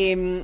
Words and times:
Em, 0.00 0.42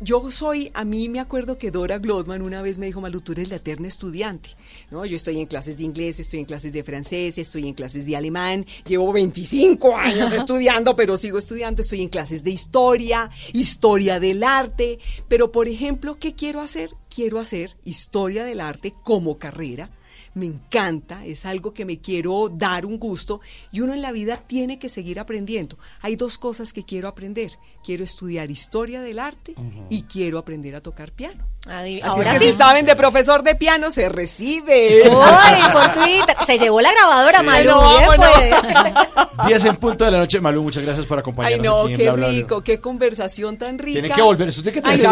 yo 0.00 0.30
soy, 0.30 0.70
a 0.72 0.84
mí 0.84 1.08
me 1.08 1.18
acuerdo 1.18 1.58
que 1.58 1.72
Dora 1.72 1.98
Glotman 1.98 2.40
una 2.40 2.62
vez 2.62 2.78
me 2.78 2.86
dijo, 2.86 3.00
Malu, 3.00 3.20
tú 3.20 3.32
eres 3.32 3.50
la 3.50 3.56
eterna 3.56 3.88
estudiante. 3.88 4.50
¿no? 4.92 5.04
Yo 5.04 5.16
estoy 5.16 5.40
en 5.40 5.46
clases 5.46 5.78
de 5.78 5.82
inglés, 5.82 6.20
estoy 6.20 6.38
en 6.38 6.44
clases 6.44 6.72
de 6.72 6.84
francés, 6.84 7.36
estoy 7.36 7.66
en 7.66 7.74
clases 7.74 8.06
de 8.06 8.14
alemán, 8.14 8.64
llevo 8.86 9.12
25 9.12 9.96
años 9.96 10.32
estudiando, 10.32 10.94
pero 10.94 11.18
sigo 11.18 11.36
estudiando, 11.36 11.82
estoy 11.82 12.00
en 12.00 12.08
clases 12.08 12.44
de 12.44 12.52
historia, 12.52 13.28
historia 13.54 14.20
del 14.20 14.44
arte, 14.44 15.00
pero 15.26 15.50
por 15.50 15.66
ejemplo, 15.66 16.20
¿qué 16.20 16.36
quiero 16.36 16.60
hacer? 16.60 16.90
Quiero 17.12 17.40
hacer 17.40 17.76
historia 17.82 18.44
del 18.44 18.60
arte 18.60 18.92
como 19.02 19.36
carrera 19.36 19.90
me 20.36 20.44
encanta, 20.44 21.24
es 21.24 21.46
algo 21.46 21.72
que 21.72 21.86
me 21.86 21.98
quiero 21.98 22.50
dar 22.50 22.84
un 22.84 22.98
gusto 22.98 23.40
y 23.72 23.80
uno 23.80 23.94
en 23.94 24.02
la 24.02 24.12
vida 24.12 24.36
tiene 24.46 24.78
que 24.78 24.90
seguir 24.90 25.18
aprendiendo. 25.18 25.78
Hay 26.02 26.14
dos 26.14 26.36
cosas 26.36 26.74
que 26.74 26.84
quiero 26.84 27.08
aprender. 27.08 27.52
Quiero 27.82 28.04
estudiar 28.04 28.50
historia 28.50 29.00
del 29.00 29.18
arte 29.18 29.54
y 29.88 30.02
quiero 30.02 30.36
aprender 30.36 30.76
a 30.76 30.82
tocar 30.82 31.12
piano. 31.12 31.55
Así 31.68 32.00
Ahora 32.02 32.32
es 32.34 32.38
que 32.38 32.46
sí. 32.46 32.52
si 32.52 32.58
saben 32.58 32.86
de 32.86 32.94
profesor 32.94 33.42
de 33.42 33.54
piano, 33.56 33.90
se 33.90 34.08
recibe. 34.08 35.02
Ay, 35.04 35.62
por 35.72 35.92
Twitter. 35.92 36.36
Se 36.46 36.58
llevó 36.58 36.80
la 36.80 36.92
grabadora, 36.92 37.42
Malu. 37.42 37.64
Pero 37.64 37.88
bien, 37.88 38.06
vámonos. 38.08 38.32
pues. 38.34 39.26
10 39.46 39.64
en 39.66 39.76
punto 39.76 40.04
de 40.04 40.10
la 40.10 40.18
noche, 40.18 40.40
Malú, 40.40 40.62
muchas 40.62 40.84
gracias 40.84 41.04
por 41.06 41.18
Ay, 41.18 41.20
acompañarnos 41.20 41.64
no, 41.66 41.82
aquí 41.82 41.92
en 41.92 41.96
qué 41.98 42.02
Bla, 42.04 42.12
Bla, 42.14 42.26
Bla. 42.28 42.36
rico, 42.38 42.62
qué 42.62 42.80
conversación 42.80 43.58
tan 43.58 43.78
rica. 43.78 44.00
Tiene 44.00 44.10
que 44.14 44.22
volver, 44.22 44.48
usted 44.48 44.62
tiene 44.62 44.80
que 44.82 44.88
Ay, 44.88 44.98
sí, 44.98 45.06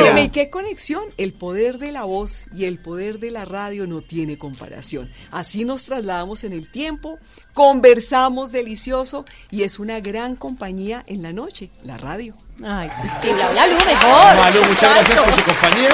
óyeme, 0.00 0.24
y 0.24 0.28
qué 0.30 0.50
conexión. 0.50 1.04
El 1.16 1.32
poder 1.34 1.78
de 1.78 1.92
la 1.92 2.04
voz 2.04 2.44
y 2.52 2.64
el 2.64 2.78
poder 2.78 3.18
de 3.20 3.30
la 3.30 3.44
radio 3.44 3.86
no 3.86 4.00
tiene 4.00 4.36
comparación. 4.38 5.10
Así 5.30 5.64
nos 5.64 5.84
trasladamos 5.84 6.42
en 6.44 6.52
el 6.52 6.68
tiempo, 6.70 7.18
conversamos 7.52 8.50
delicioso 8.52 9.24
y 9.50 9.62
es 9.62 9.78
una 9.78 10.00
gran 10.00 10.34
compañía 10.34 11.04
en 11.06 11.22
la 11.22 11.32
noche, 11.32 11.70
la 11.84 11.96
radio. 11.96 12.34
Ay, 12.62 12.88
y 13.22 13.32
bla, 13.32 13.50
bla, 13.50 13.66
bla, 13.66 13.84
mejor. 13.84 14.36
Malú, 14.36 14.64
muchas 14.68 14.94
gracias 14.94 15.20
por 15.20 15.34
su 15.34 15.44
compañía. 15.44 15.88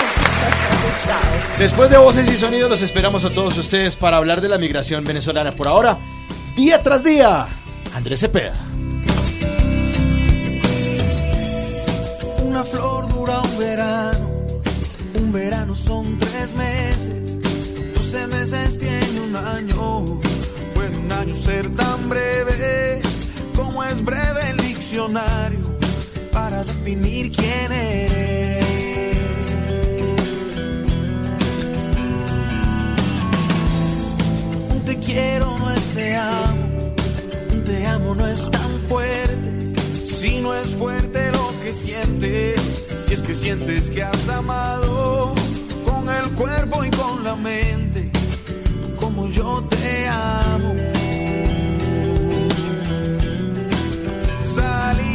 Después 1.59 1.91
de 1.91 1.97
voces 1.97 2.31
y 2.31 2.37
sonidos, 2.37 2.69
los 2.69 2.83
esperamos 2.83 3.25
a 3.25 3.31
todos 3.31 3.57
ustedes 3.57 3.97
para 3.97 4.19
hablar 4.19 4.43
de 4.43 4.49
la 4.49 4.59
migración 4.59 5.03
venezolana. 5.05 5.53
Por 5.53 5.69
ahora, 5.69 5.99
día 6.57 6.83
tras 6.83 7.03
día, 7.03 7.47
Andrés 7.95 8.21
Cepeda. 8.21 8.55
Una 12.45 12.63
flor 12.65 13.09
dura 13.09 13.41
un 13.41 13.59
verano, 13.59 14.31
un 15.19 15.33
verano 15.33 15.75
son 15.75 16.19
tres 16.19 16.55
meses, 16.55 17.39
doce 17.95 18.27
meses 18.27 18.79
tiene 18.79 19.21
un 19.21 19.35
año. 19.35 20.21
Puede 20.75 20.97
un 20.97 21.11
año 21.11 21.35
ser 21.35 21.75
tan 21.75 22.09
breve 22.11 23.01
como 23.57 23.83
es 23.83 24.05
breve 24.05 24.51
el 24.51 24.57
diccionario 24.59 25.80
para 26.51 26.65
definir 26.65 27.31
quién 27.31 27.73
eres. 27.73 28.67
Te 34.85 34.99
quiero 34.99 35.57
no 35.59 35.71
es 35.71 35.85
te 35.95 36.17
amo, 36.17 36.95
te 37.65 37.87
amo 37.87 38.15
no 38.17 38.27
es 38.27 38.51
tan 38.51 38.71
fuerte. 38.89 39.49
Si 40.05 40.41
no 40.41 40.55
es 40.55 40.69
fuerte 40.77 41.31
lo 41.33 41.53
que 41.63 41.73
sientes, 41.73 42.85
si 43.07 43.15
es 43.15 43.23
que 43.23 43.35
sientes 43.35 43.91
que 43.91 44.03
has 44.03 44.29
amado 44.29 45.33
con 45.87 46.09
el 46.09 46.31
cuerpo 46.33 46.85
y 46.85 46.91
con 46.91 47.25
la 47.25 47.37
mente, 47.37 48.11
como 48.99 49.29
yo 49.29 49.63
te 49.71 50.09
amo. 50.09 50.75
Salir 54.43 55.10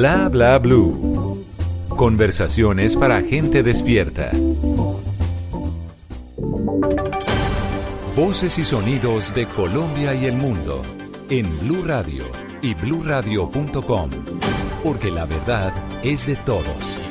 Bla 0.00 0.28
bla 0.28 0.56
blue. 0.60 1.44
Conversaciones 1.88 2.94
para 2.94 3.20
gente 3.20 3.64
despierta. 3.64 4.30
Voces 8.14 8.60
y 8.60 8.64
sonidos 8.64 9.34
de 9.34 9.46
Colombia 9.46 10.14
y 10.14 10.26
el 10.26 10.36
mundo 10.36 10.82
en 11.28 11.46
Blue 11.58 11.82
Radio 11.84 12.26
y 12.62 12.74
bluradio.com, 12.74 14.10
porque 14.84 15.10
la 15.10 15.24
verdad 15.24 15.72
es 16.04 16.28
de 16.28 16.36
todos. 16.36 17.07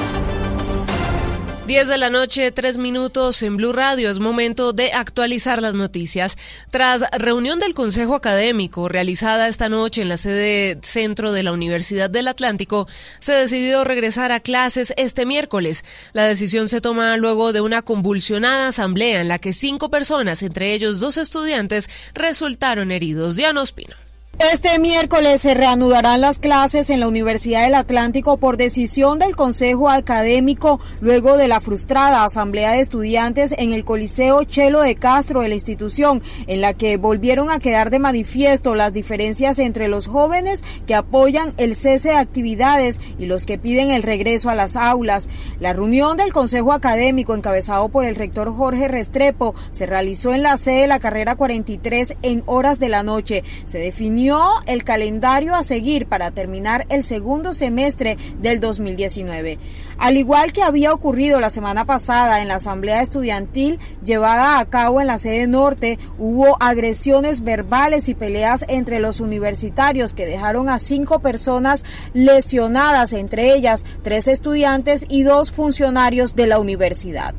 10 1.68 1.90
de 1.90 1.98
la 1.98 2.10
noche, 2.10 2.54
3 2.54 2.78
minutos 2.78 3.44
en 3.44 3.58
Blue 3.58 3.74
Radio. 3.74 4.10
Es 4.10 4.20
momento 4.20 4.72
de 4.72 4.94
actualizar 4.94 5.62
las 5.62 5.76
noticias. 5.76 6.38
Tras 6.72 7.04
reunión 7.12 7.60
del 7.60 7.74
Consejo 7.74 8.16
Académico 8.16 8.88
realizada 8.88 9.50
esta 9.50 9.68
noche 9.68 10.02
en 10.02 10.08
la 10.08 10.16
sede 10.16 10.80
centro 10.82 11.34
de 11.34 11.44
la 11.44 11.52
Universidad 11.52 12.10
del 12.10 12.30
Atlántico, 12.30 12.88
se 13.20 13.34
decidió 13.34 13.84
regresar 13.84 14.32
a 14.32 14.40
clases 14.40 14.94
este 14.96 15.26
miércoles. 15.26 15.84
La 16.14 16.24
decisión 16.24 16.70
se 16.70 16.80
toma 16.80 17.18
luego 17.18 17.52
de 17.52 17.60
una 17.60 17.82
convulsionada 17.82 18.70
asamblea 18.70 19.20
en 19.20 19.28
la 19.28 19.38
que 19.38 19.52
cinco 19.52 19.90
personas, 19.90 20.44
entre 20.44 20.74
ellos 20.74 21.02
dos 21.02 21.18
estudiantes, 21.18 21.90
resultaron 22.14 22.92
heridos. 22.92 23.36
Diana 23.36 23.62
Ospino. 23.62 24.07
Este 24.40 24.78
miércoles 24.78 25.42
se 25.42 25.56
reanudarán 25.56 26.22
las 26.22 26.38
clases 26.38 26.92
en 26.92 27.00
la 27.00 27.08
Universidad 27.08 27.64
del 27.64 27.74
Atlántico 27.74 28.38
por 28.38 28.56
decisión 28.56 29.18
del 29.18 29.36
Consejo 29.36 29.90
Académico 29.90 30.80
luego 31.02 31.38
de 31.38 31.48
la 31.48 31.60
frustrada 31.60 32.24
asamblea 32.24 32.74
de 32.74 32.82
estudiantes 32.82 33.56
en 33.58 33.72
el 33.72 33.84
Coliseo 33.84 34.44
Chelo 34.44 34.82
de 34.84 34.94
Castro 34.94 35.42
de 35.42 35.50
la 35.50 35.56
institución, 35.56 36.22
en 36.46 36.62
la 36.62 36.76
que 36.76 36.98
volvieron 36.98 37.50
a 37.50 37.58
quedar 37.58 37.90
de 37.90 37.98
manifiesto 37.98 38.76
las 38.76 38.94
diferencias 38.94 39.58
entre 39.58 39.88
los 39.88 40.06
jóvenes 40.06 40.64
que 40.86 40.94
apoyan 40.94 41.56
el 41.58 41.76
cese 41.76 42.10
de 42.10 42.18
actividades 42.18 43.00
y 43.18 43.26
los 43.26 43.44
que 43.44 43.58
piden 43.58 43.90
el 43.90 44.04
regreso 44.04 44.52
a 44.52 44.56
las 44.56 44.76
aulas. 44.76 45.30
La 45.60 45.74
reunión 45.74 46.16
del 46.16 46.32
Consejo 46.32 46.74
Académico 46.74 47.34
encabezado 47.34 47.90
por 47.90 48.06
el 48.06 48.14
rector 48.14 48.56
Jorge 48.56 48.88
Restrepo 48.88 49.56
se 49.72 49.88
realizó 49.88 50.36
en 50.36 50.44
la 50.44 50.58
sede 50.58 50.82
de 50.82 50.88
la 50.88 51.00
carrera 51.00 51.36
43 51.36 52.18
en 52.22 52.44
horas 52.46 52.78
de 52.78 52.90
la 52.90 53.02
noche. 53.02 53.44
Se 53.66 53.80
definió 53.80 54.27
el 54.66 54.84
calendario 54.84 55.56
a 55.56 55.64
seguir 55.64 56.06
para 56.06 56.32
terminar 56.32 56.86
el 56.90 57.04
segundo 57.04 57.54
semestre 57.54 58.18
del 58.42 58.60
2019. 58.60 59.58
Al 59.98 60.18
igual 60.18 60.52
que 60.52 60.64
había 60.64 60.94
ocurrido 60.94 61.40
la 61.40 61.50
semana 61.50 61.86
pasada 61.86 62.42
en 62.42 62.50
la 62.50 62.56
asamblea 62.56 63.02
estudiantil 63.02 63.80
llevada 64.04 64.60
a 64.60 64.66
cabo 64.66 65.00
en 65.00 65.08
la 65.08 65.18
sede 65.18 65.48
norte, 65.48 65.98
hubo 66.18 66.62
agresiones 66.62 67.42
verbales 67.42 68.10
y 68.10 68.16
peleas 68.16 68.66
entre 68.68 69.00
los 69.00 69.22
universitarios 69.22 70.14
que 70.14 70.26
dejaron 70.26 70.68
a 70.68 70.78
cinco 70.78 71.20
personas 71.20 71.86
lesionadas, 72.14 73.14
entre 73.14 73.54
ellas 73.54 73.86
tres 74.04 74.28
estudiantes 74.28 75.06
y 75.08 75.24
dos 75.24 75.54
funcionarios 75.54 76.36
de 76.36 76.48
la 76.48 76.60
universidad 76.60 77.34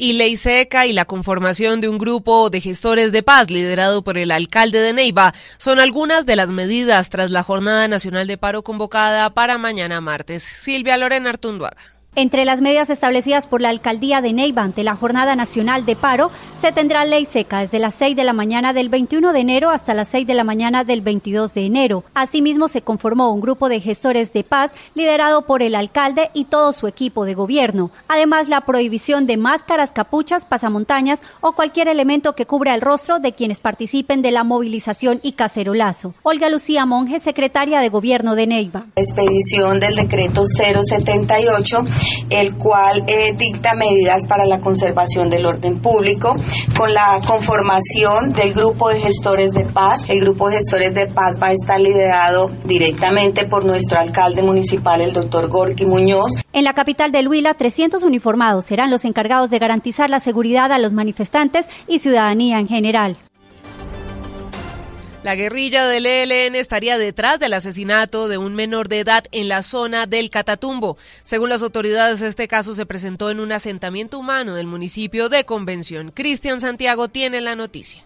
y 0.00 0.14
ley 0.14 0.38
seca 0.38 0.86
y 0.86 0.94
la 0.94 1.04
conformación 1.04 1.82
de 1.82 1.90
un 1.90 1.98
grupo 1.98 2.48
de 2.48 2.62
gestores 2.62 3.12
de 3.12 3.22
paz 3.22 3.50
liderado 3.50 4.02
por 4.02 4.16
el 4.16 4.30
alcalde 4.30 4.80
de 4.80 4.94
Neiva 4.94 5.34
son 5.58 5.78
algunas 5.78 6.24
de 6.24 6.36
las 6.36 6.50
medidas 6.50 7.10
tras 7.10 7.30
la 7.30 7.42
Jornada 7.42 7.86
Nacional 7.86 8.26
de 8.26 8.38
Paro 8.38 8.62
convocada 8.62 9.28
para 9.34 9.58
mañana 9.58 10.00
martes. 10.00 10.42
Silvia 10.42 10.96
Lorena 10.96 11.28
Artunduaga. 11.28 11.89
Entre 12.16 12.44
las 12.44 12.60
medidas 12.60 12.90
establecidas 12.90 13.46
por 13.46 13.60
la 13.60 13.68
alcaldía 13.68 14.20
de 14.20 14.32
Neiva 14.32 14.62
ante 14.62 14.82
la 14.82 14.96
Jornada 14.96 15.36
Nacional 15.36 15.86
de 15.86 15.94
Paro, 15.94 16.32
se 16.60 16.72
tendrá 16.72 17.04
ley 17.04 17.24
seca 17.24 17.60
desde 17.60 17.78
las 17.78 17.94
6 17.94 18.16
de 18.16 18.24
la 18.24 18.32
mañana 18.32 18.72
del 18.72 18.88
21 18.88 19.32
de 19.32 19.38
enero 19.38 19.70
hasta 19.70 19.94
las 19.94 20.08
6 20.08 20.26
de 20.26 20.34
la 20.34 20.42
mañana 20.42 20.82
del 20.82 21.02
22 21.02 21.54
de 21.54 21.64
enero. 21.66 22.02
Asimismo, 22.12 22.66
se 22.66 22.82
conformó 22.82 23.32
un 23.32 23.40
grupo 23.40 23.68
de 23.68 23.80
gestores 23.80 24.32
de 24.32 24.42
paz 24.42 24.72
liderado 24.96 25.46
por 25.46 25.62
el 25.62 25.76
alcalde 25.76 26.30
y 26.34 26.46
todo 26.46 26.72
su 26.72 26.88
equipo 26.88 27.24
de 27.24 27.34
gobierno. 27.34 27.92
Además, 28.08 28.48
la 28.48 28.62
prohibición 28.62 29.28
de 29.28 29.36
máscaras, 29.36 29.92
capuchas, 29.92 30.44
pasamontañas 30.44 31.20
o 31.40 31.52
cualquier 31.52 31.86
elemento 31.86 32.34
que 32.34 32.44
cubra 32.44 32.74
el 32.74 32.80
rostro 32.80 33.20
de 33.20 33.32
quienes 33.32 33.60
participen 33.60 34.20
de 34.20 34.32
la 34.32 34.42
movilización 34.42 35.20
y 35.22 35.32
cacerolazo. 35.32 36.12
Olga 36.24 36.50
Lucía 36.50 36.84
Monge, 36.86 37.20
secretaria 37.20 37.78
de 37.78 37.88
Gobierno 37.88 38.34
de 38.34 38.48
Neiva. 38.48 38.86
Expedición 38.96 39.78
del 39.78 39.94
decreto 39.94 40.42
078 40.44 41.82
el 42.30 42.56
cual 42.56 43.04
eh, 43.06 43.34
dicta 43.36 43.74
medidas 43.74 44.26
para 44.26 44.46
la 44.46 44.60
conservación 44.60 45.30
del 45.30 45.46
orden 45.46 45.80
público, 45.80 46.34
con 46.76 46.92
la 46.92 47.20
conformación 47.26 48.32
del 48.32 48.52
grupo 48.52 48.88
de 48.88 49.00
gestores 49.00 49.52
de 49.52 49.64
paz. 49.64 50.08
El 50.08 50.20
grupo 50.20 50.48
de 50.48 50.56
gestores 50.56 50.94
de 50.94 51.06
paz 51.06 51.40
va 51.40 51.48
a 51.48 51.52
estar 51.52 51.80
liderado 51.80 52.50
directamente 52.64 53.46
por 53.46 53.64
nuestro 53.64 53.98
alcalde 53.98 54.42
municipal, 54.42 55.00
el 55.00 55.12
doctor 55.12 55.48
Gorky 55.48 55.84
Muñoz. 55.84 56.32
En 56.52 56.64
la 56.64 56.74
capital 56.74 57.12
del 57.12 57.28
Huila, 57.28 57.54
300 57.54 58.02
uniformados 58.02 58.66
serán 58.66 58.90
los 58.90 59.04
encargados 59.04 59.50
de 59.50 59.58
garantizar 59.58 60.10
la 60.10 60.20
seguridad 60.20 60.72
a 60.72 60.78
los 60.78 60.92
manifestantes 60.92 61.66
y 61.86 61.98
ciudadanía 61.98 62.58
en 62.58 62.68
general. 62.68 63.16
La 65.22 65.34
guerrilla 65.34 65.86
del 65.86 66.06
ELN 66.06 66.54
estaría 66.54 66.96
detrás 66.96 67.38
del 67.38 67.52
asesinato 67.52 68.26
de 68.26 68.38
un 68.38 68.54
menor 68.54 68.88
de 68.88 69.00
edad 69.00 69.24
en 69.32 69.48
la 69.48 69.62
zona 69.62 70.06
del 70.06 70.30
Catatumbo. 70.30 70.96
Según 71.24 71.50
las 71.50 71.60
autoridades, 71.60 72.22
este 72.22 72.48
caso 72.48 72.72
se 72.72 72.86
presentó 72.86 73.30
en 73.30 73.38
un 73.38 73.52
asentamiento 73.52 74.18
humano 74.18 74.54
del 74.54 74.66
municipio 74.66 75.28
de 75.28 75.44
Convención. 75.44 76.10
Cristian 76.10 76.62
Santiago 76.62 77.08
tiene 77.08 77.42
la 77.42 77.54
noticia. 77.54 78.02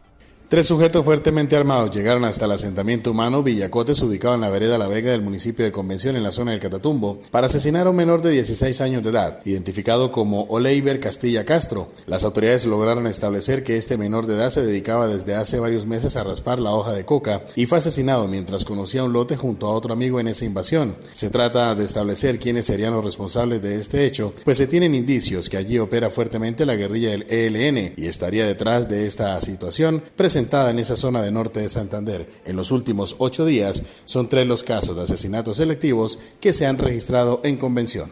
Tres 0.46 0.66
sujetos 0.66 1.06
fuertemente 1.06 1.56
armados 1.56 1.90
llegaron 1.90 2.24
hasta 2.26 2.44
el 2.44 2.52
asentamiento 2.52 3.10
humano 3.10 3.42
Villacotes, 3.42 4.02
ubicado 4.02 4.34
en 4.34 4.42
la 4.42 4.50
vereda 4.50 4.76
La 4.76 4.86
Vega 4.86 5.10
del 5.10 5.22
municipio 5.22 5.64
de 5.64 5.72
Convención, 5.72 6.16
en 6.16 6.22
la 6.22 6.32
zona 6.32 6.50
del 6.50 6.60
Catatumbo, 6.60 7.18
para 7.30 7.46
asesinar 7.46 7.86
a 7.86 7.90
un 7.90 7.96
menor 7.96 8.20
de 8.20 8.30
16 8.30 8.78
años 8.82 9.02
de 9.02 9.08
edad, 9.08 9.40
identificado 9.46 10.12
como 10.12 10.42
Oleiber 10.44 11.00
Castilla 11.00 11.46
Castro. 11.46 11.90
Las 12.06 12.24
autoridades 12.24 12.66
lograron 12.66 13.06
establecer 13.06 13.64
que 13.64 13.78
este 13.78 13.96
menor 13.96 14.26
de 14.26 14.34
edad 14.34 14.50
se 14.50 14.64
dedicaba 14.64 15.08
desde 15.08 15.34
hace 15.34 15.58
varios 15.58 15.86
meses 15.86 16.14
a 16.16 16.24
raspar 16.24 16.60
la 16.60 16.72
hoja 16.72 16.92
de 16.92 17.06
coca 17.06 17.42
y 17.56 17.64
fue 17.64 17.78
asesinado 17.78 18.28
mientras 18.28 18.66
conocía 18.66 19.02
un 19.02 19.14
lote 19.14 19.36
junto 19.36 19.66
a 19.66 19.74
otro 19.74 19.94
amigo 19.94 20.20
en 20.20 20.28
esa 20.28 20.44
invasión. 20.44 20.94
Se 21.14 21.30
trata 21.30 21.74
de 21.74 21.84
establecer 21.84 22.38
quiénes 22.38 22.66
serían 22.66 22.92
los 22.92 23.04
responsables 23.04 23.62
de 23.62 23.78
este 23.78 24.04
hecho, 24.04 24.34
pues 24.44 24.58
se 24.58 24.66
tienen 24.66 24.94
indicios 24.94 25.48
que 25.48 25.56
allí 25.56 25.78
opera 25.78 26.10
fuertemente 26.10 26.66
la 26.66 26.76
guerrilla 26.76 27.10
del 27.10 27.26
ELN 27.30 27.94
y 27.96 28.06
estaría 28.06 28.44
detrás 28.44 28.90
de 28.90 29.06
esta 29.06 29.40
situación 29.40 30.02
en 30.36 30.78
esa 30.78 30.96
zona 30.96 31.22
de 31.22 31.30
norte 31.30 31.60
de 31.60 31.68
Santander. 31.68 32.28
En 32.44 32.56
los 32.56 32.70
últimos 32.70 33.16
ocho 33.18 33.44
días 33.46 33.82
son 34.04 34.28
tres 34.28 34.46
los 34.46 34.64
casos 34.64 34.96
de 34.96 35.02
asesinatos 35.02 35.58
selectivos 35.58 36.18
que 36.40 36.52
se 36.52 36.66
han 36.66 36.78
registrado 36.78 37.40
en 37.44 37.56
convención. 37.56 38.10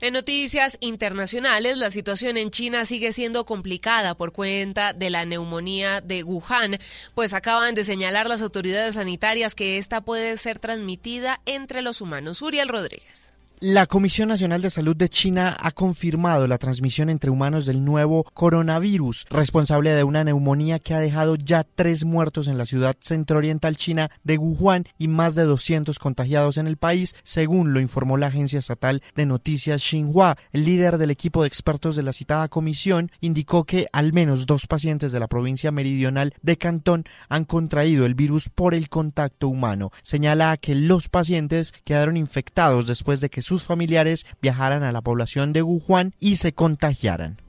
En 0.00 0.12
noticias 0.12 0.76
internacionales, 0.80 1.78
la 1.78 1.90
situación 1.90 2.36
en 2.36 2.50
China 2.50 2.84
sigue 2.84 3.12
siendo 3.12 3.46
complicada 3.46 4.14
por 4.14 4.32
cuenta 4.32 4.92
de 4.92 5.10
la 5.10 5.24
neumonía 5.24 6.00
de 6.00 6.22
Wuhan, 6.22 6.78
pues 7.14 7.32
acaban 7.32 7.74
de 7.74 7.82
señalar 7.82 8.28
las 8.28 8.42
autoridades 8.42 8.96
sanitarias 8.96 9.54
que 9.54 9.78
esta 9.78 10.02
puede 10.02 10.36
ser 10.36 10.58
transmitida 10.58 11.40
entre 11.46 11.82
los 11.82 12.00
humanos. 12.00 12.42
Uriel 12.42 12.68
Rodríguez. 12.68 13.35
La 13.60 13.86
Comisión 13.86 14.28
Nacional 14.28 14.60
de 14.60 14.68
Salud 14.68 14.94
de 14.94 15.08
China 15.08 15.56
ha 15.58 15.70
confirmado 15.70 16.46
la 16.46 16.58
transmisión 16.58 17.08
entre 17.08 17.30
humanos 17.30 17.64
del 17.64 17.86
nuevo 17.86 18.22
coronavirus, 18.34 19.24
responsable 19.30 19.92
de 19.92 20.04
una 20.04 20.24
neumonía 20.24 20.78
que 20.78 20.92
ha 20.92 21.00
dejado 21.00 21.36
ya 21.36 21.64
tres 21.64 22.04
muertos 22.04 22.48
en 22.48 22.58
la 22.58 22.66
ciudad 22.66 22.96
centrooriental 23.00 23.78
china 23.78 24.10
de 24.24 24.36
Wuhan 24.36 24.84
y 24.98 25.08
más 25.08 25.34
de 25.34 25.44
200 25.44 25.98
contagiados 25.98 26.58
en 26.58 26.66
el 26.66 26.76
país, 26.76 27.14
según 27.22 27.72
lo 27.72 27.80
informó 27.80 28.18
la 28.18 28.26
agencia 28.26 28.58
estatal 28.58 29.02
de 29.14 29.24
noticias 29.24 29.80
Xinhua. 29.82 30.36
El 30.52 30.66
líder 30.66 30.98
del 30.98 31.10
equipo 31.10 31.40
de 31.40 31.48
expertos 31.48 31.96
de 31.96 32.02
la 32.02 32.12
citada 32.12 32.48
comisión 32.48 33.10
indicó 33.22 33.64
que 33.64 33.86
al 33.90 34.12
menos 34.12 34.44
dos 34.44 34.66
pacientes 34.66 35.12
de 35.12 35.20
la 35.20 35.28
provincia 35.28 35.70
meridional 35.70 36.34
de 36.42 36.58
Cantón 36.58 37.04
han 37.30 37.46
contraído 37.46 38.04
el 38.04 38.14
virus 38.14 38.50
por 38.50 38.74
el 38.74 38.90
contacto 38.90 39.48
humano. 39.48 39.92
Señala 40.02 40.58
que 40.58 40.74
los 40.74 41.08
pacientes 41.08 41.72
quedaron 41.84 42.18
infectados 42.18 42.86
después 42.86 43.22
de 43.22 43.30
que 43.30 43.45
sus 43.46 43.62
familiares 43.62 44.26
viajaran 44.42 44.82
a 44.82 44.92
la 44.92 45.00
población 45.00 45.52
de 45.52 45.62
Wuhan 45.62 46.14
y 46.20 46.36
se 46.36 46.52
contagiaran. 46.52 47.40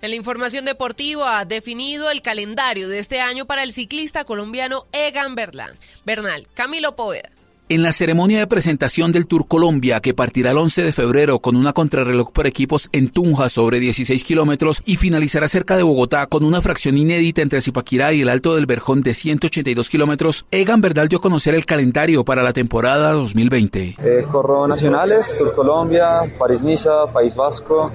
En 0.00 0.10
la 0.10 0.16
información 0.16 0.64
deportiva 0.64 1.40
ha 1.40 1.44
definido 1.44 2.10
el 2.10 2.22
calendario 2.22 2.88
de 2.88 3.00
este 3.00 3.20
año 3.20 3.46
para 3.46 3.64
el 3.64 3.72
ciclista 3.72 4.24
colombiano 4.24 4.86
Egan 4.92 5.34
Bernal. 5.34 5.76
Bernal, 6.04 6.46
Camilo 6.54 6.94
Poveda. 6.94 7.30
En 7.70 7.82
la 7.82 7.92
ceremonia 7.92 8.38
de 8.38 8.46
presentación 8.46 9.12
del 9.12 9.26
Tour 9.26 9.46
Colombia, 9.46 10.00
que 10.00 10.14
partirá 10.14 10.52
el 10.52 10.56
11 10.56 10.84
de 10.84 10.92
febrero 10.92 11.40
con 11.40 11.54
una 11.54 11.74
contrarreloj 11.74 12.32
por 12.32 12.46
equipos 12.46 12.88
en 12.92 13.08
Tunja 13.08 13.50
sobre 13.50 13.78
16 13.78 14.24
kilómetros 14.24 14.80
y 14.86 14.96
finalizará 14.96 15.48
cerca 15.48 15.76
de 15.76 15.82
Bogotá 15.82 16.28
con 16.28 16.44
una 16.44 16.62
fracción 16.62 16.96
inédita 16.96 17.42
entre 17.42 17.60
Zipaquirá 17.60 18.14
y 18.14 18.22
el 18.22 18.30
Alto 18.30 18.54
del 18.54 18.64
Verjón 18.64 19.02
de 19.02 19.12
182 19.12 19.90
kilómetros, 19.90 20.46
Egan 20.50 20.80
Verdal 20.80 21.08
dio 21.08 21.18
a 21.18 21.20
conocer 21.20 21.54
el 21.54 21.66
calendario 21.66 22.24
para 22.24 22.42
la 22.42 22.54
temporada 22.54 23.12
2020. 23.12 23.96
Eh, 24.02 24.26
corro 24.32 24.66
nacionales, 24.66 25.36
Tour 25.36 25.54
Colombia, 25.54 26.22
París-Niza, 26.38 27.12
País 27.12 27.36
Vasco, 27.36 27.92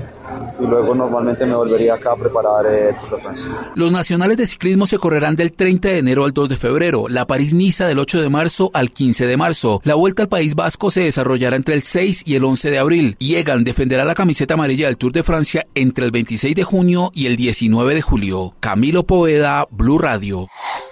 y 0.59 0.67
luego 0.67 0.93
normalmente 0.93 1.47
me 1.47 1.55
volvería 1.55 1.95
acá 1.95 2.11
a 2.11 2.15
preparar 2.15 2.67
eh, 2.67 2.95
Tour 2.99 3.15
de 3.15 3.21
Francia. 3.23 3.71
Los 3.73 3.91
nacionales 3.91 4.37
de 4.37 4.45
ciclismo 4.45 4.85
se 4.85 4.99
correrán 4.99 5.35
del 5.35 5.51
30 5.51 5.87
de 5.87 5.97
enero 5.97 6.25
al 6.25 6.31
2 6.31 6.49
de 6.49 6.57
febrero, 6.57 7.07
la 7.09 7.25
París-Niza 7.25 7.87
del 7.87 7.97
8 7.97 8.21
de 8.21 8.29
marzo 8.29 8.69
al 8.75 8.91
15 8.91 9.25
de 9.25 9.35
marzo 9.35 9.62
la 9.83 9.95
Vuelta 9.95 10.23
al 10.23 10.29
País 10.29 10.55
Vasco 10.55 10.91
se 10.91 11.01
desarrollará 11.01 11.55
entre 11.55 11.75
el 11.75 11.83
6 11.83 12.23
y 12.25 12.35
el 12.35 12.43
11 12.43 12.69
de 12.69 12.79
abril 12.79 13.15
y 13.19 13.35
Egan 13.35 13.63
defenderá 13.63 14.03
la 14.03 14.15
camiseta 14.15 14.55
amarilla 14.55 14.87
del 14.87 14.97
Tour 14.97 15.13
de 15.13 15.23
Francia 15.23 15.65
entre 15.73 16.05
el 16.05 16.11
26 16.11 16.55
de 16.55 16.63
junio 16.63 17.11
y 17.13 17.27
el 17.27 17.37
19 17.37 17.95
de 17.95 18.01
julio. 18.01 18.55
Camilo 18.59 19.03
Poveda, 19.03 19.67
Blue 19.71 19.99
Radio. 19.99 20.47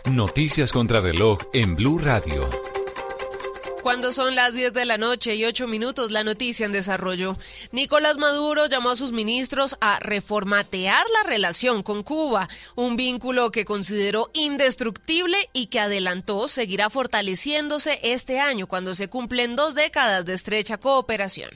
Noticias 0.09 0.71
contra 0.71 1.01
reloj 1.01 1.39
en 1.53 1.75
Blue 1.75 1.99
Radio. 1.99 2.70
Cuando 3.81 4.13
son 4.13 4.35
las 4.35 4.53
10 4.53 4.73
de 4.73 4.85
la 4.85 4.99
noche 4.99 5.35
y 5.35 5.43
8 5.43 5.67
minutos, 5.67 6.11
la 6.11 6.23
noticia 6.23 6.67
en 6.67 6.71
desarrollo. 6.71 7.35
Nicolás 7.71 8.17
Maduro 8.17 8.67
llamó 8.67 8.91
a 8.91 8.95
sus 8.95 9.11
ministros 9.11 9.75
a 9.81 9.99
reformatear 9.99 11.03
la 11.09 11.27
relación 11.27 11.81
con 11.81 12.03
Cuba, 12.03 12.47
un 12.75 12.95
vínculo 12.95 13.51
que 13.51 13.65
consideró 13.65 14.29
indestructible 14.33 15.37
y 15.51 15.65
que 15.67 15.79
adelantó 15.79 16.47
seguirá 16.47 16.91
fortaleciéndose 16.91 17.99
este 18.03 18.39
año 18.39 18.67
cuando 18.67 18.93
se 18.93 19.07
cumplen 19.07 19.55
dos 19.55 19.73
décadas 19.73 20.25
de 20.25 20.35
estrecha 20.35 20.77
cooperación. 20.77 21.49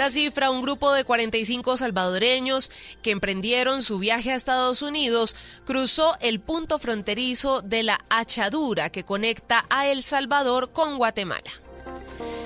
La 0.00 0.08
cifra, 0.08 0.50
un 0.50 0.62
grupo 0.62 0.94
de 0.94 1.04
45 1.04 1.76
salvadoreños 1.76 2.70
que 3.02 3.10
emprendieron 3.10 3.82
su 3.82 3.98
viaje 3.98 4.32
a 4.32 4.34
Estados 4.34 4.80
Unidos, 4.80 5.36
cruzó 5.66 6.16
el 6.22 6.40
punto 6.40 6.78
fronterizo 6.78 7.60
de 7.60 7.82
la 7.82 7.98
Hachadura 8.08 8.88
que 8.88 9.04
conecta 9.04 9.66
a 9.68 9.88
El 9.88 10.02
Salvador 10.02 10.70
con 10.70 10.96
Guatemala. 10.96 11.50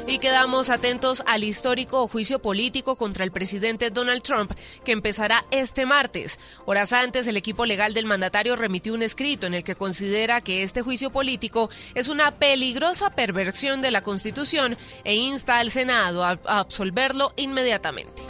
Y 0.06 0.18
quedamos 0.18 0.68
atentos 0.68 1.22
al 1.26 1.44
histórico 1.44 2.06
juicio 2.08 2.38
político 2.38 2.96
contra 2.96 3.24
el 3.24 3.32
presidente 3.32 3.90
Donald 3.90 4.22
Trump, 4.22 4.52
que 4.84 4.92
empezará 4.92 5.46
este 5.50 5.86
martes. 5.86 6.38
Horas 6.66 6.92
antes, 6.92 7.26
el 7.26 7.36
equipo 7.36 7.64
legal 7.64 7.94
del 7.94 8.04
mandatario 8.04 8.56
remitió 8.56 8.92
un 8.92 9.02
escrito 9.02 9.46
en 9.46 9.54
el 9.54 9.64
que 9.64 9.76
considera 9.76 10.40
que 10.40 10.62
este 10.62 10.82
juicio 10.82 11.10
político 11.10 11.70
es 11.94 12.08
una 12.08 12.32
peligrosa 12.32 13.10
perversión 13.10 13.80
de 13.80 13.90
la 13.90 14.02
Constitución 14.02 14.76
e 15.04 15.14
insta 15.14 15.58
al 15.58 15.70
Senado 15.70 16.24
a 16.24 16.38
absolverlo 16.44 17.32
inmediatamente. 17.36 18.22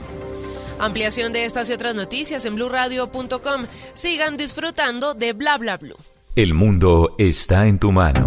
Ampliación 0.79 1.33
de 1.33 1.45
estas 1.45 1.71
y 1.71 1.73
otras 1.73 1.95
noticias 1.95 2.45
en 2.45 2.57
blurradio.com. 2.57 3.67
Sigan 3.95 4.37
disfrutando 4.37 5.15
de 5.15 5.33
Bla 5.33 5.59
Bla 5.59 5.77
Blue. 5.77 5.97
El 6.37 6.55
mundo 6.55 7.15
está 7.19 7.67
en 7.67 7.79
tu 7.79 7.93
mano. 7.93 8.27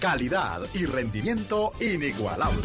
Calidad 0.00 0.62
y 0.72 0.86
rendimiento 0.86 1.72
inigualable. 1.78 2.62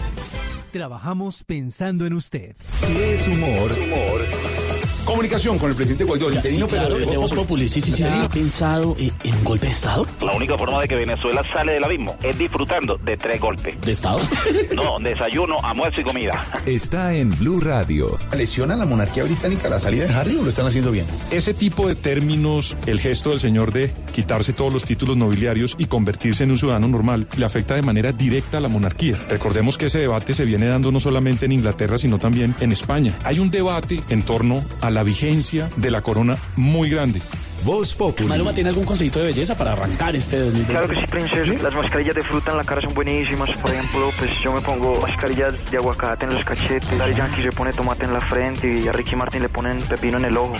Trabajamos 0.71 1.43
pensando 1.43 2.05
en 2.05 2.13
usted. 2.13 2.55
Si 2.75 2.95
es 2.95 3.27
humor, 3.27 3.71
humor. 3.73 4.84
Comunicación 5.05 5.59
con 5.59 5.69
el 5.69 5.75
presidente 5.75 6.03
Guaidó, 6.03 6.29
el 6.29 6.35
interino, 6.35 6.67
claro, 6.67 6.95
pero 6.97 7.11
de 7.11 7.17
Voz 7.17 7.31
Populi. 7.31 7.67
Sí, 7.69 7.79
sí, 7.79 7.91
sí. 7.91 8.03
¿Ha 8.03 8.27
pensado 8.27 8.95
en 8.99 9.35
un 9.35 9.43
golpe 9.43 9.67
de 9.67 9.71
Estado? 9.71 10.05
La 10.21 10.33
única 10.33 10.57
forma 10.57 10.81
de 10.81 10.87
que 10.87 10.95
Venezuela 10.95 11.43
sale 11.53 11.73
del 11.73 11.83
abismo 11.83 12.15
es 12.23 12.37
disfrutando 12.37 12.97
de 12.97 13.15
tres 13.15 13.39
golpes. 13.39 13.79
¿De 13.81 13.91
Estado? 13.91 14.19
No, 14.75 14.99
desayuno, 14.99 15.55
almuerzo 15.63 16.01
y 16.01 16.03
comida. 16.03 16.45
Está 16.65 17.13
en 17.13 17.29
Blue 17.37 17.61
Radio. 17.61 18.17
¿Lesiona 18.35 18.75
la 18.75 18.85
monarquía 18.85 19.23
británica 19.23 19.69
la 19.69 19.79
salida 19.79 20.05
de 20.05 20.13
Harry 20.13 20.35
o 20.35 20.41
lo 20.41 20.49
están 20.49 20.65
haciendo 20.65 20.91
bien? 20.91 21.05
Ese 21.31 21.53
tipo 21.53 21.87
de 21.87 21.95
términos, 21.95 22.75
el 22.85 22.99
gesto 22.99 23.29
del 23.29 23.39
señor 23.39 23.71
de 23.71 23.91
quitarse 24.11 24.53
todos 24.53 24.73
los 24.73 24.83
títulos 24.83 25.15
nobiliarios 25.17 25.75
y 25.77 25.85
convertirse 25.85 26.43
en 26.43 26.51
un 26.51 26.57
ciudadano 26.57 26.87
normal, 26.87 27.27
le 27.37 27.45
afecta 27.45 27.75
de 27.75 27.83
manera 27.83 28.11
directa 28.11 28.57
a 28.57 28.61
la 28.61 28.67
monarquía. 28.67 29.17
Recordemos 29.29 29.77
que 29.77 29.85
ese 29.85 29.99
debate 29.99 30.33
se 30.33 30.45
viene 30.45 30.67
dando 30.67 30.91
no 30.91 30.99
solamente 30.99 31.45
en 31.45 31.51
Inglaterra, 31.53 31.97
sino 31.97 32.17
también 32.17 32.55
en 32.59 32.71
España. 32.71 33.17
Hay 33.23 33.39
un 33.39 33.51
debate 33.51 34.01
en 34.09 34.23
torno 34.23 34.63
a 34.81 34.89
la 34.95 35.03
vigencia 35.03 35.69
de 35.75 35.91
la 35.91 36.01
corona 36.01 36.37
muy 36.55 36.89
grande. 36.89 37.21
Voz 37.65 37.95
Populi. 37.95 38.29
Maluma 38.29 38.53
tiene 38.53 38.69
algún 38.69 38.85
consejito 38.85 39.19
de 39.19 39.25
belleza 39.25 39.57
para 39.57 39.73
arrancar 39.73 40.15
este 40.15 40.39
2020. 40.39 40.71
Claro 40.71 40.87
que 40.87 40.95
sí, 40.95 41.07
princesa. 41.07 41.63
Las 41.63 41.73
mascarillas 41.73 42.15
de 42.15 42.23
fruta 42.23 42.51
en 42.51 42.57
la 42.57 42.63
cara 42.63 42.81
son 42.81 42.93
buenísimas. 42.93 43.49
Por 43.57 43.71
ejemplo, 43.71 44.09
pues 44.17 44.31
yo 44.41 44.53
me 44.53 44.61
pongo 44.61 45.01
mascarillas 45.01 45.53
de 45.69 45.77
aguacate 45.77 46.25
en 46.25 46.33
los 46.33 46.45
cachetes. 46.45 46.97
Daddy 46.97 47.13
Yankee 47.13 47.41
se 47.41 47.51
pone 47.51 47.73
tomate 47.73 48.05
en 48.05 48.13
la 48.13 48.21
frente 48.21 48.81
y 48.81 48.87
a 48.87 48.93
Ricky 48.93 49.17
Martin 49.17 49.41
le 49.41 49.49
ponen 49.49 49.79
pepino 49.81 50.17
en 50.17 50.25
el 50.25 50.37
ojo. 50.37 50.55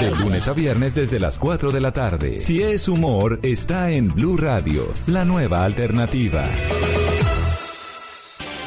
De 0.00 0.10
lunes 0.12 0.46
a 0.46 0.52
viernes 0.52 0.94
desde 0.94 1.18
las 1.18 1.38
4 1.38 1.72
de 1.72 1.80
la 1.80 1.92
tarde. 1.92 2.38
Si 2.38 2.62
es 2.62 2.86
humor, 2.86 3.40
está 3.42 3.90
en 3.90 4.14
Blue 4.14 4.36
Radio, 4.36 4.92
la 5.06 5.24
nueva 5.24 5.64
alternativa. 5.64 6.44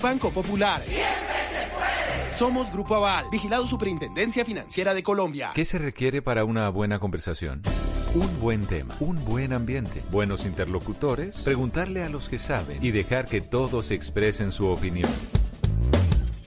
Banco 0.00 0.30
Popular. 0.30 0.80
Siempre 0.82 1.04
se 1.50 1.68
puede. 1.74 2.30
Somos 2.30 2.70
Grupo 2.72 2.94
Aval, 2.94 3.26
vigilado 3.30 3.66
Superintendencia 3.66 4.44
Financiera 4.44 4.94
de 4.94 5.02
Colombia. 5.02 5.50
¿Qué 5.54 5.64
se 5.64 5.78
requiere 5.78 6.22
para 6.22 6.44
una 6.44 6.68
buena 6.68 6.98
conversación? 6.98 7.62
Un 8.14 8.40
buen 8.40 8.66
tema, 8.66 8.96
un 9.00 9.22
buen 9.24 9.52
ambiente, 9.52 10.02
buenos 10.10 10.46
interlocutores, 10.46 11.38
preguntarle 11.38 12.02
a 12.02 12.08
los 12.08 12.28
que 12.28 12.38
saben 12.38 12.78
y 12.82 12.90
dejar 12.90 13.26
que 13.26 13.40
todos 13.40 13.90
expresen 13.90 14.50
su 14.50 14.66
opinión. 14.66 15.10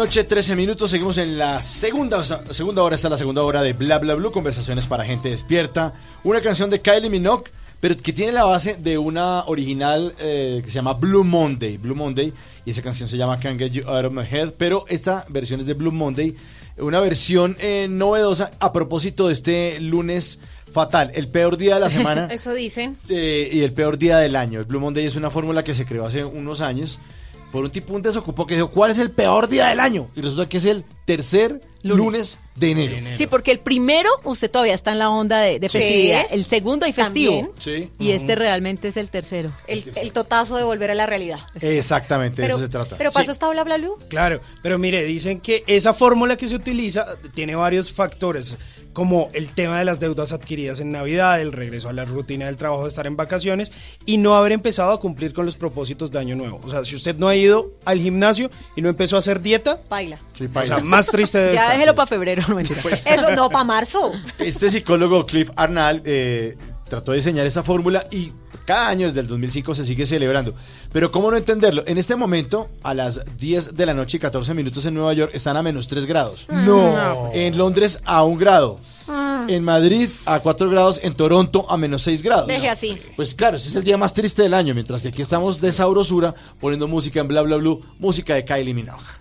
Noche, 0.00 0.24
13 0.24 0.56
minutos. 0.56 0.90
Seguimos 0.90 1.18
en 1.18 1.36
la 1.36 1.60
segunda, 1.60 2.24
segunda 2.24 2.82
hora. 2.82 2.94
Está 2.94 3.10
la 3.10 3.18
segunda 3.18 3.42
hora 3.42 3.60
de 3.60 3.74
Bla 3.74 3.98
Bla 3.98 4.14
Blue. 4.14 4.32
Conversaciones 4.32 4.86
para 4.86 5.04
gente 5.04 5.28
despierta. 5.28 5.92
Una 6.24 6.40
canción 6.40 6.70
de 6.70 6.80
Kylie 6.80 7.10
Minogue, 7.10 7.50
pero 7.80 7.94
que 7.98 8.14
tiene 8.14 8.32
la 8.32 8.44
base 8.44 8.76
de 8.76 8.96
una 8.96 9.44
original 9.44 10.14
eh, 10.18 10.62
que 10.64 10.70
se 10.70 10.76
llama 10.76 10.94
Blue 10.94 11.22
Monday. 11.22 11.76
Blue 11.76 11.94
Monday. 11.94 12.32
Y 12.64 12.70
esa 12.70 12.80
canción 12.80 13.10
se 13.10 13.18
llama 13.18 13.38
Can't 13.38 13.58
Get 13.58 13.72
You 13.72 13.86
Out 13.86 14.06
of 14.06 14.12
My 14.14 14.22
Head. 14.22 14.54
Pero 14.56 14.86
esta 14.88 15.26
versión 15.28 15.60
es 15.60 15.66
de 15.66 15.74
Blue 15.74 15.92
Monday. 15.92 16.34
Una 16.78 17.00
versión 17.00 17.58
eh, 17.60 17.86
novedosa 17.90 18.52
a 18.58 18.72
propósito 18.72 19.26
de 19.26 19.34
este 19.34 19.80
lunes 19.80 20.40
fatal. 20.72 21.10
El 21.14 21.28
peor 21.28 21.58
día 21.58 21.74
de 21.74 21.80
la 21.80 21.90
semana. 21.90 22.26
Eso 22.30 22.54
dice. 22.54 22.94
eh, 23.10 23.50
y 23.52 23.60
el 23.60 23.74
peor 23.74 23.98
día 23.98 24.16
del 24.16 24.34
año. 24.34 24.60
El 24.60 24.64
Blue 24.64 24.80
Monday 24.80 25.04
es 25.04 25.16
una 25.16 25.28
fórmula 25.30 25.62
que 25.62 25.74
se 25.74 25.84
creó 25.84 26.06
hace 26.06 26.24
unos 26.24 26.62
años 26.62 26.98
por 27.50 27.64
un 27.64 27.70
tipo, 27.70 27.94
un 27.94 28.02
desocupo 28.02 28.46
que 28.46 28.54
dijo, 28.54 28.70
¿cuál 28.70 28.90
es 28.90 28.98
el 28.98 29.10
peor 29.10 29.48
día 29.48 29.68
del 29.68 29.80
año? 29.80 30.08
Y 30.14 30.20
resulta 30.20 30.48
que 30.48 30.58
es 30.58 30.64
el 30.64 30.84
tercer 31.04 31.60
lunes, 31.82 32.38
de, 32.56 32.70
enero. 32.72 33.16
Sí, 33.16 33.26
porque 33.26 33.52
el 33.52 33.60
primero 33.60 34.10
usted 34.24 34.50
todavía 34.50 34.74
está 34.74 34.92
en 34.92 34.98
la 34.98 35.08
onda 35.10 35.40
de, 35.40 35.58
de 35.58 35.68
Sí. 35.70 35.78
festividad. 35.78 36.26
El 36.30 36.44
segundo 36.44 36.84
hay 36.84 36.92
festivo. 36.92 37.54
Sí. 37.58 37.90
Y 37.98 38.10
este 38.10 38.36
realmente 38.36 38.88
es 38.88 38.98
el 38.98 39.08
tercero. 39.08 39.50
El, 39.66 39.82
el 39.96 40.12
totazo 40.12 40.56
de 40.58 40.62
volver 40.64 40.90
a 40.90 40.94
la 40.94 41.06
realidad. 41.06 41.38
Exactamente, 41.60 42.36
de 42.42 42.46
Pero, 42.46 42.56
eso 42.56 42.64
se 42.66 42.70
trata. 42.70 42.96
pero 42.98 43.10
pasó 43.10 43.26
Sí. 43.26 43.32
esta 43.32 43.48
bla 43.48 43.64
bla 43.64 43.78
bla. 43.78 43.88
Claro, 44.08 44.40
pero 44.62 44.78
mire, 44.78 45.04
dicen 45.04 45.40
que 45.40 45.64
esa 45.66 45.94
fórmula 45.94 46.36
que 46.36 46.48
se 46.48 46.54
utiliza 46.54 47.16
tiene 47.34 47.54
varios 47.54 47.90
factores, 47.92 48.56
como 48.92 49.28
el 49.32 49.48
tema 49.48 49.78
de 49.78 49.84
las 49.84 50.00
deudas 50.00 50.32
adquiridas 50.32 50.80
en 50.80 50.90
Navidad, 50.92 51.40
el 51.40 51.52
regreso 51.52 51.88
a 51.88 51.92
la 51.92 52.04
rutina 52.04 52.46
del 52.46 52.56
trabajo 52.56 52.82
de 52.82 52.88
estar 52.88 53.06
en 53.06 53.16
vacaciones 53.16 53.72
y 54.04 54.18
no 54.18 54.34
haber 54.36 54.52
empezado 54.52 54.92
a 54.92 55.00
cumplir 55.00 55.32
con 55.32 55.46
los 55.46 55.56
propósitos 55.56 56.10
de 56.10 56.18
Año 56.18 56.34
Nuevo. 56.36 56.60
O 56.64 56.70
sea, 56.70 56.84
si 56.84 56.96
usted 56.96 57.16
no 57.16 57.28
ha 57.28 57.36
ido 57.36 57.70
al 57.84 57.98
gimnasio 58.00 58.50
y 58.76 58.82
no 58.82 58.88
empezó 58.88 59.16
a 59.16 59.20
hacer 59.20 59.40
dieta, 59.42 59.80
Baila. 59.88 60.18
Sí, 60.36 60.48
o 60.52 60.62
sea, 60.66 60.78
más 60.80 61.06
triste 61.06 61.38
debe 61.38 61.54
Ya 61.54 61.60
estar. 61.62 61.74
déjelo 61.76 61.94
para 61.94 62.06
febrero, 62.06 62.42
no 62.48 62.54
mentira. 62.56 62.80
Eso 62.92 63.30
no, 63.36 63.48
para 63.50 63.64
marzo. 63.64 64.12
Este 64.38 64.70
psicólogo 64.70 65.24
Cliff 65.26 65.50
Arnall 65.56 66.02
eh, 66.04 66.56
trató 66.88 67.12
de 67.12 67.18
diseñar 67.18 67.46
esta 67.46 67.62
fórmula 67.62 68.06
y 68.10 68.32
cada 68.64 68.88
año 68.88 69.06
desde 69.06 69.20
el 69.20 69.28
2005 69.28 69.74
se 69.74 69.84
sigue 69.84 70.06
celebrando. 70.06 70.54
Pero 70.92 71.10
¿cómo 71.10 71.30
no 71.30 71.36
entenderlo? 71.36 71.82
En 71.86 71.98
este 71.98 72.16
momento, 72.16 72.68
a 72.82 72.94
las 72.94 73.22
10 73.38 73.76
de 73.76 73.86
la 73.86 73.94
noche 73.94 74.16
y 74.16 74.20
14 74.20 74.54
minutos 74.54 74.84
en 74.86 74.94
Nueva 74.94 75.12
York, 75.12 75.32
están 75.34 75.56
a 75.56 75.62
menos 75.62 75.88
3 75.88 76.06
grados. 76.06 76.46
No. 76.48 77.28
En 77.32 77.56
Londres 77.56 78.00
a 78.04 78.22
1 78.24 78.38
grado. 78.38 78.78
En 79.48 79.64
Madrid 79.64 80.08
a 80.26 80.40
4 80.40 80.70
grados. 80.70 81.00
En 81.02 81.14
Toronto 81.14 81.66
a 81.68 81.76
menos 81.76 82.02
6 82.02 82.22
grados. 82.22 82.46
Deje 82.46 82.68
así. 82.68 82.98
Pues 83.16 83.34
claro, 83.34 83.56
ese 83.56 83.68
es 83.68 83.74
el 83.74 83.84
día 83.84 83.96
más 83.96 84.14
triste 84.14 84.42
del 84.42 84.54
año, 84.54 84.74
mientras 84.74 85.02
que 85.02 85.08
aquí 85.08 85.22
estamos 85.22 85.60
de 85.60 85.72
sabrosura 85.72 86.34
poniendo 86.60 86.88
música 86.88 87.20
en 87.20 87.28
Bla 87.28 87.42
Bla 87.42 87.56
Blue, 87.56 87.82
música 87.98 88.34
de 88.34 88.44
Kylie 88.44 88.74
Minogue. 88.74 89.19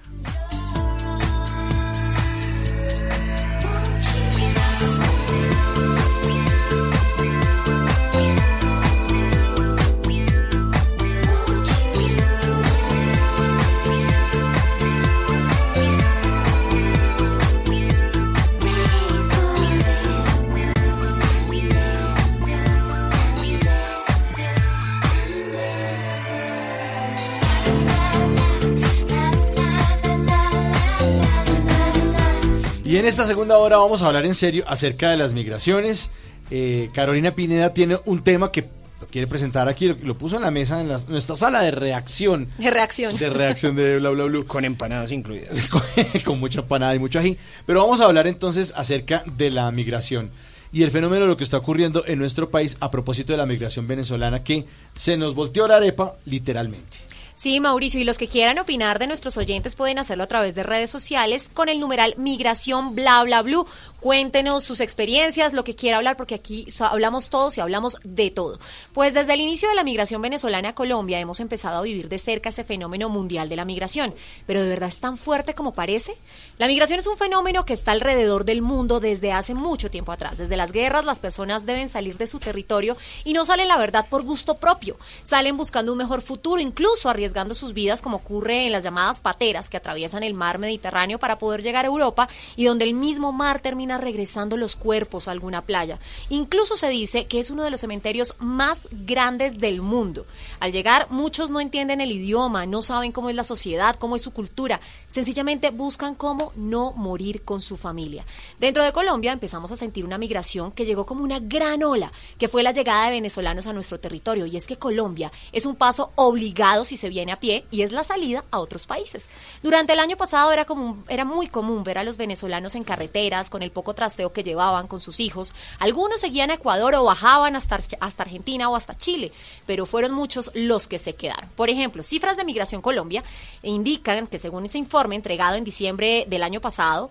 Y 32.90 32.98
en 32.98 33.06
esta 33.06 33.26
segunda 33.28 33.58
hora 33.60 33.78
vamos 33.78 34.02
a 34.02 34.08
hablar 34.08 34.26
en 34.26 34.34
serio 34.34 34.64
acerca 34.68 35.12
de 35.12 35.18
las 35.18 35.34
migraciones. 35.34 36.10
Eh, 36.50 36.90
Carolina 36.92 37.36
Pineda 37.36 37.72
tiene 37.72 38.00
un 38.06 38.24
tema 38.24 38.52
que 38.52 38.68
lo 39.00 39.06
quiere 39.06 39.28
presentar 39.28 39.68
aquí, 39.68 39.88
lo, 39.90 39.96
lo 40.04 40.18
puso 40.18 40.38
en 40.38 40.42
la 40.42 40.50
mesa 40.50 40.82
en 40.82 40.88
la- 40.90 41.00
nuestra 41.08 41.36
sala 41.36 41.62
de 41.62 41.70
reacción. 41.70 42.48
De 42.58 42.72
reacción. 42.72 43.16
De 43.16 43.30
reacción 43.30 43.76
de 43.76 44.00
Bla 44.00 44.10
Bla 44.10 44.24
Blue. 44.24 44.48
Con 44.48 44.66
empanadas 44.66 45.12
incluidas. 45.12 45.66
con, 45.70 45.84
con 46.26 46.40
mucha 46.40 46.62
empanada 46.62 46.96
y 46.96 47.00
mucho 47.00 47.20
ají. 47.20 47.38
Pero 47.68 47.84
vamos 47.84 48.02
a 48.02 48.06
hablar 48.06 48.26
entonces 48.26 48.74
acerca 48.76 49.24
de 49.38 49.52
la 49.52 49.70
migración 49.72 50.32
y 50.72 50.82
el 50.82 50.90
fenómeno 50.90 51.22
de 51.24 51.28
lo 51.28 51.38
que 51.38 51.44
está 51.44 51.58
ocurriendo 51.58 52.04
en 52.08 52.18
nuestro 52.18 52.50
país 52.50 52.76
a 52.80 52.90
propósito 52.90 53.34
de 53.34 53.38
la 53.38 53.46
migración 53.46 53.88
venezolana 53.88 54.44
que 54.44 54.66
se 54.96 55.16
nos 55.16 55.36
volteó 55.36 55.68
la 55.68 55.76
arepa 55.76 56.14
literalmente. 56.26 56.98
Sí, 57.40 57.62
Mauricio, 57.62 58.02
y 58.02 58.04
los 58.04 58.18
que 58.18 58.28
quieran 58.28 58.60
opinar 58.60 59.00
de 59.00 59.08
nuestros 59.08 59.38
oyentes 59.38 59.78
pueden 59.78 59.98
hacerlo 59.98 60.26
a 60.26 60.28
través 60.28 60.56
de 60.56 60.64
redes 60.64 60.92
sociales 60.92 61.50
con 61.54 61.70
el 61.70 61.80
numeral 61.80 62.14
migración 62.18 62.96
bla 62.96 63.24
bla 63.24 63.42
blue. 63.44 63.66
Cuéntenos 64.02 64.66
sus 64.66 64.82
experiencias, 64.82 65.54
lo 65.54 65.64
que 65.64 65.74
quiera 65.74 65.98
hablar, 65.98 66.18
porque 66.18 66.36
aquí 66.36 66.68
hablamos 66.82 67.30
todos 67.30 67.58
y 67.58 67.62
hablamos 67.62 67.98
de 68.04 68.30
todo. 68.30 68.60
Pues 68.92 69.14
desde 69.14 69.36
el 69.36 69.40
inicio 69.40 69.70
de 69.70 69.76
la 69.76 69.86
migración 69.86 70.22
venezolana 70.22 70.70
a 70.70 70.76
Colombia 70.76 71.18
hemos 71.18 71.40
empezado 71.40 71.78
a 71.78 71.82
vivir 71.82 72.10
de 72.10 72.20
cerca 72.20 72.50
ese 72.50 72.66
fenómeno 72.66 73.08
mundial 73.08 73.48
de 73.48 73.56
la 73.56 73.64
migración. 73.64 74.14
Pero 74.46 74.62
¿de 74.62 74.68
verdad 74.68 74.90
es 74.90 75.00
tan 75.00 75.18
fuerte 75.18 75.56
como 75.56 75.74
parece? 75.74 76.18
La 76.58 76.68
migración 76.68 77.00
es 77.00 77.08
un 77.08 77.18
fenómeno 77.18 77.64
que 77.64 77.74
está 77.74 77.94
alrededor 77.94 78.44
del 78.44 78.62
mundo 78.62 79.00
desde 79.00 79.32
hace 79.32 79.54
mucho 79.54 79.90
tiempo 79.90 80.12
atrás. 80.12 80.38
Desde 80.38 80.58
las 80.58 80.74
guerras 80.74 81.06
las 81.06 81.20
personas 81.20 81.66
deben 81.66 81.88
salir 81.88 82.18
de 82.18 82.28
su 82.28 82.40
territorio 82.40 82.98
y 83.24 83.32
no 83.32 83.46
salen 83.46 83.70
la 83.70 83.78
verdad 83.78 84.08
por 84.10 84.24
gusto 84.24 84.56
propio. 84.56 84.98
Salen 85.24 85.56
buscando 85.56 85.94
un 85.94 86.00
mejor 86.00 86.22
futuro, 86.22 86.60
incluso 86.60 87.08
arriesgando 87.10 87.29
sus 87.54 87.74
vidas 87.74 88.02
como 88.02 88.18
ocurre 88.18 88.66
en 88.66 88.72
las 88.72 88.84
llamadas 88.84 89.22
pateras 89.22 89.70
que 89.70 89.78
atraviesan 89.78 90.24
el 90.24 90.34
mar 90.34 90.60
Mediterráneo 90.60 91.20
para 91.20 91.38
poder 91.38 91.62
llegar 91.62 91.86
a 91.86 91.88
Europa 91.88 92.30
y 92.56 92.66
donde 92.66 92.86
el 92.86 92.94
mismo 92.94 93.32
mar 93.32 93.60
termina 93.60 93.98
regresando 93.98 94.58
los 94.58 94.76
cuerpos 94.76 95.28
a 95.28 95.32
alguna 95.32 95.62
playa. 95.62 96.00
Incluso 96.30 96.76
se 96.76 96.90
dice 96.90 97.28
que 97.28 97.40
es 97.40 97.50
uno 97.50 97.64
de 97.64 97.72
los 97.72 97.80
cementerios 97.80 98.36
más 98.40 98.88
grandes 98.92 99.60
del 99.60 99.82
mundo. 99.82 100.26
Al 100.60 100.72
llegar 100.72 101.08
muchos 101.10 101.50
no 101.50 101.60
entienden 101.60 102.02
el 102.02 102.12
idioma, 102.12 102.66
no 102.66 102.82
saben 102.82 103.12
cómo 103.12 103.30
es 103.30 103.36
la 103.36 103.44
sociedad, 103.44 103.96
cómo 103.96 104.16
es 104.16 104.22
su 104.22 104.32
cultura, 104.32 104.80
sencillamente 105.08 105.72
buscan 105.72 106.16
cómo 106.16 106.52
no 106.56 106.94
morir 106.94 107.44
con 107.44 107.62
su 107.62 107.78
familia. 107.78 108.26
Dentro 108.60 108.84
de 108.84 108.94
Colombia 108.94 109.32
empezamos 109.32 109.72
a 109.72 109.78
sentir 109.78 110.06
una 110.06 110.18
migración 110.18 110.72
que 110.72 110.86
llegó 110.86 111.06
como 111.06 111.24
una 111.24 111.40
gran 111.40 111.84
ola, 111.84 112.12
que 112.38 112.48
fue 112.48 112.64
la 112.64 112.72
llegada 112.72 113.06
de 113.06 113.12
venezolanos 113.12 113.68
a 113.68 113.74
nuestro 113.74 114.00
territorio. 114.00 114.46
Y 114.46 114.58
es 114.58 114.68
que 114.68 114.78
Colombia 114.78 115.32
es 115.52 115.66
un 115.66 115.76
paso 115.76 116.12
obligado 116.16 116.86
si 116.86 116.98
se 116.98 117.10
viene 117.20 117.34
a 117.34 117.40
pie 117.40 117.66
y 117.70 117.82
es 117.82 117.92
la 117.92 118.04
salida 118.04 118.46
a 118.50 118.60
otros 118.60 118.86
países. 118.86 119.28
Durante 119.62 119.94
el 119.94 120.00
año 120.00 120.16
pasado 120.16 120.52
era, 120.54 120.64
común, 120.64 121.04
era 121.10 121.26
muy 121.26 121.48
común 121.48 121.84
ver 121.84 121.98
a 121.98 122.04
los 122.04 122.16
venezolanos 122.16 122.76
en 122.76 122.86
carreteras 122.86 123.50
con 123.50 123.62
el 123.62 123.72
poco 123.72 123.94
trasteo 123.94 124.32
que 124.32 124.44
llevaban 124.44 124.88
con 124.88 125.02
sus 125.02 125.20
hijos. 125.20 125.54
Algunos 125.80 126.22
seguían 126.22 126.50
a 126.50 126.54
Ecuador 126.54 126.96
o 126.96 127.04
bajaban 127.04 127.58
hasta, 127.58 127.80
hasta 128.00 128.24
Argentina 128.24 128.70
o 128.70 128.76
hasta 128.76 128.98
Chile, 128.98 129.34
pero 129.66 129.86
fueron 129.86 130.14
muchos 130.14 130.50
los 130.54 130.88
que 130.88 130.98
se 130.98 131.16
quedaron. 131.16 131.50
Por 131.58 131.70
ejemplo, 131.70 132.04
cifras 132.04 132.38
de 132.38 132.46
Migración 132.46 132.82
Colombia 132.82 133.24
indican 133.64 134.28
que 134.28 134.40
según 134.40 134.66
ese 134.66 134.78
informe 134.78 135.16
entregado 135.16 135.56
en 135.56 135.66
diciembre 135.66 136.26
del 136.28 136.44
año 136.44 136.62
pasado, 136.62 137.10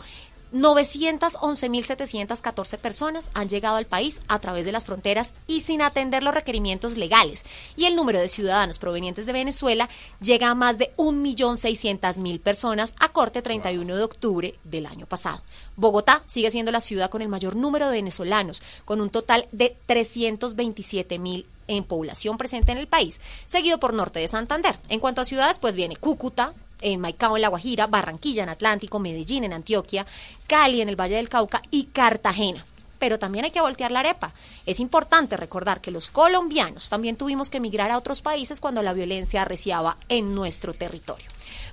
911.714 0.53 2.79
personas 2.79 3.31
han 3.35 3.49
llegado 3.49 3.77
al 3.77 3.87
país 3.87 4.23
a 4.29 4.39
través 4.39 4.65
de 4.65 4.71
las 4.73 4.87
fronteras 4.87 5.35
y 5.47 5.61
sin 5.61 5.83
atender 5.83 6.23
los 6.23 6.33
requerimientos 6.35 6.97
legales. 6.97 7.45
Y 7.77 7.85
el 7.85 7.95
número 7.97 8.19
de 8.21 8.29
ciudadanos 8.29 8.79
provenientes 8.79 9.27
de 9.27 9.33
Venezuela 9.33 9.89
llega 10.21 10.51
a 10.51 10.55
más 10.55 10.79
de 10.79 10.95
1.600.000 10.97 12.41
personas 12.41 12.95
a 12.99 13.11
corte 13.11 13.43
31 13.43 13.97
de 13.97 14.03
octubre 14.03 14.55
del 14.65 14.87
año 14.87 15.07
pasado. 15.07 15.43
Bogotá 15.77 16.23
sigue 16.27 16.51
siendo 16.51 16.73
la 16.73 16.81
ciudad 16.81 17.11
con 17.11 17.23
el 17.23 17.29
mayor 17.29 17.57
número 17.57 17.87
de 17.87 17.99
venezolanos, 17.99 18.63
con 18.85 19.01
un 19.01 19.11
total 19.11 19.49
de 19.53 19.77
327.000 19.87 21.47
en 21.69 21.85
población 21.85 22.39
presente 22.39 22.73
en 22.73 22.79
el 22.79 22.89
país, 22.89 23.21
seguido 23.47 23.79
por 23.79 23.95
Norte 23.95 24.19
de 24.19 24.29
Santander. 24.29 24.79
En 24.89 25.01
cuanto 25.01 25.21
a 25.21 25.27
ciudades, 25.27 25.59
pues 25.59 25.75
viene 25.75 25.97
Cúcuta, 25.97 26.55
en 26.81 27.01
Maicao, 27.01 27.37
en 27.37 27.43
La 27.43 27.49
Guajira, 27.49 27.87
Barranquilla, 27.87 28.43
en 28.43 28.49
Atlántico, 28.49 28.99
Medellín, 28.99 29.45
en 29.45 29.53
Antioquia, 29.53 30.07
Cali, 30.47 30.81
en 30.81 30.89
el 30.89 30.97
Valle 30.97 31.17
del 31.17 31.29
Cauca 31.29 31.63
y 31.71 31.85
Cartagena. 31.85 32.65
Pero 32.99 33.19
también 33.19 33.45
hay 33.45 33.51
que 33.51 33.61
voltear 33.61 33.93
la 33.93 34.01
arepa. 34.01 34.33
Es 34.67 34.81
importante 34.81 35.37
recordar 35.37 35.81
que 35.81 35.91
los 35.91 36.09
colombianos 36.09 36.89
también 36.89 37.17
tuvimos 37.17 37.49
que 37.49 37.59
emigrar 37.59 37.91
a 37.91 37.99
otros 37.99 38.23
países 38.23 38.61
cuando 38.61 38.83
la 38.83 38.93
violencia 38.93 39.43
arreciaba 39.43 39.97
en 40.09 40.35
nuestro 40.35 40.75
territorio. 40.75 41.29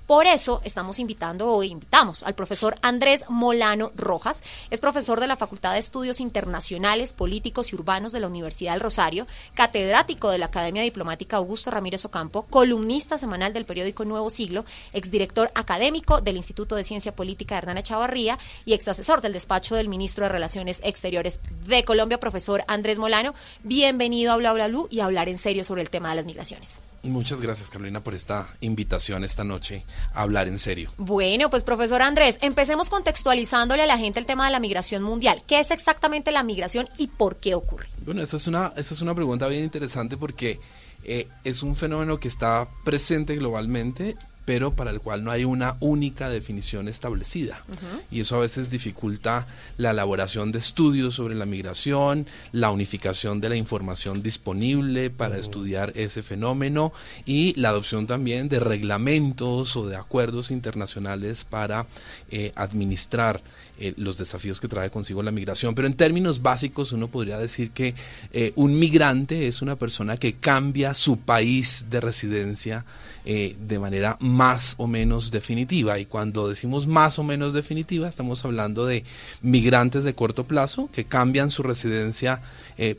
Por 0.06 0.28
eso 0.28 0.62
estamos 0.64 1.00
invitando 1.00 1.52
hoy, 1.52 1.72
invitamos 1.72 2.24
al 2.24 2.36
profesor 2.36 2.78
Andrés 2.82 3.26
Molano 3.30 3.92
Rojas, 3.96 4.44
es 4.70 4.80
profesor 4.80 5.20
de 5.20 5.28
la 5.28 5.36
Facultad 5.36 5.74
de 5.74 5.80
Estudios 5.80 6.20
Internacionales, 6.20 7.14
Políticos 7.14 7.72
y 7.72 7.76
Urbanos 7.76 8.12
de 8.12 8.20
la 8.20 8.28
Universidad 8.28 8.74
del 8.74 8.82
Rosario, 8.82 9.26
catedrático 9.54 10.30
de 10.30 10.38
la 10.38 10.48
Academia 10.48 10.84
Diplomática 10.84 11.38
Augusto 11.38 11.72
Ramírez 11.72 12.06
Ocampo, 12.06 12.44
columnista 12.44 13.18
semanal 13.18 13.54
del 13.54 13.66
periódico 13.66 14.06
Nuevo 14.06 14.30
Siglo, 14.30 14.66
exdirector 14.94 15.52
académico 15.56 16.22
del 16.22 16.38
Instituto 16.38 16.76
de 16.76 16.84
Ciencia 16.84 17.16
Política 17.16 17.58
Hernán 17.58 17.78
Echavarría 17.78 18.38
y 18.66 18.74
exasesor 18.74 19.22
del 19.22 19.34
despacho 19.34 19.76
del 19.76 19.90
ministro 19.90 20.26
de 20.26 20.30
Relaciones 20.30 20.82
Exteriores 20.84 21.40
de 21.66 21.86
Colombia, 21.86 22.20
profesor 22.20 22.64
Andrés 22.68 23.00
Molano. 23.00 23.34
Bienvenido 23.64 24.34
a 24.34 24.38
Bla 24.38 24.54
Bla 24.54 24.66
y 24.90 25.00
a 25.00 25.06
hablar 25.06 25.30
en 25.30 25.38
serio 25.38 25.64
sobre 25.64 25.82
el 25.82 25.90
tema 25.90 26.10
de 26.10 26.16
las 26.16 26.26
migraciones. 26.26 26.80
Muchas 27.06 27.41
gracias 27.41 27.70
Carolina 27.70 28.04
por 28.04 28.13
esta 28.15 28.48
invitación 28.62 29.24
esta 29.24 29.44
noche 29.44 29.86
a 30.13 30.22
hablar 30.22 30.48
en 30.48 30.60
serio. 30.60 30.89
Bueno, 30.98 31.50
pues 31.50 31.63
profesor 31.63 32.02
Andrés, 32.02 32.39
empecemos 32.41 32.89
contextualizándole 32.89 33.84
a 33.84 33.88
la 33.88 33.98
gente 33.98 34.20
el 34.20 34.26
tema 34.26 34.46
de 34.46 34.52
la 34.52 34.60
migración 34.60 35.04
mundial. 35.04 35.44
¿Qué 35.48 35.60
es 35.60 35.72
exactamente 35.72 36.32
la 36.32 36.44
migración 36.44 36.88
y 36.98 37.08
por 37.08 37.38
qué 37.38 37.56
ocurre? 37.56 37.88
Bueno, 38.06 38.22
esta 38.22 38.38
es 38.38 38.48
una, 38.48 38.74
esta 38.76 38.94
es 38.94 39.02
una 39.02 39.15
pregunta 39.15 39.48
bien 39.48 39.63
interesante 39.63 40.18
porque 40.18 40.60
eh, 41.04 41.28
es 41.44 41.63
un 41.63 41.76
fenómeno 41.76 42.20
que 42.20 42.28
está 42.28 42.68
presente 42.84 43.36
globalmente 43.36 44.18
pero 44.45 44.75
para 44.75 44.91
el 44.91 45.01
cual 45.01 45.23
no 45.23 45.31
hay 45.31 45.43
una 45.43 45.75
única 45.79 46.29
definición 46.29 46.88
establecida. 46.88 47.63
Y 48.12 48.21
eso 48.21 48.38
a 48.38 48.39
veces 48.39 48.69
dificulta 48.69 49.47
la 49.77 49.89
elaboración 49.89 50.51
de 50.51 50.60
estudios 50.60 51.15
sobre 51.15 51.36
la 51.36 51.45
migración, 51.45 52.27
la 52.51 52.71
unificación 52.71 53.41
de 53.41 53.49
la 53.49 53.55
información 53.55 54.21
disponible 54.21 55.10
para 55.10 55.38
estudiar 55.38 55.91
ese 55.95 56.23
fenómeno 56.23 56.93
y 57.25 57.60
la 57.60 57.69
adopción 57.69 58.08
también 58.08 58.47
de 58.47 58.60
reglamentos 58.60 59.75
o 59.75 59.88
de 59.88 59.95
acuerdos 59.95 60.51
internacionales 60.51 61.43
para 61.43 61.88
eh, 62.29 62.51
administrar 62.55 63.41
eh, 63.78 63.94
los 63.98 64.18
desafíos 64.18 64.62
que 64.62 64.70
trae 64.70 64.90
consigo 64.90 65.22
la 65.22 65.32
migración. 65.32 65.76
Pero 65.76 65.88
en 65.88 65.96
términos 65.96 66.42
básicos 66.42 66.94
uno 66.94 67.10
podría 67.10 67.38
decir 67.38 67.72
que 67.72 67.94
eh, 68.32 68.54
un 68.56 68.80
migrante 68.80 69.48
es 69.48 69.62
una 69.62 69.76
persona 69.76 70.16
que 70.16 70.34
cambia 70.34 70.94
su 70.94 71.18
país 71.18 71.88
de 71.90 72.00
residencia 72.00 72.86
eh, 73.26 73.58
de 73.60 73.80
manera 73.80 74.16
más 74.22 74.76
o 74.78 74.88
menos 74.88 75.30
definitiva. 75.30 76.00
Y 76.00 76.06
cuando 76.06 76.48
decimos 76.48 76.88
más 76.88 77.20
o 77.20 77.24
menos 77.24 77.54
definitiva, 77.54 78.08
estamos 78.08 78.46
hablando 78.46 78.86
de 78.86 79.04
migrantes 79.42 80.06
de 80.06 80.16
corto 80.16 80.48
plazo 80.48 80.90
que 80.94 81.04
cambian 81.04 81.52
su 81.52 81.62
residencia 81.62 82.42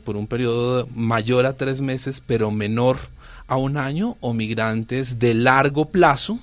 por 0.03 0.17
un 0.17 0.25
periodo 0.27 0.87
mayor 0.95 1.45
a 1.45 1.53
tres 1.53 1.81
meses, 1.81 2.21
pero 2.25 2.49
menor 2.49 2.97
a 3.47 3.57
un 3.57 3.77
año, 3.77 4.17
o 4.19 4.33
migrantes 4.33 5.19
de 5.19 5.33
largo 5.33 5.89
plazo, 5.89 6.39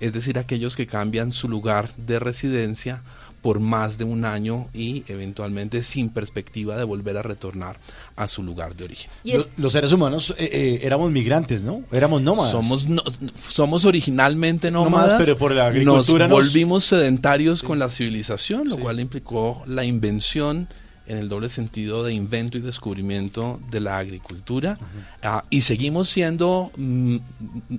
es 0.00 0.12
decir, 0.12 0.38
aquellos 0.38 0.74
que 0.74 0.86
cambian 0.86 1.30
su 1.30 1.48
lugar 1.48 1.94
de 1.96 2.18
residencia 2.18 3.02
por 3.42 3.58
más 3.60 3.98
de 3.98 4.04
un 4.04 4.24
año 4.24 4.68
y 4.72 5.02
eventualmente 5.08 5.82
sin 5.82 6.08
perspectiva 6.10 6.78
de 6.78 6.84
volver 6.84 7.16
a 7.16 7.22
retornar 7.22 7.76
a 8.16 8.26
su 8.28 8.42
lugar 8.42 8.76
de 8.76 8.84
origen. 8.84 9.10
Los, 9.24 9.48
los 9.56 9.72
seres 9.72 9.92
humanos 9.92 10.34
eh, 10.38 10.48
eh, 10.52 10.80
éramos 10.84 11.10
migrantes, 11.10 11.62
¿no? 11.62 11.82
Éramos 11.92 12.22
nómadas. 12.22 12.52
Somos, 12.52 12.86
no- 12.88 13.02
somos 13.36 13.84
originalmente 13.84 14.70
nómadas, 14.70 15.10
Nómadas, 15.10 15.26
pero 15.26 15.36
por 15.36 15.52
la 15.52 15.66
agricultura 15.66 16.28
nos 16.28 16.38
nos- 16.38 16.46
volvimos 16.46 16.84
sedentarios 16.84 17.62
con 17.62 17.78
la 17.78 17.88
civilización, 17.88 18.68
lo 18.68 18.78
cual 18.78 19.00
implicó 19.00 19.62
la 19.66 19.84
invención 19.84 20.68
en 21.06 21.18
el 21.18 21.28
doble 21.28 21.48
sentido 21.48 22.04
de 22.04 22.14
invento 22.14 22.58
y 22.58 22.60
descubrimiento 22.60 23.60
de 23.70 23.80
la 23.80 23.98
agricultura 23.98 24.78
Ah, 25.22 25.44
y 25.50 25.62
seguimos 25.62 26.08
siendo 26.08 26.70
mm, 26.76 27.16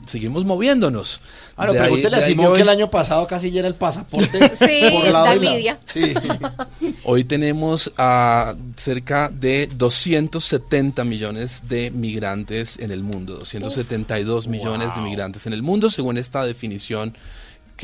seguimos 0.05 0.43
moviéndonos 0.45 1.21
Ah, 1.55 1.67
no, 1.67 1.73
pregúntele 1.73 2.17
a 2.17 2.21
Simón 2.21 2.47
hoy- 2.47 2.55
que 2.57 2.61
el 2.63 2.69
año 2.69 2.89
pasado 2.89 3.25
casi 3.27 3.51
ya 3.51 3.59
era 3.59 3.67
el 3.67 3.75
pasaporte. 3.75 4.39
Sí, 4.55 4.89
por 4.91 5.07
lado 5.11 5.35
y 5.43 5.63
lado. 5.63 5.79
Sí. 5.91 6.13
Hoy 7.05 7.23
tenemos 7.23 7.91
a 7.97 8.55
cerca 8.75 9.29
de 9.29 9.67
270 9.75 11.03
millones 11.03 11.63
de 11.69 11.91
migrantes 11.91 12.77
en 12.79 12.91
el 12.91 13.03
mundo, 13.03 13.35
272 13.37 14.47
millones 14.47 14.95
de 14.95 15.01
migrantes 15.01 15.45
en 15.47 15.53
el 15.53 15.61
mundo, 15.63 15.89
según 15.89 16.17
esta 16.17 16.45
definición 16.45 17.15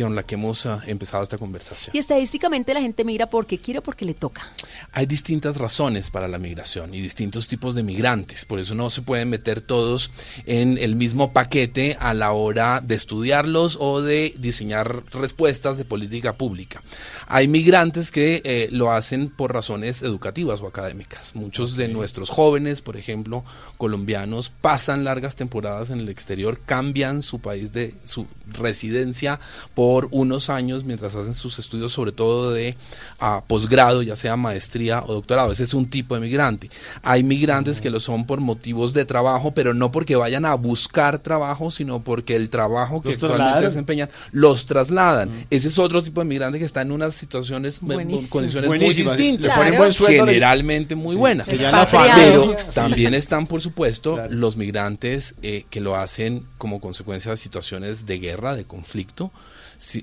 con 0.04 0.16
la 0.16 0.24
que 0.24 0.36
hemos 0.36 0.66
ah, 0.66 0.82
empezado 0.88 1.24
esta 1.24 1.38
conversación. 1.38 1.96
Y 1.96 2.00
estadísticamente 2.00 2.74
la 2.74 2.82
gente 2.82 3.04
migra 3.04 3.30
porque 3.30 3.60
quiere 3.60 3.80
o 3.80 3.84
porque 3.84 4.06
le 4.06 4.14
toca. 4.14 4.54
Hay 4.92 5.06
distintas 5.06 5.58
razones 5.58 6.10
para 6.10 6.28
la 6.28 6.40
migración 6.40 6.94
y 6.94 7.02
distintos 7.02 7.48
tipos 7.48 7.76
de 7.76 7.84
migrantes, 7.84 8.46
por 8.46 8.60
eso 8.60 8.76
no 8.76 8.90
se 8.90 9.02
pueden 9.02 9.30
meter 9.30 9.62
todos 9.62 10.12
en 10.46 10.78
el 10.78 10.96
mismo 10.96 11.34
paquete 11.34 11.98
a 12.00 12.14
la 12.14 12.32
hora 12.32 12.82
de 12.82 12.96
estudiarlos 12.96 13.78
o 13.80 14.02
de 14.02 14.34
diseñar 14.38 15.04
respuestas 15.12 15.78
de 15.78 15.86
política 15.86 16.34
pública. 16.34 16.82
Hay 17.28 17.48
migrantes 17.48 18.12
que 18.12 18.42
eh, 18.44 18.70
lo 18.72 18.92
hacen 18.92 19.30
por 19.30 19.54
razones 19.54 20.02
educativas 20.02 20.62
o 20.62 20.68
académicas. 20.68 21.36
Muchos 21.36 21.76
de 21.76 21.88
nuestros 21.88 22.30
jóvenes, 22.30 22.82
por 22.82 22.98
ejemplo, 22.98 23.44
colombianos, 23.78 24.52
pasan 24.62 25.04
largas 25.04 25.36
temporadas 25.36 25.90
en 25.90 26.00
el 26.00 26.10
exterior, 26.10 26.60
cambian 26.66 27.22
su 27.22 27.40
país 27.40 27.72
de 27.72 27.94
su 28.04 28.28
residencia 28.48 29.40
por 29.74 29.89
unos 30.12 30.50
años 30.50 30.84
mientras 30.84 31.16
hacen 31.16 31.34
sus 31.34 31.60
estudios, 31.60 31.92
sobre 31.92 32.12
todo 32.12 32.52
de 32.52 32.76
ah, 33.20 33.44
posgrado, 33.48 34.02
ya 34.02 34.16
sea 34.16 34.38
maestría 34.38 35.04
o 35.06 35.14
doctorado. 35.14 35.52
Ese 35.52 35.64
es 35.64 35.74
un 35.74 35.90
tipo 35.90 36.16
de 36.16 36.22
migrante. 36.22 36.70
Hay 37.02 37.24
migrantes 37.24 37.82
que 37.82 37.90
lo 37.90 38.00
son 38.00 38.26
por 38.26 38.40
motivos 38.40 38.94
de 38.94 39.06
trabajo, 39.06 39.54
pero 39.54 39.74
no 39.74 39.92
porque 39.92 40.16
vayan 40.16 40.46
a 40.46 40.54
buscar 40.56 41.20
trabajo, 41.20 41.72
sino 41.72 42.04
porque 42.04 42.36
el 42.36 42.50
trabajo 42.50 43.02
que 43.02 43.10
Los 43.10 43.16
actualmente 43.16 43.44
trasladan. 43.44 43.64
desempeñan 43.70 44.10
los 44.32 44.66
trasladan. 44.66 45.30
Ese 45.50 45.68
es 45.68 45.80
otro 45.80 46.02
tipo 46.02 46.22
de 46.22 46.26
migrante 46.26 46.60
que 46.60 46.66
está 46.66 46.82
en 46.82 46.92
unas 46.92 47.16
situaciones, 47.16 47.80
Buenísimo. 47.82 48.30
condiciones 48.30 48.70
muy 48.70 48.80
distintas. 48.80 49.56
Buen 49.56 49.94
Generalmente 49.94 50.96
muy 50.96 51.16
buenas. 51.16 51.50
Pero 51.50 52.56
también 52.74 53.14
están, 53.14 53.48
por 53.48 53.62
supuesto, 53.62 54.20
los 54.30 54.58
migrantes 54.58 55.36
eh, 55.42 55.66
que 55.70 55.82
lo 55.82 55.96
hacen 55.96 56.46
como 56.58 56.80
consecuencia 56.80 57.32
de 57.32 57.38
situaciones 57.38 58.06
de 58.06 58.20
guerra, 58.20 58.56
de 58.56 58.66
conflicto. 58.66 59.32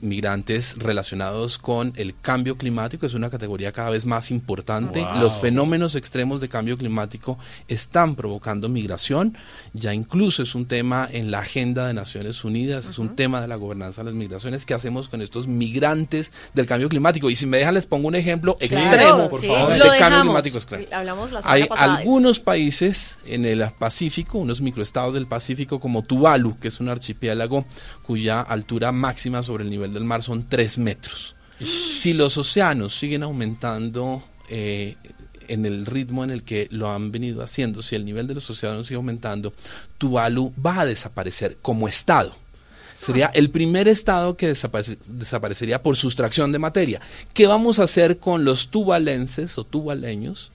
Migrantes 0.00 0.76
relacionados 0.78 1.58
con 1.58 1.92
el 1.96 2.18
cambio 2.18 2.56
climático 2.56 3.04
es 3.04 3.14
una 3.14 3.28
categoría 3.28 3.72
cada 3.72 3.90
vez 3.90 4.06
más 4.06 4.30
importante. 4.30 5.00
Wow. 5.00 5.20
Los 5.20 5.38
fenómenos 5.38 5.94
extremos 5.94 6.40
de 6.40 6.48
cambio 6.48 6.78
climático 6.78 7.38
están 7.68 8.16
provocando 8.16 8.68
migración. 8.68 9.36
Ya 9.74 9.92
incluso 9.92 10.42
es 10.42 10.54
un 10.54 10.66
tema 10.66 11.08
en 11.12 11.30
la 11.30 11.40
agenda 11.40 11.86
de 11.86 11.94
Naciones 11.94 12.42
Unidas, 12.44 12.88
es 12.88 12.98
un 12.98 13.16
tema 13.16 13.40
de 13.40 13.48
la 13.48 13.56
gobernanza 13.56 14.00
de 14.00 14.06
las 14.06 14.14
migraciones. 14.14 14.64
¿Qué 14.64 14.72
hacemos 14.74 15.08
con 15.08 15.20
estos 15.20 15.46
migrantes 15.46 16.32
del 16.54 16.66
cambio 16.66 16.88
climático? 16.88 17.28
Y 17.28 17.36
si 17.36 17.46
me 17.46 17.58
dejan 17.58 17.74
les 17.74 17.86
pongo 17.86 18.08
un 18.08 18.14
ejemplo 18.14 18.56
extremo, 18.60 19.28
por 19.28 19.40
sí, 19.42 19.48
favor, 19.48 19.74
de 19.74 19.98
cambio 19.98 20.22
climático 20.22 20.56
extremo. 20.56 20.86
Hablamos 20.90 21.32
la 21.32 21.42
semana 21.42 21.54
Hay 21.54 21.64
pasada 21.64 21.86
de 21.86 21.92
eso. 21.92 22.00
algunos 22.00 22.40
países 22.40 23.18
en 23.26 23.44
el 23.44 23.66
Pacífico, 23.78 24.38
unos 24.38 24.60
microestados 24.60 25.12
del 25.12 25.26
Pacífico 25.26 25.80
como 25.80 26.02
Tuvalu, 26.02 26.58
que 26.58 26.68
es 26.68 26.80
un 26.80 26.88
archipiélago 26.88 27.66
cuya 28.02 28.40
altura 28.40 28.92
máxima 28.92 29.42
sobre 29.42 29.65
el 29.66 29.70
nivel 29.70 29.92
del 29.92 30.04
mar 30.04 30.22
son 30.22 30.48
3 30.48 30.78
metros. 30.78 31.34
Si 31.90 32.12
los 32.12 32.36
océanos 32.36 32.94
siguen 32.98 33.22
aumentando 33.22 34.22
eh, 34.48 34.96
en 35.48 35.64
el 35.64 35.86
ritmo 35.86 36.22
en 36.24 36.30
el 36.30 36.42
que 36.42 36.68
lo 36.70 36.90
han 36.90 37.10
venido 37.12 37.42
haciendo, 37.42 37.82
si 37.82 37.94
el 37.96 38.04
nivel 38.04 38.26
de 38.26 38.34
los 38.34 38.48
océanos 38.50 38.86
sigue 38.88 38.96
aumentando, 38.96 39.54
Tuvalu 39.98 40.52
va 40.64 40.80
a 40.80 40.86
desaparecer 40.86 41.56
como 41.62 41.88
estado. 41.88 42.34
Sería 42.98 43.26
el 43.34 43.50
primer 43.50 43.88
estado 43.88 44.36
que 44.36 44.50
desaparece- 44.52 44.98
desaparecería 45.06 45.82
por 45.82 45.96
sustracción 45.96 46.50
de 46.52 46.58
materia. 46.58 47.00
¿Qué 47.34 47.46
vamos 47.46 47.78
a 47.78 47.84
hacer 47.84 48.18
con 48.18 48.44
los 48.44 48.68
tuvalenses 48.68 49.58
o 49.58 49.64
tuvaleños 49.64 50.50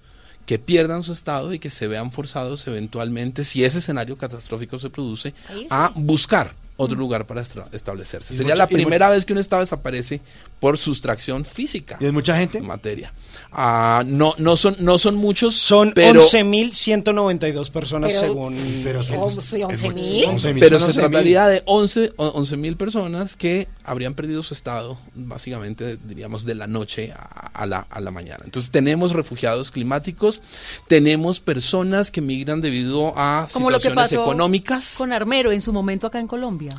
que 0.48 0.58
pierdan 0.58 1.04
su 1.04 1.14
estado 1.14 1.54
y 1.54 1.60
que 1.60 1.70
se 1.70 1.88
vean 1.88 2.12
forzados 2.12 2.66
eventualmente, 2.68 3.44
si 3.44 3.64
ese 3.64 3.78
escenario 3.78 4.18
catastrófico 4.18 4.80
se 4.80 4.90
produce, 4.90 5.34
a 5.70 5.92
buscar 5.96 6.56
otro 6.82 6.98
lugar 6.98 7.26
para 7.28 7.42
establecerse? 7.42 8.34
Y 8.34 8.38
Sería 8.38 8.54
mucha- 8.56 8.64
la 8.64 8.68
primera 8.68 9.10
vez 9.10 9.26
que 9.26 9.34
un 9.34 9.40
estado 9.40 9.62
desaparece 9.62 10.22
por 10.60 10.78
sustracción 10.78 11.44
física. 11.46 11.98
¿Y 12.00 12.06
es 12.06 12.14
mucha 12.14 12.36
gente? 12.38 12.62
Materia. 12.62 13.14
Ah, 13.52 14.04
no, 14.06 14.34
no 14.38 14.56
son, 14.58 14.76
no 14.80 14.98
son 14.98 15.16
muchos, 15.16 15.56
Son 15.56 15.92
pero 15.94 16.22
11.192 16.22 17.70
personas 17.72 18.12
Pero- 18.14 18.22
según... 18.22 18.56
Pero 18.84 19.04
son- 19.04 19.18
Once- 19.18 19.64
once 19.64 19.90
mil. 19.94 20.26
11.000 20.26 20.60
Pero 20.60 20.80
se 20.80 20.88
11.000. 20.92 20.94
trataría 20.96 21.46
de 21.48 21.64
11 21.66 22.14
o- 22.18 22.42
mil 22.58 22.76
personas 22.78 23.36
que 23.36 23.68
habrían 23.84 24.14
perdido 24.14 24.44
su 24.44 24.54
estado, 24.54 24.98
básicamente, 25.16 25.98
diríamos, 25.98 26.46
de 26.46 26.56
la 26.56 26.68
noche 26.68 27.12
a, 27.16 27.22
a 27.54 27.66
la, 27.66 27.88
a 27.90 28.00
la 28.00 28.12
mañana. 28.12 28.42
Entonces, 28.46 28.72
tenemos 28.72 29.14
refugiados 29.14 29.72
climáticos, 29.72 30.42
tenemos 30.88 31.40
personas 31.40 32.12
que 32.12 32.22
migran 32.22 32.62
debido 32.62 33.14
a 33.18 33.48
Como 33.52 33.70
lo 33.70 33.78
que 33.78 33.84
situaciones 33.84 34.12
pasó 34.12 34.22
económicas. 34.24 34.96
con 34.98 35.14
Armero 35.14 35.52
en 35.52 35.62
su 35.62 35.72
momento 35.74 36.08
acá 36.08 36.20
en 36.20 36.28
Colombia. 36.28 36.71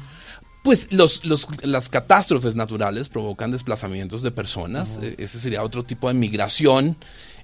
Pues 0.63 0.93
los, 0.93 1.25
los- 1.25 1.49
las 1.65 1.89
catástrofes 1.89 2.55
naturales 2.55 3.09
provocan 3.09 3.51
desplazamientos 3.51 4.23
de 4.23 4.31
personas. 4.31 4.99
Eh, 5.03 5.17
Ese 5.19 5.41
sería 5.41 5.63
otro 5.65 5.83
tipo 5.85 6.07
de 6.07 6.15
migración. 6.15 6.97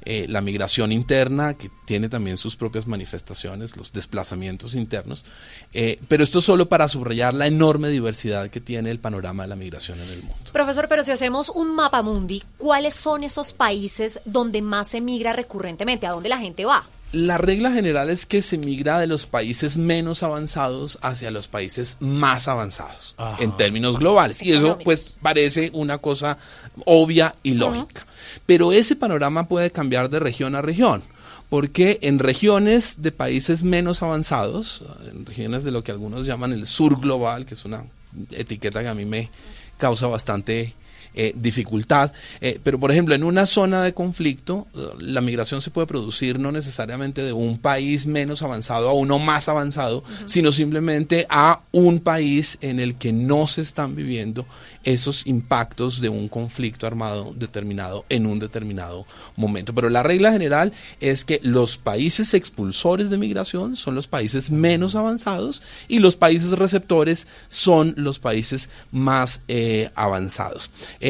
Eh, 0.04 0.26
la 0.28 0.40
migración 0.40 0.92
interna, 0.92 1.54
que 1.54 1.68
tiene 1.84 2.08
también 2.08 2.37
sus 2.37 2.54
propias 2.54 2.87
manifestaciones, 2.87 3.76
los 3.76 3.92
desplazamientos 3.92 4.74
internos. 4.76 5.24
Eh, 5.72 5.98
pero 6.06 6.22
esto 6.22 6.40
solo 6.40 6.68
para 6.68 6.87
subrayar 6.87 7.34
la 7.34 7.48
enorme 7.48 7.88
diversidad 7.88 8.48
que 8.48 8.61
tiene 8.61 8.92
el 8.92 9.00
panorama 9.00 9.42
de 9.42 9.48
la 9.48 9.56
migración 9.56 10.00
en 10.00 10.08
el 10.11 10.22
mundo. 10.22 10.52
Profesor, 10.52 10.87
pero 10.88 11.02
si 11.02 11.11
hacemos 11.11 11.48
un 11.50 11.74
mapa 11.74 12.02
mundi, 12.02 12.44
¿cuáles 12.56 12.94
son 12.94 13.24
esos 13.24 13.52
países 13.52 14.20
donde 14.24 14.62
más 14.62 14.87
se 14.88 15.00
migra 15.00 15.32
recurrentemente? 15.32 16.06
¿A 16.06 16.12
dónde 16.12 16.28
la 16.28 16.38
gente 16.38 16.64
va? 16.64 16.87
La 17.12 17.38
regla 17.38 17.73
general 17.73 18.11
es 18.11 18.27
que 18.27 18.42
se 18.42 18.59
migra 18.59 18.99
de 18.99 19.07
los 19.07 19.25
países 19.25 19.79
menos 19.79 20.23
avanzados 20.23 20.99
hacia 21.01 21.31
los 21.31 21.49
países 21.49 21.97
más 22.01 22.49
avanzados 22.49 23.14
en 23.38 23.57
términos 23.57 23.99
globales. 23.99 24.42
Y 24.42 24.53
eso 24.53 24.79
pues 24.85 25.16
parece 25.23 25.71
una 25.73 25.99
cosa 25.99 26.37
obvia 26.85 27.35
y 27.42 27.55
lógica. 27.55 28.07
Pero 28.44 28.73
ese 28.73 28.94
panorama 28.94 29.49
puede 29.49 29.71
cambiar 29.71 30.11
de 30.11 30.21
región 30.21 30.55
a 30.55 30.62
región. 30.62 31.03
Porque 31.49 31.99
en 32.03 32.18
regiones 32.18 32.97
de 32.99 33.11
países 33.11 33.64
menos 33.64 34.03
avanzados, 34.03 34.85
en 35.11 35.25
regiones 35.25 35.64
de 35.64 35.71
lo 35.71 35.83
que 35.83 35.92
algunos 35.92 36.27
llaman 36.27 36.53
el 36.53 36.66
sur 36.66 37.01
global, 37.01 37.47
que 37.47 37.55
es 37.55 37.64
una 37.64 37.87
etiqueta 38.33 38.83
que 38.83 38.88
a 38.88 38.94
mí 38.94 39.07
me 39.07 39.31
causa 39.79 40.09
bastante 40.09 40.75
eh, 41.20 41.33
dificultad. 41.35 42.12
Eh, 42.40 42.61
pero, 42.62 42.78
por 42.78 42.92
ejemplo, 42.92 43.12
en 43.12 43.24
una 43.24 43.44
zona 43.44 43.83
de 43.83 43.92
conflicto, 43.92 44.68
eh, 44.72 44.78
la 45.00 45.20
migración 45.20 45.61
se 45.61 45.72
puede 45.72 45.88
producir 45.88 46.38
no 46.38 46.52
necesariamente 46.52 47.24
de 47.24 47.33
un 47.33 47.59
país 47.59 48.07
menos 48.07 48.42
avanzado 48.42 48.88
a 48.88 48.92
uno 48.92 49.18
más 49.18 49.48
avanzado, 49.48 50.04
sino 50.26 50.52
simplemente 50.52 51.26
a 51.28 51.62
un 51.72 51.98
país 51.98 52.57
en 52.61 52.78
el 52.78 52.94
que 52.94 53.12
no 53.12 53.48
se 53.48 53.62
están 53.62 53.96
viviendo 53.96 54.46
esos 54.85 55.26
impactos 55.26 56.00
de 56.00 56.09
un 56.09 56.28
conflicto 56.28 56.87
armado 56.87 57.35
determinado 57.37 58.04
en 58.11 58.24
un 58.24 58.38
determinado 58.38 59.04
momento. 59.35 59.74
Pero 59.74 59.88
la 59.88 60.04
regla 60.04 60.31
general 60.31 60.72
es 61.00 61.24
que 61.24 61.40
los 61.42 61.78
países 61.78 62.33
expulsores 62.33 63.11
de 63.11 63.18
migración 63.18 63.76
son 63.76 63.96
los 63.96 64.07
países 64.07 64.52
menos 64.52 64.94
avanzados 64.94 65.62
y 65.88 65.98
los 65.98 66.14
países 66.14 66.52
receptores 66.52 67.26
son 67.48 67.94
los 67.96 68.20
países 68.20 68.70
más 68.92 69.40
eh, 69.48 69.90
avanzados. 69.96 70.70
Eh, 71.00 71.08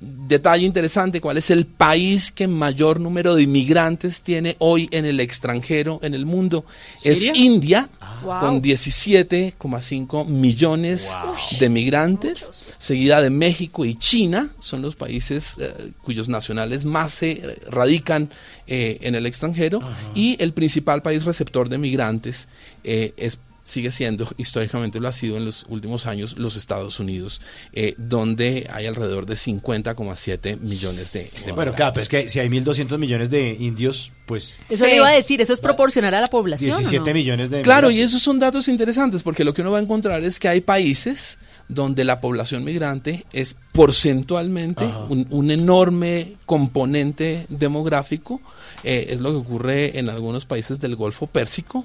detalle 0.00 0.66
interesante, 0.66 1.20
¿cuál 1.20 1.38
es 1.38 1.50
el 1.50 1.64
país 1.64 2.30
que 2.30 2.46
mayor 2.46 3.00
número 3.00 3.34
de 3.34 3.42
inmigrantes 3.42 4.22
tiene 4.22 4.56
hoy 4.58 4.88
en 4.90 5.04
el 5.04 5.20
extranjero, 5.20 6.00
en 6.02 6.14
el 6.14 6.26
mundo? 6.26 6.64
¿Siria? 6.98 7.32
Es 7.32 7.38
India, 7.38 7.88
Wow. 8.22 8.40
con 8.40 8.62
17,5 8.62 10.26
millones 10.26 11.10
de 11.60 11.68
migrantes, 11.68 12.50
seguida 12.78 13.22
de 13.22 13.30
México 13.30 13.84
y 13.84 13.94
China, 13.94 14.50
son 14.58 14.82
los 14.82 14.96
países 14.96 15.54
eh, 15.60 15.92
cuyos 16.02 16.28
nacionales 16.28 16.84
más 16.84 17.12
se 17.12 17.30
eh, 17.30 17.58
radican 17.70 18.30
eh, 18.66 18.98
en 19.02 19.14
el 19.14 19.24
extranjero, 19.24 19.80
y 20.14 20.36
el 20.42 20.52
principal 20.52 21.00
país 21.00 21.24
receptor 21.24 21.68
de 21.68 21.78
migrantes 21.78 22.48
eh, 22.84 23.14
es 23.16 23.38
sigue 23.68 23.90
siendo, 23.90 24.28
históricamente 24.38 24.98
lo 24.98 25.08
ha 25.08 25.12
sido 25.12 25.36
en 25.36 25.44
los 25.44 25.66
últimos 25.68 26.06
años, 26.06 26.38
los 26.38 26.56
Estados 26.56 26.98
Unidos, 27.00 27.40
eh, 27.72 27.94
donde 27.98 28.66
hay 28.72 28.86
alrededor 28.86 29.26
de 29.26 29.34
50,7 29.34 30.58
millones 30.58 31.12
de, 31.12 31.30
de 31.44 31.52
Bueno, 31.52 31.74
claro, 31.74 32.00
es 32.00 32.08
que 32.08 32.28
si 32.28 32.40
hay 32.40 32.48
1.200 32.48 32.96
millones 32.98 33.30
de 33.30 33.56
indios, 33.60 34.10
pues... 34.26 34.58
Eso 34.70 34.86
le 34.86 34.96
iba 34.96 35.08
a 35.08 35.12
decir, 35.12 35.40
¿eso 35.40 35.52
es 35.52 35.60
proporcional 35.60 36.14
a 36.14 36.20
la 36.20 36.28
población? 36.28 36.72
o 36.72 36.76
17 36.78 37.10
no? 37.10 37.14
millones 37.14 37.50
de... 37.50 37.62
Claro, 37.62 37.90
y 37.90 38.00
esos 38.00 38.22
son 38.22 38.38
datos 38.38 38.68
interesantes 38.68 39.22
porque 39.22 39.44
lo 39.44 39.52
que 39.52 39.60
uno 39.60 39.72
va 39.72 39.78
a 39.78 39.82
encontrar 39.82 40.24
es 40.24 40.40
que 40.40 40.48
hay 40.48 40.62
países 40.62 41.38
donde 41.68 42.04
la 42.04 42.20
población 42.20 42.64
migrante 42.64 43.26
es 43.32 43.56
porcentualmente 43.72 44.90
un 45.08 45.50
enorme 45.50 46.36
componente 46.46 47.44
demográfico. 47.50 48.40
Eh, 48.84 49.08
es 49.10 49.20
lo 49.20 49.30
que 49.30 49.36
ocurre 49.36 49.98
en 49.98 50.08
algunos 50.08 50.46
países 50.46 50.80
del 50.80 50.96
Golfo 50.96 51.26
Pérsico, 51.26 51.84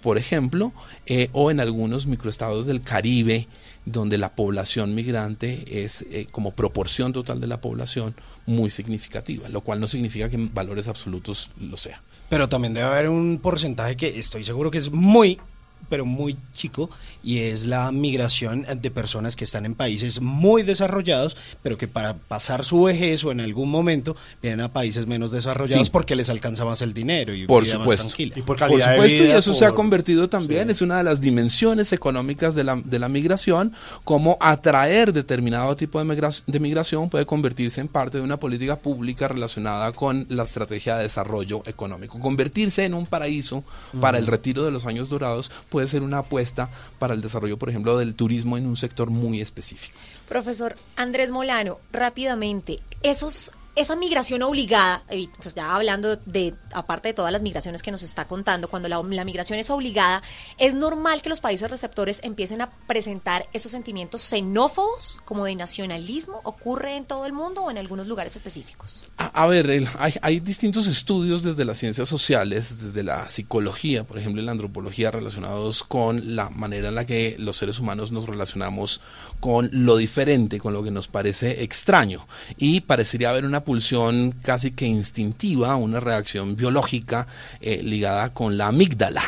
por 0.00 0.18
ejemplo, 0.18 0.72
eh, 1.06 1.28
o 1.32 1.50
en 1.50 1.60
algunos 1.60 2.06
microestados 2.06 2.66
del 2.66 2.82
Caribe, 2.82 3.48
donde 3.84 4.18
la 4.18 4.34
población 4.34 4.94
migrante 4.94 5.84
es 5.84 6.02
eh, 6.10 6.26
como 6.30 6.52
proporción 6.52 7.12
total 7.12 7.40
de 7.40 7.46
la 7.46 7.60
población 7.60 8.14
muy 8.46 8.70
significativa, 8.70 9.48
lo 9.48 9.62
cual 9.62 9.80
no 9.80 9.88
significa 9.88 10.28
que 10.28 10.36
en 10.36 10.54
valores 10.54 10.88
absolutos 10.88 11.50
lo 11.60 11.76
sea. 11.76 12.02
Pero 12.28 12.48
también 12.48 12.74
debe 12.74 12.86
haber 12.86 13.08
un 13.08 13.38
porcentaje 13.42 13.96
que 13.96 14.18
estoy 14.18 14.44
seguro 14.44 14.70
que 14.70 14.78
es 14.78 14.92
muy, 14.92 15.40
pero 15.88 16.04
muy 16.04 16.36
chico, 16.52 16.90
y 17.22 17.38
es 17.38 17.64
la 17.66 17.90
migración 17.92 18.66
de 18.80 18.90
personas 18.90 19.36
que 19.36 19.44
están 19.44 19.64
en 19.64 19.74
países 19.74 20.20
muy 20.20 20.62
desarrollados, 20.62 21.36
pero 21.62 21.78
que 21.78 21.88
para 21.88 22.14
pasar 22.14 22.64
su 22.64 22.82
vejez 22.82 23.24
o 23.24 23.32
en 23.32 23.40
algún 23.40 23.70
momento 23.70 24.14
vienen 24.42 24.60
a 24.60 24.72
países 24.72 25.06
menos 25.06 25.30
desarrollados 25.30 25.86
Sí. 25.86 25.90
porque 25.92 26.14
les 26.16 26.28
alcanza 26.30 26.64
más 26.64 26.82
el 26.82 26.92
dinero 26.92 27.34
y 27.34 27.46
Por 27.46 27.64
vida 27.64 27.74
más 27.78 27.84
supuesto. 27.84 28.06
tranquila. 28.08 28.34
por 28.44 28.58
supuesto, 28.58 29.24
y 29.24 29.30
eso 29.30 29.54
se 29.54 29.64
ha 29.64 29.72
convertido 29.72 30.28
también, 30.28 30.68
es 30.70 30.82
una 30.82 30.98
de 30.98 31.04
las 31.04 31.20
dimensiones 31.20 31.92
económicas 31.92 32.54
de 32.54 32.64
la, 32.64 32.76
de 32.76 32.98
la 32.98 33.08
migración, 33.08 33.72
como 34.04 34.36
atraer 34.40 35.12
determinado 35.12 35.74
tipo 35.76 35.98
de, 35.98 36.04
migra- 36.04 36.42
de 36.46 36.60
migración 36.60 37.08
puede 37.08 37.24
convertirse 37.26 37.80
en 37.80 37.88
parte 37.88 38.18
de 38.18 38.24
una 38.24 38.38
política 38.38 38.76
pública 38.76 39.26
relacionada 39.28 39.92
con 39.92 40.26
la 40.28 40.42
estrategia 40.42 40.96
de 40.96 41.04
desarrollo 41.04 41.62
económico. 41.66 42.18
Convertirse 42.18 42.84
en 42.84 42.94
un 42.94 43.06
paraíso 43.06 43.64
para 44.00 44.18
el 44.18 44.26
retiro 44.26 44.64
de 44.64 44.70
los 44.70 44.84
años 44.86 45.08
dorados 45.08 45.50
puede 45.68 45.86
ser 45.88 46.02
una 46.02 46.18
apuesta 46.18 46.70
para 46.98 47.14
el 47.14 47.20
desarrollo, 47.20 47.58
por 47.58 47.68
ejemplo, 47.68 47.98
del 47.98 48.14
turismo 48.14 48.56
en 48.56 48.66
un 48.66 48.76
sector 48.76 49.10
muy 49.10 49.40
específico. 49.40 49.98
Profesor 50.28 50.76
Andrés 50.96 51.30
Molano, 51.30 51.78
rápidamente, 51.92 52.80
esos, 53.02 53.52
esa 53.78 53.94
migración 53.94 54.42
obligada, 54.42 55.04
pues 55.40 55.54
ya 55.54 55.74
hablando 55.74 56.16
de, 56.16 56.54
aparte 56.72 57.08
de 57.08 57.14
todas 57.14 57.32
las 57.32 57.42
migraciones 57.42 57.82
que 57.82 57.92
nos 57.92 58.02
está 58.02 58.26
contando, 58.26 58.68
cuando 58.68 58.88
la, 58.88 59.02
migración 59.02 59.58
es 59.58 59.70
obligada, 59.70 60.22
¿es 60.58 60.74
normal 60.74 61.22
que 61.22 61.28
los 61.28 61.40
países 61.40 61.70
receptores 61.70 62.20
empiecen 62.24 62.60
a 62.60 62.70
presentar 62.86 63.48
esos 63.52 63.70
sentimientos 63.70 64.22
xenófobos, 64.22 65.20
como 65.24 65.44
de 65.44 65.54
nacionalismo? 65.54 66.40
¿Ocurre 66.42 66.96
en 66.96 67.04
todo 67.04 67.24
el 67.26 67.32
mundo 67.32 67.62
o 67.62 67.70
en 67.70 67.78
algunos 67.78 68.08
lugares 68.08 68.34
específicos? 68.34 69.04
A, 69.16 69.46
ver, 69.46 69.86
hay, 69.98 70.14
hay 70.22 70.40
distintos 70.40 70.86
estudios 70.88 71.44
desde 71.44 71.64
las 71.64 71.78
ciencias 71.78 72.08
sociales, 72.08 72.82
desde 72.82 73.04
la 73.04 73.28
psicología, 73.28 74.04
por 74.04 74.18
ejemplo, 74.18 74.42
y 74.42 74.44
la 74.44 74.52
antropología, 74.52 75.10
relacionados 75.12 75.84
con 75.84 76.34
la 76.34 76.50
manera 76.50 76.88
en 76.88 76.96
la 76.96 77.04
que 77.04 77.36
los 77.38 77.56
seres 77.56 77.78
humanos 77.78 78.10
nos 78.10 78.26
relacionamos 78.26 79.00
con 79.38 79.70
lo 79.72 79.96
diferente, 79.96 80.58
con 80.58 80.72
lo 80.72 80.82
que 80.82 80.90
nos 80.90 81.06
parece 81.06 81.62
extraño. 81.62 82.26
Y 82.56 82.80
parecería 82.80 83.30
haber 83.30 83.44
una 83.44 83.67
pulsión 83.68 84.34
casi 84.42 84.70
que 84.70 84.86
instintiva, 84.86 85.76
una 85.76 86.00
reacción 86.00 86.56
biológica 86.56 87.26
eh, 87.60 87.82
ligada 87.82 88.32
con 88.32 88.56
la 88.56 88.68
amígdala. 88.68 89.22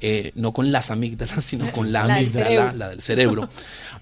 Eh, 0.00 0.30
no 0.36 0.52
con 0.52 0.70
las 0.70 0.92
amígdalas, 0.92 1.44
sino 1.44 1.72
con 1.72 1.90
la, 1.90 2.04
amígdala, 2.04 2.72
la 2.74 2.90
del 2.90 3.02
cerebro. 3.02 3.48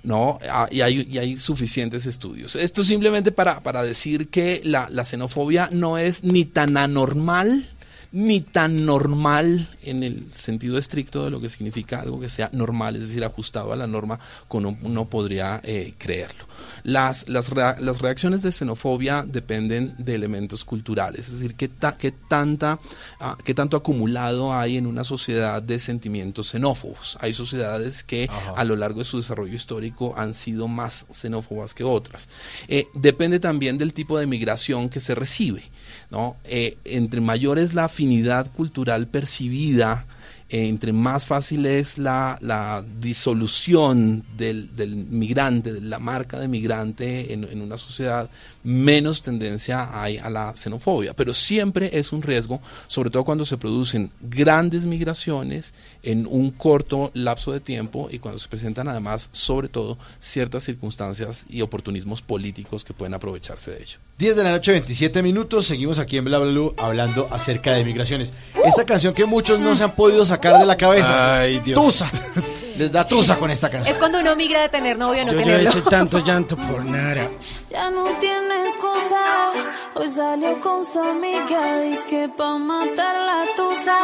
¿no? 0.02 0.38
Ah, 0.50 0.68
y, 0.70 0.82
hay, 0.82 1.08
y 1.10 1.16
hay 1.16 1.38
suficientes 1.38 2.04
estudios. 2.04 2.56
Esto 2.56 2.84
simplemente 2.84 3.32
para, 3.32 3.60
para 3.60 3.82
decir 3.82 4.28
que 4.28 4.60
la, 4.64 4.86
la 4.90 5.06
xenofobia 5.06 5.70
no 5.72 5.96
es 5.96 6.24
ni 6.24 6.44
tan 6.44 6.76
anormal 6.76 7.66
ni 8.12 8.40
tan 8.40 8.84
normal 8.86 9.68
en 9.82 10.02
el 10.02 10.26
sentido 10.32 10.78
estricto 10.78 11.24
de 11.24 11.30
lo 11.30 11.40
que 11.40 11.48
significa 11.48 12.00
algo 12.00 12.18
que 12.18 12.28
sea 12.28 12.50
normal, 12.52 12.96
es 12.96 13.08
decir, 13.08 13.22
ajustado 13.24 13.72
a 13.72 13.76
la 13.76 13.86
norma, 13.86 14.18
como 14.48 14.76
uno 14.82 15.08
podría 15.08 15.60
eh, 15.62 15.94
creerlo. 15.96 16.46
Las, 16.82 17.28
las, 17.28 17.50
las 17.54 18.00
reacciones 18.00 18.42
de 18.42 18.50
xenofobia 18.52 19.22
dependen 19.26 19.94
de 19.98 20.14
elementos 20.14 20.64
culturales, 20.64 21.28
es 21.28 21.34
decir, 21.34 21.54
qué, 21.54 21.68
ta- 21.68 21.96
qué, 21.96 22.10
tanta, 22.10 22.80
ah, 23.20 23.36
qué 23.44 23.54
tanto 23.54 23.76
acumulado 23.76 24.52
hay 24.52 24.76
en 24.76 24.86
una 24.86 25.04
sociedad 25.04 25.62
de 25.62 25.78
sentimientos 25.78 26.50
xenófobos. 26.50 27.16
Hay 27.20 27.32
sociedades 27.32 28.02
que 28.02 28.28
a 28.56 28.64
lo 28.64 28.76
largo 28.76 28.98
de 29.00 29.04
su 29.04 29.18
desarrollo 29.18 29.54
histórico 29.54 30.14
han 30.16 30.34
sido 30.34 30.66
más 30.68 31.06
xenófobas 31.12 31.74
que 31.74 31.84
otras. 31.84 32.28
Eh, 32.68 32.86
depende 32.94 33.38
también 33.40 33.78
del 33.78 33.92
tipo 33.92 34.18
de 34.18 34.26
migración 34.26 34.88
que 34.88 35.00
se 35.00 35.14
recibe. 35.14 35.62
¿No? 36.10 36.36
Eh, 36.44 36.76
entre 36.84 37.20
mayor 37.20 37.58
es 37.58 37.74
la 37.74 37.84
afinidad 37.84 38.50
cultural 38.52 39.06
percibida, 39.06 40.06
eh, 40.52 40.66
entre 40.66 40.92
más 40.92 41.26
fácil 41.26 41.64
es 41.64 41.96
la, 41.96 42.84
disolución 43.00 44.24
del, 44.36 44.68
migrante, 45.08 45.72
de 45.72 45.80
la 45.80 46.00
marca 46.00 46.40
de 46.40 46.48
migrante 46.48 47.32
en 47.32 47.62
una 47.62 47.78
sociedad, 47.78 48.28
menos 48.64 49.22
tendencia 49.22 49.88
hay 50.02 50.18
a 50.18 50.28
la 50.28 50.54
xenofobia. 50.56 51.14
Pero 51.14 51.34
siempre 51.34 51.90
es 51.96 52.12
un 52.12 52.22
riesgo, 52.22 52.60
sobre 52.88 53.10
todo 53.10 53.24
cuando 53.24 53.44
se 53.44 53.58
producen 53.58 54.10
grandes 54.20 54.86
migraciones 54.86 55.72
en 56.02 56.26
un 56.26 56.50
corto 56.50 57.12
lapso 57.14 57.52
de 57.52 57.60
tiempo 57.60 58.08
y 58.10 58.18
cuando 58.18 58.40
se 58.40 58.48
presentan 58.48 58.88
además, 58.88 59.28
sobre 59.30 59.68
todo, 59.68 59.98
ciertas 60.18 60.64
circunstancias 60.64 61.46
y 61.48 61.60
oportunismos 61.62 62.22
políticos 62.22 62.84
que 62.84 62.92
pueden 62.92 63.14
aprovecharse 63.14 63.70
de 63.70 63.82
ello. 63.82 63.98
10 64.20 64.36
de 64.36 64.44
la 64.44 64.50
noche, 64.50 64.72
27 64.72 65.22
minutos. 65.22 65.64
Seguimos 65.66 65.98
aquí 65.98 66.18
en 66.18 66.26
Bla 66.26 66.38
Bla 66.38 66.50
Blue 66.50 66.74
hablando 66.76 67.26
acerca 67.30 67.72
de 67.72 67.84
migraciones. 67.84 68.34
Esta 68.66 68.84
canción 68.84 69.14
que 69.14 69.24
muchos 69.24 69.58
no 69.58 69.74
se 69.74 69.82
han 69.82 69.92
podido 69.92 70.26
sacar 70.26 70.58
de 70.58 70.66
la 70.66 70.76
cabeza. 70.76 71.40
Ay, 71.40 71.58
Dios. 71.60 71.82
Tusa. 71.82 72.10
Les 72.76 72.92
da 72.92 73.08
tusa 73.08 73.38
con 73.38 73.50
esta 73.50 73.70
canción. 73.70 73.90
Es 73.92 73.98
cuando 73.98 74.20
uno 74.20 74.36
migra 74.36 74.60
de 74.60 74.68
tener 74.68 74.98
novio 74.98 75.24
no 75.24 75.32
Yo 75.32 75.38
tenerlo. 75.38 75.70
hice 75.70 75.80
tanto 75.82 76.18
llanto 76.18 76.54
por 76.56 76.84
nada. 76.84 77.30
Ya 77.70 77.90
no 77.90 78.04
tiene 78.20 78.62
excusa. 78.66 79.52
Hoy 79.94 80.08
salió 80.08 80.60
con 80.60 80.84
su 80.84 80.98
amiga. 81.00 81.80
Dice 81.80 82.04
que 82.08 82.28
pa' 82.28 82.58
matar 82.58 83.16
la 83.16 83.44
tusa. 83.56 83.98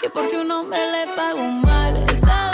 Que 0.00 0.10
porque 0.10 0.38
un 0.38 0.50
hombre 0.52 0.78
le 0.92 1.12
pagó 1.14 1.42
mal. 1.42 2.04
Está 2.12 2.50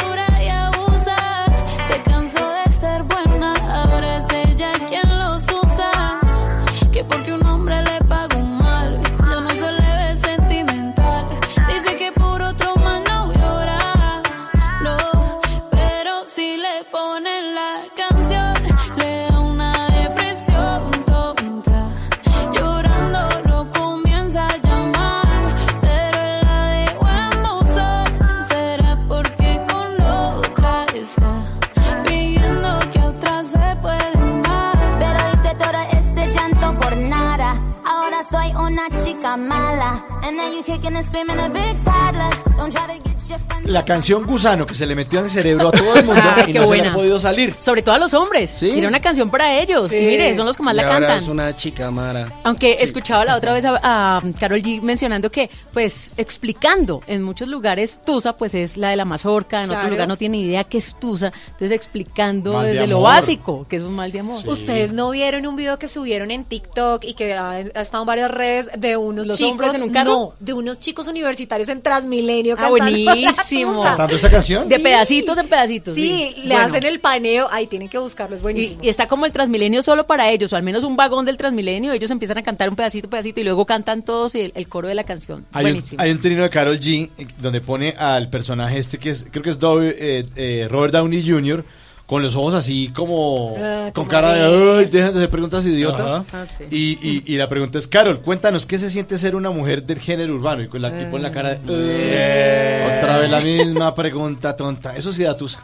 La 43.66 43.84
canción 43.84 44.24
Gusano 44.26 44.66
que 44.66 44.74
se 44.74 44.86
le 44.86 44.94
metió 44.94 45.18
en 45.20 45.24
el 45.26 45.30
cerebro 45.30 45.68
a 45.68 45.72
todo 45.72 45.96
el 45.96 46.04
mundo 46.06 46.22
Ay, 46.36 46.44
y 46.48 46.52
qué 46.52 46.58
no 46.58 46.66
se 46.66 46.72
le 46.72 46.76
buena. 46.78 46.90
ha 46.90 46.94
podido 46.94 47.18
salir. 47.18 47.54
Sobre 47.60 47.82
todo 47.82 47.94
a 47.94 47.98
los 47.98 48.12
hombres. 48.14 48.62
Era 48.62 48.88
una 48.88 49.00
canción 49.00 49.30
para 49.30 49.58
ellos. 49.58 49.88
Sí. 49.88 49.96
Y 49.96 50.06
mire, 50.06 50.34
son 50.36 50.46
los 50.46 50.56
que 50.56 50.62
más 50.62 50.74
Y 50.74 50.76
la 50.76 50.82
ahora 50.84 50.98
cantan. 51.00 51.18
es 51.18 51.28
una 51.28 51.54
chica 51.54 51.90
Mara. 51.90 52.30
Aunque 52.44 52.76
escuchaba 52.80 53.24
la 53.24 53.36
otra 53.36 53.52
vez 53.54 53.64
a, 53.64 53.80
a 53.82 54.22
Carol 54.38 54.60
G 54.60 54.82
mencionando 54.82 55.30
que, 55.30 55.48
pues, 55.72 56.12
explicando 56.16 57.02
en 57.06 57.22
muchos 57.22 57.48
lugares, 57.48 58.00
Tusa, 58.04 58.36
pues 58.36 58.54
es 58.54 58.76
la 58.76 58.90
de 58.90 58.96
la 58.96 59.04
mazorca, 59.06 59.58
en 59.58 59.64
otro 59.70 59.74
Claro. 59.76 59.90
lugar 59.90 60.08
no 60.08 60.16
tiene 60.18 60.36
ni 60.38 60.44
idea 60.44 60.64
qué 60.64 60.78
es 60.78 60.94
Tusa. 61.00 61.32
Entonces, 61.46 61.70
explicando 61.72 62.52
Mal 62.54 62.66
de 62.66 62.72
desde 62.74 62.86
lo 62.86 62.96
amor. 62.98 63.08
básico, 63.10 63.66
que 63.68 63.76
es 63.76 63.82
un 63.82 63.94
mal 63.94 64.12
de 64.12 64.20
amor. 64.20 64.46
Ustedes 64.46 64.92
no 64.92 65.10
vieron 65.10 65.46
un 65.46 65.56
video 65.56 65.78
que 65.78 65.88
subieron 65.88 66.30
en 66.30 66.44
TikTok 66.44 67.02
y 67.04 67.14
que 67.14 67.32
ha, 67.34 67.50
ha 67.52 67.58
estado 67.60 68.02
en 68.02 68.06
varias 68.06 68.30
redes 68.30 68.70
de 68.76 68.96
unos 69.04 69.26
¿Los 69.26 69.36
chicos, 69.38 69.52
hombres 69.52 69.74
en 69.74 69.82
un 69.84 69.90
carro? 69.90 70.10
no, 70.10 70.34
de 70.40 70.52
unos 70.52 70.80
chicos 70.80 71.06
universitarios 71.08 71.68
en 71.68 71.80
Transmilenio 71.82 72.54
Ah, 72.58 72.68
cantando 72.70 72.80
buenísimo. 73.04 73.82
¿Cantando 73.82 74.16
esta 74.16 74.30
canción? 74.30 74.68
De 74.68 74.80
pedacitos 74.80 75.38
en 75.38 75.48
pedacitos. 75.48 75.94
Sí, 75.94 76.02
Sí, 76.34 76.34
le 76.42 76.48
Bueno. 76.54 76.60
hacen 76.66 76.84
el 76.84 77.00
paneo, 77.00 77.48
ahí 77.50 77.66
tienen 77.66 77.88
que 77.88 77.98
buscarlo, 77.98 78.36
es 78.36 78.42
buenísimo. 78.42 78.80
Y, 78.82 78.86
y 78.86 78.88
está 78.88 79.06
como 79.08 79.26
el 79.26 79.32
Transmilenio 79.32 79.82
solo 79.82 80.06
para 80.06 80.30
ellos, 80.30 80.52
o 80.52 80.56
al 80.56 80.62
menos 80.62 80.84
un 80.84 80.96
vagón 80.96 81.24
del 81.24 81.36
Transmilenio. 81.36 81.92
Ellos 81.92 82.10
empiezan 82.10 82.38
a 82.38 82.42
cantar 82.42 82.68
un 82.68 82.76
pedacito, 82.76 83.08
pedacito, 83.08 83.40
y 83.40 83.44
luego 83.44 83.64
cantan 83.66 84.02
todos 84.02 84.34
el, 84.34 84.52
el 84.54 84.68
coro 84.68 84.88
de 84.88 84.94
la 84.94 85.04
canción. 85.04 85.44
Hay 85.52 85.66
un, 85.66 85.70
Buenísimo. 85.72 86.02
hay 86.02 86.10
un 86.10 86.20
trino 86.20 86.42
de 86.42 86.50
Carol 86.50 86.78
G 86.80 87.10
eh, 87.18 87.26
donde 87.40 87.60
pone 87.60 87.90
al 87.98 88.30
personaje 88.30 88.78
este 88.78 88.98
que 88.98 89.10
es, 89.10 89.26
creo 89.30 89.42
que 89.42 89.50
es 89.50 89.58
eh, 89.62 90.24
eh, 90.36 90.68
Robert 90.70 90.92
Downey 90.92 91.28
Jr. 91.28 91.64
con 92.06 92.22
los 92.22 92.36
ojos 92.36 92.52
así 92.54 92.88
como 92.94 93.54
Ah, 93.58 93.90
con 93.94 94.06
cara 94.06 94.32
de 94.34 94.78
ay, 94.78 94.84
de 94.86 95.28
preguntas 95.28 95.64
idiotas. 95.64 96.22
Ah, 96.32 96.44
sí. 96.46 96.64
y, 96.70 96.98
y, 97.02 97.22
y 97.26 97.36
la 97.36 97.48
pregunta 97.48 97.78
es, 97.78 97.86
Carol, 97.88 98.20
cuéntanos 98.20 98.66
qué 98.66 98.78
se 98.78 98.90
siente 98.90 99.16
ser 99.18 99.34
una 99.34 99.50
mujer 99.50 99.84
del 99.84 99.98
género 99.98 100.34
urbano 100.34 100.62
y 100.62 100.68
con 100.68 100.82
la 100.82 100.96
que 100.96 101.04
pone 101.06 101.22
la 101.22 101.32
cara 101.32 101.54
de 101.54 101.60
"Eh". 101.66 102.98
otra 102.98 103.18
vez 103.18 103.30
la 103.30 103.40
misma 103.40 103.94
pregunta 103.94 104.54
tonta. 104.56 104.96
Eso 104.96 105.12
sí 105.12 105.22
da 105.22 105.36
tusa. 105.36 105.60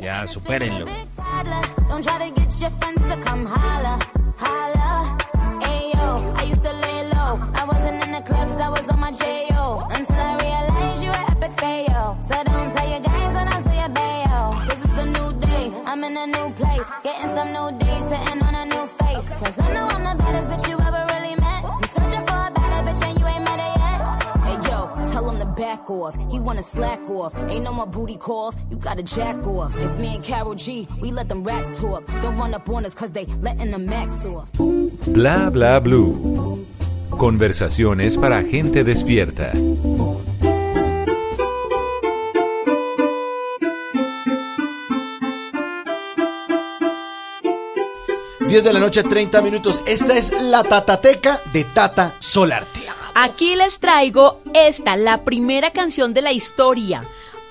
Ya, 0.00 0.26
supérenlo. 0.26 0.86
Back 25.86 25.90
off. 25.90 26.30
He 26.30 26.38
wanna 26.38 26.62
slack 26.62 27.00
off. 27.08 27.34
Ain't 27.48 27.64
no 27.64 27.72
more 27.72 27.86
booty 27.86 28.16
calls. 28.16 28.56
You 28.70 28.76
gotta 28.76 29.02
jack 29.02 29.36
off. 29.46 29.74
It's 29.78 29.96
me 29.96 30.14
and 30.14 30.24
Carol 30.24 30.54
G. 30.54 30.86
We 31.00 31.10
let 31.10 31.28
them 31.28 31.44
racks 31.44 31.78
talk. 31.78 32.06
Don't 32.22 32.36
run 32.36 32.54
up 32.54 32.68
on 32.68 32.84
us 32.84 32.94
cause 32.94 33.12
they 33.12 33.26
letting 33.40 33.70
the 33.70 33.78
max 33.78 34.24
off. 34.26 34.50
Bla 35.06 35.50
bla 35.50 35.80
blue. 35.80 36.64
Conversaciones 37.10 38.16
para 38.16 38.42
gente 38.42 38.84
despierta. 38.84 39.52
10 48.48 48.62
de 48.62 48.72
la 48.72 48.78
noche, 48.78 49.02
30 49.02 49.42
minutos. 49.42 49.82
Esta 49.86 50.16
es 50.16 50.32
la 50.40 50.62
Tatateca 50.62 51.40
de 51.52 51.64
Tata 51.64 52.14
Solarte. 52.20 52.75
Aquí 53.18 53.56
les 53.56 53.78
traigo 53.78 54.42
esta, 54.52 54.94
la 54.94 55.24
primera 55.24 55.70
canción 55.70 56.12
de 56.12 56.20
la 56.20 56.32
historia, 56.32 57.02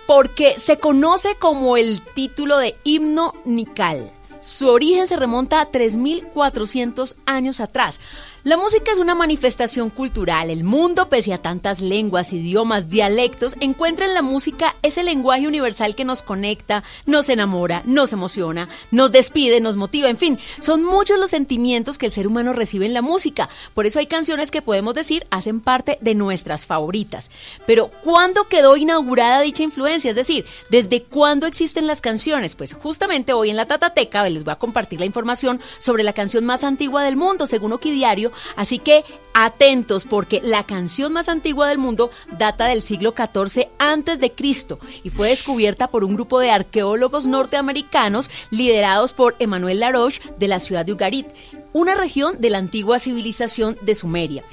porque 0.05 0.59
se 0.59 0.77
conoce 0.77 1.37
como 1.39 1.75
el 1.75 2.03
título 2.13 2.59
de 2.59 2.75
himno 2.83 3.33
nical. 3.45 4.11
Su 4.41 4.69
origen 4.69 5.07
se 5.07 5.15
remonta 5.15 5.61
a 5.61 5.71
3.400 5.71 7.15
años 7.25 7.59
atrás. 7.59 7.99
La 8.45 8.57
música 8.57 8.91
es 8.91 8.99
una 8.99 9.15
manifestación 9.15 9.89
cultural. 9.89 10.51
El 10.51 10.63
mundo, 10.63 11.09
pese 11.09 11.33
a 11.33 11.39
tantas 11.39 11.81
lenguas, 11.81 12.31
idiomas, 12.31 12.91
dialectos, 12.91 13.55
encuentra 13.59 14.05
en 14.05 14.13
la 14.13 14.21
música 14.21 14.75
ese 14.83 15.03
lenguaje 15.03 15.47
universal 15.47 15.95
que 15.95 16.05
nos 16.05 16.21
conecta, 16.21 16.83
nos 17.07 17.27
enamora, 17.29 17.81
nos 17.87 18.13
emociona, 18.13 18.69
nos 18.91 19.11
despide, 19.11 19.61
nos 19.61 19.77
motiva, 19.77 20.11
en 20.11 20.17
fin, 20.17 20.37
son 20.59 20.83
muchos 20.83 21.17
los 21.17 21.31
sentimientos 21.31 21.97
que 21.97 22.05
el 22.05 22.11
ser 22.11 22.27
humano 22.27 22.53
recibe 22.53 22.85
en 22.85 22.93
la 22.93 23.01
música. 23.01 23.49
Por 23.73 23.87
eso 23.87 23.97
hay 23.97 24.05
canciones 24.05 24.51
que 24.51 24.61
podemos 24.61 24.93
decir 24.93 25.25
hacen 25.31 25.59
parte 25.59 25.97
de 26.01 26.13
nuestras 26.13 26.67
favoritas. 26.67 27.31
Pero, 27.65 27.89
¿cuándo 28.03 28.47
quedó 28.47 28.77
inaugurada 28.77 29.41
dicha 29.41 29.63
influencia? 29.63 30.11
Es 30.11 30.17
decir, 30.17 30.45
¿desde 30.69 31.01
cuándo 31.01 31.47
existen 31.47 31.87
las 31.87 31.99
canciones? 31.99 32.53
Pues 32.53 32.75
justamente 32.75 33.33
hoy 33.33 33.49
en 33.49 33.57
la 33.57 33.65
Tatateca 33.65 34.29
les 34.29 34.43
voy 34.43 34.51
a 34.51 34.59
compartir 34.59 34.99
la 34.99 35.07
información 35.07 35.59
sobre 35.79 36.03
la 36.03 36.13
canción 36.13 36.45
más 36.45 36.63
antigua 36.63 37.03
del 37.03 37.15
mundo, 37.15 37.47
según 37.47 37.73
Oquidiario. 37.73 38.34
Así 38.55 38.79
que 38.79 39.03
atentos, 39.33 40.05
porque 40.05 40.41
la 40.43 40.65
canción 40.65 41.13
más 41.13 41.29
antigua 41.29 41.69
del 41.69 41.77
mundo 41.77 42.09
data 42.37 42.65
del 42.67 42.81
siglo 42.81 43.13
XIV 43.15 43.67
antes 43.77 44.19
de 44.19 44.31
Cristo 44.31 44.79
y 45.03 45.09
fue 45.09 45.29
descubierta 45.29 45.87
por 45.87 46.03
un 46.03 46.15
grupo 46.15 46.39
de 46.39 46.51
arqueólogos 46.51 47.25
norteamericanos 47.25 48.29
liderados 48.49 49.13
por 49.13 49.35
Emmanuel 49.39 49.79
Laroche 49.79 50.21
de 50.37 50.47
la 50.47 50.59
ciudad 50.59 50.85
de 50.85 50.93
Ugarit, 50.93 51.27
una 51.73 51.95
región 51.95 52.39
de 52.39 52.49
la 52.49 52.57
antigua 52.57 52.99
civilización 52.99 53.77
de 53.81 53.95
Sumeria. 53.95 54.43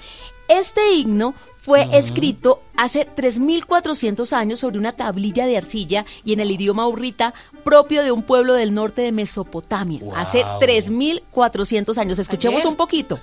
Este 0.48 0.92
himno 0.94 1.34
fue 1.62 1.88
escrito 1.96 2.60
hace 2.76 3.06
3.400 3.06 4.32
años 4.32 4.58
sobre 4.58 4.78
una 4.78 4.92
tablilla 4.92 5.46
de 5.46 5.56
arcilla 5.56 6.04
y 6.24 6.32
en 6.32 6.40
el 6.40 6.50
idioma 6.50 6.88
urrita 6.88 7.34
propio 7.64 8.02
de 8.02 8.10
un 8.10 8.24
pueblo 8.24 8.54
del 8.54 8.74
norte 8.74 9.00
de 9.02 9.12
Mesopotamia. 9.12 10.00
Hace 10.16 10.42
3.400 10.42 11.96
años. 11.98 12.18
Escuchemos 12.18 12.58
Ayer. 12.58 12.68
un 12.68 12.76
poquito. 12.76 13.20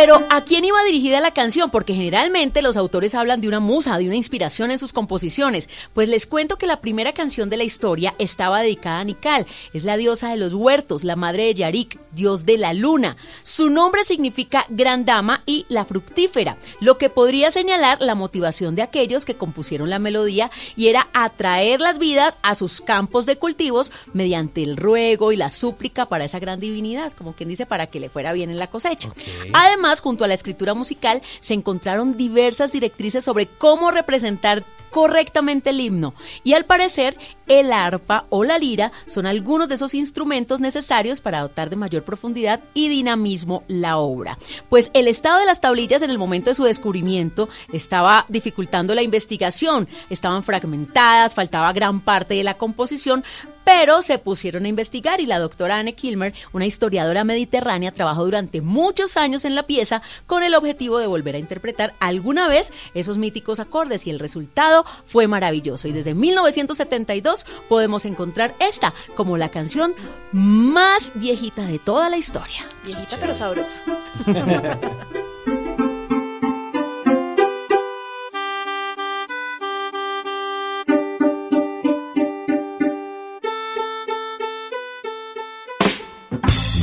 Pero 0.00 0.24
¿a 0.30 0.44
quién 0.44 0.64
iba 0.64 0.80
dirigida 0.84 1.20
la 1.20 1.34
canción? 1.34 1.72
Porque 1.72 1.92
generalmente 1.92 2.62
los 2.62 2.76
autores 2.76 3.16
hablan 3.16 3.40
de 3.40 3.48
una 3.48 3.58
musa, 3.58 3.98
de 3.98 4.06
una 4.06 4.14
inspiración 4.14 4.70
en 4.70 4.78
sus 4.78 4.92
composiciones. 4.92 5.68
Pues 5.92 6.08
les 6.08 6.28
cuento 6.28 6.56
que 6.56 6.68
la 6.68 6.80
primera 6.80 7.14
canción 7.14 7.50
de 7.50 7.56
la 7.56 7.64
historia 7.64 8.14
estaba 8.20 8.62
dedicada 8.62 9.00
a 9.00 9.04
Nikal. 9.04 9.44
Es 9.74 9.82
la 9.82 9.96
diosa 9.96 10.30
de 10.30 10.36
los 10.36 10.54
huertos, 10.54 11.02
la 11.02 11.16
madre 11.16 11.46
de 11.46 11.54
Yarik, 11.56 11.98
dios 12.12 12.46
de 12.46 12.58
la 12.58 12.74
luna. 12.74 13.16
Su 13.42 13.70
nombre 13.70 14.04
significa 14.04 14.66
gran 14.68 15.04
dama 15.04 15.42
y 15.46 15.66
la 15.68 15.84
fructífera, 15.84 16.58
lo 16.78 16.96
que 16.96 17.10
podría 17.10 17.50
señalar 17.50 18.00
la 18.00 18.14
motivación 18.14 18.76
de 18.76 18.82
aquellos 18.82 19.24
que 19.24 19.34
compusieron 19.34 19.90
la 19.90 19.98
melodía 19.98 20.52
y 20.76 20.86
era 20.86 21.08
atraer 21.12 21.80
las 21.80 21.98
vidas 21.98 22.38
a 22.42 22.54
sus 22.54 22.80
campos 22.80 23.26
de 23.26 23.36
cultivos 23.36 23.90
mediante 24.12 24.62
el 24.62 24.76
ruego 24.76 25.32
y 25.32 25.36
la 25.36 25.50
súplica 25.50 26.06
para 26.06 26.24
esa 26.24 26.38
gran 26.38 26.60
divinidad, 26.60 27.12
como 27.18 27.34
quien 27.34 27.48
dice, 27.48 27.66
para 27.66 27.88
que 27.88 27.98
le 27.98 28.10
fuera 28.10 28.32
bien 28.32 28.50
en 28.50 28.60
la 28.60 28.70
cosecha. 28.70 29.12
Además, 29.52 29.87
junto 29.96 30.24
a 30.24 30.28
la 30.28 30.34
escritura 30.34 30.74
musical, 30.74 31.22
se 31.40 31.54
encontraron 31.54 32.16
diversas 32.16 32.72
directrices 32.72 33.24
sobre 33.24 33.46
cómo 33.46 33.90
representar 33.90 34.64
correctamente 34.90 35.70
el 35.70 35.80
himno. 35.80 36.14
Y 36.44 36.54
al 36.54 36.64
parecer, 36.64 37.16
el 37.46 37.72
arpa 37.72 38.26
o 38.30 38.44
la 38.44 38.58
lira 38.58 38.92
son 39.06 39.26
algunos 39.26 39.68
de 39.68 39.76
esos 39.76 39.94
instrumentos 39.94 40.60
necesarios 40.60 41.20
para 41.20 41.40
dotar 41.40 41.70
de 41.70 41.76
mayor 41.76 42.04
profundidad 42.04 42.60
y 42.74 42.88
dinamismo 42.88 43.64
la 43.68 43.98
obra. 43.98 44.38
Pues 44.68 44.90
el 44.94 45.08
estado 45.08 45.40
de 45.40 45.46
las 45.46 45.60
tablillas 45.60 46.02
en 46.02 46.10
el 46.10 46.18
momento 46.18 46.50
de 46.50 46.54
su 46.54 46.64
descubrimiento 46.64 47.48
estaba 47.72 48.26
dificultando 48.28 48.94
la 48.94 49.02
investigación, 49.02 49.88
estaban 50.10 50.42
fragmentadas, 50.42 51.34
faltaba 51.34 51.72
gran 51.72 52.00
parte 52.00 52.34
de 52.34 52.44
la 52.44 52.54
composición, 52.54 53.24
pero 53.68 54.00
se 54.00 54.18
pusieron 54.18 54.64
a 54.64 54.68
investigar 54.68 55.20
y 55.20 55.26
la 55.26 55.38
doctora 55.38 55.76
Anne 55.78 55.94
Kilmer, 55.94 56.32
una 56.54 56.64
historiadora 56.64 57.22
mediterránea, 57.22 57.92
trabajó 57.92 58.24
durante 58.24 58.62
muchos 58.62 59.18
años 59.18 59.44
en 59.44 59.54
la 59.54 59.64
pieza 59.64 60.00
con 60.24 60.42
el 60.42 60.54
objetivo 60.54 60.98
de 60.98 61.06
volver 61.06 61.34
a 61.34 61.38
interpretar 61.38 61.92
alguna 62.00 62.48
vez 62.48 62.72
esos 62.94 63.18
míticos 63.18 63.60
acordes 63.60 64.06
y 64.06 64.10
el 64.10 64.20
resultado 64.20 64.86
fue 65.04 65.28
maravilloso. 65.28 65.86
Y 65.86 65.92
desde 65.92 66.14
1972 66.14 67.44
podemos 67.68 68.06
encontrar 68.06 68.54
esta 68.58 68.94
como 69.14 69.36
la 69.36 69.50
canción 69.50 69.94
más 70.32 71.12
viejita 71.16 71.66
de 71.66 71.78
toda 71.78 72.08
la 72.08 72.16
historia. 72.16 72.64
Viejita 72.86 73.18
pero 73.20 73.34
sabrosa. 73.34 73.76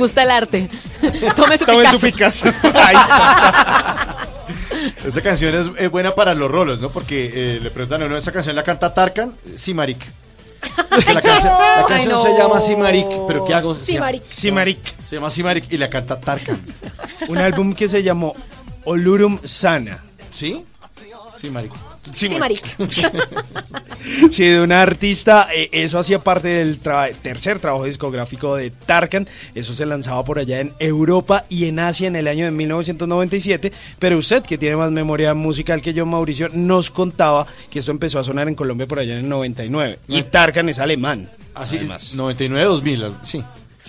gusta 0.00 0.24
el 0.24 0.30
arte. 0.32 0.68
Tome 1.36 1.56
su 1.56 1.64
Tome 1.64 1.88
su 1.90 2.00
Picasso. 2.00 2.46
Picasso. 2.46 2.68
Ahí 2.74 2.96
está. 2.96 4.16
Esta 5.06 5.20
canción 5.20 5.54
es, 5.76 5.84
es 5.84 5.90
buena 5.90 6.10
para 6.12 6.34
los 6.34 6.50
rolos, 6.50 6.80
¿no? 6.80 6.90
Porque 6.90 7.30
eh, 7.32 7.60
le 7.62 7.70
preguntan 7.70 8.02
a 8.02 8.06
uno, 8.06 8.16
¿esta 8.16 8.32
canción 8.32 8.56
la 8.56 8.62
canta 8.64 8.92
Tarkan? 8.92 9.34
Sí, 9.56 9.72
maric. 9.74 10.04
La 10.90 11.20
canción, 11.22 11.52
la 11.52 11.78
Ay, 11.78 11.84
canción 11.88 12.12
no. 12.12 12.22
se 12.22 12.36
llama 12.36 12.60
Simarik, 12.60 13.06
pero 13.26 13.44
¿qué 13.44 13.54
hago? 13.54 13.74
Simarik. 13.76 14.24
Simarik. 14.24 14.78
Se 15.02 15.16
llama 15.16 15.30
Simarik 15.30 15.72
y 15.72 15.78
la 15.78 15.88
canta 15.88 16.20
Tarkan. 16.20 16.60
Un 17.28 17.38
álbum 17.38 17.74
que 17.74 17.88
se 17.88 18.02
llamó 18.02 18.34
Olurum 18.84 19.38
Sana. 19.44 20.04
¿Sí? 20.30 20.64
Simarik. 22.12 22.64
Simarik. 22.90 23.30
Sí, 24.32 24.44
de 24.44 24.60
una 24.62 24.80
artista, 24.80 25.48
eh, 25.54 25.68
eso 25.72 25.98
hacía 25.98 26.18
parte 26.20 26.48
del 26.48 26.82
tra- 26.82 27.14
tercer 27.14 27.58
trabajo 27.58 27.84
discográfico 27.84 28.56
de 28.56 28.70
Tarkan, 28.70 29.28
eso 29.54 29.74
se 29.74 29.84
lanzaba 29.84 30.24
por 30.24 30.38
allá 30.38 30.60
en 30.60 30.72
Europa 30.78 31.44
y 31.50 31.66
en 31.66 31.78
Asia 31.78 32.08
en 32.08 32.16
el 32.16 32.26
año 32.26 32.46
de 32.46 32.50
1997, 32.50 33.72
pero 33.98 34.16
usted 34.18 34.42
que 34.42 34.56
tiene 34.56 34.76
más 34.76 34.90
memoria 34.90 35.34
musical 35.34 35.82
que 35.82 35.92
yo, 35.92 36.06
Mauricio, 36.06 36.48
nos 36.52 36.90
contaba 36.90 37.46
que 37.68 37.80
esto 37.80 37.90
empezó 37.90 38.18
a 38.18 38.24
sonar 38.24 38.48
en 38.48 38.54
Colombia 38.54 38.86
por 38.86 38.98
allá 38.98 39.12
en 39.14 39.20
el 39.24 39.28
99 39.28 39.98
y 40.08 40.22
Tarkan 40.22 40.68
es 40.70 40.78
alemán. 40.78 41.30
Así, 41.54 41.76
además. 41.76 42.14
99, 42.14 42.64
2000, 42.64 43.04
sí. 43.24 43.44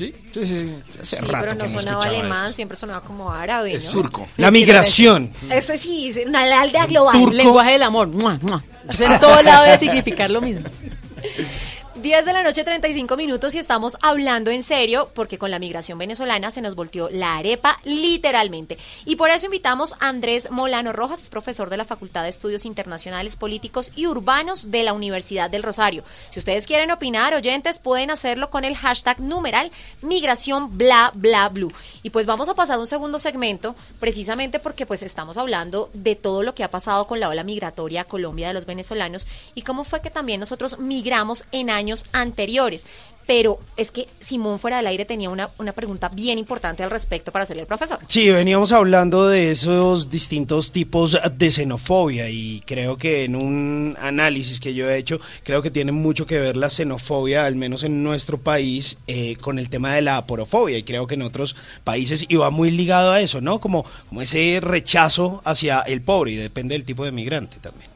Sí, 0.06 0.16
sí, 0.34 0.46
sí. 0.46 0.74
Hace 1.00 1.18
Sí, 1.18 1.26
rato 1.26 1.46
pero 1.46 1.56
no 1.56 1.66
que 1.66 1.72
no 1.74 1.80
sonaba 1.80 2.04
alemán, 2.06 2.44
esto. 2.46 2.56
siempre 2.56 2.78
sonaba 2.78 3.02
como 3.02 3.32
árabe. 3.32 3.74
Es 3.74 3.86
¿no? 3.86 3.92
turco. 3.92 4.28
La 4.38 4.50
migración. 4.52 5.32
Eso 5.50 5.74
sí, 5.78 6.10
es 6.10 6.26
una 6.26 6.62
aldea 6.62 6.86
global. 6.88 7.24
Lenguaje 7.32 7.74
del 7.74 7.84
amor. 7.84 8.08
Mua, 8.08 8.40
mua. 8.42 8.64
Eso 8.90 9.04
en 9.04 9.20
todo 9.20 9.42
lado 9.44 9.64
debe 9.66 9.78
significar 9.78 10.30
lo 10.30 10.42
mismo. 10.42 10.68
10 12.02 12.26
de 12.26 12.34
la 12.34 12.42
noche, 12.42 12.64
35 12.64 13.16
minutos 13.16 13.54
y 13.54 13.60
estamos 13.60 13.96
hablando 14.02 14.50
en 14.50 14.64
serio 14.64 15.12
porque 15.14 15.38
con 15.38 15.52
la 15.52 15.60
migración 15.60 16.00
venezolana 16.00 16.50
se 16.50 16.62
nos 16.62 16.74
volteó 16.74 17.10
la 17.12 17.38
arepa 17.38 17.78
literalmente. 17.84 18.80
Y 19.06 19.18
por 19.18 19.30
eso 19.30 19.46
invitamos 19.46 19.94
a 20.00 20.10
Andrés 20.10 20.50
Molano 20.50 20.94
Rojas, 20.94 21.22
es 21.22 21.30
profesor 21.30 21.70
de 21.70 21.78
la 21.78 21.86
Facultad 21.86 22.24
de 22.24 22.30
Estudios 22.30 22.66
Internacionales, 22.66 23.36
Políticos 23.36 23.92
y 23.96 24.08
Urbanos 24.08 24.72
de 24.72 24.82
la 24.82 24.94
Universidad 24.94 25.52
del 25.52 25.62
Rosario. 25.62 26.04
Si 26.32 26.40
ustedes 26.40 26.66
quieren 26.66 26.90
opinar, 26.90 27.36
oyentes, 27.36 27.78
pueden 27.78 28.10
hacerlo 28.10 28.50
con 28.50 28.66
el 28.66 28.76
hashtag 28.76 29.20
numeral 29.20 29.72
migración 30.02 30.76
bla 30.80 31.12
bla 31.14 31.50
blue. 31.50 31.72
Y 32.02 32.10
pues 32.10 32.26
vamos 32.26 32.50
a 32.50 32.56
pasar 32.56 32.80
un 32.80 32.88
segundo 32.88 33.20
segmento 33.20 33.76
precisamente 34.00 34.58
porque 34.58 34.88
pues 34.88 35.04
estamos 35.04 35.38
hablando 35.38 35.92
de 35.94 36.16
todo 36.16 36.42
lo 36.42 36.56
que 36.56 36.64
ha 36.64 36.72
pasado 36.72 37.06
con 37.06 37.20
la 37.20 37.30
ola 37.30 37.44
migratoria 37.44 38.02
a 38.02 38.06
Colombia 38.06 38.48
de 38.48 38.56
los 38.56 38.66
venezolanos 38.66 39.28
y 39.54 39.62
cómo 39.62 39.84
fue 39.84 40.02
que 40.02 40.10
también 40.10 40.40
nosotros 40.40 40.80
migramos 40.80 41.46
en 41.52 41.70
años 41.70 41.91
anteriores. 42.12 42.86
Pero 43.28 43.60
es 43.78 43.92
que 43.92 44.08
Simón 44.20 44.60
fuera 44.60 44.78
del 44.78 44.88
aire 44.88 45.06
tenía 45.06 45.30
una, 45.30 45.50
una 45.60 45.74
pregunta 45.74 46.10
bien 46.10 46.38
importante 46.40 46.84
al 46.84 46.90
respecto 46.90 47.32
para 47.32 47.44
hacerle 47.44 47.62
al 47.62 47.68
profesor. 47.68 48.00
Sí, 48.08 48.30
veníamos 48.30 48.72
hablando 48.72 49.28
de 49.28 49.52
esos 49.52 50.10
distintos 50.10 50.72
tipos 50.72 51.18
de 51.38 51.52
xenofobia 51.52 52.30
y 52.30 52.62
creo 52.66 52.98
que 52.98 53.24
en 53.24 53.36
un 53.36 53.96
análisis 54.00 54.60
que 54.60 54.74
yo 54.74 54.90
he 54.90 54.98
hecho, 54.98 55.20
creo 55.44 55.62
que 55.62 55.72
tiene 55.72 55.92
mucho 55.92 56.26
que 56.26 56.40
ver 56.40 56.58
la 56.58 56.70
xenofobia, 56.70 57.46
al 57.46 57.56
menos 57.56 57.84
en 57.84 58.04
nuestro 58.04 58.40
país, 58.40 58.98
eh, 59.08 59.36
con 59.40 59.60
el 59.60 59.70
tema 59.70 59.94
de 59.94 60.02
la 60.02 60.18
aporofobia 60.18 60.78
y 60.78 60.84
creo 60.84 61.08
que 61.08 61.16
en 61.16 61.22
otros 61.22 61.56
países 61.84 62.26
iba 62.28 62.50
muy 62.50 62.72
ligado 62.72 63.12
a 63.12 63.22
eso, 63.22 63.40
¿no? 63.40 63.60
Como, 63.60 63.86
como 64.10 64.22
ese 64.22 64.60
rechazo 64.62 65.42
hacia 65.46 65.82
el 65.82 66.02
pobre 66.02 66.32
y 66.32 66.36
depende 66.36 66.74
del 66.74 66.86
tipo 66.86 67.06
de 67.06 67.12
migrante 67.12 67.58
también. 67.62 67.91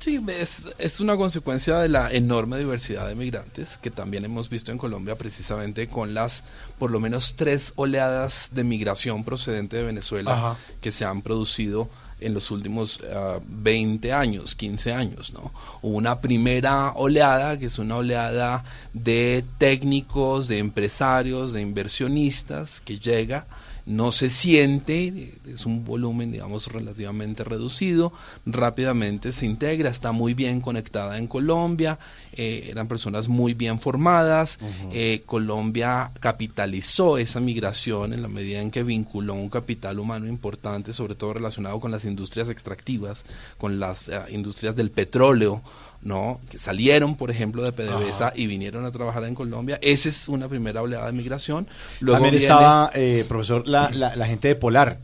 Sí, 0.00 0.18
es, 0.28 0.74
es 0.78 1.00
una 1.00 1.14
consecuencia 1.16 1.78
de 1.78 1.90
la 1.90 2.10
enorme 2.10 2.56
diversidad 2.56 3.06
de 3.06 3.14
migrantes 3.14 3.76
que 3.76 3.90
también 3.90 4.24
hemos 4.24 4.48
visto 4.48 4.72
en 4.72 4.78
Colombia 4.78 5.16
precisamente 5.18 5.88
con 5.88 6.14
las 6.14 6.42
por 6.78 6.90
lo 6.90 7.00
menos 7.00 7.36
tres 7.36 7.74
oleadas 7.76 8.48
de 8.54 8.64
migración 8.64 9.24
procedente 9.24 9.76
de 9.76 9.84
Venezuela 9.84 10.32
Ajá. 10.32 10.56
que 10.80 10.90
se 10.90 11.04
han 11.04 11.20
producido 11.20 11.90
en 12.18 12.32
los 12.32 12.50
últimos 12.50 13.00
ah, 13.14 13.40
20 13.46 14.12
años, 14.12 14.54
15 14.54 14.92
años, 14.94 15.32
¿no? 15.34 15.52
Hubo 15.82 15.96
una 15.96 16.20
primera 16.20 16.92
oleada, 16.92 17.58
que 17.58 17.66
es 17.66 17.78
una 17.78 17.96
oleada 17.96 18.64
de 18.92 19.44
técnicos, 19.58 20.48
de 20.48 20.58
empresarios, 20.58 21.52
de 21.52 21.60
inversionistas, 21.60 22.80
que 22.80 22.98
llega, 22.98 23.46
no 23.90 24.12
se 24.12 24.30
siente, 24.30 25.34
es 25.46 25.66
un 25.66 25.84
volumen, 25.84 26.30
digamos, 26.30 26.68
relativamente 26.68 27.42
reducido, 27.44 28.12
rápidamente 28.46 29.32
se 29.32 29.46
integra, 29.46 29.90
está 29.90 30.12
muy 30.12 30.32
bien 30.32 30.60
conectada 30.60 31.18
en 31.18 31.26
Colombia, 31.26 31.98
eh, 32.32 32.68
eran 32.70 32.86
personas 32.86 33.28
muy 33.28 33.54
bien 33.54 33.80
formadas, 33.80 34.58
eh, 34.92 35.22
Colombia 35.26 36.12
capitalizó 36.20 37.18
esa 37.18 37.40
migración 37.40 38.12
en 38.12 38.22
la 38.22 38.28
medida 38.28 38.60
en 38.60 38.70
que 38.70 38.84
vinculó 38.84 39.34
un 39.34 39.48
capital 39.48 39.98
humano 39.98 40.28
importante, 40.28 40.92
sobre 40.92 41.16
todo 41.16 41.34
relacionado 41.34 41.80
con 41.80 41.90
las 41.90 42.04
industrias 42.04 42.48
extractivas, 42.48 43.26
con 43.58 43.80
las 43.80 44.08
eh, 44.08 44.20
industrias 44.30 44.76
del 44.76 44.92
petróleo, 44.92 45.62
¿no? 46.02 46.40
Que 46.50 46.58
salieron, 46.58 47.16
por 47.16 47.30
ejemplo, 47.30 47.62
de 47.62 47.72
PDVSA 47.72 48.32
y 48.34 48.46
vinieron 48.46 48.84
a 48.86 48.90
trabajar 48.90 49.24
en 49.24 49.34
Colombia. 49.34 49.78
Esa 49.82 50.08
es 50.08 50.28
una 50.28 50.48
primera 50.48 50.80
oleada 50.82 51.06
de 51.06 51.12
migración. 51.12 51.68
Luego 52.00 52.16
también 52.16 52.32
viene- 52.32 52.44
estaba, 52.44 52.90
eh, 52.94 53.24
profesor, 53.28 53.66
la, 53.68 53.90
la, 53.90 54.16
la 54.16 54.26
gente 54.26 54.48
de 54.48 54.54
Polar, 54.56 54.98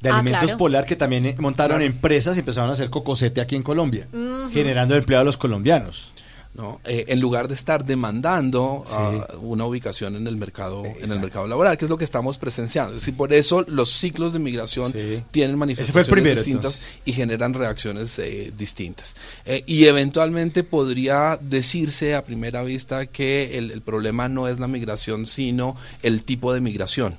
de 0.00 0.10
Ah, 0.10 0.16
Alimentos 0.16 0.42
claro. 0.42 0.58
Polar, 0.58 0.84
que 0.84 0.96
también 0.96 1.34
montaron 1.38 1.78
Claro. 1.78 1.84
empresas 1.92 2.36
y 2.36 2.40
empezaron 2.40 2.68
a 2.70 2.74
hacer 2.74 2.90
cocosete 2.90 3.40
aquí 3.40 3.56
en 3.56 3.62
Colombia, 3.62 4.08
generando 4.52 4.94
empleo 4.96 5.20
a 5.20 5.24
los 5.24 5.36
colombianos. 5.36 6.11
¿No? 6.54 6.80
Eh, 6.84 7.06
en 7.08 7.20
lugar 7.20 7.48
de 7.48 7.54
estar 7.54 7.84
demandando 7.84 8.84
Sí. 8.86 8.94
ah, 8.96 9.26
una 9.40 9.64
ubicación 9.64 10.16
en 10.16 10.26
el 10.26 10.36
mercado 10.36 10.84
en 10.84 11.10
el 11.10 11.18
mercado 11.20 11.46
laboral, 11.46 11.78
que 11.78 11.86
es 11.86 11.90
lo 11.90 11.96
que 11.96 12.04
estamos 12.04 12.36
presenciando. 12.38 12.94
Es 12.94 13.00
decir, 13.00 13.16
por 13.16 13.32
eso 13.32 13.64
los 13.68 13.90
ciclos 13.90 14.32
de 14.32 14.38
migración 14.38 14.92
tienen 15.30 15.56
manifestaciones 15.56 16.08
primero, 16.08 16.36
distintas 16.36 16.80
y 17.04 17.12
generan 17.12 17.54
reacciones 17.54 18.18
eh, 18.18 18.52
distintas. 18.56 19.16
Eh, 19.46 19.62
y 19.66 19.84
eventualmente 19.84 20.62
podría 20.62 21.38
decirse 21.40 22.14
a 22.14 22.24
primera 22.24 22.62
vista 22.62 23.06
que 23.06 23.56
el, 23.58 23.70
el 23.70 23.80
problema 23.80 24.28
no 24.28 24.48
es 24.48 24.58
la 24.58 24.68
migración, 24.68 25.26
sino 25.26 25.76
el 26.02 26.22
tipo 26.22 26.52
de 26.52 26.60
migración. 26.60 27.14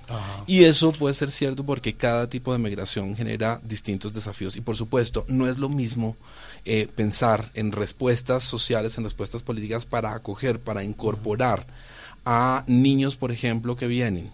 Y 0.46 0.66
eso 0.66 0.92
puede 0.92 1.14
ser 1.16 1.32
cierto 1.32 1.64
porque 1.66 1.96
cada 1.96 2.30
tipo 2.30 2.54
de 2.54 2.60
migración 2.60 3.16
genera 3.16 3.60
distintos 3.64 4.14
desafíos. 4.14 4.56
Y 4.56 4.62
por 4.62 4.78
supuesto, 4.78 5.26
no 5.28 5.50
es 5.50 5.58
lo 5.58 5.70
mismo 5.70 6.16
eh, 6.66 6.88
pensar 6.96 7.52
en 7.54 7.72
respuestas 7.72 8.44
sociales, 8.44 8.98
en 8.98 9.04
respuestas 9.04 9.44
políticas 9.44 9.86
para 9.86 10.14
acoger, 10.14 10.60
para 10.60 10.84
incorporar 10.84 11.66
a 12.26 12.64
niños, 12.68 13.16
por 13.18 13.32
ejemplo, 13.32 13.76
que 13.76 13.88
vienen 13.88 14.32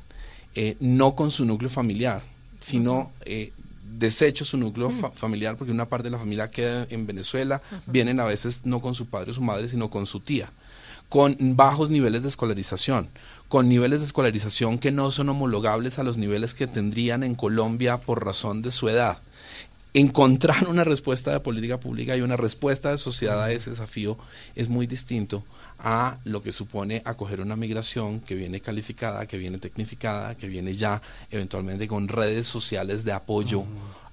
eh, 0.56 0.76
no 0.80 1.16
con 1.16 1.32
su 1.32 1.46
núcleo 1.46 1.70
familiar, 1.70 2.22
sino 2.60 3.12
eh, 3.26 3.52
desecho 3.98 4.46
su 4.46 4.58
núcleo 4.58 4.90
fa- 4.92 5.12
familiar 5.12 5.58
porque 5.58 5.72
una 5.72 5.86
parte 5.88 6.06
de 6.06 6.12
la 6.12 6.20
familia 6.20 6.50
queda 6.52 6.86
en 6.90 7.06
Venezuela, 7.08 7.62
vienen 7.88 8.20
a 8.20 8.26
veces 8.26 8.62
no 8.64 8.80
con 8.82 8.96
su 8.96 9.08
padre 9.08 9.32
o 9.32 9.34
su 9.34 9.42
madre, 9.42 9.68
sino 9.70 9.90
con 9.90 10.06
su 10.06 10.20
tía 10.20 10.52
con 11.10 11.36
bajos 11.56 11.90
niveles 11.90 12.22
de 12.22 12.30
escolarización, 12.30 13.10
con 13.48 13.68
niveles 13.68 14.02
de 14.02 14.06
escolarización 14.06 14.78
que 14.78 14.92
no 14.92 15.10
son 15.10 15.30
homologables 15.30 15.98
a 15.98 16.04
los 16.04 16.18
niveles 16.18 16.54
que 16.54 16.68
tendrían 16.68 17.24
en 17.24 17.34
Colombia 17.34 17.98
por 17.98 18.24
razón 18.24 18.62
de 18.62 18.70
su 18.70 18.90
edad. 18.90 19.18
Encontrar 19.94 20.68
una 20.68 20.84
respuesta 20.84 21.32
de 21.32 21.40
política 21.40 21.80
pública 21.80 22.16
y 22.16 22.22
una 22.22 22.38
respuesta 22.38 22.92
de 22.92 22.98
sociedad 23.00 23.42
a 23.42 23.52
ese 23.52 23.72
desafío 23.72 24.20
es 24.56 24.70
muy 24.70 24.86
distinto 24.86 25.44
a 25.80 26.20
lo 26.26 26.44
que 26.44 26.52
supone 26.52 27.02
acoger 27.06 27.42
una 27.42 27.56
migración 27.56 28.20
que 28.20 28.36
viene 28.36 28.60
calificada, 28.60 29.26
que 29.26 29.40
viene 29.40 29.58
tecnificada, 29.58 30.36
que 30.36 30.48
viene 30.48 30.76
ya 30.76 31.02
eventualmente 31.32 31.88
con 31.88 32.08
redes 32.08 32.46
sociales 32.46 33.04
de 33.04 33.14
apoyo 33.14 33.66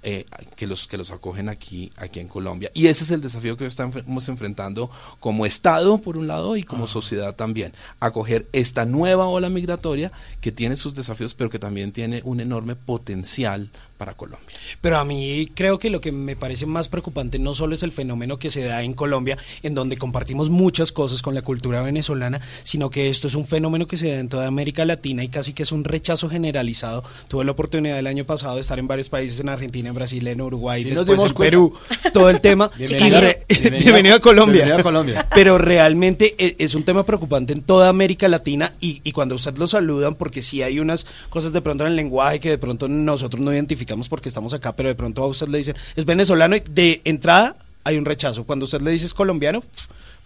eh, 0.03 0.25
que 0.57 0.67
los 0.67 0.87
que 0.87 0.99
los 0.99 1.11
acogen 1.11 1.49
aquí 1.49 1.93
aquí 1.97 2.21
en 2.21 2.29
Colombia 2.29 2.71
y 2.75 2.87
ese 2.87 3.05
es 3.05 3.11
el 3.11 3.21
desafío 3.21 3.57
que 3.57 3.67
estamos 3.67 4.29
enfrentando 4.29 4.91
como 5.21 5.47
Estado 5.47 5.99
por 5.99 6.17
un 6.17 6.27
lado 6.27 6.57
y 6.57 6.63
como 6.63 6.87
sociedad 6.87 7.35
también 7.35 7.73
acoger 8.01 8.47
esta 8.53 8.85
nueva 8.85 9.27
ola 9.27 9.49
migratoria 9.49 10.13
que 10.41 10.53
tiene 10.53 10.77
sus 10.77 10.95
desafíos 10.95 11.35
pero 11.35 11.51
que 11.51 11.59
también 11.59 11.93
tiene 11.93 12.23
un 12.25 12.41
enorme 12.41 12.77
potencial 12.77 13.71
para 13.97 14.15
Colombia. 14.15 14.57
Pero 14.81 14.99
a 14.99 15.05
mí 15.05 15.51
creo 15.55 15.79
que 15.79 15.91
lo 15.91 16.01
que 16.01 16.13
me 16.13 16.37
parece 16.37 16.67
más 16.67 16.89
preocupante 16.89 17.39
no 17.39 17.55
solo 17.55 17.75
es 17.75 17.83
el 17.83 17.93
fenómeno 17.93 18.39
que 18.39 18.51
se 18.51 18.63
da 18.63 18.83
en 18.83 18.95
Colombia, 18.95 19.39
en 19.63 19.75
donde 19.75 19.97
compartimos 19.97 20.51
muchas 20.51 20.93
cosas 20.93 21.23
con 21.23 21.35
la 21.35 21.43
cultura 21.43 21.83
venezolana, 21.83 22.41
sino 22.63 22.91
que 22.91 23.09
esto 23.09 23.29
es 23.29 23.35
un 23.35 23.47
fenómeno 23.47 23.87
que 23.87 23.97
se 23.97 24.13
da 24.13 24.21
en 24.21 24.29
toda 24.29 24.47
América 24.47 24.85
Latina 24.85 25.25
y 25.25 25.29
casi 25.29 25.53
que 25.53 25.63
es 25.63 25.73
un 25.73 25.85
rechazo 25.85 26.29
generalizado. 26.29 27.05
Tuve 27.29 27.45
la 27.45 27.53
oportunidad 27.53 27.99
el 27.99 28.07
año 28.07 28.25
pasado 28.25 28.57
de 28.57 28.61
estar 28.61 28.79
en 28.79 28.89
varios 28.89 29.09
países, 29.09 29.41
en 29.41 29.49
Argentina, 29.49 29.93
en 29.97 29.99
Brasil, 29.99 30.27
en 30.29 30.41
Uruguay, 30.43 30.83
Sí, 30.85 30.91
después 30.91 31.23
en 31.23 31.35
Perú, 31.35 31.73
todo 32.13 32.29
el 32.29 32.41
tema. 32.43 32.71
Bienvenido. 32.79 33.07
Y 33.19 33.21
re- 33.21 33.43
Bienvenido. 33.49 33.83
bienvenido 33.85 34.17
a 34.17 34.21
Colombia. 34.21 34.53
Bienvenido 34.65 34.79
a 34.79 34.83
Colombia. 34.83 35.29
Pero 35.35 35.57
realmente 35.59 36.35
e- 36.39 36.57
es 36.59 36.75
un 36.75 36.85
tema 36.85 37.05
preocupante 37.07 37.55
en 37.55 37.63
toda 37.63 37.89
América 37.89 38.29
Latina 38.29 38.75
y, 38.81 39.01
y 39.05 39.13
cuando 39.13 39.35
usted 39.37 39.57
lo 39.57 39.67
saludan, 39.67 40.15
porque 40.15 40.43
sí 40.43 40.63
hay 40.63 40.81
unas 40.81 41.07
cosas 41.31 41.53
de 41.53 41.63
pronto 41.63 41.85
en 41.85 41.91
el 41.91 41.97
lenguaje 41.97 42.41
que 42.41 42.51
de 42.51 42.59
pronto 42.59 42.89
nosotros 42.89 43.41
no 43.43 43.53
identificamos 43.53 44.09
porque 44.11 44.29
estamos 44.29 44.53
acá, 44.53 44.77
pero 44.77 44.91
de 44.91 44.95
pronto 44.95 45.23
a 45.23 45.27
usted 45.29 45.49
le 45.49 45.59
dicen, 45.59 45.77
es 45.97 46.05
venezolano 46.05 46.57
y 46.57 46.63
de 46.71 47.01
entrada 47.05 47.57
hay 47.85 47.97
un 47.97 48.05
rechazo. 48.05 48.45
Cuando 48.45 48.65
usted 48.67 48.83
le 48.83 48.91
dice 48.91 49.07
es 49.07 49.15
colombiano, 49.15 49.63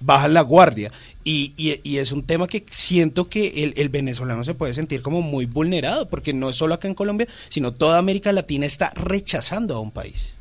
baja 0.00 0.28
la 0.28 0.40
guardia. 0.42 0.90
Y, 1.24 1.52
y- 1.56 1.80
y 1.82 1.98
es 1.98 2.12
un 2.12 2.22
tema 2.24 2.46
que 2.46 2.64
siento 2.70 3.28
que 3.28 3.62
el, 3.64 3.74
el 3.76 3.88
venezolano 3.88 4.42
se 4.44 4.54
puede 4.54 4.74
sentir 4.74 5.02
como 5.02 5.22
muy 5.22 5.46
vulnerado, 5.46 6.08
porque 6.08 6.32
no 6.32 6.50
es 6.50 6.56
solo 6.56 6.74
acá 6.74 6.88
en 6.88 6.94
Colombia, 6.94 7.28
sino 7.48 7.72
toda 7.72 7.98
América 7.98 8.32
Latina 8.32 8.66
está 8.66 8.90
rechazando 8.94 9.74
a 9.76 9.80
un 9.80 9.90
país. 9.90 10.34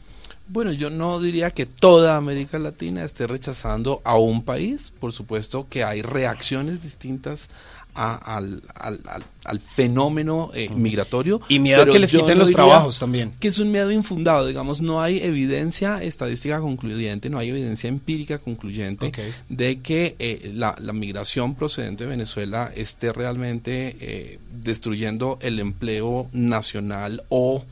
Bueno, 0.51 0.71
yo 0.71 0.89
no 0.89 1.19
diría 1.19 1.51
que 1.51 1.67
toda 1.67 2.17
América 2.17 2.57
Latina 2.57 3.03
esté 3.03 3.27
rechazando 3.27 4.01
a 4.03 4.17
un 4.17 4.41
país. 4.43 4.91
Por 4.99 5.13
supuesto 5.13 5.67
que 5.69 5.83
hay 5.83 6.01
reacciones 6.01 6.81
distintas 6.81 7.49
a- 8.01 8.15
al, 8.37 8.61
al- 8.75 9.01
al- 9.07 9.23
al 9.43 9.59
fenómeno 9.59 10.51
eh, 10.53 10.69
migratorio. 10.69 11.41
Y 11.49 11.59
miedo 11.59 11.81
a 11.81 11.85
que 11.85 11.99
les 11.99 12.11
quiten 12.11 12.37
no 12.37 12.43
los 12.43 12.49
trabajos 12.53 12.99
también. 12.99 13.31
Que 13.39 13.47
es 13.49 13.59
un 13.59 13.71
miedo 13.71 13.91
infundado. 13.91 14.47
Digamos, 14.47 14.81
no 14.81 15.01
hay 15.01 15.19
evidencia 15.21 16.01
estadística 16.01 16.59
concluyente, 16.59 17.29
no 17.29 17.37
hay 17.39 17.49
evidencia 17.49 17.87
empírica 17.87 18.37
concluyente 18.37 19.11
de 19.49 19.79
que 19.81 20.15
eh, 20.19 20.51
la, 20.53 20.75
la 20.79 20.93
migración 20.93 21.55
procedente 21.55 22.03
de 22.05 22.09
Venezuela 22.11 22.71
esté 22.75 23.11
realmente 23.11 23.95
eh, 23.99 24.39
destruyendo 24.61 25.37
el 25.41 25.59
empleo 25.59 26.29
nacional 26.31 27.23
o 27.29 27.65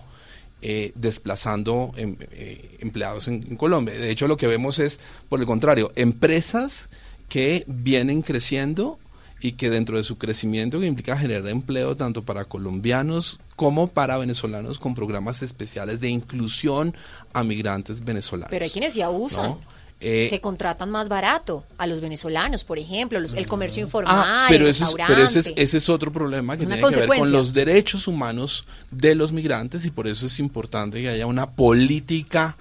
eh, 0.62 0.92
desplazando 0.96 1.94
em- 1.98 2.18
eh, 2.32 2.78
empleados 2.80 3.28
en, 3.28 3.46
en 3.50 3.56
Colombia. 3.56 3.94
De 3.94 4.10
hecho, 4.10 4.28
lo 4.28 4.38
que 4.38 4.48
vemos 4.48 4.80
es, 4.80 5.00
por 5.30 5.40
el 5.40 5.46
contrario, 5.46 5.92
empresas 5.96 6.90
que 7.30 7.64
vienen 7.68 8.22
creciendo 8.24 8.98
y 9.42 9.54
que 9.54 9.70
dentro 9.70 9.98
de 9.98 10.04
su 10.04 10.18
crecimiento 10.18 10.80
que 10.80 10.86
implica 10.88 11.18
generar 11.18 11.48
empleo 11.48 11.96
tanto 11.96 12.24
para 12.24 12.46
colombianos 12.46 13.40
como 13.56 13.88
para 13.88 14.18
venezolanos 14.18 14.80
con 14.80 14.96
programas 14.96 15.42
especiales 15.44 16.00
de 16.00 16.10
inclusión 16.10 16.96
a 17.34 17.44
migrantes 17.44 18.04
venezolanos. 18.04 18.50
Pero 18.50 18.66
hay 18.66 18.72
quienes 18.72 18.96
ya 18.96 19.10
usan. 19.10 19.52
¿no? 19.52 19.78
Eh, 20.00 20.28
que 20.30 20.40
contratan 20.42 20.92
más 20.92 21.10
barato 21.10 21.64
a 21.80 21.88
los 21.88 22.02
venezolanos, 22.02 22.64
por 22.64 22.78
ejemplo, 22.78 23.20
los- 23.20 23.34
el 23.34 23.48
comercio 23.48 23.82
informal, 23.82 24.14
Ah, 24.16 24.46
pero, 24.48 24.68
eso 24.68 24.84
es, 24.84 24.94
pero 25.08 25.24
ese, 25.24 25.40
es, 25.40 25.54
ese 25.56 25.78
es 25.78 25.90
otro 25.90 26.14
problema 26.14 26.56
que 26.56 26.68
tiene 26.68 26.80
que 26.88 27.00
ver 27.00 27.08
con 27.08 27.32
los 27.32 27.52
derechos 27.52 28.08
humanos 28.08 28.66
de 28.92 29.16
los 29.16 29.32
migrantes 29.32 29.86
y 29.86 29.90
por 29.90 30.08
eso 30.08 30.28
es 30.28 30.38
importante 30.40 31.02
que 31.02 31.10
haya 31.10 31.26
una 31.26 31.50
política 31.50 32.58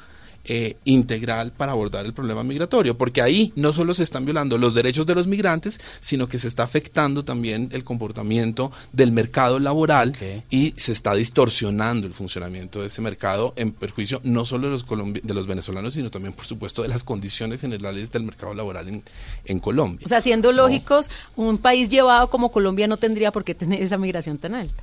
eh, 0.46 0.76
integral 0.84 1.52
para 1.52 1.72
abordar 1.72 2.06
el 2.06 2.14
problema 2.14 2.42
migratorio, 2.42 2.96
porque 2.96 3.20
ahí 3.20 3.52
no 3.56 3.72
solo 3.72 3.92
se 3.94 4.02
están 4.02 4.24
violando 4.24 4.56
los 4.58 4.74
derechos 4.74 5.04
de 5.04 5.14
los 5.14 5.26
migrantes, 5.26 5.80
sino 6.00 6.28
que 6.28 6.38
se 6.38 6.48
está 6.48 6.62
afectando 6.62 7.24
también 7.24 7.68
el 7.72 7.84
comportamiento 7.84 8.72
del 8.92 9.12
mercado 9.12 9.58
laboral 9.58 10.16
y 10.50 10.72
se 10.76 10.92
está 10.92 11.14
distorsionando 11.14 12.06
el 12.06 12.14
funcionamiento 12.14 12.80
de 12.80 12.86
ese 12.86 13.02
mercado 13.02 13.52
en 13.56 13.72
perjuicio 13.72 14.20
no 14.24 14.44
solo 14.44 14.68
de 14.68 14.72
los, 14.72 14.86
colombi- 14.86 15.22
de 15.22 15.34
los 15.34 15.46
venezolanos, 15.46 15.94
sino 15.94 16.10
también, 16.10 16.32
por 16.32 16.46
supuesto, 16.46 16.82
de 16.82 16.88
las 16.88 17.04
condiciones 17.04 17.60
generales 17.60 18.10
del 18.12 18.22
mercado 18.22 18.54
laboral 18.54 18.88
en, 18.88 19.02
en 19.44 19.58
Colombia. 19.58 20.06
O 20.06 20.08
sea, 20.08 20.20
siendo 20.20 20.52
lógicos, 20.52 21.10
un 21.34 21.58
país 21.58 21.88
llevado 21.88 22.30
como 22.30 22.52
Colombia 22.52 22.86
no 22.86 22.96
tendría 22.96 23.32
por 23.32 23.44
qué 23.44 23.54
tener 23.54 23.82
esa 23.82 23.98
migración 23.98 24.38
tan 24.38 24.54
alta. 24.54 24.82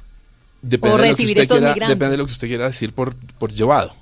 Depende, 0.62 0.96
o 0.96 0.98
de 0.98 1.10
lo, 1.10 1.16
que 1.16 1.24
usted 1.26 1.42
estos 1.42 1.58
quiera, 1.58 1.74
migrantes. 1.74 1.98
depende 1.98 2.12
de 2.12 2.18
lo 2.18 2.26
que 2.26 2.32
usted 2.32 2.48
quiera 2.48 2.66
decir 2.68 2.94
por, 2.94 3.16
por 3.16 3.52
llevado. 3.52 3.94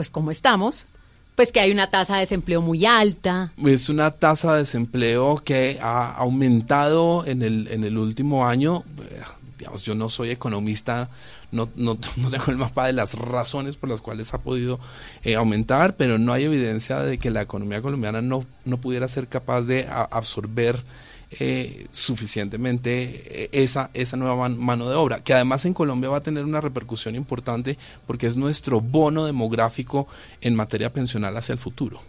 Pues 0.00 0.08
como 0.08 0.30
estamos, 0.30 0.86
pues 1.34 1.52
que 1.52 1.60
hay 1.60 1.70
una 1.70 1.90
tasa 1.90 2.14
de 2.14 2.20
desempleo 2.20 2.62
muy 2.62 2.86
alta. 2.86 3.52
Es 3.66 3.90
una 3.90 4.10
tasa 4.12 4.54
de 4.54 4.60
desempleo 4.60 5.42
que 5.44 5.78
ha 5.82 6.10
aumentado 6.12 7.26
en 7.26 7.42
el, 7.42 7.68
en 7.70 7.84
el 7.84 7.98
último 7.98 8.48
año. 8.48 8.82
Yo 9.84 9.94
no 9.94 10.08
soy 10.08 10.30
economista, 10.30 11.10
no, 11.52 11.68
no, 11.76 11.98
no 12.16 12.30
tengo 12.30 12.44
el 12.48 12.56
mapa 12.56 12.86
de 12.86 12.94
las 12.94 13.12
razones 13.12 13.76
por 13.76 13.90
las 13.90 14.00
cuales 14.00 14.32
ha 14.32 14.38
podido 14.38 14.80
eh, 15.22 15.34
aumentar, 15.34 15.96
pero 15.96 16.16
no 16.16 16.32
hay 16.32 16.44
evidencia 16.44 17.00
de 17.02 17.18
que 17.18 17.30
la 17.30 17.42
economía 17.42 17.82
colombiana 17.82 18.22
no, 18.22 18.46
no 18.64 18.80
pudiera 18.80 19.06
ser 19.06 19.28
capaz 19.28 19.64
de 19.64 19.86
absorber 19.86 20.82
eh, 21.38 21.86
suficientemente 21.90 23.44
eh, 23.44 23.48
esa, 23.52 23.90
esa 23.94 24.16
nueva 24.16 24.36
man- 24.36 24.58
mano 24.58 24.88
de 24.88 24.96
obra, 24.96 25.22
que 25.22 25.32
además 25.34 25.64
en 25.64 25.74
Colombia 25.74 26.08
va 26.10 26.18
a 26.18 26.22
tener 26.22 26.44
una 26.44 26.60
repercusión 26.60 27.14
importante 27.14 27.78
porque 28.06 28.26
es 28.26 28.36
nuestro 28.36 28.80
bono 28.80 29.24
demográfico 29.26 30.08
en 30.40 30.54
materia 30.54 30.92
pensional 30.92 31.36
hacia 31.36 31.52
el 31.52 31.58
futuro. 31.58 32.00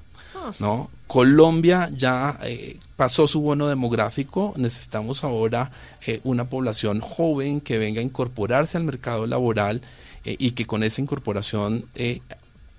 ¿no? 0.59 0.89
Colombia 1.07 1.91
ya 1.95 2.39
eh, 2.43 2.79
pasó 2.95 3.27
su 3.27 3.41
bono 3.41 3.67
demográfico, 3.67 4.53
necesitamos 4.57 5.23
ahora 5.23 5.71
eh, 6.07 6.19
una 6.23 6.49
población 6.49 6.99
joven 7.01 7.61
que 7.61 7.77
venga 7.77 7.99
a 7.99 8.03
incorporarse 8.03 8.77
al 8.77 8.83
mercado 8.85 9.27
laboral 9.27 9.81
eh, 10.25 10.35
y 10.39 10.51
que 10.51 10.65
con 10.65 10.83
esa 10.83 11.01
incorporación 11.01 11.85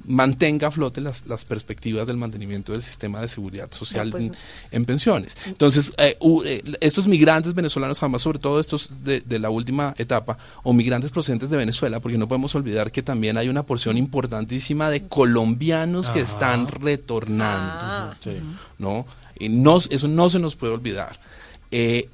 mantenga 0.05 0.69
a 0.69 0.71
flote 0.71 1.01
las, 1.01 1.27
las 1.27 1.45
perspectivas 1.45 2.07
del 2.07 2.17
mantenimiento 2.17 2.73
del 2.73 2.83
sistema 2.83 3.21
de 3.21 3.29
seguridad 3.29 3.69
social 3.73 4.11
pues, 4.11 4.25
en, 4.27 4.35
en 4.71 4.85
pensiones. 4.85 5.37
Entonces, 5.47 5.93
eh, 5.97 6.17
u- 6.21 6.43
eh, 6.45 6.63
estos 6.81 7.07
migrantes 7.07 7.55
venezolanos, 7.55 8.03
además 8.03 8.23
sobre 8.23 8.39
todo 8.39 8.59
estos 8.61 8.91
de, 9.05 9.21
de 9.21 9.39
la 9.39 9.51
última 9.51 9.95
etapa, 9.99 10.39
o 10.63 10.73
migrantes 10.73 11.11
procedentes 11.11 11.51
de 11.51 11.57
Venezuela, 11.57 12.01
porque 12.01 12.19
no 12.19 12.29
podemos 12.29 12.55
olvidar 12.55 12.91
que 12.91 13.03
también 13.03 13.37
hay 13.39 13.49
una 13.49 13.63
porción 13.65 13.97
importantísima 13.97 14.91
de 14.91 15.07
colombianos 15.07 16.11
que 16.11 16.21
están 16.21 16.67
retornando. 16.69 17.73
Ah. 17.75 18.17
Sí. 18.23 18.39
¿no? 18.79 19.07
Y 19.39 19.49
no, 19.49 19.79
eso 19.91 20.09
no 20.09 20.29
se 20.29 20.39
nos 20.39 20.57
puede 20.57 20.73
olvidar. 20.75 21.19
Eh, 21.71 22.09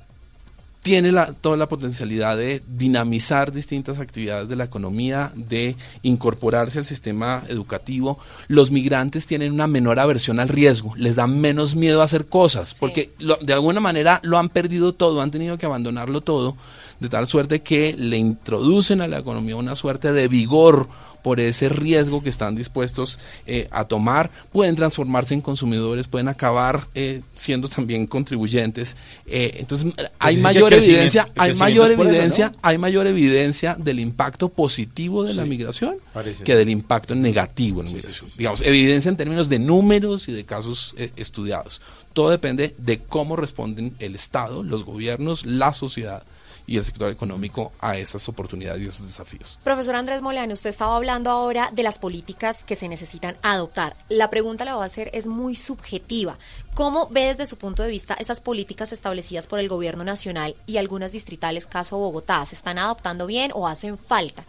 tiene 0.89 1.13
la- 1.13 1.35
toda 1.35 1.59
la 1.59 1.69
potencialidad 1.69 2.39
de 2.39 2.63
dinamizar 2.67 3.53
distintas 3.53 3.99
actividades 4.01 4.49
de 4.49 4.57
la 4.57 4.65
economía, 4.65 5.31
de 5.37 5.77
incorporarse 6.03 6.79
al 6.79 6.87
sistema 6.87 7.45
educativo. 7.49 8.19
Los 8.47 8.71
migrantes 8.71 9.27
tienen 9.27 9.53
una 9.53 9.67
menor 9.67 9.99
aversión 9.99 10.41
al 10.41 10.49
riesgo, 10.49 10.95
les 10.97 11.15
da 11.15 11.27
menos 11.27 11.75
miedo 11.77 12.01
a 12.01 12.05
hacer 12.05 12.25
cosas, 12.25 12.75
porque 12.81 13.11
lo- 13.19 13.37
de 13.43 13.53
alguna 13.53 13.81
manera 13.81 14.21
lo 14.23 14.39
han 14.39 14.49
perdido 14.49 14.95
todo, 14.95 15.21
han 15.21 15.31
tenido 15.31 15.59
que 15.59 15.67
abandonarlo 15.67 16.23
todo, 16.23 16.57
de 17.01 17.09
tal 17.09 17.27
suerte 17.27 17.61
que 17.61 17.95
le 17.97 18.17
introducen 18.17 19.01
a 19.01 19.09
la 19.09 19.19
economía 19.19 19.57
una 19.57 19.75
suerte 19.75 20.13
de 20.13 20.29
vigor 20.29 20.89
por 21.23 21.41
ese 21.41 21.69
riesgo 21.69 22.23
que 22.23 22.31
están 22.31 22.55
dispuestos 22.55 23.19
eh, 23.47 23.69
a 23.71 23.85
tomar, 23.85 24.31
pueden 24.53 24.77
transformarse 24.77 25.35
en 25.35 25.41
consumidores, 25.41 26.09
pueden 26.09 26.29
acabar 26.29 26.87
eh, 26.95 27.23
siendo 27.37 27.69
también 27.69 28.07
contribuyentes. 28.07 28.97
Eh, 29.27 29.57
entonces 29.59 29.93
hay 30.19 30.37
mayor 30.37 30.73
evidencia, 30.73 31.29
hay 31.37 31.55
mayor 31.55 31.93
eso, 31.93 32.03
evidencia, 32.03 32.51
¿no? 32.51 32.59
hay 32.63 32.79
mayor 32.79 33.07
evidencia 33.07 33.75
del 33.75 34.01
impacto 34.01 34.49
positivo 34.49 35.25
de 35.25 35.35
la 35.35 35.45
migración 35.45 35.97
parece 36.13 36.45
que 36.45 36.57
del 36.57 36.69
impacto 36.69 37.15
negativo 37.15 37.81
en 37.81 37.87
la 37.87 37.93
migración. 37.93 38.31
Digamos, 38.37 38.63
evidencia 38.63 39.09
en 39.09 39.17
términos 39.17 39.49
de 39.49 39.59
números 39.59 40.29
y 40.29 40.33
de 40.33 40.45
casos 40.45 40.95
eh, 40.97 41.11
estudiados. 41.17 41.81
Todo 42.13 42.31
depende 42.31 42.75
de 42.79 42.99
cómo 42.99 43.37
responden 43.37 43.95
el 43.99 44.15
Estado, 44.15 44.63
los 44.63 44.85
gobiernos, 44.85 45.45
la 45.45 45.73
sociedad 45.73 46.25
y 46.69 46.77
el 46.77 46.85
sector 46.85 47.11
económico 47.11 47.73
a 47.81 47.97
esas 47.97 48.29
oportunidades 48.29 48.83
y 48.83 48.87
esos 48.87 49.07
desafíos. 49.07 49.59
Profesor 49.65 49.97
Andrés 49.97 50.23
Molano, 50.23 50.55
usted 50.55 50.71
estaba 50.71 50.95
hablando 50.95 51.31
ahora 51.31 51.71
de 51.73 51.83
las 51.83 51.99
políticas 51.99 52.63
que 52.63 52.77
se 52.77 52.89
necesitan 52.89 53.37
adoptar. 53.43 53.97
La 54.09 54.31
pregunta 54.31 54.65
la 54.65 54.77
voy 54.77 54.85
a 54.85 54.87
hacer 54.87 55.11
es 55.13 55.27
muy 55.27 55.57
subjetiva. 55.57 56.39
¿Cómo 56.75 57.09
ve 57.09 57.25
desde 57.25 57.47
su 57.47 57.57
punto 57.57 57.83
de 57.83 57.89
vista 57.89 58.15
esas 58.15 58.41
políticas 58.41 58.93
establecidas 58.93 59.49
por 59.49 59.59
el 59.59 59.69
gobierno 59.69 60.05
nacional 60.05 60.55
y 60.67 60.77
algunas 60.77 61.11
distritales, 61.11 61.67
caso 61.67 61.99
Bogotá? 61.99 62.47
¿Se 62.47 62.55
están 62.55 62.79
adoptando 62.79 63.27
bien 63.27 63.51
o 63.53 63.67
hacen 63.67 63.99
falta? 63.99 64.45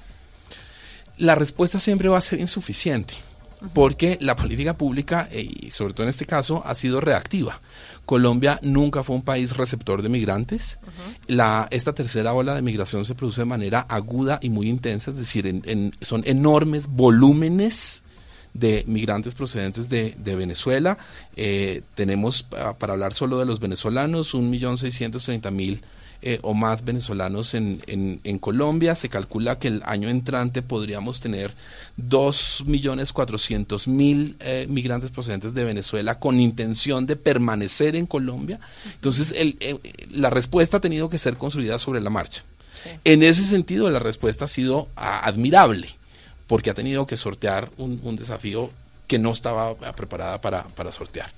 la 1.20 1.36
respuesta 1.36 1.80
siempre 1.80 2.10
va 2.10 2.18
a 2.18 2.22
ser 2.22 2.40
insuficiente, 2.40 3.14
porque 3.74 4.18
la 4.22 4.36
política 4.36 4.78
pública, 4.78 5.28
eh, 5.32 5.48
y 5.62 5.72
sobre 5.72 5.94
todo 5.94 6.04
en 6.04 6.10
este 6.10 6.26
caso, 6.26 6.64
ha 6.66 6.74
sido 6.74 7.02
reactiva. 7.02 7.62
Colombia 8.10 8.60
nunca 8.64 9.04
fue 9.04 9.16
un 9.16 9.22
país 9.22 9.56
receptor 9.56 10.02
de 10.02 10.10
migrantes. 10.10 10.80
la, 11.28 11.68
esta 11.70 11.94
tercera 11.94 12.34
ola 12.34 12.56
de 12.56 12.64
migración 12.64 13.06
se 13.06 13.14
produce 13.14 13.42
de 13.42 13.46
manera 13.46 13.82
aguda 13.88 14.40
y 14.42 14.50
muy 14.50 14.68
intensa, 14.68 15.12
es 15.12 15.18
decir, 15.18 15.46
en- 15.46 15.62
en- 15.66 15.92
son 16.02 16.24
enormes 16.26 16.88
volúmenes 16.88 18.02
de 18.56 18.84
migrantes 18.88 19.36
procedentes 19.36 19.90
de, 19.90 20.16
de 20.18 20.36
Venezuela. 20.36 20.98
Eh, 21.36 21.84
tenemos, 21.94 22.42
pa- 22.42 22.74
para 22.80 22.94
hablar 22.94 23.14
solo 23.14 23.38
de 23.38 23.46
los 23.46 23.60
venezolanos, 23.60 24.34
1.630.000 24.34 25.82
eh, 26.22 26.40
o 26.42 26.54
más 26.54 26.84
venezolanos 26.84 27.54
en, 27.54 27.82
en, 27.88 28.20
en 28.24 28.40
Colombia. 28.40 28.94
Se 28.94 29.08
calcula 29.08 29.58
que 29.58 29.70
el 29.70 29.82
año 29.86 30.10
entrante 30.10 30.62
podríamos 30.62 31.22
tener 31.22 31.56
2.400.000 31.98 34.36
eh, 34.40 34.68
migrantes 34.70 35.12
procedentes 35.12 35.54
de 35.54 35.64
Venezuela 35.64 36.20
con 36.20 36.42
intención 36.42 37.06
de 37.06 37.16
permanecer 37.16 37.96
en 37.96 38.06
Colombia. 38.06 38.60
Entonces, 38.96 39.34
el, 39.38 39.56
eh, 39.62 39.80
la 40.12 40.30
respuesta 40.30 40.76
ha 40.78 40.82
tenido 40.82 41.08
que 41.08 41.18
ser 41.18 41.38
construida 41.38 41.80
sobre 41.80 42.02
la 42.02 42.10
marcha. 42.10 42.44
En 43.06 43.24
ese 43.24 43.44
sentido, 43.44 43.90
la 43.90 44.00
respuesta 44.00 44.44
ha 44.46 44.50
sido 44.50 44.88
ah, 44.96 45.20
admirable, 45.26 45.90
porque 46.48 46.70
ha 46.70 46.74
tenido 46.74 47.06
que 47.06 47.18
sortear 47.18 47.70
un, 47.78 48.00
un 48.04 48.16
desafío 48.16 48.72
que 49.10 49.20
no 49.20 49.32
estaba 49.32 49.72
ah, 49.72 49.96
preparada 49.96 50.40
para, 50.40 50.64
para 50.64 50.92
sortear. 50.92 51.32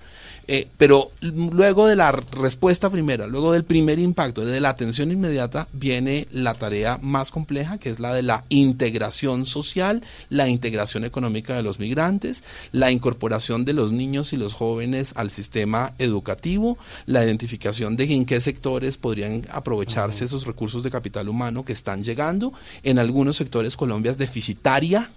Eh, 0.47 0.67
pero 0.77 1.11
luego 1.21 1.87
de 1.87 1.95
la 1.95 2.11
respuesta 2.11 2.89
primera, 2.89 3.25
luego 3.25 3.53
del 3.53 3.63
primer 3.63 3.97
impacto, 3.99 4.43
de 4.43 4.59
la 4.59 4.69
atención 4.69 5.09
inmediata, 5.09 5.69
viene 5.71 6.27
la 6.31 6.53
tarea 6.55 6.99
más 7.01 7.31
compleja, 7.31 7.77
que 7.77 7.89
es 7.89 7.99
la 7.99 8.13
de 8.13 8.23
la 8.23 8.43
integración 8.49 9.45
social, 9.45 10.01
la 10.29 10.49
integración 10.49 11.05
económica 11.05 11.55
de 11.55 11.63
los 11.63 11.79
migrantes, 11.79 12.43
la 12.73 12.91
incorporación 12.91 13.63
de 13.63 13.73
los 13.73 13.93
niños 13.93 14.33
y 14.33 14.37
los 14.37 14.53
jóvenes 14.53 15.13
al 15.15 15.31
sistema 15.31 15.93
educativo, 15.97 16.77
la 17.05 17.23
identificación 17.23 17.95
de 17.95 18.11
en 18.11 18.25
qué 18.25 18.41
sectores 18.41 18.97
podrían 18.97 19.47
aprovecharse 19.51 20.25
esos 20.25 20.45
recursos 20.45 20.83
de 20.83 20.91
capital 20.91 21.29
humano 21.29 21.63
que 21.63 21.71
están 21.71 22.03
llegando. 22.03 22.51
En 22.83 22.99
algunos 22.99 23.37
sectores 23.37 23.77
Colombia 23.77 24.11
es 24.11 24.17
deficitaria, 24.17 25.11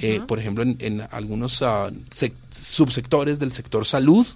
eh, 0.00 0.20
por 0.26 0.38
ejemplo, 0.38 0.62
en, 0.62 0.76
en 0.80 1.02
algunos 1.10 1.62
sec- 1.62 2.32
subsectores 2.50 3.38
del 3.38 3.52
sector 3.52 3.86
salud, 3.86 4.26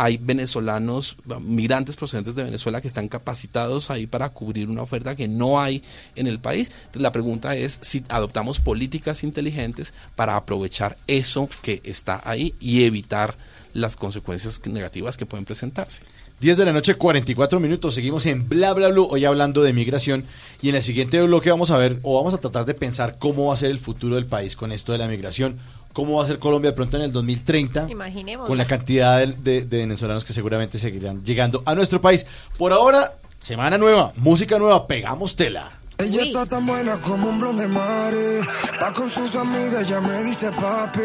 hay 0.00 0.16
venezolanos, 0.16 1.16
migrantes 1.40 1.96
procedentes 1.96 2.36
de 2.36 2.44
Venezuela 2.44 2.80
que 2.80 2.86
están 2.86 3.08
capacitados 3.08 3.90
ahí 3.90 4.06
para 4.06 4.28
cubrir 4.28 4.68
una 4.68 4.82
oferta 4.82 5.16
que 5.16 5.26
no 5.26 5.60
hay 5.60 5.82
en 6.14 6.28
el 6.28 6.38
país. 6.38 6.70
Entonces, 6.70 7.02
la 7.02 7.10
pregunta 7.10 7.56
es 7.56 7.80
si 7.82 8.04
adoptamos 8.08 8.60
políticas 8.60 9.24
inteligentes 9.24 9.92
para 10.14 10.36
aprovechar 10.36 10.96
eso 11.08 11.48
que 11.62 11.82
está 11.82 12.22
ahí 12.24 12.54
y 12.60 12.84
evitar 12.84 13.36
las 13.74 13.96
consecuencias 13.96 14.64
negativas 14.66 15.16
que 15.16 15.26
pueden 15.26 15.44
presentarse. 15.44 16.02
10 16.40 16.56
de 16.56 16.64
la 16.64 16.72
noche, 16.72 16.94
44 16.94 17.58
minutos. 17.58 17.96
Seguimos 17.96 18.24
en 18.26 18.48
Bla 18.48 18.72
Bla 18.72 18.88
hoy 18.88 19.24
hablando 19.24 19.64
de 19.64 19.72
migración. 19.72 20.24
Y 20.62 20.68
en 20.68 20.76
el 20.76 20.82
siguiente 20.82 21.20
bloque 21.20 21.50
vamos 21.50 21.72
a 21.72 21.78
ver, 21.78 21.98
o 22.04 22.16
vamos 22.16 22.32
a 22.34 22.38
tratar 22.38 22.64
de 22.64 22.74
pensar 22.74 23.18
cómo 23.18 23.46
va 23.46 23.54
a 23.54 23.56
ser 23.56 23.72
el 23.72 23.80
futuro 23.80 24.14
del 24.14 24.26
país 24.26 24.54
con 24.54 24.70
esto 24.70 24.92
de 24.92 24.98
la 24.98 25.08
migración. 25.08 25.58
Cómo 25.92 26.18
va 26.18 26.24
a 26.24 26.26
ser 26.26 26.38
Colombia 26.38 26.70
de 26.70 26.76
pronto 26.76 26.96
en 26.96 27.04
el 27.04 27.12
2030. 27.12 27.86
Imaginemos. 27.90 28.46
Con 28.46 28.56
la 28.58 28.64
cantidad 28.66 29.18
de, 29.18 29.26
de- 29.32 29.62
de 29.62 29.78
venezolanos 29.78 30.24
que 30.24 30.32
seguramente 30.32 30.78
seguirán 30.78 31.24
llegando 31.24 31.62
a 31.66 31.74
nuestro 31.74 32.00
país. 32.00 32.26
Por 32.56 32.72
ahora, 32.72 33.14
semana 33.40 33.78
nueva, 33.78 34.12
música 34.16 34.58
nueva, 34.58 34.86
pegamos 34.86 35.34
tela. 35.36 35.72
Ella 36.00 36.22
está 36.22 36.46
tan 36.46 36.64
buena 36.64 36.96
como 36.98 37.28
un 37.28 37.40
blon 37.40 37.56
de 37.56 37.66
mare. 37.66 38.40
Va 38.80 38.92
con 38.92 39.10
sus 39.10 39.34
amigas, 39.34 39.88
ya 39.88 40.00
me 40.00 40.22
dice 40.22 40.48
papi. 40.52 41.00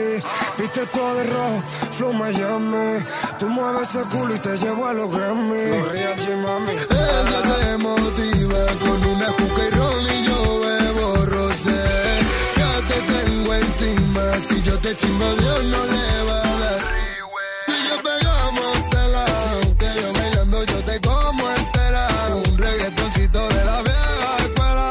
Viste 0.60 0.86
todo 0.94 1.16
de 1.16 1.24
rojo, 1.24 1.64
flow 1.98 2.14
Miami. 2.14 3.04
Tú 3.40 3.50
mueves 3.50 3.90
ese 3.90 4.04
culo 4.04 4.36
y 4.36 4.40
te 4.40 4.56
llevo 4.56 4.86
a 4.88 4.94
los 4.94 5.10
Grammy. 5.10 5.70
Los 5.80 5.92
Real 5.94 6.16
G, 6.16 6.38
mami. 6.38 6.72
Si 14.48 14.62
yo 14.62 14.78
te 14.80 14.96
chingo 14.96 15.36
Dios 15.36 15.64
no 15.66 15.86
le 15.86 16.24
va 16.24 16.40
a 16.40 16.60
dar. 16.60 16.82
Tú 17.66 17.74
y 17.74 17.88
yo 17.88 17.96
pegamos 18.04 18.90
tela. 18.90 19.26
Que 19.80 20.02
yo 20.02 20.14
bailando 20.14 20.64
yo 20.66 20.84
te 20.84 21.00
como 21.02 21.50
entera. 21.52 22.08
Un 22.46 22.58
reggaetoncito 22.58 23.48
de 23.50 23.66
la 23.66 23.82
vieja 23.82 24.38
escuela. 24.46 24.90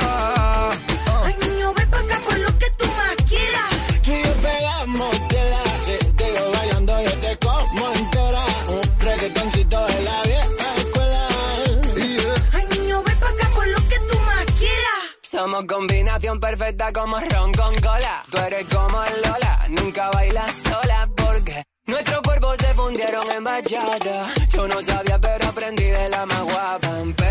Ay, 1.24 1.34
niño, 1.40 1.74
ven 1.74 1.90
pa' 1.90 1.98
acá 1.98 2.20
por 2.24 2.38
lo 2.38 2.58
que 2.58 2.70
tú 2.78 2.86
más 2.86 3.16
quieras. 3.28 3.70
Tú 4.02 4.10
y 4.10 4.22
yo 4.22 4.32
pegamos 4.46 5.28
tela. 5.28 5.62
Si 5.84 6.06
te 6.18 6.32
veo 6.32 6.52
bailando 6.52 7.02
yo 7.02 7.14
te 7.24 7.36
como 7.38 7.90
entera. 7.92 8.44
Un 8.68 9.00
reggaetoncito 9.00 9.86
de 9.86 10.02
la 10.02 10.22
vieja 10.22 10.66
escuela. 10.76 11.22
Ay, 12.52 12.64
niño, 12.78 13.02
ven 13.04 13.18
pa' 13.20 13.28
acá 13.28 13.48
por 13.54 13.66
lo 13.66 13.78
que 13.88 13.98
tú 14.08 14.18
más 14.20 14.46
quieras. 14.58 15.00
Somos 15.22 15.64
combinación 15.64 16.40
perfecta 16.40 16.92
como 16.92 17.18
ron 17.18 17.52
con 17.52 17.74
cola. 17.76 18.24
Tú 18.30 18.38
eres 18.38 18.66
como 18.68 18.98
Lola, 19.24 19.41
nunca 19.72 20.10
bailas 20.10 20.54
sola 20.56 21.08
porque 21.16 21.62
nuestros 21.86 22.20
cuerpos 22.22 22.56
se 22.58 22.74
fundieron 22.74 23.30
en 23.36 23.44
bachata. 23.44 24.34
Yo 24.50 24.68
no 24.68 24.80
sabía, 24.82 25.18
pero 25.18 25.46
aprendí 25.46 25.84
de 25.84 26.08
la 26.08 26.26
más 26.26 26.42
guapa. 26.42 27.21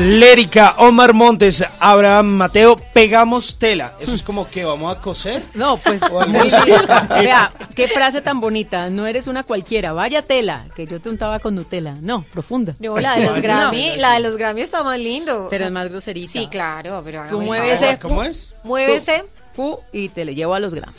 Lérica, 0.00 0.74
Omar 0.78 1.12
Montes, 1.12 1.62
Abraham 1.78 2.26
Mateo, 2.26 2.76
pegamos 2.76 3.56
tela. 3.58 3.94
Eso 4.00 4.14
es 4.14 4.22
como 4.22 4.48
que 4.48 4.64
vamos 4.64 4.96
a 4.96 5.00
coser. 5.00 5.42
No, 5.54 5.76
pues 5.76 6.02
O 6.10 6.26
muy 6.26 6.48
bien. 6.64 6.80
Vea, 7.20 7.52
qué 7.76 7.86
frase 7.88 8.20
tan 8.22 8.40
bonita. 8.40 8.88
No 8.90 9.06
eres 9.06 9.26
una 9.26 9.44
cualquiera. 9.44 9.92
Vaya 9.92 10.22
tela, 10.22 10.66
que 10.74 10.86
yo 10.86 11.00
te 11.00 11.08
untaba 11.10 11.38
con 11.40 11.54
Nutella. 11.54 11.94
No, 12.00 12.24
profunda. 12.32 12.74
No, 12.80 12.96
la 12.98 13.16
de 13.16 13.24
los 13.26 13.36
No. 13.36 13.42
Grammy, 13.42 13.96
la 13.96 14.14
de 14.14 14.20
los 14.20 14.36
Grammy 14.36 14.62
está 14.62 14.82
más 14.82 14.98
lindo. 14.98 15.48
Pero 15.50 15.56
O 15.56 15.58
sea, 15.58 15.66
es 15.66 15.72
más 15.72 15.88
groserita. 15.90 16.30
Sí, 16.32 16.46
claro, 16.50 17.02
pero 17.04 17.18
Tú 17.28 17.36
hágame 17.36 17.44
mueves 17.44 17.82
el 17.82 17.98
favor. 17.98 18.26
ese. 18.26 18.54
Muévese. 18.64 19.24
Fu, 19.54 19.78
y 19.92 20.08
te 20.08 20.24
le 20.24 20.34
llevo 20.34 20.54
a 20.54 20.60
los 20.60 20.72
Grammy. 20.74 20.96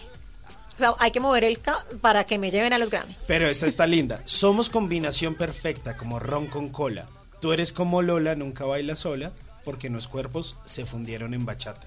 O 0.75 0.79
sea, 0.79 0.93
hay 0.99 1.11
que 1.11 1.19
mover 1.19 1.43
el 1.43 1.59
ca 1.59 1.83
para 2.01 2.23
que 2.23 2.37
me 2.37 2.51
lleven 2.51 2.73
a 2.73 2.77
los 2.77 2.89
Grammy. 2.89 3.15
Pero 3.27 3.47
esta 3.49 3.65
está 3.65 3.85
linda. 3.87 4.21
Somos 4.25 4.69
combinación 4.69 5.35
perfecta, 5.35 5.97
como 5.97 6.19
ron 6.19 6.47
con 6.47 6.69
cola. 6.69 7.05
Tú 7.43 7.51
eres 7.51 7.73
como 7.73 8.01
Lola, 8.01 8.35
nunca 8.35 8.63
baila 8.63 8.95
sola, 8.95 9.33
porque 9.65 9.89
los 9.89 10.07
cuerpos 10.07 10.55
se 10.63 10.85
fundieron 10.85 11.33
en 11.33 11.45
bachata. 11.45 11.85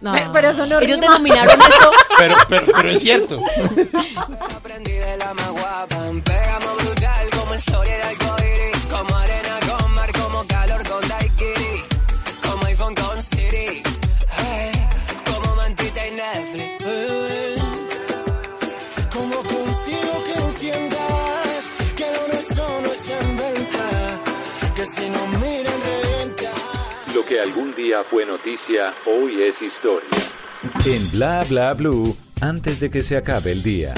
No. 0.00 0.14
Pero 0.32 0.48
eso 0.48 0.64
no 0.64 0.80
Ellos 0.80 0.98
rima. 0.98 1.12
denominaron 1.12 1.60
esto. 1.60 1.90
Pero, 2.16 2.34
pero, 2.48 2.66
pero 2.74 2.90
es 2.92 3.02
cierto. 3.02 3.38
Aprendí 4.56 4.92
de 4.92 5.16
la 5.18 5.34
más 5.34 5.50
guapa. 5.50 5.98
Pegamos 6.24 6.76
brutal 6.82 7.30
como 7.38 7.52
el 7.52 7.60
sol 7.60 7.86
y 7.86 7.90
el 7.90 8.00
arcoíris. 8.00 8.37
Que 27.38 27.42
algún 27.42 27.72
día 27.72 28.02
fue 28.02 28.26
noticia, 28.26 28.92
hoy 29.06 29.42
es 29.42 29.62
historia. 29.62 30.08
En 30.84 31.10
Bla 31.12 31.44
Bla 31.48 31.72
Blue, 31.72 32.16
antes 32.40 32.80
de 32.80 32.90
que 32.90 33.00
se 33.00 33.16
acabe 33.16 33.52
el 33.52 33.62
día. 33.62 33.94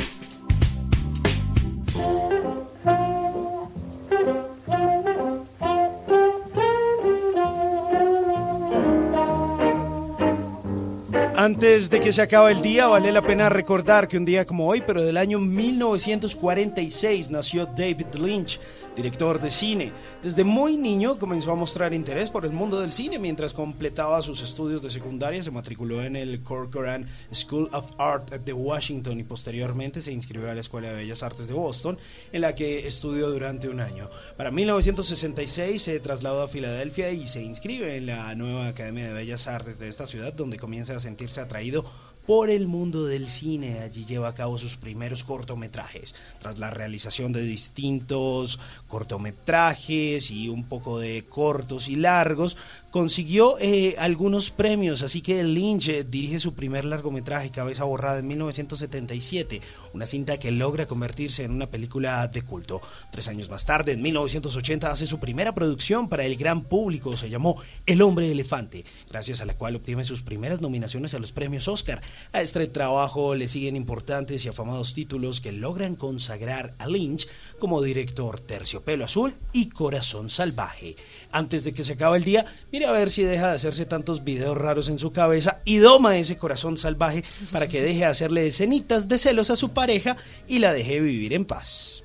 Antes 11.35 11.89
de 11.89 12.01
que 12.01 12.13
se 12.13 12.21
acabe 12.21 12.53
el 12.53 12.61
día, 12.61 12.89
vale 12.89 13.11
la 13.11 13.23
pena 13.23 13.49
recordar 13.49 14.07
que 14.07 14.19
un 14.19 14.27
día 14.27 14.45
como 14.45 14.69
hoy, 14.69 14.83
pero 14.87 15.03
del 15.03 15.17
año 15.17 15.39
1946, 15.39 17.31
nació 17.31 17.65
David 17.65 18.17
Lynch, 18.21 18.61
director 18.97 19.41
de 19.41 19.51
cine. 19.51 19.93
Desde 20.23 20.45
muy 20.45 20.77
niño 20.77 21.19
comenzó 21.19 21.53
a 21.53 21.57
mostrar 21.57 21.95
interés 21.95 22.31
por 22.31 22.45
el 22.45 22.53
mundo 22.53 22.81
del 22.81 22.93
cine. 22.93 23.19
Mientras 23.19 23.53
completaba 23.53 24.23
sus 24.23 24.43
estudios 24.43 24.83
de 24.83 24.91
secundaria, 24.91 25.43
se 25.43 25.51
matriculó 25.51 26.03
en 26.03 26.17
el 26.17 26.43
Corcoran 26.43 27.07
School 27.33 27.69
of 27.73 27.93
Art 27.99 28.31
de 28.31 28.53
Washington 28.53 29.21
y 29.21 29.25
posteriormente 29.25 30.01
se 30.01 30.13
inscribió 30.13 30.51
a 30.51 30.55
la 30.55 30.61
Escuela 30.61 30.89
de 30.89 30.97
Bellas 30.97 31.23
Artes 31.23 31.49
de 31.49 31.55
Boston, 31.55 31.99
en 32.33 32.41
la 32.41 32.55
que 32.55 32.87
estudió 32.87 33.31
durante 33.31 33.69
un 33.69 33.81
año. 33.81 34.09
Para 34.37 34.51
1966 34.51 35.83
se 35.83 36.01
trasladó 36.01 36.43
a 36.43 36.49
Filadelfia 36.49 37.11
y 37.11 37.27
se 37.27 37.43
inscribe 37.43 37.97
en 37.97 38.07
la 38.07 38.35
nueva 38.35 38.69
Academia 38.69 39.07
de 39.07 39.13
Bellas 39.13 39.47
Artes 39.47 39.79
de 39.79 39.89
esta 39.89 40.07
ciudad, 40.07 40.33
donde 40.33 40.59
comienza 40.59 40.97
a 40.97 41.01
sentirse 41.01 41.41
atraído 41.41 41.85
por 42.27 42.51
el 42.51 42.69
mundo 42.69 43.07
del 43.07 43.27
cine. 43.27 43.81
Allí 43.81 44.05
lleva 44.05 44.29
a 44.29 44.35
cabo 44.35 44.59
sus 44.59 44.77
primeros 44.77 45.25
cortometrajes. 45.25 46.15
Tras 46.39 46.59
la 46.59 46.71
realización 46.71 47.33
de 47.33 47.43
distintos 47.43 48.59
cortometrajes 48.89 50.31
y 50.31 50.49
un 50.49 50.65
poco 50.65 50.99
de 50.99 51.25
cortos 51.25 51.89
y 51.89 51.97
largos, 51.97 52.57
consiguió 52.91 53.57
eh, 53.59 53.97
algunos 53.99 54.51
premios. 54.51 55.03
Así 55.03 55.23
que 55.23 55.43
Lynch 55.45 55.89
eh, 55.89 56.05
dirige 56.05 56.39
su 56.39 56.55
primer 56.55 56.85
largometraje, 56.85 57.51
Cabeza 57.51 57.85
Borrada, 57.85 58.19
en 58.19 58.27
1977. 58.27 59.61
Una 59.95 60.07
cinta 60.07 60.39
que 60.39 60.51
logra 60.51 60.87
convertirse 60.87 61.45
en 61.45 61.53
una 61.53 61.67
película 61.69 62.27
de 62.29 62.43
culto. 62.43 62.81
Tres 63.11 63.29
años 63.29 63.51
más 63.51 63.65
tarde, 63.67 63.93
en 63.93 64.03
1980, 64.03 64.91
hace 64.91 65.07
su 65.07 65.19
primera 65.19 65.55
producción 65.55 66.09
para 66.09 66.25
el 66.25 66.37
gran 66.37 66.63
público. 66.63 67.17
Se 67.17 67.31
llamó 67.31 67.61
El 67.87 68.03
Hombre 68.03 68.31
Elefante, 68.31 68.85
gracias 69.09 69.41
a 69.41 69.47
la 69.47 69.57
cual 69.57 69.77
obtiene 69.77 70.05
sus 70.05 70.23
primeras 70.23 70.61
nominaciones 70.61 71.15
a 71.15 71.19
los 71.19 71.33
premios 71.33 71.69
Oscar. 71.69 72.03
A 72.33 72.43
este 72.43 72.67
trabajo 72.67 73.35
le 73.35 73.49
siguen 73.49 73.77
importantes 73.77 74.45
y 74.45 74.49
afamados 74.49 74.95
títulos 74.95 75.41
que 75.41 75.53
logran 75.53 75.97
consagrar 75.97 76.75
a 76.79 76.87
Lynch 76.87 77.29
como 77.59 77.83
director 77.83 78.41
Terciopelo 78.41 79.05
Azul 79.05 79.35
y 79.53 79.69
Corazón 79.71 80.31
Salvaje. 80.31 80.97
Antes 81.33 81.65
de 81.65 81.73
que 81.73 81.85
se 81.85 81.95
acabe 81.95 82.19
el 82.19 82.25
día, 82.25 82.47
mire 82.73 82.87
a 82.87 82.93
ver 82.93 83.11
si 83.11 83.23
deja 83.23 83.49
de 83.49 83.55
hacerse 83.55 83.87
tantos 83.87 84.25
videos 84.25 84.57
raros 84.57 84.89
en 84.89 84.99
su 84.99 85.13
cabeza 85.13 85.61
y 85.65 85.77
doma 85.77 86.17
ese 86.17 86.37
corazón 86.37 86.77
salvaje 86.77 87.25
para 87.53 87.69
que 87.69 87.83
deje 87.83 88.01
de 88.01 88.05
hacerle 88.07 88.47
escenitas 88.47 89.09
de 89.09 89.19
celos 89.19 89.51
a 89.51 89.57
su 89.57 89.71
pareja 89.71 90.17
y 90.47 90.59
la 90.59 90.73
deje 90.73 91.01
vivir 91.01 91.33
en 91.33 91.45
paz. 91.45 92.05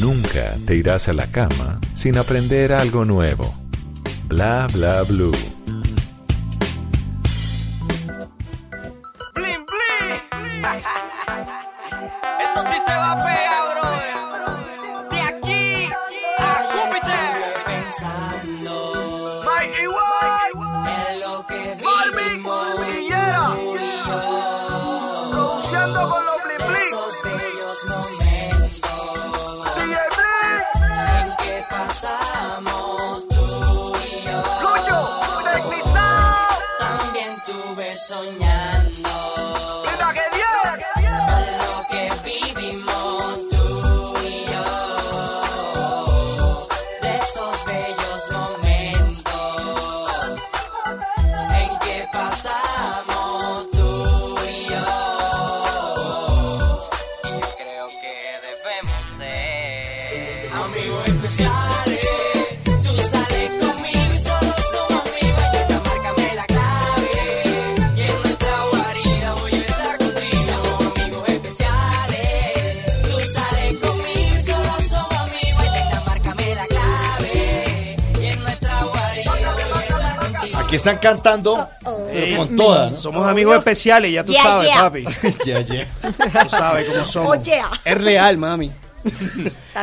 Nunca 0.00 0.56
te 0.66 0.76
irás 0.76 1.08
a 1.08 1.12
la 1.12 1.26
cama 1.26 1.78
sin 1.94 2.16
aprender 2.16 2.72
algo 2.72 3.04
nuevo. 3.04 3.54
Bla 4.28 4.66
bla 4.72 5.02
blue. 5.02 5.59
Están 80.80 80.98
cantando, 80.98 81.68
con 82.36 82.56
todas. 82.56 82.92
¿no? 82.92 82.98
Somos 82.98 83.26
amigos 83.26 83.56
especiales, 83.56 84.12
ya 84.12 84.24
tú 84.24 84.32
Yeah, 84.32 84.42
sabes, 84.42 84.66
yeah. 84.68 84.80
papi. 84.80 85.04
Ya, 85.46 85.60
ya. 85.60 85.86
Tú 86.44 86.50
sabes 86.50 86.88
cómo 86.88 87.06
somos. 87.06 87.38
Oh, 87.38 87.42
yeah. 87.42 87.70
Es 87.84 88.00
real, 88.00 88.36
mami. 88.38 88.70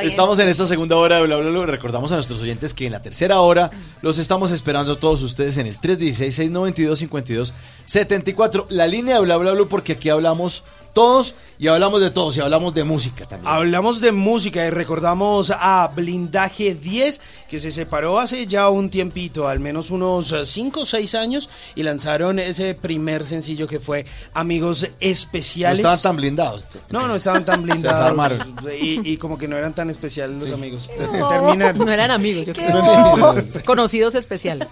Estamos 0.04 0.38
en 0.38 0.48
esta 0.48 0.68
segunda 0.68 0.96
hora 0.96 1.16
de 1.18 1.24
Bla 1.24 1.38
Bla 1.38 1.50
Bla. 1.50 1.66
Recordamos 1.66 2.12
a 2.12 2.16
nuestros 2.16 2.40
oyentes 2.40 2.74
que 2.76 2.86
en 2.86 2.92
la 2.92 3.02
tercera 3.02 3.40
hora 3.40 3.72
los 4.02 4.20
estamos 4.20 4.52
esperando 4.52 4.94
a 4.94 5.00
todos 5.00 5.24
ustedes 5.24 5.58
en 5.58 5.66
el 5.68 5.80
316-692-5274. 5.80 8.68
La 8.70 8.86
línea 8.88 9.16
de 9.16 9.22
Bla 9.22 9.38
Bla 9.38 9.54
Bla 9.54 9.66
porque 9.68 9.94
aquí 9.94 10.10
hablamos 10.10 10.64
todos 10.98 11.36
y 11.60 11.68
hablamos 11.68 12.02
de 12.02 12.10
todos 12.12 12.36
y 12.38 12.40
hablamos 12.40 12.74
de 12.74 12.84
música 12.84 13.28
también. 13.28 13.52
Hablamos 13.52 14.02
de 14.02 14.12
música 14.12 14.66
y 14.66 14.70
recordamos 14.72 15.52
a 15.52 15.88
Blindaje 15.96 16.74
10 16.76 17.22
que 17.48 17.60
se 17.60 17.70
separó 17.72 18.20
hace 18.20 18.48
ya 18.48 18.70
un 18.70 18.90
tiempito, 18.90 19.48
al 19.48 19.60
menos 19.60 19.92
unos 19.92 20.34
5 20.44 20.80
o 20.82 20.86
6 20.86 21.14
años 21.16 21.50
y 21.76 21.84
lanzaron 21.84 22.40
ese 22.40 22.74
primer 22.74 23.26
sencillo 23.26 23.68
que 23.68 23.80
fue 23.80 24.06
Amigos 24.34 24.84
No 24.84 24.88
Especiales. 25.00 25.80
estaban 25.80 26.02
tan 26.02 26.16
blindados. 26.16 26.66
No, 26.90 27.08
no 27.08 27.16
estaban 27.22 27.46
tan 27.46 27.58
Se 27.58 27.62
blindados. 27.62 28.00
desarmaron. 28.00 28.56
y, 28.82 29.08
y 29.14 29.18
como 29.18 29.38
que 29.38 29.48
no 29.48 29.56
eran 29.56 29.74
tan 29.76 29.90
especiales 29.92 30.42
los 30.42 30.52
amigos. 30.52 30.90
No, 31.00 31.30
Terminaron. 31.30 31.86
no 31.86 31.92
eran 31.92 32.10
amigos, 32.12 32.46
yo 32.46 32.54
creo. 32.54 33.36
Conocidos 33.66 34.16
especiales. 34.16 34.68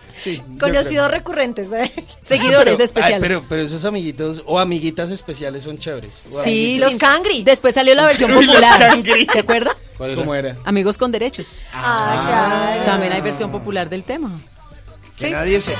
Conocidos 0.59 1.11
recurrentes. 1.11 1.71
¿eh? 1.71 1.91
Seguidores 2.21 2.73
Pero- 2.73 2.83
especiales. 2.83 3.15
ay, 3.15 3.21
pero, 3.21 3.43
pero 3.47 3.61
esos 3.61 3.85
amiguitos 3.85 4.43
o 4.45 4.59
amiguitas 4.59 5.11
especiales 5.11 5.63
son 5.63 5.77
chéveres. 5.77 6.14
Sí, 6.43 6.77
los 6.79 6.95
cangri. 6.97 7.43
Después 7.43 7.75
salió 7.75 7.93
la 7.95 8.05
versión 8.05 8.31
Los 8.35 8.45
popular. 8.45 8.79
cangri. 8.79 9.25
¿Te 9.27 9.39
acuerdas? 9.39 9.75
¿Cómo 9.97 10.35
era? 10.35 10.55
Amigos 10.65 10.97
con 10.97 11.11
derechos. 11.11 11.47
Ah, 11.73 12.75
También 12.85 13.13
hay 13.13 13.21
versión 13.21 13.51
popular 13.51 13.89
del 13.89 14.03
tema. 14.03 14.37
Que 15.17 15.27
Sí. 15.27 15.31
nadie 15.31 15.61
sepa. 15.61 15.79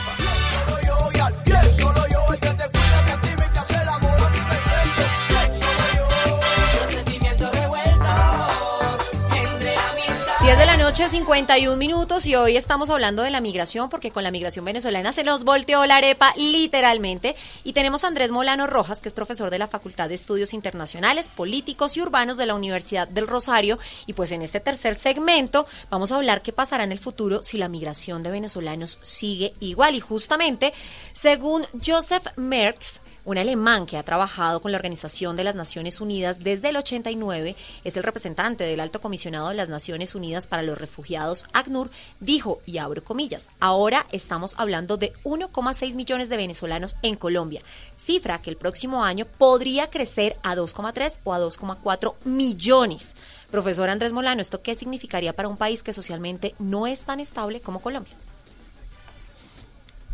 10 10.46 10.60
de 10.60 10.66
la 10.68 10.78
noche, 10.78 11.10
51 11.10 11.76
minutos 11.76 12.28
y 12.28 12.36
hoy 12.36 12.56
estamos 12.56 12.91
hablando 12.91 13.24
de 13.24 13.32
la 13.32 13.41
migración 13.41 13.89
porque 13.89 14.12
con 14.12 14.22
la 14.22 14.30
migración 14.30 14.64
venezolana 14.64 15.12
se 15.12 15.24
nos 15.24 15.43
volteó 15.43 15.84
la 15.88 15.96
arepa 15.96 16.36
literalmente. 16.38 17.36
Y 17.64 17.74
tenemos 17.74 18.04
a 18.04 18.10
Andrés 18.10 18.30
Molano 18.30 18.68
Rojas 18.68 19.02
que 19.02 19.08
es 19.08 19.14
profesor 19.16 19.50
de 19.50 19.58
la 19.58 19.68
Facultad 19.68 20.08
de 20.08 20.14
Estudios 20.14 20.54
Internacionales, 20.54 21.30
Políticos 21.30 21.98
y 21.98 22.02
Urbanos 22.02 22.38
de 22.38 22.46
la 22.46 22.54
Universidad 22.54 23.08
del 23.08 23.28
Rosario. 23.28 23.80
Y 24.06 24.14
pues 24.14 24.32
en 24.34 24.43
este 24.43 24.60
tercer 24.60 24.93
segmento 24.93 25.66
vamos 25.89 26.12
a 26.12 26.18
hablar 26.18 26.43
qué 26.43 26.54
pasará 26.54 26.84
en 26.84 26.91
el 26.91 27.00
futuro 27.00 27.41
si 27.41 27.58
la 27.58 27.68
migración 27.68 28.22
de 28.22 28.30
venezolanos 28.30 29.00
sigue 29.02 29.56
igual. 29.62 29.96
Y 29.96 30.00
justamente 30.00 30.76
según 31.14 31.66
Joseph 31.84 32.28
Merckx 32.36 33.00
un 33.26 33.38
alemán 33.38 33.86
que 33.86 33.97
ha 33.97 34.03
trabajado 34.03 34.61
con 34.61 34.71
la 34.71 34.78
Organización 34.78 35.36
de 35.36 35.43
las 35.43 35.55
Naciones 35.55 35.99
Unidas 35.99 36.39
desde 36.39 36.69
el 36.69 36.78
89, 36.78 37.55
es 37.84 37.97
el 37.97 38.03
representante 38.03 38.63
del 38.63 38.80
Alto 38.80 39.01
Comisionado 39.01 39.49
de 39.49 39.55
las 39.55 39.67
Naciones 39.67 40.15
Unidas 40.15 40.47
para 40.47 40.61
los 40.61 40.78
Refugiados, 40.78 41.45
ACNUR, 41.51 41.89
dijo, 42.19 42.61
y 42.65 42.78
abro 42.78 43.03
comillas, 43.03 43.49
ahora 43.59 44.05
estamos 44.11 44.55
hablando 44.57 44.97
de 44.97 45.13
1,6 45.23 45.95
millones 45.95 46.30
de 46.30 46.38
venezolanos 46.38 46.95
en 47.01 47.15
Colombia, 47.15 47.61
cifra 47.97 48.41
que 48.41 48.51
el 48.51 48.57
próximo 48.57 49.03
año 49.03 49.26
podría 49.26 49.89
crecer 49.89 50.38
a 50.43 50.55
2,3 50.55 51.19
o 51.23 51.34
a 51.34 51.39
2,4 51.39 52.13
millones. 52.23 53.15
Profesor 53.49 53.89
Andrés 53.89 54.13
Molano, 54.13 54.41
¿esto 54.41 54.61
qué 54.61 54.76
significaría 54.76 55.34
para 55.34 55.47
un 55.47 55.57
país 55.57 55.82
que 55.82 55.93
socialmente 55.93 56.55
no 56.59 56.88
es 56.88 57.01
tan 57.01 57.19
estable 57.19 57.61
como 57.61 57.80
Colombia? 57.80 58.13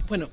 Bueno, 0.08 0.30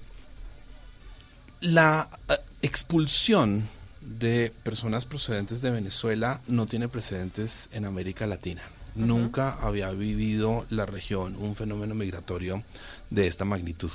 la 1.61 2.09
eh, 2.29 2.37
expulsión 2.63 3.69
de 4.01 4.53
personas 4.63 5.07
procedentes 5.07 5.61
de 5.61 5.71
Venezuela 5.71 6.41
no 6.47 6.67
tiene 6.67 6.89
precedentes 6.89 7.69
en 7.73 7.85
América 7.85 8.27
Latina. 8.27 8.63
Nunca 8.95 9.53
había 9.61 9.91
vivido 9.91 10.67
la 10.71 10.87
región 10.87 11.37
un 11.37 11.55
fenómeno 11.55 11.95
migratorio 11.95 12.65
de 13.11 13.27
esta 13.27 13.45
magnitud. 13.45 13.91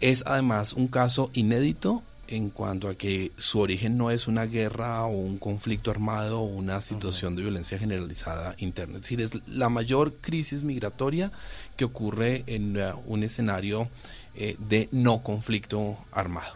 Es 0.00 0.24
además 0.26 0.72
un 0.72 0.88
caso 0.88 1.30
inédito 1.32 2.02
en 2.26 2.50
cuanto 2.50 2.88
a 2.88 2.94
que 2.94 3.32
su 3.36 3.60
origen 3.60 3.96
no 3.98 4.10
es 4.10 4.26
una 4.28 4.46
guerra 4.46 5.04
o 5.04 5.10
un 5.10 5.38
conflicto 5.38 5.90
armado 5.90 6.40
o 6.40 6.44
una 6.44 6.80
situación 6.80 7.36
de 7.36 7.42
violencia 7.42 7.78
generalizada 7.78 8.54
interna. 8.58 8.96
Es 8.96 9.02
decir, 9.02 9.20
es 9.20 9.38
la 9.46 9.68
mayor 9.68 10.14
crisis 10.14 10.64
migratoria 10.64 11.30
que 11.76 11.84
ocurre 11.84 12.44
en 12.46 12.76
uh, 12.76 13.00
un 13.06 13.22
escenario 13.22 13.88
eh, 14.36 14.56
de 14.58 14.88
no 14.92 15.22
conflicto 15.22 15.96
armado. 16.12 16.54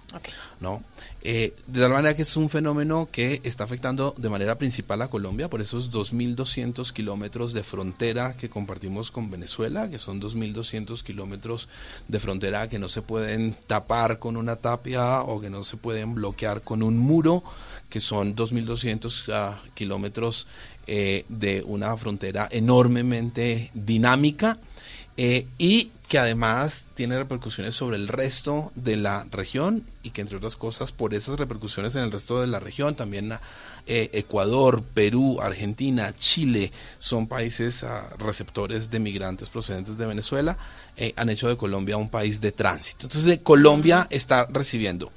¿no? 0.61 0.83
Eh, 1.23 1.55
de 1.67 1.81
tal 1.81 1.93
manera 1.93 2.15
que 2.15 2.23
es 2.23 2.37
un 2.37 2.49
fenómeno 2.49 3.09
que 3.11 3.41
está 3.45 3.65
afectando 3.65 4.15
de 4.17 4.29
manera 4.29 4.59
principal 4.59 5.03
a 5.03 5.09
Colombia 5.09 5.49
por 5.49 5.61
esos 5.61 5.91
2.200 5.91 6.93
kilómetros 6.93 7.53
de 7.53 7.63
frontera 7.63 8.35
que 8.35 8.49
compartimos 8.49 9.11
con 9.11 9.31
Venezuela, 9.31 9.89
que 9.89 9.99
son 9.99 10.21
2.200 10.21 11.03
kilómetros 11.03 11.69
de 12.09 12.21
frontera 12.21 12.69
que 12.69 12.79
no 12.79 12.89
se 12.89 13.03
pueden 13.03 13.57
tapar 13.67 14.19
con 14.19 14.37
una 14.37 14.57
tapia 14.57 15.23
o 15.23 15.41
que 15.41 15.51
no 15.51 15.65
se 15.65 15.77
pueden 15.77 16.15
bloquear 16.15 16.63
con 16.63 16.83
un 16.83 16.99
muro, 16.99 17.45
que 17.89 18.01
son 18.01 18.35
2.200 18.35 19.33
ah, 19.33 19.63
kilómetros 19.75 20.47
eh, 20.87 21.25
de 21.29 21.63
una 21.67 21.97
frontera 21.97 22.49
enormemente 22.51 23.71
dinámica 23.75 24.59
eh, 25.21 25.49
y 25.59 25.91
que 26.07 26.19
además 26.21 26.87
tiene 26.95 27.19
repercusiones 27.19 27.75
sobre 27.75 27.97
el 27.97 28.07
resto 28.07 28.71
de 28.77 28.97
la 28.97 29.27
región 29.33 29.85
y 30.05 30.11
que 30.11 30.21
entre 30.21 30.37
otras 30.37 30.55
cosas 30.55 30.93
por 30.93 31.13
esas 31.13 31.41
repercusiones 31.41 31.97
en 31.97 32.05
el 32.05 32.13
resto 32.13 32.41
de 32.41 32.47
la 32.47 32.61
región 32.61 32.95
también 32.95 33.33
eh, 33.89 34.11
Ecuador, 34.13 34.85
Perú, 34.95 35.41
Argentina, 35.43 36.15
Chile 36.17 36.71
son 37.01 37.27
países 37.27 37.83
ah, 37.83 38.09
receptores 38.17 38.93
de 38.93 39.01
migrantes 39.01 39.51
procedentes 39.51 39.99
de 39.99 40.07
Venezuela 40.07 40.57
eh, 40.97 41.13
han 41.17 41.31
hecho 41.31 41.49
de 41.49 41.57
Colombia 41.57 41.97
un 41.97 42.11
país 42.11 42.41
de 42.41 42.53
tránsito. 42.53 43.07
Entonces 43.07 43.41
Colombia 43.43 44.07
está 44.11 44.47
recibiendo 44.47 45.11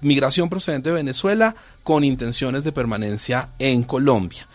migración 0.00 0.48
procedente 0.48 0.90
de 0.90 0.94
Venezuela 0.94 1.56
con 1.82 2.04
intenciones 2.04 2.62
de 2.62 2.70
permanencia 2.70 3.50
en 3.58 3.82
Colombia 3.82 4.46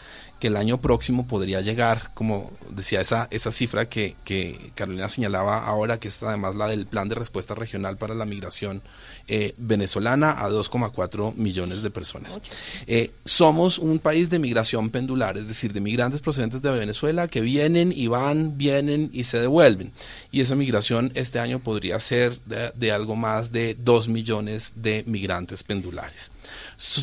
que 0.44 0.48
el 0.48 0.58
año 0.58 0.82
próximo 0.82 1.26
podría 1.26 1.62
llegar, 1.62 2.12
como 2.14 2.52
decía 2.70 3.00
esa, 3.00 3.30
esa 3.32 3.50
cifra 3.50 3.88
que, 3.88 4.18
que 4.26 4.72
Carolina 4.76 5.08
señalaba 5.08 5.66
ahora, 5.66 6.02
que 6.02 6.10
es 6.10 6.22
además 6.22 6.58
la 6.58 6.68
del 6.68 6.86
Plan 6.86 7.08
de 7.08 7.16
Respuesta 7.16 7.56
Regional 7.56 7.96
para 7.96 8.14
la 8.14 8.26
Migración 8.26 8.82
eh, 9.30 9.54
Venezolana, 9.58 10.32
a 10.32 10.50
2,4 10.50 11.36
millones 11.36 11.82
de 11.82 11.90
personas. 11.92 12.42
Eh, 12.88 13.12
somos 13.24 13.80
un 13.80 14.00
país 14.00 14.30
de 14.30 14.38
migración 14.40 14.90
pendular, 14.90 15.38
es 15.38 15.48
decir, 15.48 15.72
de 15.72 15.80
migrantes 15.80 16.20
procedentes 16.20 16.62
de 16.62 16.72
Venezuela 16.72 17.30
que 17.30 17.40
vienen 17.40 17.94
y 17.96 18.08
van, 18.08 18.58
vienen 18.58 19.12
y 19.14 19.24
se 19.24 19.40
devuelven. 19.40 19.94
Y 20.30 20.42
esa 20.42 20.56
migración 20.56 21.14
este 21.16 21.40
año 21.40 21.60
podría 21.60 21.98
ser 22.02 22.38
de, 22.42 22.74
de 22.76 22.92
algo 22.92 23.16
más 23.16 23.54
de 23.54 23.78
2 23.80 24.10
millones 24.10 24.74
de 24.76 25.06
migrantes 25.08 25.64
pendulares. 25.64 26.32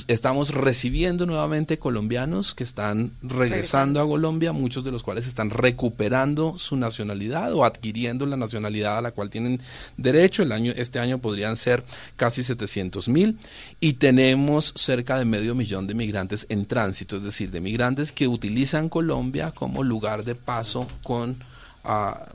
Estamos 0.09 0.53
recibiendo 0.53 1.27
nuevamente 1.27 1.79
colombianos 1.79 2.55
que 2.55 2.65
están 2.65 3.13
regresando 3.23 4.01
a 4.01 4.07
Colombia, 4.07 4.53
muchos 4.53 4.85
de 4.85 4.91
los 4.91 5.03
cuales 5.03 5.27
están 5.27 5.51
recuperando 5.51 6.59
su 6.59 6.77
nacionalidad 6.77 7.53
o 7.55 7.65
adquiriendo 7.65 8.27
la 8.27 8.37
nacionalidad 8.37 8.99
a 8.99 9.03
la 9.03 9.13
cual 9.13 9.31
tienen 9.31 9.61
derecho. 9.97 10.43
El 10.43 10.53
año, 10.53 10.73
este 10.77 10.99
año 10.99 11.19
podrían 11.19 11.57
ser 11.57 11.85
casi 12.17 12.43
700 12.43 13.09
mil 13.09 13.39
y 13.81 13.95
tenemos 13.95 14.73
cerca 14.77 15.19
de 15.19 15.25
medio 15.25 15.55
millón 15.55 15.87
de 15.87 15.95
migrantes 15.95 16.47
en 16.49 16.67
tránsito, 16.67 17.17
es 17.17 17.23
decir, 17.23 17.51
de 17.51 17.61
migrantes 17.61 18.13
que 18.13 18.29
utilizan 18.29 18.89
Colombia 18.89 19.53
como 19.53 19.83
lugar 19.83 20.25
de 20.25 20.35
paso 20.35 20.87
con 21.03 21.37
ah, 21.85 22.27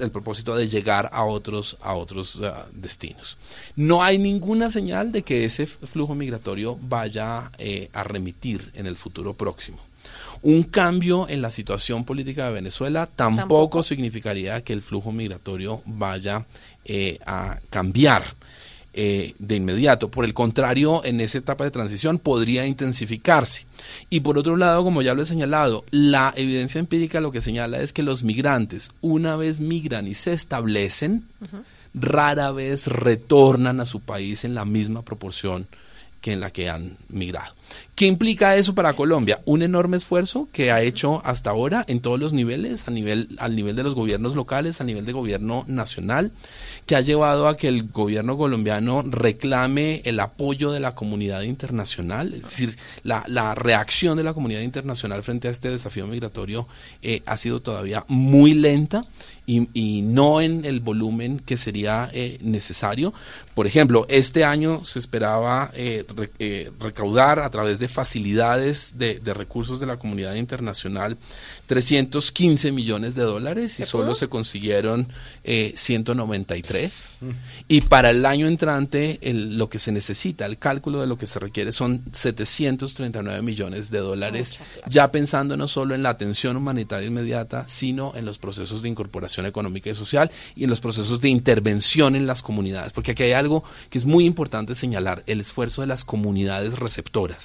el 0.00 0.10
propósito 0.10 0.56
de 0.56 0.68
llegar 0.68 1.10
a 1.12 1.24
otros 1.24 1.76
a 1.82 1.94
otros 1.94 2.40
ah, 2.42 2.66
destinos. 2.72 3.38
No 3.76 4.02
hay 4.02 4.18
ninguna 4.18 4.70
señal 4.70 5.12
de 5.12 5.22
que 5.22 5.44
ese 5.44 5.66
flujo 5.66 6.14
migratorio 6.14 6.78
vaya 6.80 7.50
eh, 7.58 7.88
a 7.92 8.04
remitir 8.04 8.70
en 8.74 8.86
el 8.86 8.96
futuro 8.96 9.34
próximo. 9.34 9.78
Un 10.42 10.64
cambio 10.64 11.28
en 11.28 11.40
la 11.40 11.50
situación 11.50 12.04
política 12.04 12.46
de 12.46 12.52
Venezuela 12.54 13.06
tampoco, 13.06 13.40
Tampoco. 13.40 13.82
significaría 13.84 14.62
que 14.64 14.72
el 14.72 14.82
flujo 14.82 15.12
migratorio 15.12 15.82
vaya 15.86 16.46
eh, 16.84 17.18
a 17.24 17.60
cambiar 17.70 18.24
eh, 18.94 19.34
de 19.38 19.56
inmediato. 19.56 20.10
Por 20.10 20.24
el 20.24 20.34
contrario, 20.34 21.02
en 21.04 21.20
esa 21.20 21.38
etapa 21.38 21.64
de 21.64 21.70
transición 21.70 22.18
podría 22.18 22.66
intensificarse. 22.66 23.66
Y 24.10 24.20
por 24.20 24.36
otro 24.36 24.56
lado, 24.56 24.84
como 24.84 25.00
ya 25.00 25.14
lo 25.14 25.22
he 25.22 25.26
señalado, 25.26 25.84
la 25.90 26.34
evidencia 26.36 26.78
empírica 26.78 27.20
lo 27.20 27.32
que 27.32 27.40
señala 27.40 27.80
es 27.80 27.92
que 27.92 28.02
los 28.02 28.22
migrantes, 28.22 28.90
una 29.00 29.36
vez 29.36 29.60
migran 29.60 30.06
y 30.06 30.14
se 30.14 30.34
establecen, 30.34 31.24
rara 31.94 32.50
vez 32.52 32.86
retornan 32.86 33.80
a 33.80 33.86
su 33.86 34.00
país 34.00 34.44
en 34.44 34.54
la 34.54 34.64
misma 34.64 35.02
proporción 35.02 35.66
que 36.20 36.32
en 36.32 36.40
la 36.40 36.50
que 36.50 36.68
han 36.68 36.96
migrado. 37.08 37.54
¿Qué 37.94 38.06
implica 38.06 38.56
eso 38.56 38.74
para 38.74 38.94
Colombia? 38.94 39.40
Un 39.44 39.62
enorme 39.62 39.96
esfuerzo 39.96 40.48
que 40.52 40.72
ha 40.72 40.80
hecho 40.82 41.20
hasta 41.24 41.50
ahora 41.50 41.84
en 41.88 42.00
todos 42.00 42.18
los 42.18 42.32
niveles, 42.32 42.88
a 42.88 42.90
nivel, 42.90 43.28
al 43.38 43.54
nivel 43.54 43.76
de 43.76 43.82
los 43.82 43.94
gobiernos 43.94 44.34
locales, 44.34 44.80
a 44.80 44.84
nivel 44.84 45.04
de 45.04 45.12
gobierno 45.12 45.64
nacional, 45.68 46.32
que 46.86 46.96
ha 46.96 47.00
llevado 47.00 47.48
a 47.48 47.56
que 47.56 47.68
el 47.68 47.88
gobierno 47.90 48.36
colombiano 48.36 49.02
reclame 49.06 50.00
el 50.04 50.20
apoyo 50.20 50.72
de 50.72 50.80
la 50.80 50.94
comunidad 50.94 51.42
internacional, 51.42 52.34
es 52.34 52.42
decir, 52.42 52.76
la, 53.04 53.24
la 53.26 53.54
reacción 53.54 54.16
de 54.16 54.24
la 54.24 54.34
comunidad 54.34 54.62
internacional 54.62 55.22
frente 55.22 55.48
a 55.48 55.50
este 55.50 55.68
desafío 55.70 56.06
migratorio 56.06 56.66
eh, 57.02 57.22
ha 57.26 57.36
sido 57.36 57.60
todavía 57.60 58.04
muy 58.08 58.54
lenta 58.54 59.02
y, 59.46 59.68
y 59.74 60.02
no 60.02 60.40
en 60.40 60.64
el 60.64 60.80
volumen 60.80 61.40
que 61.40 61.56
sería 61.56 62.08
eh, 62.12 62.38
necesario. 62.40 63.12
Por 63.54 63.66
ejemplo, 63.66 64.06
este 64.08 64.44
año 64.44 64.84
se 64.84 64.98
esperaba 64.98 65.70
eh, 65.74 66.04
re- 66.16 66.70
recaudar 66.80 67.40
a 67.40 67.50
través 67.52 67.78
de 67.78 67.86
facilidades 67.86 68.94
de, 68.98 69.20
de 69.20 69.32
recursos 69.34 69.78
de 69.78 69.86
la 69.86 69.96
comunidad 69.98 70.34
internacional 70.34 71.16
315 71.66 72.72
millones 72.72 73.14
de 73.14 73.22
dólares 73.22 73.78
y 73.78 73.84
solo 73.84 74.14
se 74.14 74.28
consiguieron 74.28 75.08
eh, 75.44 75.72
193. 75.76 77.10
Y 77.68 77.82
para 77.82 78.10
el 78.10 78.26
año 78.26 78.46
entrante, 78.48 79.18
el- 79.22 79.56
lo 79.56 79.68
que 79.68 79.78
se 79.78 79.92
necesita, 79.92 80.46
el 80.46 80.58
cálculo 80.58 81.00
de 81.00 81.06
lo 81.06 81.16
que 81.16 81.26
se 81.26 81.38
requiere 81.38 81.72
son 81.72 82.02
739 82.12 83.42
millones 83.42 83.90
de 83.90 83.98
dólares, 83.98 84.58
ya 84.88 85.10
pensando 85.12 85.56
no 85.56 85.68
solo 85.68 85.94
en 85.94 86.02
la 86.02 86.10
atención 86.10 86.56
humanitaria 86.56 87.08
inmediata, 87.08 87.64
sino 87.68 88.12
en 88.16 88.24
los 88.24 88.38
procesos 88.38 88.82
de 88.82 88.88
incorporación 88.88 89.46
económica 89.46 89.90
y 89.90 89.94
social 89.94 90.30
y 90.56 90.64
en 90.64 90.70
los 90.70 90.80
procesos 90.80 91.20
de 91.20 91.28
intervención 91.28 92.16
en 92.16 92.26
las 92.26 92.42
comunidades. 92.42 92.92
Porque 92.92 93.12
aquí 93.12 93.22
hay 93.24 93.32
algo 93.32 93.62
que 93.90 93.98
es 93.98 94.04
muy 94.04 94.24
importante 94.24 94.74
señalar, 94.74 95.22
el 95.26 95.40
esfuerzo 95.40 95.80
de 95.82 95.86
las 95.86 96.04
comunidades 96.04 96.78
receptoras, 96.78 97.41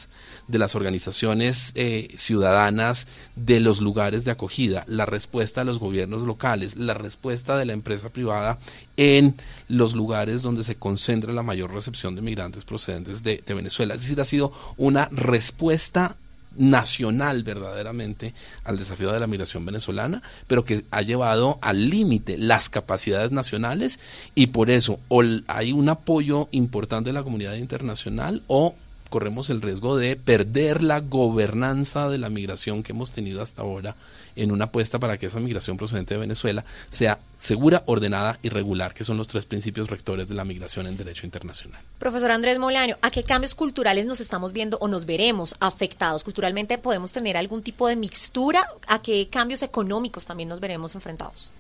de 0.48 0.60
las 0.60 0.76
organizaciones 0.76 1.72
eh, 1.76 2.10
ciudadanas, 2.18 3.08
de 3.36 3.60
los 3.60 3.82
lugares 3.82 4.24
de 4.26 4.32
acogida, 4.32 4.84
la 4.88 5.06
respuesta 5.06 5.62
de 5.62 5.66
los 5.66 5.80
gobiernos 5.80 6.22
locales, 6.22 6.76
la 6.76 6.94
respuesta 6.94 7.58
de 7.58 7.66
la 7.66 7.74
empresa 7.74 8.10
privada 8.10 8.60
en 8.96 9.36
los 9.68 9.94
lugares 9.94 10.42
donde 10.42 10.64
se 10.64 10.76
concentra 10.76 11.34
la 11.34 11.44
mayor 11.44 11.74
recepción 11.74 12.16
de 12.16 12.22
migrantes 12.22 12.66
procedentes 12.66 13.24
de, 13.24 13.44
de 13.46 13.54
Venezuela. 13.54 13.94
Es 13.94 14.02
decir, 14.02 14.22
ha 14.22 14.26
sido 14.26 14.52
una 14.78 15.10
respuesta 15.12 16.18
nacional 16.58 17.44
verdaderamente 17.44 18.34
al 18.64 18.78
desafío 18.78 19.12
de 19.12 19.20
la 19.20 19.28
migración 19.28 19.66
venezolana, 19.66 20.22
pero 20.48 20.66
que 20.66 20.84
ha 20.92 21.02
llevado 21.02 21.60
al 21.62 21.90
límite 21.90 22.38
las 22.38 22.70
capacidades 22.70 23.32
nacionales 23.32 24.00
y 24.36 24.48
por 24.48 24.70
eso 24.70 25.00
o 25.08 25.24
hay 25.48 25.72
un 25.72 25.90
apoyo 25.90 26.50
importante 26.52 27.10
de 27.10 27.14
la 27.14 27.24
comunidad 27.24 27.56
internacional 27.56 28.44
o 28.48 28.76
corremos 29.10 29.50
el 29.50 29.62
riesgo 29.62 29.98
de 29.98 30.16
perder 30.16 30.84
la 30.84 31.00
gobernanza 31.00 32.10
de 32.10 32.18
la 32.18 32.30
migración 32.30 32.84
que 32.84 32.92
hemos 32.92 33.12
tenido 33.12 33.42
hasta 33.42 33.62
ahora 33.62 33.96
en 34.36 34.52
una 34.52 34.66
apuesta 34.66 35.00
para 35.00 35.18
que 35.18 35.26
esa 35.26 35.40
migración 35.40 35.78
procedente 35.78 36.14
de 36.14 36.20
Venezuela 36.20 36.64
sea 36.90 37.20
segura, 37.36 37.84
ordenada 37.86 38.40
y 38.44 38.50
regular, 38.50 38.94
que 38.94 39.04
son 39.04 39.18
los 39.18 39.28
tres 39.28 39.46
principios 39.46 39.90
rectores 39.90 40.30
de 40.30 40.36
la 40.36 40.46
migración 40.46 40.88
en 40.88 40.98
derecho 40.98 41.26
internacional. 41.26 41.82
Profesor 42.00 42.32
Andrés 42.32 42.60
Molaño, 42.60 42.98
¿a 43.02 43.12
qué 43.12 43.24
cambios 43.24 43.56
culturales 43.56 44.06
nos 44.06 44.20
estamos 44.20 44.54
viendo 44.54 44.78
o 44.80 44.88
nos 44.88 45.06
veremos 45.06 45.56
afectados? 45.60 46.24
¿Culturalmente 46.24 46.78
podemos 46.78 47.14
tener 47.14 47.38
algún 47.38 47.64
tipo 47.64 47.88
de 47.88 47.96
mixtura? 47.96 48.68
¿A 48.88 49.02
qué 49.02 49.28
cambios 49.30 49.64
económicos 49.64 50.26
también 50.26 50.50
nos 50.50 50.60
veremos 50.60 50.96
enfrentados? 50.96 51.52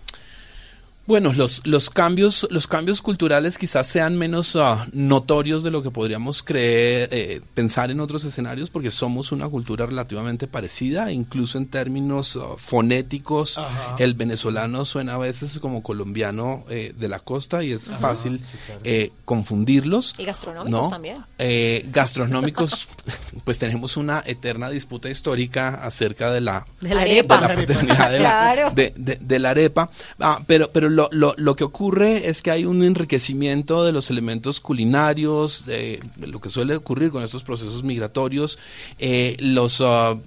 Bueno, 1.08 1.32
los, 1.32 1.62
los 1.66 1.90
cambios, 1.90 2.46
los 2.52 2.68
cambios 2.68 3.02
culturales 3.02 3.58
quizás 3.58 3.88
sean 3.88 4.18
menos 4.18 4.58
ah, 4.58 4.86
notorios 4.92 5.64
de 5.64 5.72
lo 5.72 5.82
que 5.82 5.90
podríamos 5.90 6.44
creer, 6.44 7.08
eh, 7.14 7.42
pensar 7.54 7.92
en 7.92 8.02
otros 8.02 8.26
escenarios, 8.26 8.70
porque 8.70 8.92
somos 8.92 9.32
una 9.32 9.48
cultura 9.48 9.86
relativamente 9.86 10.48
parecida, 10.48 11.12
incluso 11.14 11.58
en 11.58 11.68
términos 11.68 12.38
ah, 12.42 12.56
fonéticos. 12.58 13.58
Ajá. 13.58 13.96
El 14.00 14.16
venezolano 14.16 14.84
suena 14.84 15.14
a 15.14 15.18
veces 15.18 15.60
como 15.60 15.82
colombiano 15.82 16.66
eh, 16.70 16.94
de 16.98 17.08
la 17.08 17.20
costa 17.20 17.64
y 17.64 17.72
es 17.72 17.88
Ajá. 17.90 18.00
fácil 18.00 18.42
Sí, 18.44 18.58
claro. 18.66 18.82
eh, 18.84 19.12
confundirlos. 19.24 20.14
Y 20.18 20.26
gastronómicos 20.26 20.70
¿no? 20.82 20.90
también. 20.90 21.18
Eh, 21.38 21.86
gastronómicos, 21.90 22.90
pues 23.46 23.58
tenemos 23.60 23.96
una 23.96 24.24
eterna 24.26 24.70
disputa 24.70 25.10
histórica 25.10 25.70
acerca 25.70 26.32
de 26.32 26.42
la 26.42 26.66
De 26.82 26.94
la 26.94 27.02
arepa. 27.02 27.36
de 27.36 27.42
la 27.48 27.56
paternidad 27.56 28.12
de 28.12 28.20
la, 28.20 28.30
Claro. 28.54 28.72
de, 28.72 28.94
de- 28.98 29.20
de 29.22 29.40
la 29.40 29.52
arepa. 29.52 29.90
Ah, 30.20 30.42
pero, 30.46 30.70
pero 30.74 30.97
lo, 30.98 31.10
lo, 31.12 31.36
lo 31.38 31.56
que 31.56 31.64
ocurre 31.64 32.28
es 32.28 32.42
que 32.42 32.50
hay 32.50 32.66
un 32.66 32.82
enriquecimiento 32.82 33.86
de 33.86 33.92
los 33.92 34.10
elementos 34.10 34.60
culinarios, 34.60 35.64
de 35.68 36.00
lo 36.18 36.42
que 36.42 36.50
suele 36.50 36.76
ocurrir 36.76 37.12
con 37.12 37.24
estos 37.24 37.44
procesos 37.44 37.84
migratorios. 37.84 38.58
Eh, 38.98 39.38
los, 39.40 39.80
ah, 39.82 40.18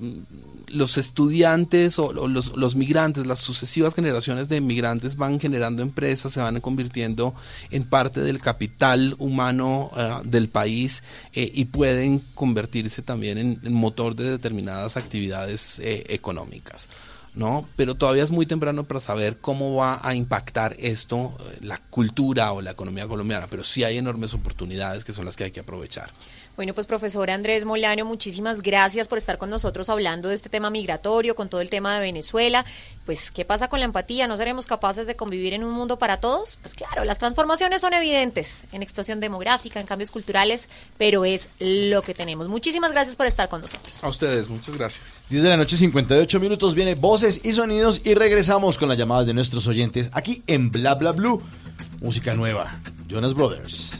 los 0.68 0.96
estudiantes 0.96 1.98
o, 1.98 2.12
los, 2.12 2.56
los 2.56 2.76
migrantes, 2.76 3.26
las 3.26 3.40
sucesivas 3.40 3.94
generaciones 3.94 4.48
de 4.48 4.60
migrantes 4.60 5.16
van 5.16 5.40
generando 5.40 5.82
empresas, 5.82 6.34
se 6.34 6.40
van 6.40 6.60
convirtiendo 6.60 7.34
en 7.72 7.82
parte 7.82 8.20
del 8.20 8.38
capital 8.38 9.16
humano 9.18 9.90
ah, 9.94 10.22
del 10.24 10.48
país 10.48 11.02
eh, 11.32 11.50
y 11.52 11.64
pueden 11.64 12.20
convertirse 12.36 13.02
también 13.02 13.38
en, 13.38 13.60
en 13.64 13.74
motor 13.74 14.14
de 14.14 14.30
determinadas 14.30 14.96
actividades 14.96 15.80
eh, 15.80 16.04
económicas. 16.10 16.88
¿No? 17.34 17.68
Pero 17.76 17.94
todavía 17.94 18.22
es 18.22 18.30
muy 18.30 18.46
temprano 18.46 18.84
para 18.84 19.00
saber 19.00 19.38
cómo 19.38 19.76
va 19.76 20.00
a 20.02 20.14
impactar 20.14 20.74
esto 20.78 21.36
eh, 21.40 21.58
la 21.60 21.78
cultura 21.78 22.52
o 22.52 22.60
la 22.60 22.72
economía 22.72 23.06
colombiana, 23.06 23.46
pero 23.48 23.62
sí 23.62 23.84
hay 23.84 23.98
enormes 23.98 24.34
oportunidades 24.34 25.04
que 25.04 25.12
son 25.12 25.24
las 25.24 25.36
que 25.36 25.44
hay 25.44 25.50
que 25.50 25.60
aprovechar. 25.60 26.10
Bueno, 26.60 26.74
pues 26.74 26.86
profesor 26.86 27.30
Andrés 27.30 27.64
Molano, 27.64 28.04
muchísimas 28.04 28.60
gracias 28.60 29.08
por 29.08 29.16
estar 29.16 29.38
con 29.38 29.48
nosotros 29.48 29.88
hablando 29.88 30.28
de 30.28 30.34
este 30.34 30.50
tema 30.50 30.68
migratorio, 30.68 31.34
con 31.34 31.48
todo 31.48 31.62
el 31.62 31.70
tema 31.70 31.94
de 31.94 32.02
Venezuela. 32.02 32.66
Pues, 33.06 33.30
¿qué 33.30 33.46
pasa 33.46 33.68
con 33.68 33.78
la 33.78 33.86
empatía? 33.86 34.26
¿No 34.26 34.36
seremos 34.36 34.66
capaces 34.66 35.06
de 35.06 35.16
convivir 35.16 35.54
en 35.54 35.64
un 35.64 35.72
mundo 35.72 35.98
para 35.98 36.18
todos? 36.18 36.58
Pues 36.60 36.74
claro, 36.74 37.04
las 37.04 37.18
transformaciones 37.18 37.80
son 37.80 37.94
evidentes 37.94 38.64
en 38.72 38.82
explosión 38.82 39.20
demográfica, 39.20 39.80
en 39.80 39.86
cambios 39.86 40.10
culturales, 40.10 40.68
pero 40.98 41.24
es 41.24 41.48
lo 41.60 42.02
que 42.02 42.12
tenemos. 42.12 42.48
Muchísimas 42.48 42.92
gracias 42.92 43.16
por 43.16 43.24
estar 43.24 43.48
con 43.48 43.62
nosotros. 43.62 44.04
A 44.04 44.10
ustedes, 44.10 44.50
muchas 44.50 44.76
gracias. 44.76 45.14
10 45.30 45.42
de 45.42 45.48
la 45.48 45.56
noche, 45.56 45.78
58 45.78 46.40
minutos, 46.40 46.74
viene 46.74 46.94
voces 46.94 47.40
y 47.42 47.54
sonidos 47.54 48.02
y 48.04 48.12
regresamos 48.12 48.76
con 48.76 48.90
las 48.90 48.98
llamadas 48.98 49.26
de 49.26 49.32
nuestros 49.32 49.66
oyentes 49.66 50.10
aquí 50.12 50.42
en 50.46 50.70
Bla 50.70 50.94
Bla 50.94 51.12
Blue. 51.12 51.42
Música 52.02 52.34
nueva, 52.34 52.82
Jonas 53.08 53.32
Brothers. 53.32 53.99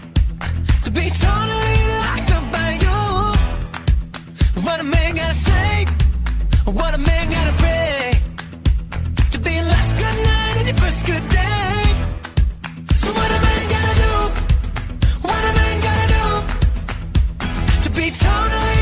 To 0.83 0.89
be 0.91 1.09
totally 1.09 1.77
locked 2.03 2.31
up 2.37 2.51
by 2.51 2.71
you. 2.85 2.99
What 4.65 4.79
a 4.79 4.83
man 4.83 5.15
gotta 5.15 5.35
say, 5.35 5.85
what 6.65 6.95
a 6.95 6.97
man 6.97 7.29
gotta 7.29 7.53
pray 7.63 8.21
to 9.31 9.39
be 9.39 9.51
your 9.53 9.63
last 9.63 9.95
good 9.95 10.17
night 10.29 10.55
and 10.57 10.67
your 10.67 10.77
first 10.77 11.05
good 11.05 11.25
day. 11.29 11.83
So 12.97 13.07
what 13.13 13.29
a 13.37 13.39
man 13.47 13.63
gotta 13.75 13.95
do, 14.05 14.15
what 15.27 15.43
a 15.49 15.53
man 15.59 15.75
gotta 15.87 16.07
do 16.17 16.25
to 17.83 17.89
be 17.91 18.09
totally 18.11 18.80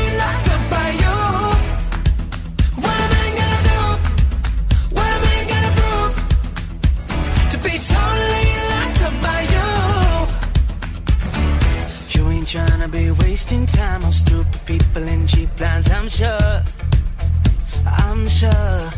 be 12.88 13.10
time 13.66 14.04
on 14.04 14.12
stupid 14.12 14.60
people 14.66 15.02
I'm 15.90 16.08
sure. 16.08 16.62
I'm 17.86 18.28
sure. 18.28 18.92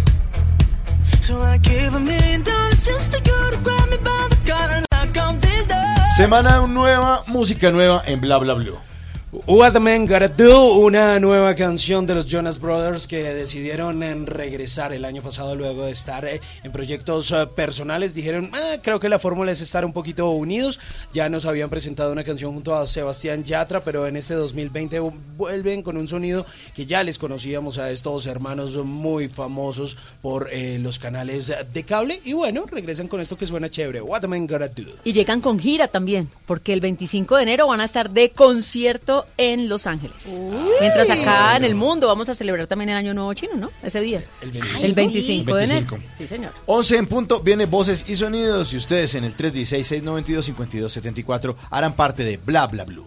Semana 6.17 6.67
nueva, 6.67 7.23
música 7.27 7.71
nueva 7.71 8.03
en 8.07 8.21
Bla 8.21 8.39
Bla 8.39 8.55
Blue. 8.55 8.92
What 9.33 9.79
Man 9.81 10.07
Gotta 10.07 10.29
Do, 10.29 10.75
una 10.75 11.19
nueva 11.19 11.55
canción 11.55 12.07
de 12.07 12.15
los 12.15 12.27
Jonas 12.27 12.61
Brothers 12.61 13.07
que 13.07 13.23
decidieron 13.33 14.03
en 14.03 14.27
regresar 14.27 14.93
el 14.93 15.07
año 15.07 15.23
pasado 15.23 15.57
luego 15.57 15.87
de 15.87 15.93
estar 15.93 16.27
eh, 16.27 16.43
en 16.63 16.71
proyectos 16.71 17.31
eh, 17.31 17.47
personales. 17.47 18.13
Dijeron, 18.13 18.51
"Ah, 18.53 18.77
creo 18.83 19.01
que 19.01 19.09
la 19.09 19.19
fórmula 19.19 19.51
es 19.51 19.63
estar 19.63 19.87
un 19.87 19.95
poquito 19.95 20.29
unidos. 20.33 20.79
Ya 21.15 21.31
nos 21.31 21.47
habían 21.47 21.71
presentado 21.71 22.13
una 22.13 22.25
canción 22.25 22.53
junto 22.53 22.75
a 22.75 22.87
Sebastián 22.87 23.43
Yatra, 23.43 23.83
pero 23.83 24.07
en 24.07 24.17
este 24.17 24.35
2020 24.35 25.01
vuelven 25.39 25.83
con 25.83 25.97
un 25.97 26.09
sonido 26.09 26.45
que 26.75 26.85
ya 26.85 27.03
les 27.03 27.17
conocíamos 27.17 27.79
a 27.79 27.91
estos 27.91 28.27
hermanos 28.27 28.77
muy 28.85 29.31
famosos 29.31 29.97
por 30.21 30.51
eh, 30.53 30.79
los 30.79 30.99
canales 30.99 31.51
de 31.73 31.83
cable. 31.85 32.21
Y 32.23 32.35
bueno, 32.35 32.67
regresan 32.71 33.09
con 33.09 33.19
esto 33.19 33.39
que 33.39 33.47
suena 33.47 33.71
chévere. 33.71 34.03
What 34.03 34.25
Man 34.25 34.47
Gotta 34.47 34.69
Do. 34.69 34.93
Y 35.05 35.15
llegan 35.15 35.41
con 35.41 35.59
gira 35.59 35.89
también, 35.89 36.29
porque 36.45 36.75
el 36.75 36.83
25 36.83 37.37
de 37.37 37.43
enero 37.45 37.67
van 37.67 37.81
a 37.81 37.87
estar 37.87 38.11
de 38.11 38.29
concierto 38.29 39.22
en 39.37 39.69
Los 39.69 39.87
Ángeles. 39.87 40.41
Mientras 40.81 41.11
acá 41.11 41.57
en 41.57 41.65
el 41.65 41.75
mundo 41.75 42.07
vamos 42.07 42.29
a 42.29 42.35
celebrar 42.35 42.67
también 42.67 42.91
el 42.91 42.97
Año 42.97 43.15
Nuevo 43.15 43.33
Chino, 43.35 43.55
¿no? 43.57 43.71
Ese 43.83 44.01
día. 44.01 44.23
El 44.41 44.51
25, 44.51 44.87
el 44.87 44.95
25 44.95 45.55
de 45.55 45.65
enero. 45.65 45.87
25. 45.91 46.15
Sí, 46.19 46.27
señor. 46.27 46.53
11 46.67 46.97
en 46.97 47.07
punto, 47.07 47.41
viene 47.41 47.67
voces 47.67 48.05
y 48.09 48.17
sonidos 48.17 48.73
y 48.73 48.77
ustedes 48.77 49.15
en 49.15 49.25
el 49.25 49.37
316-692-5274 49.37 51.55
harán 51.71 51.95
parte 51.95 52.25
de 52.25 52.37
Bla 52.37 52.67
Bla 52.67 52.85
Blue. 52.85 53.07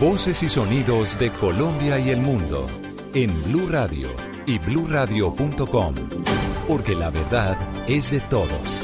Voces 0.00 0.44
y 0.44 0.48
sonidos 0.48 1.18
de 1.18 1.32
Colombia 1.32 1.98
y 1.98 2.10
el 2.10 2.20
mundo 2.20 2.68
en 3.14 3.34
Blue 3.42 3.66
Radio 3.68 4.08
y 4.46 4.60
bluradio.com. 4.60 5.94
Porque 6.68 6.94
la 6.94 7.10
verdad 7.10 7.58
es 7.88 8.12
de 8.12 8.20
todos. 8.20 8.80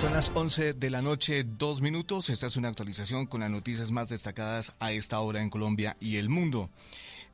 Son 0.00 0.12
las 0.12 0.30
11 0.32 0.74
de 0.74 0.90
la 0.90 1.02
noche, 1.02 1.42
dos 1.42 1.82
minutos. 1.82 2.30
Esta 2.30 2.46
es 2.46 2.56
una 2.56 2.68
actualización 2.68 3.26
con 3.26 3.40
las 3.40 3.50
noticias 3.50 3.90
más 3.90 4.08
destacadas 4.08 4.74
a 4.78 4.92
esta 4.92 5.18
hora 5.18 5.42
en 5.42 5.50
Colombia 5.50 5.96
y 5.98 6.18
el 6.18 6.28
mundo. 6.28 6.70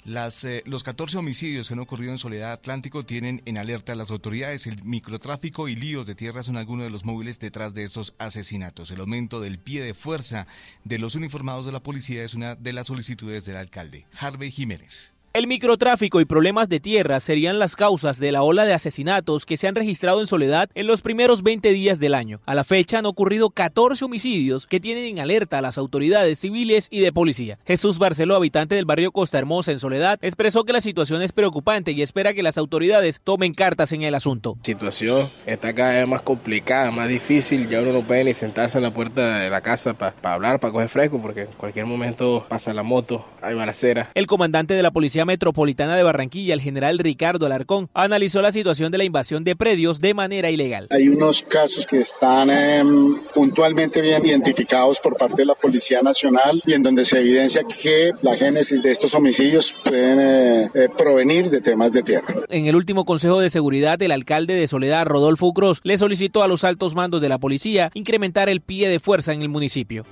Las, 0.05 0.43
eh, 0.43 0.65
los 0.67 0.83
14 0.83 1.19
homicidios 1.19 1.69
que 1.69 1.75
han 1.75 1.81
ocurrido 1.81 2.11
en 2.11 2.19
Soledad 2.19 2.53
Atlántico 2.53 3.05
tienen 3.05 3.41
en 3.45 3.57
alerta 3.57 3.93
a 3.93 3.97
las 3.97 4.11
autoridades. 4.11 4.67
El 4.67 4.83
microtráfico 4.83 5.69
y 5.69 5.77
líos 5.77 6.09
de 6.09 6.17
tierra 6.17 6.43
son 6.43 6.57
algunos 6.57 6.85
de 6.85 6.91
los 6.91 7.05
móviles 7.05 7.39
detrás 7.39 7.73
de 7.73 7.85
estos 7.85 8.13
asesinatos. 8.19 8.91
El 8.91 9.01
aumento 9.01 9.41
del 9.41 9.61
pie 9.61 9.83
de 9.83 9.95
fuerza 9.95 10.49
de 10.83 10.99
los 10.99 11.15
uniformados 11.15 11.67
de 11.67 11.73
la 11.73 11.83
policía 11.83 12.25
es 12.25 12.35
una 12.35 12.57
de 12.57 12.73
las 12.73 12.89
solicitudes 12.89 13.45
del 13.45 13.57
alcalde, 13.57 14.07
Harvey 14.19 14.51
Jiménez. 14.51 15.15
El 15.35 15.47
microtráfico 15.47 16.21
y 16.21 16.27
problemas 16.27 16.69
de 16.69 16.79
tierra 16.79 17.19
serían 17.19 17.59
las 17.59 17.75
causas 17.75 18.19
de 18.19 18.33
la 18.33 18.43
ola 18.43 18.67
de 18.67 18.75
asesinatos 18.75 19.47
que 19.47 19.57
se 19.57 19.67
han 19.67 19.75
registrado 19.75 20.21
en 20.21 20.27
Soledad 20.27 20.69
en 20.75 20.87
los 20.87 21.01
primeros 21.01 21.43
20 21.43 21.73
días 21.73 21.99
del 21.99 22.15
año. 22.15 22.43
A 22.45 22.55
la 22.55 22.65
fecha 22.65 22.99
han 22.99 23.07
ocurrido 23.07 23.49
14 23.49 24.05
homicidios 24.05 24.67
que 24.67 24.79
tienen 24.79 25.07
en 25.07 25.21
alerta 25.21 25.57
a 25.57 25.63
las 25.63 25.79
autoridades 25.79 26.39
civiles 26.39 26.89
y 26.91 27.01
de 27.01 27.13
policía. 27.13 27.59
Jesús 27.65 27.99
Barceló, 27.99 28.37
habitante 28.37 28.75
del 28.75 28.85
barrio 28.85 29.11
Costa 29.11 29.39
Hermosa 29.39 29.73
en 29.73 29.79
Soledad, 29.79 30.19
expresó 30.21 30.65
que 30.65 30.75
la 30.75 30.83
situación 30.83 31.23
es 31.23 31.33
preocupante 31.33 31.93
y 31.93 32.03
espera 32.03 32.35
que 32.35 32.43
las 32.43 32.59
autoridades 32.59 33.23
tomen 33.25 33.55
cartas 33.55 33.93
en 33.93 34.03
el 34.03 34.15
asunto. 34.15 34.59
La 34.59 34.65
situación 34.67 35.27
está 35.47 35.73
cada 35.75 35.95
vez 35.95 36.09
más 36.09 36.21
complicada, 36.21 36.91
más 36.91 37.09
difícil, 37.09 37.71
ya 37.71 37.81
uno 37.81 37.95
no 37.95 38.03
puede 38.03 38.25
ni 38.25 38.35
sentarse 38.35 38.77
en 38.77 38.85
la 38.85 38.93
puerta 38.93 39.39
de 39.39 39.49
la 39.49 39.63
casa 39.63 39.95
para 39.95 40.35
hablar, 40.35 40.61
para 40.61 40.75
coger 40.75 40.91
fresco, 40.91 41.23
porque 41.23 41.45
en 41.45 41.53
cualquier 41.57 41.87
momento 41.87 42.45
pasa 42.51 42.75
la 42.75 42.83
moto, 42.83 43.25
hay 43.41 43.55
balacera. 43.55 44.11
El 44.13 44.27
comandante 44.27 44.75
de 44.75 44.83
la 44.83 44.91
Policía 44.91 45.22
Metropolitana 45.25 45.97
de 45.97 46.03
Barranquilla, 46.03 46.55
el 46.55 46.61
general 46.61 46.99
Ricardo 46.99 47.47
Alarcón, 47.47 47.89
analizó 47.95 48.43
la 48.43 48.53
situación 48.53 48.93
de 48.93 48.99
la 48.99 49.05
invasión 49.05 49.45
de 49.45 49.57
predios 49.57 50.01
de 50.01 50.15
manera 50.15 50.51
ilegal. 50.51 50.89
Hay 50.91 51.09
unos 51.09 51.43
casos 51.43 51.87
que 51.87 52.01
están 52.01 52.51
eh, 52.51 52.83
puntualmente 53.35 54.01
bien 54.01 54.25
identificados 54.25 54.99
por 55.01 55.17
parte 55.17 55.37
de 55.37 55.47
la 55.47 55.55
Policía 55.55 56.03
Nacional 56.03 56.63
y 56.67 56.75
en 56.75 56.83
donde 56.83 57.05
se 57.05 57.21
evidencia 57.21 57.63
que 57.65 58.13
la 58.23 58.37
génesis 58.37 58.83
de 58.83 58.91
estos 58.91 59.15
homicidios 59.15 59.75
pueden 59.85 60.21
eh, 60.21 60.71
eh, 60.75 60.89
provenir 60.97 61.51
de 61.51 61.61
temas 61.61 61.93
de 61.93 62.03
tierra. 62.03 62.35
En 62.49 62.67
el 62.67 62.77
último 62.77 63.05
Consejo 63.05 63.41
de 63.41 63.51
Seguridad, 63.51 64.01
el 64.03 64.13
alcalde 64.13 64.55
de 64.55 64.67
Soledad, 64.67 65.07
Rodolfo 65.07 65.47
Ucros, 65.47 65.81
le 65.85 65.99
solicitó 65.99 66.43
a 66.43 66.49
los 66.49 66.65
altos 66.65 66.95
mandos 66.95 67.21
de 67.21 67.29
la 67.29 67.39
policía 67.39 67.91
incrementar 67.95 68.49
el 68.49 68.61
pie 68.61 68.89
de 68.89 69.01
fuerza 69.01 69.33
en 69.33 69.43
el 69.43 69.49
municipio. 69.49 70.05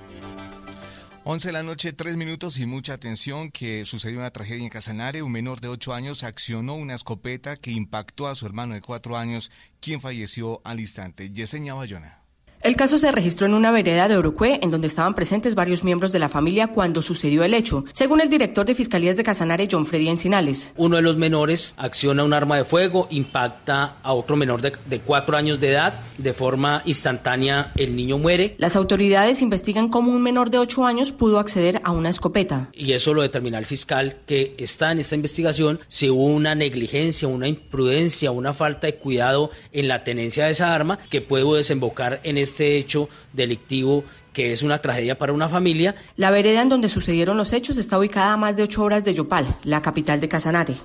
11 1.33 1.47
de 1.47 1.53
la 1.53 1.63
noche, 1.63 1.93
3 1.93 2.17
minutos 2.17 2.59
y 2.59 2.67
mucha 2.67 2.93
atención 2.93 3.53
que 3.53 3.85
sucedió 3.85 4.19
una 4.19 4.33
tragedia 4.33 4.65
en 4.65 4.69
Casanare. 4.69 5.23
Un 5.23 5.31
menor 5.31 5.61
de 5.61 5.69
8 5.69 5.95
años 5.95 6.25
accionó 6.25 6.75
una 6.75 6.97
escopeta 6.97 7.57
que 7.57 7.71
impactó 7.71 8.27
a 8.27 8.35
su 8.35 8.47
hermano 8.47 8.75
de 8.75 8.81
4 8.81 9.17
años, 9.17 9.53
quien 9.79 10.01
falleció 10.01 10.61
al 10.65 10.81
instante. 10.81 11.31
Yesenia 11.31 11.75
Bayona. 11.75 12.20
El 12.63 12.77
caso 12.77 12.99
se 12.99 13.11
registró 13.11 13.47
en 13.47 13.55
una 13.55 13.71
vereda 13.71 14.07
de 14.07 14.19
Orocué, 14.19 14.59
en 14.61 14.71
donde 14.71 14.87
estaban 14.87 15.15
presentes 15.15 15.55
varios 15.55 15.83
miembros 15.83 16.13
de 16.13 16.19
la 16.19 16.29
familia 16.29 16.67
cuando 16.67 17.01
sucedió 17.01 17.43
el 17.43 17.55
hecho, 17.55 17.87
según 17.95 18.21
el 18.21 18.29
director 18.29 18.67
de 18.67 18.75
Fiscalías 18.75 19.17
de 19.17 19.23
Casanare, 19.23 19.67
John 19.71 19.87
Freddy 19.87 20.09
Encinales. 20.09 20.75
Uno 20.77 20.97
de 20.97 21.03
los 21.03 21.17
menores 21.17 21.73
acciona 21.79 22.23
un 22.23 22.35
arma 22.35 22.59
de 22.59 22.65
fuego, 22.65 23.09
impacta 23.09 23.97
a 24.03 24.13
otro 24.13 24.37
menor 24.37 24.61
de, 24.61 24.75
de 24.85 25.01
cuatro 25.01 25.39
años 25.39 25.59
de 25.59 25.71
edad, 25.71 26.01
de 26.19 26.35
forma 26.35 26.83
instantánea 26.85 27.73
el 27.77 27.97
niño 27.97 28.19
muere. 28.19 28.57
Las 28.59 28.77
autoridades 28.77 29.41
investigan 29.41 29.89
cómo 29.89 30.13
un 30.13 30.21
menor 30.21 30.51
de 30.51 30.59
8 30.59 30.85
años 30.85 31.13
pudo 31.13 31.39
acceder 31.39 31.81
a 31.83 31.93
una 31.93 32.11
escopeta. 32.11 32.69
Y 32.75 32.93
eso 32.93 33.15
lo 33.15 33.23
determina 33.23 33.57
el 33.57 33.65
fiscal 33.65 34.19
que 34.27 34.55
está 34.59 34.93
en 34.93 34.99
esta 34.99 35.15
investigación 35.15 35.81
si 35.89 36.11
hubo 36.11 36.25
una 36.25 36.55
negligencia, 36.55 37.27
una 37.27 37.49
imprudencia, 37.49 38.33
una 38.33 38.53
falta 38.53 38.87
de 38.87 38.97
cuidado 38.97 39.51
en 39.73 39.89
la 39.89 40.05
tenencia 40.05 40.45
de 40.45 40.51
esa 40.51 40.75
arma 40.75 40.99
que 41.09 41.23
pudo 41.23 41.55
desembocar 41.55 42.21
en 42.23 42.37
este 42.37 42.50
hecho 42.59 43.09
delictivo 43.33 44.05
que 44.33 44.53
es 44.53 44.63
una 44.63 44.81
tragedia 44.81 45.19
para 45.19 45.33
una 45.33 45.49
familia. 45.49 45.95
La 46.17 46.31
vereda 46.31 46.63
en 46.63 46.69
donde 46.69 46.89
sucedieron 46.89 47.37
los 47.37 47.53
hechos 47.53 47.77
está 47.77 47.99
ubicada 47.99 48.33
a 48.33 48.37
más 48.37 48.57
de 48.57 48.63
8 48.63 48.83
horas 48.83 49.05
de 49.05 49.15
Yopal, 49.15 49.59
la 49.65 49.83
capital 49.83 50.21
de 50.21 50.29
Casanare. 50.29 50.77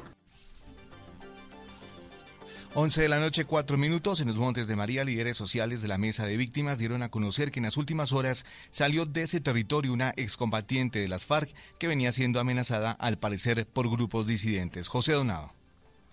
11 2.77 3.03
de 3.03 3.07
la 3.07 3.19
noche, 3.19 3.45
4 3.45 3.77
minutos. 3.77 4.19
En 4.19 4.27
los 4.27 4.37
Montes 4.37 4.67
de 4.67 4.75
María, 4.75 5.05
líderes 5.05 5.37
sociales 5.37 5.81
de 5.81 5.87
la 5.87 5.97
Mesa 5.97 6.25
de 6.25 6.35
Víctimas 6.35 6.77
dieron 6.77 7.03
a 7.03 7.09
conocer 7.09 7.49
que 7.49 7.59
en 7.59 7.65
las 7.65 7.77
últimas 7.77 8.11
horas 8.11 8.45
salió 8.69 9.05
de 9.05 9.23
ese 9.23 9.39
territorio 9.39 9.93
una 9.93 10.11
excombatiente 10.17 10.99
de 10.99 11.07
las 11.07 11.25
FARC 11.25 11.55
que 11.79 11.87
venía 11.87 12.11
siendo 12.11 12.41
amenazada, 12.41 12.91
al 12.91 13.17
parecer, 13.17 13.65
por 13.65 13.89
grupos 13.89 14.27
disidentes. 14.27 14.89
José 14.89 15.13
Donado. 15.13 15.54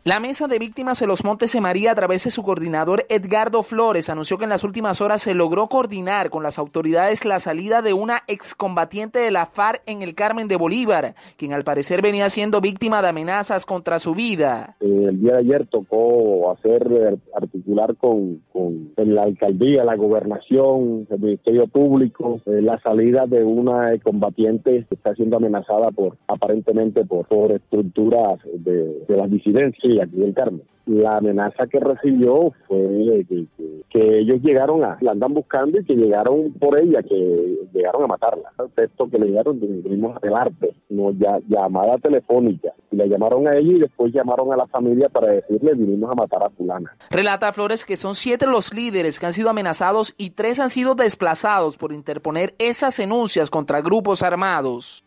La 0.05 0.19
Mesa 0.19 0.49
de 0.49 0.59
Víctimas 0.59 0.99
de 0.99 1.07
los 1.07 1.25
Montes 1.25 1.53
de 1.53 1.61
María, 1.61 1.93
a 1.93 1.95
través 1.95 2.25
de 2.25 2.33
su 2.33 2.43
coordinador 2.43 3.05
Edgardo 3.09 3.63
Flores, 3.63 4.11
anunció 4.11 4.37
que 4.37 4.43
en 4.43 4.51
las 4.51 4.65
últimas 4.65 5.01
horas 5.01 5.23
se 5.23 5.33
logró 5.33 5.69
coordinar 5.69 6.29
con 6.29 6.43
las 6.43 6.59
autoridades 6.59 7.25
la 7.25 7.39
salida 7.39 7.83
de 7.83 7.93
una 7.93 8.25
excombatiente 8.27 9.21
de 9.21 9.31
la 9.31 9.47
FARC 9.47 9.81
en 9.87 10.03
el 10.03 10.17
Carmen 10.17 10.49
de 10.49 10.57
Bolívar, 10.57 11.15
quien 11.37 11.53
al 11.53 11.63
parecer 11.63 12.03
venía 12.03 12.29
siendo 12.31 12.61
víctima 12.61 13.01
de 13.01 13.11
amenazas 13.11 13.65
contra 13.65 14.01
su 14.01 14.13
vida. 14.13 14.75
Eh, 14.81 15.07
el 15.09 15.21
día 15.21 15.35
de 15.35 15.39
ayer 15.39 15.67
tocó 15.69 16.51
hacer, 16.51 16.83
eh, 16.91 17.17
articular 17.37 17.95
con, 17.95 18.43
con 18.53 18.91
la 18.97 19.23
alcaldía, 19.23 19.85
la 19.85 19.95
gobernación, 19.95 21.07
el 21.11 21.21
Ministerio 21.21 21.69
Público, 21.69 22.41
eh, 22.47 22.61
la 22.61 22.81
salida 22.81 23.27
de 23.29 23.45
una 23.45 23.97
combatiente 24.03 24.85
que 24.89 24.97
está 24.97 25.15
siendo 25.15 25.37
amenazada 25.37 25.93
por, 25.93 26.17
aparentemente 26.27 27.05
por, 27.05 27.29
por 27.29 27.53
estructuras 27.53 28.41
de 28.53 29.05
las 29.07 29.31
disidencias 29.31 29.92
aquí 30.01 30.17
del 30.17 30.35
Carmen. 30.35 30.63
La 30.87 31.19
amenaza 31.19 31.69
que 31.69 31.79
recibió 31.79 32.53
fue 32.67 33.25
que, 33.29 33.47
que, 33.89 34.19
ellos 34.19 34.41
llegaron 34.43 34.83
a, 34.83 34.99
la 35.01 35.13
andan 35.13 35.33
buscando 35.33 35.79
y 35.79 35.85
que 35.85 35.95
llegaron 35.95 36.53
por 36.55 36.77
ella, 36.77 37.03
que 37.05 37.69
llegaron 37.73 38.03
a 38.03 38.09
matarla. 38.09 38.51
El 38.59 38.71
texto 38.71 39.09
que 39.09 39.17
le 39.19 39.27
dieron, 39.27 39.61
vinimos 39.61 40.21
del 40.21 40.35
arte, 40.35 40.75
no, 40.89 41.13
ya, 41.13 41.39
llamada 41.47 41.99
telefónica. 41.99 42.73
La 42.91 43.07
llamaron 43.07 43.47
a 43.47 43.57
ella 43.57 43.73
y 43.77 43.79
después 43.79 44.13
llamaron 44.13 44.53
a 44.53 44.57
la 44.57 44.67
familia 44.67 45.09
para 45.09 45.29
decirle, 45.29 45.75
vinimos 45.75 46.11
a 46.11 46.15
matar 46.17 46.43
a 46.43 46.51
fulana. 46.51 46.97
Relata 47.11 47.53
Flores 47.53 47.85
que 47.85 47.95
son 47.95 48.17
siete 48.17 48.47
los 48.49 48.75
líderes 48.75 49.21
que 49.21 49.27
han 49.27 49.33
sido 49.33 49.51
amenazados 49.51 50.15
y 50.19 50.31
tres 50.31 50.59
han 50.59 50.71
sido 50.71 50.97
desplazados 50.97 51.77
por 51.77 51.93
interponer 51.93 52.55
esas 52.59 52.97
denuncias 52.97 53.51
contra 53.51 53.83
grupos 53.83 54.25
armados. 54.25 55.05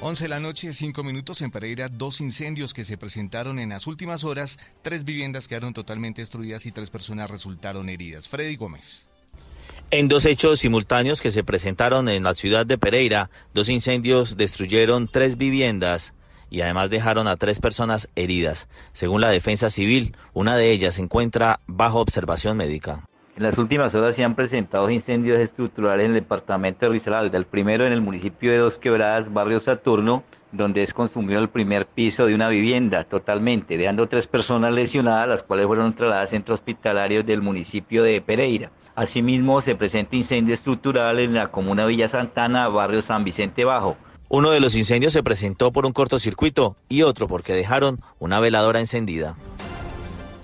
11 0.00 0.24
de 0.24 0.28
la 0.28 0.40
noche, 0.40 0.72
5 0.72 1.02
minutos 1.02 1.40
en 1.40 1.50
Pereira, 1.50 1.88
dos 1.88 2.20
incendios 2.20 2.74
que 2.74 2.84
se 2.84 2.98
presentaron 2.98 3.58
en 3.58 3.70
las 3.70 3.86
últimas 3.86 4.24
horas, 4.24 4.58
tres 4.82 5.04
viviendas 5.04 5.48
quedaron 5.48 5.72
totalmente 5.72 6.20
destruidas 6.20 6.66
y 6.66 6.72
tres 6.72 6.90
personas 6.90 7.30
resultaron 7.30 7.88
heridas. 7.88 8.28
Freddy 8.28 8.56
Gómez. 8.56 9.08
En 9.90 10.08
dos 10.08 10.24
hechos 10.24 10.60
simultáneos 10.60 11.20
que 11.20 11.30
se 11.30 11.44
presentaron 11.44 12.08
en 12.08 12.24
la 12.24 12.34
ciudad 12.34 12.66
de 12.66 12.78
Pereira, 12.78 13.30
dos 13.54 13.68
incendios 13.68 14.36
destruyeron 14.36 15.08
tres 15.08 15.36
viviendas 15.36 16.14
y 16.50 16.60
además 16.60 16.90
dejaron 16.90 17.28
a 17.28 17.36
tres 17.36 17.60
personas 17.60 18.08
heridas. 18.14 18.68
Según 18.92 19.20
la 19.20 19.30
defensa 19.30 19.70
civil, 19.70 20.16
una 20.32 20.56
de 20.56 20.70
ellas 20.70 20.96
se 20.96 21.02
encuentra 21.02 21.60
bajo 21.66 22.00
observación 22.00 22.56
médica. 22.56 23.04
En 23.36 23.42
las 23.42 23.58
últimas 23.58 23.92
horas 23.96 24.14
se 24.14 24.22
han 24.22 24.36
presentado 24.36 24.88
incendios 24.90 25.40
estructurales 25.40 26.04
en 26.04 26.12
el 26.12 26.20
departamento 26.20 26.86
de 26.86 26.92
Risaralda. 26.92 27.36
El 27.36 27.46
primero 27.46 27.84
en 27.84 27.92
el 27.92 28.00
municipio 28.00 28.52
de 28.52 28.58
Dos 28.58 28.78
Quebradas, 28.78 29.32
barrio 29.32 29.58
Saturno, 29.58 30.22
donde 30.52 30.84
es 30.84 30.94
consumido 30.94 31.40
el 31.40 31.48
primer 31.48 31.86
piso 31.86 32.26
de 32.26 32.34
una 32.36 32.48
vivienda 32.48 33.02
totalmente, 33.02 33.76
dejando 33.76 34.06
tres 34.06 34.28
personas 34.28 34.72
lesionadas, 34.72 35.28
las 35.28 35.42
cuales 35.42 35.66
fueron 35.66 35.94
trasladadas 35.94 36.28
a 36.28 36.30
centros 36.30 36.60
hospitalarios 36.60 37.26
del 37.26 37.42
municipio 37.42 38.04
de 38.04 38.20
Pereira. 38.20 38.70
Asimismo, 38.94 39.60
se 39.60 39.74
presenta 39.74 40.14
incendio 40.14 40.54
estructural 40.54 41.18
en 41.18 41.34
la 41.34 41.48
comuna 41.48 41.86
Villa 41.86 42.06
Santana, 42.06 42.68
barrio 42.68 43.02
San 43.02 43.24
Vicente 43.24 43.64
Bajo. 43.64 43.96
Uno 44.28 44.50
de 44.50 44.60
los 44.60 44.76
incendios 44.76 45.12
se 45.12 45.24
presentó 45.24 45.72
por 45.72 45.86
un 45.86 45.92
cortocircuito 45.92 46.76
y 46.88 47.02
otro 47.02 47.26
porque 47.26 47.52
dejaron 47.52 48.00
una 48.20 48.38
veladora 48.38 48.78
encendida. 48.78 49.36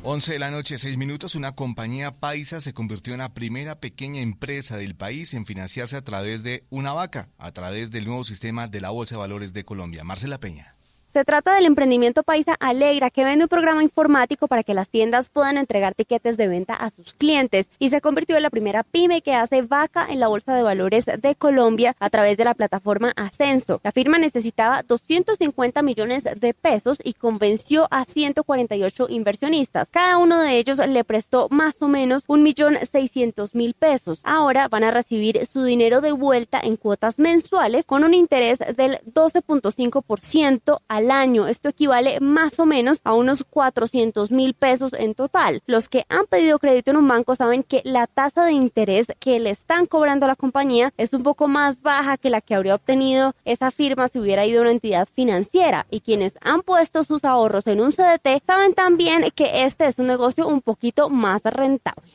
11 0.03 0.33
de 0.33 0.39
la 0.39 0.51
noche, 0.51 0.79
6 0.79 0.97
minutos, 0.97 1.35
una 1.35 1.55
compañía 1.55 2.21
paisa 2.21 2.63
se 2.63 2.73
convirtió 2.73 3.13
en 3.13 3.19
la 3.19 3.35
primera 3.35 3.81
pequeña 3.81 4.23
empresa 4.23 4.79
del 4.79 4.95
país 4.97 5.35
en 5.35 5.45
financiarse 5.45 5.95
a 5.95 6.03
través 6.03 6.43
de 6.43 6.65
una 6.71 6.95
vaca, 6.95 7.29
a 7.37 7.53
través 7.53 7.91
del 7.91 8.07
nuevo 8.07 8.25
sistema 8.25 8.67
de 8.67 8.81
la 8.81 8.89
Bolsa 8.89 9.17
de 9.17 9.21
Valores 9.21 9.53
de 9.53 9.67
Colombia. 9.67 10.03
Marcela 10.03 10.41
Peña. 10.41 10.80
Se 11.13 11.25
trata 11.25 11.57
del 11.57 11.67
emprendimiento 11.67 12.23
paisa 12.23 12.55
Alegra, 12.61 13.11
que 13.11 13.25
vende 13.25 13.45
un 13.47 13.49
programa 13.49 13.83
informático 13.83 14.47
para 14.47 14.63
que 14.63 14.75
las 14.75 14.89
tiendas 14.89 15.29
puedan 15.29 15.57
entregar 15.57 15.97
tiquetes 15.97 16.37
de 16.37 16.47
venta 16.47 16.75
a 16.75 16.89
sus 16.91 17.15
clientes 17.15 17.67
y 17.81 17.91
se 17.91 18.01
convirtió 18.01 18.37
en 18.37 18.45
la 18.45 18.51
primera 18.51 18.85
pyme 18.85 19.21
que 19.21 19.35
hace 19.35 19.63
vaca 19.63 20.07
en 20.09 20.21
la 20.21 20.29
Bolsa 20.29 20.55
de 20.55 20.63
Valores 20.63 21.07
de 21.07 21.35
Colombia 21.35 21.97
a 21.99 22.11
través 22.11 22.37
de 22.37 22.45
la 22.45 22.55
plataforma 22.55 23.13
Ascenso. 23.17 23.81
La 23.83 23.91
firma 23.91 24.19
necesitaba 24.19 24.85
250 24.85 25.83
millones 25.83 26.29
de 26.37 26.55
pesos 26.55 26.99
y 27.03 27.15
convenció 27.15 27.89
a 27.91 28.05
148 28.05 29.07
inversionistas. 29.09 29.89
Cada 29.91 30.17
uno 30.17 30.41
de 30.41 30.59
ellos 30.59 30.79
le 30.79 31.03
prestó 31.03 31.49
más 31.51 31.75
o 31.81 31.89
menos 31.89 32.23
un 32.29 32.45
millón 32.45 32.77
seiscientos 32.93 33.57
mil 33.57 33.75
pesos. 33.75 34.21
Ahora 34.23 34.69
van 34.69 34.85
a 34.85 34.93
recibir 34.93 35.45
su 35.45 35.65
dinero 35.65 36.03
de 36.03 36.13
vuelta 36.13 36.61
en 36.63 36.77
cuotas 36.77 37.19
mensuales 37.19 37.85
con 37.85 38.05
un 38.05 38.15
interés 38.15 38.61
del 38.77 39.01
12.5% 39.13 40.79
al 40.87 41.00
al 41.01 41.11
año. 41.11 41.49
Esto 41.49 41.69
equivale 41.69 42.21
más 42.21 42.59
o 42.59 42.67
menos 42.67 43.01
a 43.05 43.15
unos 43.15 43.45
400 43.49 44.31
mil 44.31 44.55
pesos 44.55 44.93
en 44.93 45.15
total. 45.15 45.63
Los 45.67 45.89
que 45.89 46.05
han 46.09 46.27
pedido 46.27 46.59
crédito 46.59 46.91
en 46.91 46.99
un 46.99 47.09
banco 47.09 47.35
saben 47.35 47.63
que 47.63 47.83
la 47.85 48.07
tasa 48.07 48.45
de 48.45 48.53
interés 48.53 49.07
que 49.19 49.41
le 49.41 49.51
están 49.51 49.87
cobrando 49.87 50.27
a 50.27 50.29
la 50.29 50.37
compañía 50.37 50.93
es 50.97 51.13
un 51.13 51.23
poco 51.23 51.49
más 51.49 51.83
baja 51.83 52.17
que 52.17 52.31
la 52.31 52.41
que 52.41 52.55
habría 52.55 52.75
obtenido 52.75 53.35
esa 53.45 53.71
firma 53.71 54.09
si 54.09 54.19
hubiera 54.19 54.47
ido 54.47 54.61
a 54.61 54.63
una 54.63 54.71
entidad 54.71 55.09
financiera. 55.15 55.87
Y 55.91 56.01
quienes 56.01 56.35
han 56.43 56.63
puesto 56.63 57.05
sus 57.05 57.25
ahorros 57.25 57.67
en 57.67 57.81
un 57.81 57.93
CDT 57.93 58.45
saben 58.47 58.75
también 58.75 59.31
que 59.35 59.65
este 59.65 59.87
es 59.87 59.99
un 59.99 60.07
negocio 60.07 60.47
un 60.47 60.61
poquito 60.61 61.09
más 61.09 61.43
rentable. 61.43 62.13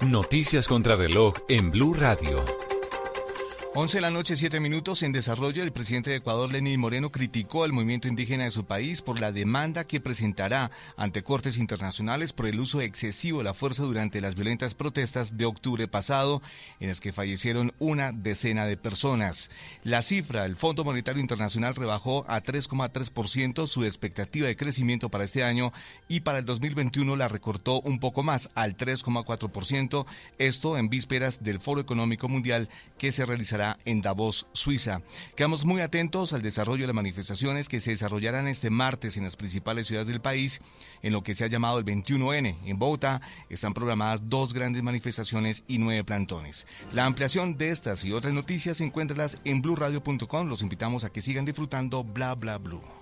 Noticias 0.00 0.68
contra 0.68 0.96
reloj 0.96 1.34
en 1.48 1.70
Blue 1.70 1.94
Radio. 1.94 2.44
11 3.74 3.96
de 3.96 4.00
la 4.02 4.10
noche, 4.10 4.36
7 4.36 4.60
minutos. 4.60 5.02
En 5.02 5.12
desarrollo, 5.12 5.62
el 5.62 5.72
presidente 5.72 6.10
de 6.10 6.16
Ecuador, 6.16 6.52
Lenín 6.52 6.78
Moreno, 6.78 7.08
criticó 7.08 7.64
al 7.64 7.72
movimiento 7.72 8.06
indígena 8.06 8.44
de 8.44 8.50
su 8.50 8.66
país 8.66 9.00
por 9.00 9.18
la 9.18 9.32
demanda 9.32 9.84
que 9.84 9.98
presentará 9.98 10.70
ante 10.98 11.22
cortes 11.22 11.56
internacionales 11.56 12.34
por 12.34 12.44
el 12.44 12.60
uso 12.60 12.82
excesivo 12.82 13.38
de 13.38 13.44
la 13.44 13.54
fuerza 13.54 13.84
durante 13.84 14.20
las 14.20 14.34
violentas 14.34 14.74
protestas 14.74 15.38
de 15.38 15.46
octubre 15.46 15.88
pasado, 15.88 16.42
en 16.80 16.88
las 16.88 17.00
que 17.00 17.14
fallecieron 17.14 17.72
una 17.78 18.12
decena 18.12 18.66
de 18.66 18.76
personas. 18.76 19.50
La 19.84 20.02
cifra 20.02 20.42
del 20.42 20.54
Fondo 20.54 20.84
Monetario 20.84 21.22
Internacional 21.22 21.74
rebajó 21.74 22.26
a 22.28 22.42
3,3% 22.42 23.66
su 23.66 23.86
expectativa 23.86 24.48
de 24.48 24.56
crecimiento 24.56 25.08
para 25.08 25.24
este 25.24 25.44
año 25.44 25.72
y 26.08 26.20
para 26.20 26.40
el 26.40 26.44
2021 26.44 27.16
la 27.16 27.28
recortó 27.28 27.80
un 27.80 28.00
poco 28.00 28.22
más 28.22 28.50
al 28.54 28.76
3,4%, 28.76 30.04
esto 30.36 30.76
en 30.76 30.90
vísperas 30.90 31.42
del 31.42 31.58
Foro 31.58 31.80
Económico 31.80 32.28
Mundial 32.28 32.68
que 32.98 33.12
se 33.12 33.24
realizará 33.24 33.61
en 33.84 34.02
Davos, 34.02 34.46
Suiza. 34.52 35.02
Quedamos 35.36 35.64
muy 35.64 35.80
atentos 35.80 36.32
al 36.32 36.42
desarrollo 36.42 36.82
de 36.82 36.88
las 36.88 36.96
manifestaciones 36.96 37.68
que 37.68 37.80
se 37.80 37.90
desarrollarán 37.90 38.48
este 38.48 38.70
martes 38.70 39.16
en 39.16 39.24
las 39.24 39.36
principales 39.36 39.86
ciudades 39.86 40.08
del 40.08 40.20
país, 40.20 40.60
en 41.02 41.12
lo 41.12 41.22
que 41.22 41.34
se 41.34 41.44
ha 41.44 41.48
llamado 41.48 41.78
el 41.78 41.84
21N. 41.84 42.56
En 42.64 42.78
Bogotá 42.78 43.20
están 43.48 43.74
programadas 43.74 44.28
dos 44.28 44.52
grandes 44.54 44.82
manifestaciones 44.82 45.64
y 45.66 45.78
nueve 45.78 46.04
plantones. 46.04 46.66
La 46.92 47.04
ampliación 47.04 47.56
de 47.56 47.70
estas 47.70 48.04
y 48.04 48.12
otras 48.12 48.34
noticias 48.34 48.80
encuéntralas 48.80 49.38
en 49.44 49.62
blurradio.com. 49.62 50.48
Los 50.48 50.62
invitamos 50.62 51.04
a 51.04 51.10
que 51.10 51.22
sigan 51.22 51.44
disfrutando 51.44 52.04
Bla 52.04 52.34
Bla 52.34 52.58
Blue. 52.58 53.01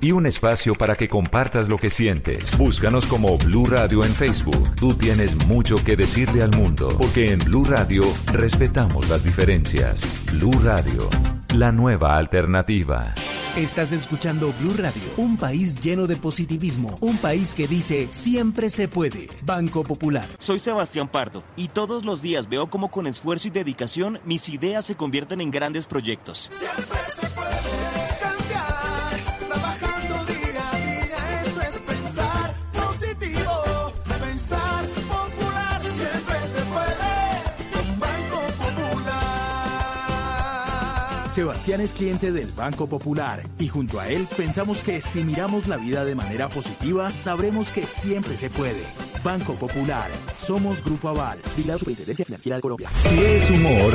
y 0.00 0.12
un 0.12 0.26
espacio 0.26 0.74
para 0.74 0.96
que 0.96 1.08
compartas 1.08 1.68
lo 1.68 1.78
que 1.78 1.90
sientes. 1.90 2.56
Búscanos 2.58 3.06
como 3.06 3.36
Blue 3.38 3.66
Radio 3.66 4.04
en 4.04 4.14
Facebook. 4.14 4.74
Tú 4.76 4.94
tienes 4.94 5.34
mucho 5.46 5.76
que 5.84 5.96
decirle 5.96 6.42
al 6.42 6.50
mundo, 6.56 6.96
porque 6.98 7.32
en 7.32 7.38
Blue 7.40 7.64
Radio 7.64 8.02
respetamos 8.32 9.08
las 9.08 9.24
diferencias. 9.24 10.02
Blue 10.32 10.58
Radio, 10.62 11.08
la 11.54 11.72
nueva 11.72 12.16
alternativa. 12.16 13.14
Estás 13.56 13.92
escuchando 13.92 14.52
Blue 14.60 14.74
Radio, 14.76 15.02
un 15.16 15.38
país 15.38 15.80
lleno 15.80 16.06
de 16.06 16.16
positivismo, 16.16 16.98
un 17.00 17.16
país 17.16 17.54
que 17.54 17.66
dice 17.66 18.06
siempre 18.10 18.68
se 18.68 18.86
puede. 18.86 19.30
Banco 19.44 19.82
Popular. 19.82 20.28
Soy 20.38 20.58
Sebastián 20.58 21.08
Pardo 21.08 21.42
y 21.56 21.68
todos 21.68 22.04
los 22.04 22.20
días 22.20 22.50
veo 22.50 22.68
cómo 22.68 22.90
con 22.90 23.06
esfuerzo 23.06 23.48
y 23.48 23.50
dedicación 23.50 24.20
mis 24.26 24.50
ideas 24.50 24.84
se 24.84 24.94
convierten 24.94 25.40
en 25.40 25.50
grandes 25.50 25.86
proyectos. 25.86 26.50
Trabajando 26.50 28.05
Sebastián 41.36 41.82
es 41.82 41.92
cliente 41.92 42.32
del 42.32 42.50
Banco 42.52 42.86
Popular 42.86 43.42
y 43.58 43.68
junto 43.68 44.00
a 44.00 44.08
él 44.08 44.26
pensamos 44.38 44.80
que 44.80 45.02
si 45.02 45.22
miramos 45.22 45.68
la 45.68 45.76
vida 45.76 46.02
de 46.02 46.14
manera 46.14 46.48
positiva, 46.48 47.12
sabremos 47.12 47.68
que 47.68 47.86
siempre 47.86 48.38
se 48.38 48.48
puede. 48.48 48.80
Banco 49.22 49.52
Popular, 49.52 50.10
somos 50.34 50.82
Grupo 50.82 51.10
Aval 51.10 51.38
y 51.58 51.64
la 51.64 51.76
Superintendencia 51.76 52.24
Financiera 52.24 52.56
de 52.56 52.62
Colombia. 52.62 52.88
Si 52.96 53.18
es 53.18 53.50
humor, 53.50 53.92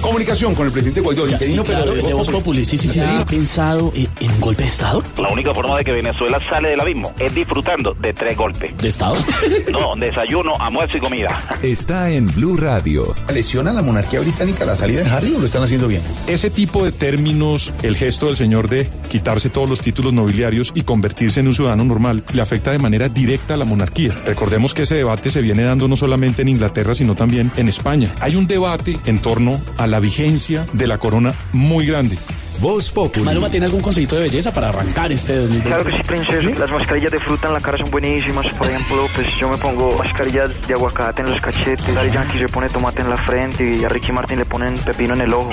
Comunicación 0.00 0.54
con 0.54 0.66
el 0.66 0.72
presidente 0.72 1.02
Guaidó, 1.02 1.28
interino, 1.28 1.62
pero 1.62 1.92
de 1.92 2.14
Voz 2.14 2.28
Populi. 2.30 2.64
Sí, 2.64 2.78
sí, 2.78 2.88
sí. 2.88 3.00
¿Ha 3.00 3.24
pensado 3.26 3.92
en, 3.94 4.08
en 4.18 4.30
un 4.30 4.40
golpe 4.40 4.62
de 4.62 4.68
Estado? 4.68 5.02
La 5.18 5.28
única 5.28 5.52
forma 5.52 5.76
de 5.76 5.84
que 5.84 5.92
Venezuela 5.92 6.40
sale 6.40 6.70
del 6.70 6.80
abismo 6.80 7.12
es 7.18 7.34
disfrutando 7.34 7.92
de 7.94 8.12
tres 8.14 8.36
golpes. 8.36 8.76
¿De 8.78 8.88
Estado? 8.88 9.16
No, 9.70 9.94
desayuno, 9.94 10.52
almuerzo 10.58 10.96
y 10.96 11.00
comida. 11.00 11.40
está 11.62 12.10
en 12.10 12.26
Blue 12.26 12.56
Radio. 12.56 13.14
¿Lesiona 13.32 13.72
la 13.72 13.82
monarquía 13.82 14.20
británica 14.20 14.64
la 14.64 14.74
salida 14.74 15.02
de 15.02 15.10
Harry 15.10 15.34
o 15.34 15.38
lo 15.38 15.44
están 15.44 15.62
haciendo 15.62 15.86
bien? 15.86 15.99
Ese 16.26 16.50
tipo 16.50 16.84
de 16.84 16.92
términos, 16.92 17.72
el 17.82 17.96
gesto 17.96 18.26
del 18.26 18.36
señor 18.36 18.68
de 18.68 18.88
quitarse 19.08 19.50
todos 19.50 19.68
los 19.68 19.80
títulos 19.80 20.12
nobiliarios 20.12 20.72
y 20.74 20.82
convertirse 20.82 21.40
en 21.40 21.48
un 21.48 21.54
ciudadano 21.54 21.84
normal, 21.84 22.22
le 22.32 22.42
afecta 22.42 22.70
de 22.70 22.78
manera 22.78 23.08
directa 23.08 23.54
a 23.54 23.56
la 23.56 23.64
monarquía. 23.64 24.14
Recordemos 24.26 24.74
que 24.74 24.82
ese 24.82 24.94
debate 24.94 25.30
se 25.30 25.42
viene 25.42 25.62
dando 25.62 25.88
no 25.88 25.96
solamente 25.96 26.42
en 26.42 26.48
Inglaterra, 26.48 26.94
sino 26.94 27.14
también 27.14 27.50
en 27.56 27.68
España. 27.68 28.14
Hay 28.20 28.36
un 28.36 28.46
debate 28.46 28.98
en 29.06 29.18
torno 29.18 29.60
a 29.76 29.86
la 29.86 30.00
vigencia 30.00 30.66
de 30.72 30.86
la 30.86 30.98
corona 30.98 31.34
muy 31.52 31.86
grande. 31.86 32.16
Voz 32.60 32.92
Populi. 32.92 33.24
Maluma 33.24 33.50
tiene 33.50 33.66
algún 33.66 33.80
consejito 33.80 34.14
de 34.16 34.22
belleza 34.22 34.52
para 34.52 34.68
arrancar 34.68 35.10
este 35.10 35.34
2020. 35.36 35.68
Claro 35.68 35.84
que 35.84 35.92
sí, 35.92 35.98
princesa. 36.06 36.50
Las 36.58 36.70
mascarillas 36.70 37.12
de 37.12 37.18
fruta 37.18 37.48
en 37.48 37.54
la 37.54 37.60
cara 37.60 37.78
son 37.78 37.90
buenísimas. 37.90 38.52
Por 38.54 38.68
ejemplo, 38.68 39.06
pues 39.14 39.26
yo 39.38 39.48
me 39.48 39.56
pongo 39.56 39.96
mascarillas 39.96 40.68
de 40.68 40.74
aguacate 40.74 41.22
en 41.22 41.30
los 41.30 41.40
cachetes. 41.40 41.94
Daddy 41.94 42.10
Yankee 42.10 42.38
se 42.38 42.48
pone 42.48 42.68
tomate 42.68 43.00
en 43.00 43.08
la 43.08 43.16
frente 43.16 43.78
y 43.78 43.84
a 43.84 43.88
Ricky 43.88 44.12
Martin 44.12 44.40
le 44.40 44.44
ponen 44.44 44.76
pepino 44.76 45.14
en 45.14 45.22
el 45.22 45.32
ojo. 45.32 45.52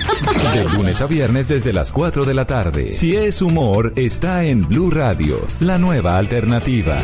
De 0.54 0.64
lunes 0.64 1.02
a 1.02 1.06
viernes 1.06 1.48
desde 1.48 1.74
las 1.74 1.92
4 1.92 2.24
de 2.24 2.32
la 2.32 2.46
tarde. 2.46 2.92
Si 2.92 3.14
es 3.16 3.42
humor, 3.42 3.92
está 3.96 4.44
en 4.44 4.66
Blue 4.66 4.90
Radio, 4.90 5.46
la 5.60 5.76
nueva 5.78 6.16
alternativa. 6.16 6.96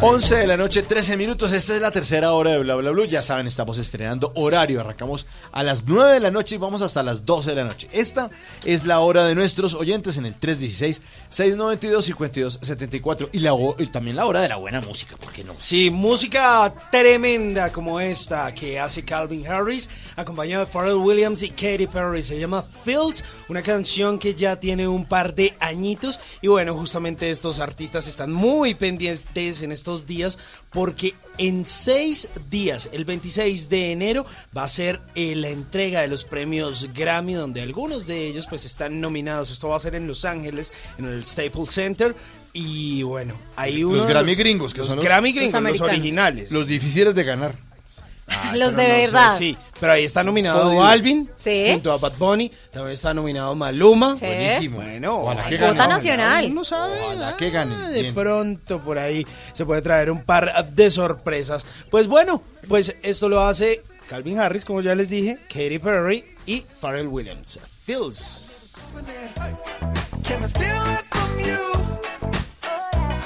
11 0.01 0.35
de 0.35 0.47
la 0.47 0.57
noche, 0.57 0.83
13 0.83 1.15
minutos. 1.15 1.53
Esta 1.53 1.73
es 1.73 1.81
la 1.81 1.91
tercera 1.91 2.33
hora 2.33 2.51
de 2.51 2.59
Bla 2.59 2.75
Bla 2.75 2.91
Blue. 2.91 3.05
Ya 3.05 3.23
saben, 3.23 3.47
estamos 3.47 3.77
estrenando 3.77 4.33
horario. 4.35 4.81
Arrancamos 4.81 5.25
a 5.51 5.63
las 5.63 5.85
9 5.85 6.13
de 6.13 6.19
la 6.19 6.29
noche 6.29 6.55
y 6.55 6.57
vamos 6.57 6.81
hasta 6.81 7.01
las 7.01 7.25
12 7.25 7.51
de 7.51 7.55
la 7.55 7.63
noche. 7.63 7.87
Esta 7.93 8.29
es 8.65 8.85
la 8.85 8.99
hora 8.99 9.25
de 9.25 9.35
nuestros 9.35 9.73
oyentes 9.73 10.17
en 10.17 10.25
el 10.25 10.35
316-692-5274. 11.33 13.29
Y, 13.31 13.47
y 13.83 13.87
también 13.87 14.15
la 14.15 14.25
hora 14.25 14.41
de 14.41 14.49
la 14.49 14.57
buena 14.57 14.81
música, 14.81 15.17
¿por 15.17 15.33
qué 15.33 15.43
no? 15.43 15.55
Sí, 15.59 15.89
música 15.89 16.73
tremenda 16.91 17.71
como 17.71 17.99
esta 17.99 18.53
que 18.53 18.79
hace 18.79 19.03
Calvin 19.03 19.47
Harris, 19.47 19.89
acompañado 20.15 20.65
de 20.65 20.71
Pharrell 20.71 20.95
Williams 20.95 21.41
y 21.43 21.49
Katy 21.49 21.87
Perry. 21.87 22.21
Se 22.23 22.39
llama 22.39 22.63
Fields, 22.83 23.23
una 23.49 23.61
canción 23.61 24.19
que 24.19 24.35
ya 24.35 24.59
tiene 24.59 24.87
un 24.87 25.05
par 25.05 25.33
de 25.35 25.55
añitos. 25.59 26.19
Y 26.41 26.47
bueno, 26.47 26.75
justamente 26.75 27.29
estos 27.29 27.59
artistas 27.59 28.07
están 28.07 28.31
muy 28.31 28.75
pendientes 28.75 29.61
en 29.61 29.71
estos 29.71 30.05
días 30.05 30.37
porque 30.69 31.15
en 31.37 31.65
seis 31.65 32.29
días, 32.49 32.89
el 32.91 33.05
26 33.05 33.69
de 33.69 33.91
enero, 33.91 34.25
va 34.55 34.63
a 34.63 34.67
ser 34.67 35.01
eh, 35.15 35.35
la 35.35 35.49
entrega 35.49 36.01
de 36.01 36.07
los 36.07 36.25
premios 36.25 36.89
Grammy, 36.93 37.33
donde 37.33 37.61
algunos 37.61 38.05
de 38.05 38.27
ellos 38.27 38.47
pues 38.49 38.65
están 38.65 39.01
nominados. 39.01 39.51
Esto 39.51 39.69
va 39.69 39.77
a 39.77 39.79
ser 39.79 39.95
en 39.95 40.07
Los 40.07 40.25
Ángeles, 40.25 40.73
en 40.97 41.05
el 41.05 41.23
Staples 41.23 41.69
Center. 41.69 42.15
Y 42.53 43.01
bueno, 43.01 43.35
hay 43.55 43.83
uno 43.83 43.97
Los 43.97 44.05
Grammy 44.05 44.35
gringos, 44.35 44.73
que 44.73 44.79
los 44.79 44.87
son 44.87 44.97
los, 44.97 45.05
Grammy 45.05 45.31
gringos, 45.31 45.61
los, 45.61 45.81
originales. 45.81 46.51
Los 46.51 46.67
difíciles 46.67 47.15
de 47.15 47.23
ganar. 47.23 47.55
Los 48.53 48.73
Pero 48.73 48.81
de 48.83 48.87
no 48.87 48.93
sé, 48.95 49.05
verdad. 49.11 49.37
sí, 49.37 49.57
pero 49.79 49.93
ahí 49.93 50.03
está 50.05 50.23
nominado. 50.23 50.81
Alvin 50.83 51.29
Sí. 51.37 51.65
junto 51.71 51.91
a 51.91 51.97
Bad 51.97 52.13
Bunny. 52.17 52.49
También 52.71 52.93
está 52.93 53.13
nominado 53.13 53.53
Maluma. 53.55 54.17
Sí. 54.17 54.25
Buenísimo. 54.25 54.77
Bueno, 54.77 55.19
Ojalá 55.23 55.43
que 55.49 55.57
gane. 55.57 55.75
nacional. 55.87 56.53
Sabe, 56.63 57.01
Ojalá 57.03 57.37
que 57.37 57.49
gane. 57.49 57.75
ah, 57.75 57.89
de 57.89 58.01
Bien. 58.03 58.13
pronto 58.15 58.79
por 58.81 58.97
ahí 58.97 59.25
se 59.53 59.65
puede 59.65 59.81
traer 59.81 60.09
un 60.09 60.23
par 60.23 60.69
de 60.71 60.89
sorpresas. 60.91 61.65
Pues 61.89 62.07
bueno, 62.07 62.41
pues 62.69 62.95
esto 63.03 63.27
lo 63.27 63.41
hace 63.43 63.81
Calvin 64.07 64.39
Harris, 64.39 64.63
como 64.65 64.81
ya 64.81 64.95
les 64.95 65.09
dije, 65.09 65.39
Katy 65.49 65.79
Perry 65.79 66.23
y 66.45 66.65
Pharrell 66.79 67.07
Williams. 67.07 67.59
Fields. 67.85 68.71
Can 70.27 70.43
I 70.43 70.47
steal 70.47 70.81
it 70.93 71.05
from 71.09 71.39
you? 71.39 71.71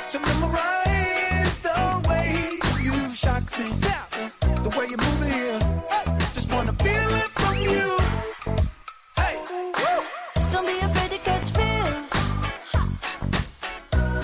To 0.09 0.19
memorize 0.19 0.86
way 4.77 4.87
you 4.89 4.97
move 4.97 5.27
it 5.27 5.33
here. 5.33 5.59
Just 6.33 6.51
wanna 6.51 6.73
feel 6.73 7.15
it 7.15 7.29
from 7.33 7.55
you. 7.59 7.95
Hey, 9.15 9.37
woo. 9.49 9.71
Don't 10.51 10.65
be 10.65 10.79
afraid 10.79 11.11
to 11.11 11.17
catch 11.23 11.51
feels. 11.51 12.11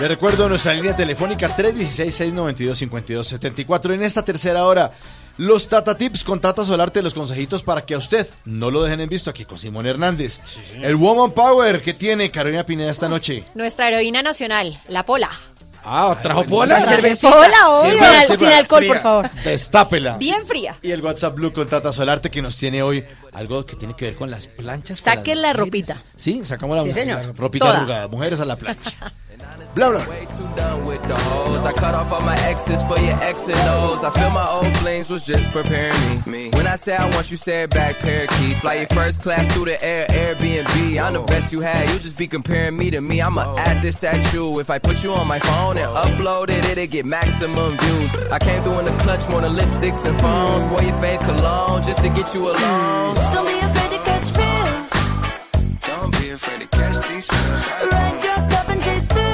Les 0.00 0.08
recuerdo 0.08 0.48
nuestra 0.48 0.74
línea 0.74 0.96
telefónica 0.96 1.56
316-692-5274. 1.56 3.94
En 3.94 4.02
esta 4.02 4.24
tercera 4.24 4.64
hora, 4.64 4.92
los 5.38 5.68
Tata 5.68 5.96
Tips 5.96 6.22
con 6.24 6.40
Tata 6.40 6.64
Solarte, 6.64 7.02
los 7.02 7.14
consejitos 7.14 7.62
para 7.62 7.84
que 7.84 7.94
a 7.94 7.98
usted 7.98 8.28
no 8.44 8.70
lo 8.70 8.82
dejen 8.84 9.00
en 9.00 9.08
visto 9.08 9.30
aquí 9.30 9.44
con 9.44 9.58
Simón 9.58 9.86
Hernández. 9.86 10.40
El 10.74 10.94
Woman 10.96 11.32
Power 11.32 11.82
que 11.82 11.94
tiene 11.94 12.30
Carolina 12.30 12.64
Pineda 12.64 12.90
esta 12.90 13.08
noche. 13.08 13.44
Nuestra 13.54 13.88
heroína 13.88 14.22
nacional, 14.22 14.80
la 14.88 15.04
Pola. 15.04 15.30
Ah, 15.84 16.16
trajo 16.22 16.44
pola. 16.46 16.80
La 16.80 16.86
cervecita, 16.86 17.68
obvio. 17.68 17.90
Sin 17.92 18.02
al- 18.02 18.38
sin 18.38 18.48
alcohol, 18.48 18.84
por 18.86 18.98
favor. 19.00 19.30
Destápela. 19.44 20.16
Bien 20.16 20.46
fría. 20.46 20.76
Y 20.82 20.90
el 20.92 21.02
WhatsApp 21.02 21.34
Blue 21.34 21.52
con 21.52 21.68
Tata 21.68 21.92
Solarte 21.92 22.30
que 22.30 22.40
nos 22.42 22.56
tiene 22.56 22.82
hoy 22.82 23.04
algo 23.34 23.64
que 23.66 23.76
tiene 23.76 23.94
que 23.94 24.06
ver 24.06 24.14
con 24.16 24.30
las 24.30 24.46
planchas. 24.46 24.98
Saquen 25.00 25.42
la 25.42 25.48
mujeres. 25.48 25.56
ropita. 25.66 26.02
Sí, 26.16 26.42
sacamos 26.44 26.76
la, 26.76 26.82
Sí, 26.84 26.92
señor. 26.92 27.24
la 27.24 27.32
ropita 27.32 27.64
Toda. 27.66 27.78
arrugada. 27.78 28.08
Mujeres 28.08 28.40
a 28.40 28.44
la 28.44 28.56
plancha. 28.56 29.12
Bla, 29.74 29.88
bla. 29.90 30.06
I 31.66 31.72
cut 31.72 31.94
off 31.94 32.12
all 32.12 32.20
my 32.20 32.36
exes 32.46 32.80
for 32.84 32.98
your 33.00 33.18
X 33.22 33.48
and 33.48 33.58
O's. 33.68 34.04
I 34.04 34.10
feel 34.10 34.30
my 34.30 34.46
old 34.48 34.72
flings 34.78 35.10
was 35.10 35.24
just 35.24 35.50
preparing 35.50 36.22
me. 36.26 36.50
When 36.50 36.66
I 36.66 36.76
say 36.76 36.94
I 36.94 37.10
want 37.10 37.30
you, 37.30 37.36
say 37.36 37.64
it 37.64 37.70
back, 37.70 37.98
parakeet. 37.98 38.58
Fly 38.58 38.74
your 38.74 38.86
first 38.88 39.22
class 39.22 39.48
through 39.52 39.64
the 39.66 39.82
air, 39.84 40.06
Airbnb. 40.08 41.02
I'm 41.02 41.14
the 41.14 41.22
best 41.22 41.52
you 41.52 41.60
had. 41.60 41.90
You 41.90 41.98
just 41.98 42.16
be 42.16 42.28
comparing 42.28 42.76
me 42.76 42.90
to 42.90 43.00
me. 43.00 43.20
I'ma 43.20 43.56
add 43.56 43.82
this 43.82 44.04
at 44.04 44.32
you. 44.32 44.60
If 44.60 44.70
I 44.70 44.78
put 44.78 45.02
you 45.02 45.12
on 45.12 45.26
my 45.26 45.40
phone 45.40 45.76
and 45.78 45.88
upload 45.90 46.50
it, 46.50 46.64
it'll 46.66 46.86
get 46.86 47.04
maximum 47.06 47.76
views. 47.78 48.14
I 48.30 48.38
came 48.38 48.62
through 48.62 48.78
in 48.80 48.84
the 48.84 48.92
clutch 49.02 49.28
more 49.28 49.40
than 49.40 49.56
lipsticks 49.56 50.04
and 50.04 50.18
phones. 50.20 50.66
Wore 50.68 50.82
your 50.82 50.94
fave 51.02 51.20
cologne 51.24 51.82
just 51.82 52.00
to 52.02 52.08
get 52.10 52.32
you 52.34 52.48
alone. 52.50 53.16
Don't 53.32 53.46
be 53.46 53.58
afraid 53.66 53.90
to 53.90 53.98
catch. 54.08 54.28
Don't 55.88 56.12
be 56.20 56.30
afraid 56.30 56.60
to 56.60 56.66
catch 56.68 57.08
these. 57.08 57.28
Ride 57.30 58.24
your 58.24 58.40
cup 58.50 58.68
and 58.68 58.82
chase 58.82 59.04
thrills. 59.06 59.33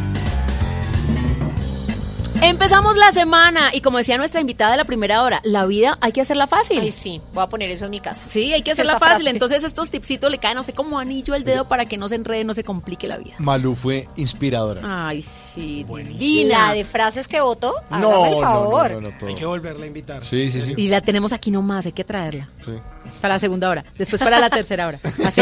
Empezamos 2.43 2.97
la 2.97 3.11
semana 3.11 3.69
y 3.71 3.81
como 3.81 3.99
decía 3.99 4.17
nuestra 4.17 4.41
invitada 4.41 4.71
de 4.71 4.77
la 4.77 4.85
primera 4.85 5.21
hora, 5.23 5.41
la 5.43 5.65
vida 5.67 5.99
hay 6.01 6.11
que 6.11 6.21
hacerla 6.21 6.47
fácil. 6.47 6.79
Ay, 6.79 6.91
sí, 6.91 7.21
voy 7.35 7.43
a 7.43 7.47
poner 7.47 7.69
eso 7.69 7.85
en 7.85 7.91
mi 7.91 7.99
casa. 7.99 8.25
Sí, 8.29 8.51
hay 8.51 8.63
que 8.63 8.71
hacerla 8.71 8.93
Esa 8.93 8.99
fácil. 8.99 9.17
frase. 9.17 9.29
Entonces 9.29 9.63
estos 9.63 9.91
tipsitos 9.91 10.31
le 10.31 10.39
caen, 10.39 10.55
no 10.55 10.63
sé, 10.63 10.73
como 10.73 10.97
anillo 10.97 11.35
al 11.35 11.43
dedo 11.43 11.67
para 11.67 11.85
que 11.85 11.97
no 11.97 12.09
se 12.09 12.15
enrede, 12.15 12.43
no 12.43 12.55
se 12.55 12.63
complique 12.63 13.07
la 13.07 13.17
vida. 13.19 13.35
Malú 13.37 13.75
fue 13.75 14.07
inspiradora. 14.15 14.81
Ay, 15.07 15.21
sí. 15.21 15.85
Y 15.87 16.03
divina. 16.43 16.67
la 16.69 16.73
de 16.73 16.83
frases 16.83 17.27
que 17.27 17.39
votó, 17.41 17.75
No, 17.91 18.09
hágame 18.09 18.29
el 18.31 18.39
favor. 18.41 18.91
no, 18.91 19.01
no, 19.01 19.09
no, 19.11 19.17
todo. 19.17 19.29
Hay 19.29 19.35
que 19.35 19.45
volverla 19.45 19.83
a 19.83 19.87
invitar. 19.87 20.25
Sí, 20.25 20.49
sí, 20.49 20.63
sí. 20.63 20.73
Y 20.75 20.87
la 20.87 21.01
tenemos 21.01 21.33
aquí 21.33 21.51
nomás, 21.51 21.85
hay 21.85 21.91
que 21.91 22.03
traerla. 22.03 22.49
Sí. 22.65 22.71
Para 23.19 23.35
la 23.35 23.39
segunda 23.39 23.69
hora, 23.69 23.85
después 23.97 24.19
para 24.21 24.39
la 24.39 24.49
tercera 24.49 24.87
hora. 24.87 24.99
Así. 25.25 25.41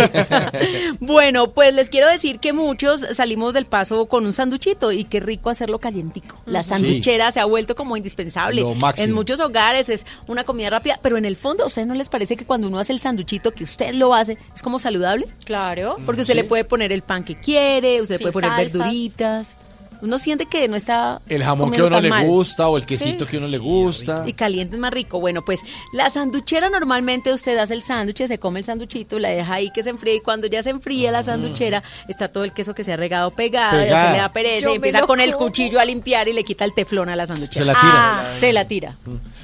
bueno, 0.99 1.51
pues 1.51 1.73
les 1.73 1.89
quiero 1.89 2.07
decir 2.07 2.39
que 2.39 2.51
muchos 2.51 3.05
salimos 3.13 3.53
del 3.53 3.65
paso 3.65 4.05
con 4.07 4.25
un 4.25 4.33
sanduchito 4.33 4.91
y 4.91 5.05
qué 5.05 5.19
rico 5.21 5.49
hacerlo 5.49 5.79
calientico. 5.79 6.41
La 6.45 6.61
Sí. 6.63 6.69
Sanduchera 6.89 7.31
se 7.31 7.39
ha 7.39 7.45
vuelto 7.45 7.75
como 7.75 7.95
indispensable. 7.97 8.61
Lo 8.61 8.73
máximo. 8.75 9.05
En 9.05 9.13
muchos 9.13 9.39
hogares 9.39 9.89
es 9.89 10.05
una 10.27 10.43
comida 10.43 10.69
rápida, 10.69 10.99
pero 11.01 11.17
en 11.17 11.25
el 11.25 11.35
fondo, 11.35 11.63
¿a 11.63 11.67
ustedes 11.67 11.87
no 11.87 11.95
les 11.95 12.09
parece 12.09 12.35
que 12.37 12.45
cuando 12.45 12.67
uno 12.67 12.79
hace 12.79 12.93
el 12.93 12.99
sanduchito, 12.99 13.51
que 13.51 13.63
usted 13.63 13.93
lo 13.95 14.13
hace, 14.13 14.37
es 14.55 14.61
como 14.61 14.79
saludable? 14.79 15.27
Claro. 15.45 15.97
Porque 16.05 16.21
usted 16.21 16.33
Sí. 16.33 16.39
le 16.41 16.43
puede 16.45 16.63
poner 16.65 16.91
el 16.91 17.01
pan 17.01 17.23
que 17.23 17.39
quiere, 17.39 18.01
usted 18.01 18.15
le 18.19 18.31
puede 18.31 18.33
poner 18.33 18.49
salsas. 18.51 18.73
verduritas. 18.73 19.55
Uno 20.01 20.17
siente 20.19 20.45
que 20.45 20.67
no 20.67 20.75
está 20.75 21.21
El 21.27 21.43
jamón 21.43 21.71
que 21.71 21.81
a 21.81 21.85
uno 21.85 21.99
le 21.99 22.09
mal. 22.09 22.25
gusta 22.27 22.69
o 22.69 22.77
el 22.77 22.85
quesito 22.85 23.25
Sí. 23.25 23.31
que 23.31 23.35
a 23.37 23.39
uno 23.39 23.47
le 23.49 23.57
gusta. 23.57 24.23
Y 24.25 24.33
caliente 24.33 24.75
es 24.75 24.79
más 24.79 24.93
rico. 24.93 25.19
Bueno, 25.19 25.43
pues 25.43 25.61
la 25.93 26.09
sanduchera 26.09 26.69
normalmente 26.69 27.33
usted 27.33 27.57
hace 27.57 27.73
el 27.73 27.83
sándwich, 27.83 28.25
se 28.27 28.39
come 28.39 28.59
el 28.59 28.65
sanduchito, 28.65 29.19
la 29.19 29.29
deja 29.29 29.53
ahí 29.55 29.69
que 29.71 29.83
se 29.83 29.89
enfríe 29.89 30.15
y 30.15 30.19
cuando 30.21 30.47
ya 30.47 30.63
se 30.63 30.69
enfríe 30.69 31.11
la 31.11 31.23
sanduchera 31.23 31.83
está 32.07 32.29
todo 32.29 32.43
el 32.43 32.53
queso 32.53 32.73
que 32.73 32.83
se 32.83 32.93
ha 32.93 32.97
regado 32.97 33.31
pegado, 33.31 33.77
ya 33.79 33.83
Pegada. 33.85 34.05
se 34.07 34.11
le 34.13 34.17
da 34.19 34.31
pereza 34.33 34.65
Yo 34.65 34.71
y 34.71 34.75
empieza 34.75 35.01
con 35.05 35.19
el 35.19 35.35
cuchillo 35.35 35.79
a 35.79 35.85
limpiar 35.85 36.27
y 36.27 36.33
le 36.33 36.43
quita 36.43 36.65
el 36.65 36.73
teflón 36.73 37.09
a 37.09 37.15
la 37.15 37.27
sanduchera. 37.27 37.65
Se 37.65 37.65
la 37.65 37.73
tira. 37.79 37.93
Ah, 37.93 38.33
se 38.39 38.53
la 38.53 38.67
tira. 38.67 38.95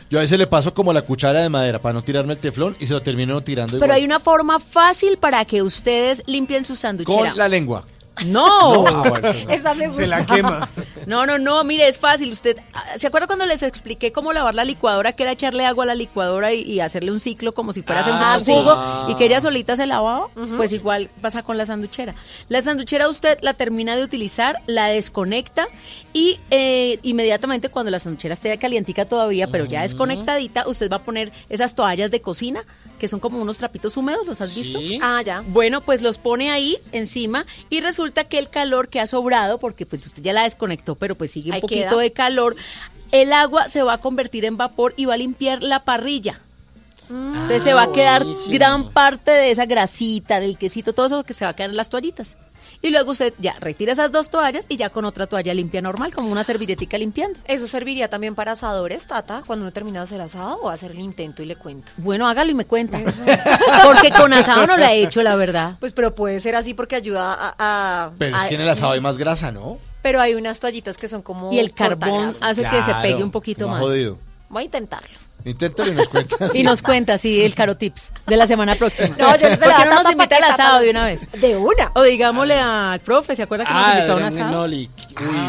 Yo 0.10 0.20
a 0.20 0.22
veces 0.22 0.38
le 0.38 0.48
paso 0.48 0.74
como 0.74 0.94
la 0.94 1.02
cuchara 1.02 1.42
de 1.42 1.50
madera 1.50 1.80
para 1.80 1.94
no 1.94 2.04
tirarme 2.04 2.34
el 2.34 2.40
teflón 2.40 2.78
y 2.80 2.86
se 2.86 2.94
lo 2.94 3.02
termino 3.02 3.42
tirando 3.42 3.74
Pero 3.74 3.86
igual. 3.86 3.92
hay 3.98 4.06
una 4.06 4.20
forma 4.20 4.60
fácil 4.60 5.18
para 5.18 5.44
que 5.46 5.62
ustedes 5.62 6.24
limpien 6.28 6.64
su 6.64 6.76
sanduchera. 6.76 7.30
Con 7.32 7.38
la 7.38 7.48
lengua. 7.50 7.84
No. 8.26 8.86
Ah, 8.88 9.10
bueno, 9.10 9.28
Esa 9.50 9.74
me 9.74 9.92
Se 9.92 10.08
la 10.08 10.20
gusta. 10.20 10.36
quema. 10.36 10.70
No, 11.06 11.26
no, 11.26 11.38
no, 11.38 11.64
mire, 11.64 11.88
es 11.88 11.98
fácil. 12.00 12.32
Usted, 12.32 12.58
ah, 12.74 12.84
¿se 12.98 13.08
acuerda 13.08 13.28
cuando 13.28 13.46
les 13.46 13.62
expliqué 13.62 14.12
cómo 14.12 14.34
lavar 14.34 14.56
la 14.56 14.64
licuadora? 14.64 15.14
Que 15.14 15.24
era 15.24 15.34
echarle 15.34 15.66
agua 15.66 15.84
a 15.84 15.88
la 15.88 15.96
licuadora 15.96 16.54
y, 16.54 16.62
y 16.62 16.80
hacerle 16.80 17.12
un 17.12 17.20
ciclo 17.20 17.54
como 17.54 17.74
si 17.74 17.82
fuera 17.84 18.00
a 18.02 18.04
hacer 18.04 18.14
Ah, 18.18 18.36
un 18.40 18.46
sí. 18.46 18.52
jugo 18.54 19.08
y 19.10 19.16
que 19.16 19.26
ella 19.26 19.42
solita 19.42 19.76
se 19.76 19.86
lavaba. 19.86 20.30
Pues 20.58 20.72
igual 20.74 21.10
pasa 21.22 21.44
con 21.44 21.58
la 21.58 21.66
sanduchera. 21.66 22.16
La 22.50 22.62
sanduchera 22.62 23.08
usted 23.10 23.38
la 23.42 23.54
termina 23.54 23.96
de 23.96 24.04
utilizar, 24.04 24.60
la 24.66 24.88
desconecta 24.88 25.68
y 26.14 26.40
eh, 26.50 27.00
inmediatamente 27.04 27.70
cuando 27.70 27.92
la 27.92 28.00
sanduchera 28.00 28.34
esté 28.34 28.58
calientica 28.58 29.06
todavía, 29.06 29.48
pero 29.48 29.66
ya 29.66 29.82
desconectadita, 29.82 30.68
usted 30.68 30.90
va 30.92 30.98
a 30.98 31.04
poner 31.04 31.32
esas 31.50 31.76
toallas 31.76 32.10
de 32.12 32.22
cocina 32.22 32.64
que 33.00 33.08
son 33.08 33.20
como 33.20 33.42
unos 33.42 33.58
trapitos 33.58 33.98
húmedos, 33.98 34.26
¿los 34.28 34.42
has 34.42 34.56
visto? 34.56 34.80
Ah, 35.02 35.22
ya. 35.24 35.42
Bueno, 35.42 35.82
pues 35.82 36.02
los 36.02 36.18
pone 36.18 36.52
ahí 36.52 36.78
encima 36.92 37.46
y 37.70 37.82
resulta 37.82 38.26
que 38.26 38.38
el 38.38 38.50
calor 38.50 38.90
que 38.90 39.00
ha 39.00 39.08
sobrado, 39.08 39.60
porque 39.60 39.86
pues 39.86 40.06
usted 40.06 40.24
ya 40.24 40.34
la 40.34 40.44
desconectó, 40.44 40.96
pero 40.96 41.16
pues 41.16 41.32
sigue 41.32 41.50
un 41.50 41.56
Ahí 41.56 41.62
poquito 41.62 41.90
queda. 41.90 41.98
de 42.02 42.12
calor, 42.12 42.56
el 43.12 43.34
agua 43.34 43.68
se 43.68 43.84
va 43.84 43.94
a 43.94 43.98
convertir 44.00 44.46
en 44.46 44.58
vapor 44.58 44.94
y 44.98 45.06
va 45.06 45.14
a 45.16 45.18
limpiar 45.18 45.62
la 45.62 45.84
parrilla. 45.84 46.42
Entonces 47.08 47.62
se 47.64 47.74
va 47.76 47.84
a 47.84 47.92
quedar 47.92 48.26
gran 48.48 48.90
parte 48.92 49.30
de 49.30 49.52
esa 49.52 49.66
grasita, 49.68 50.40
del 50.40 50.58
quesito, 50.58 50.94
todo 50.94 51.06
eso 51.06 51.24
que 51.24 51.34
se 51.36 51.46
va 51.46 51.52
a 51.52 51.56
quedar 51.56 51.70
en 51.70 51.78
las 51.78 51.90
toallitas. 51.90 52.36
Y 52.82 52.90
luego 52.92 53.12
usted 53.12 53.34
ya 53.40 53.56
retira 53.60 53.94
esas 53.94 54.12
dos 54.12 54.30
toallas 54.30 54.66
y 54.70 54.78
ya 54.78 54.90
con 54.90 55.06
otra 55.06 55.28
toalla 55.28 55.54
limpia 55.54 55.82
normal, 55.82 56.14
como 56.14 56.32
una 56.32 56.44
servilletica 56.44 56.98
limpiando. 56.98 57.40
¿Eso 57.46 57.68
serviría 57.68 58.10
también 58.10 58.36
para 58.36 58.52
asadores, 58.54 59.08
Tata? 59.08 59.44
Cuando 59.46 59.64
uno 59.64 59.74
termina 59.74 60.00
de 60.00 60.04
hacer 60.04 60.22
asado 60.22 60.58
o 60.62 60.70
hacer 60.70 60.92
el 60.92 61.00
intento 61.00 61.42
y 61.44 61.46
le 61.46 61.56
cuento. 61.56 61.92
Bueno, 61.98 62.28
hágalo 62.28 62.52
y 62.52 62.56
me 62.56 62.66
cuenta. 62.66 63.00
Porque 63.84 64.12
con 64.12 64.34
asado 64.34 64.68
no 64.68 64.78
la 64.78 64.94
he 64.94 65.04
hecho, 65.04 65.22
la 65.24 65.36
verdad. 65.36 65.78
Pues 65.80 65.94
pero 65.94 66.14
puede 66.16 66.40
ser 66.40 66.56
así 66.56 66.74
porque 66.74 66.96
ayuda 66.96 67.34
a... 67.34 67.56
a- 67.58 68.12
Pero 68.18 68.36
es 68.38 68.44
a- 68.44 68.48
que 68.50 68.56
en 68.56 68.62
el 68.62 68.70
asado 68.70 68.92
sí. 68.92 68.96
hay 68.96 69.02
más 69.02 69.18
grasa, 69.18 69.52
¿no? 69.52 69.78
Pero 70.02 70.22
hay 70.22 70.36
unas 70.36 70.60
toallitas 70.60 70.98
que 70.98 71.08
son 71.08 71.22
como 71.22 71.52
Y 71.52 71.60
el 71.60 71.74
carbón 71.74 72.10
cortagrasas. 72.10 72.42
hace 72.42 72.70
que 72.70 72.82
se 72.84 72.94
pegue 73.02 73.24
un 73.24 73.32
poquito 73.32 73.68
más 73.68 73.80
más. 73.80 73.90
jodido. 73.90 74.20
Voy 74.50 74.62
a 74.64 74.66
intentarlo. 74.66 75.25
Inténtalo 75.46 75.92
y 75.92 75.96
nos 75.96 76.08
cuentas. 76.08 76.56
Y 76.56 76.64
nos 76.64 76.82
cuenta, 76.82 77.18
sí, 77.18 77.44
el 77.44 77.54
caro 77.54 77.78
tips 77.78 78.12
de 78.26 78.36
la 78.36 78.48
semana 78.48 78.76
próxima. 78.76 79.16
No, 79.18 79.38
yo 79.38 79.50
no 79.50 79.56
se 79.56 79.64
¿Por 79.66 79.76
qué 79.76 79.86
no 79.86 80.04
nos 80.04 80.12
invita 80.12 80.38
al 80.38 80.44
asado 80.44 80.80
de 80.82 80.90
una 80.90 81.06
vez? 81.06 81.28
De 81.40 81.56
una. 81.56 81.92
O 81.94 82.02
digámosle 82.04 82.56
al 82.60 83.00
profe, 83.02 83.36
¿se 83.36 83.44
acuerda 83.44 83.66
que 83.66 83.72
nos 83.74 83.82
Ah, 83.86 83.94
invitó 83.96 84.14
a 84.14 84.16
un 84.16 84.24
asado? 84.24 84.64
Uy, 84.66 84.90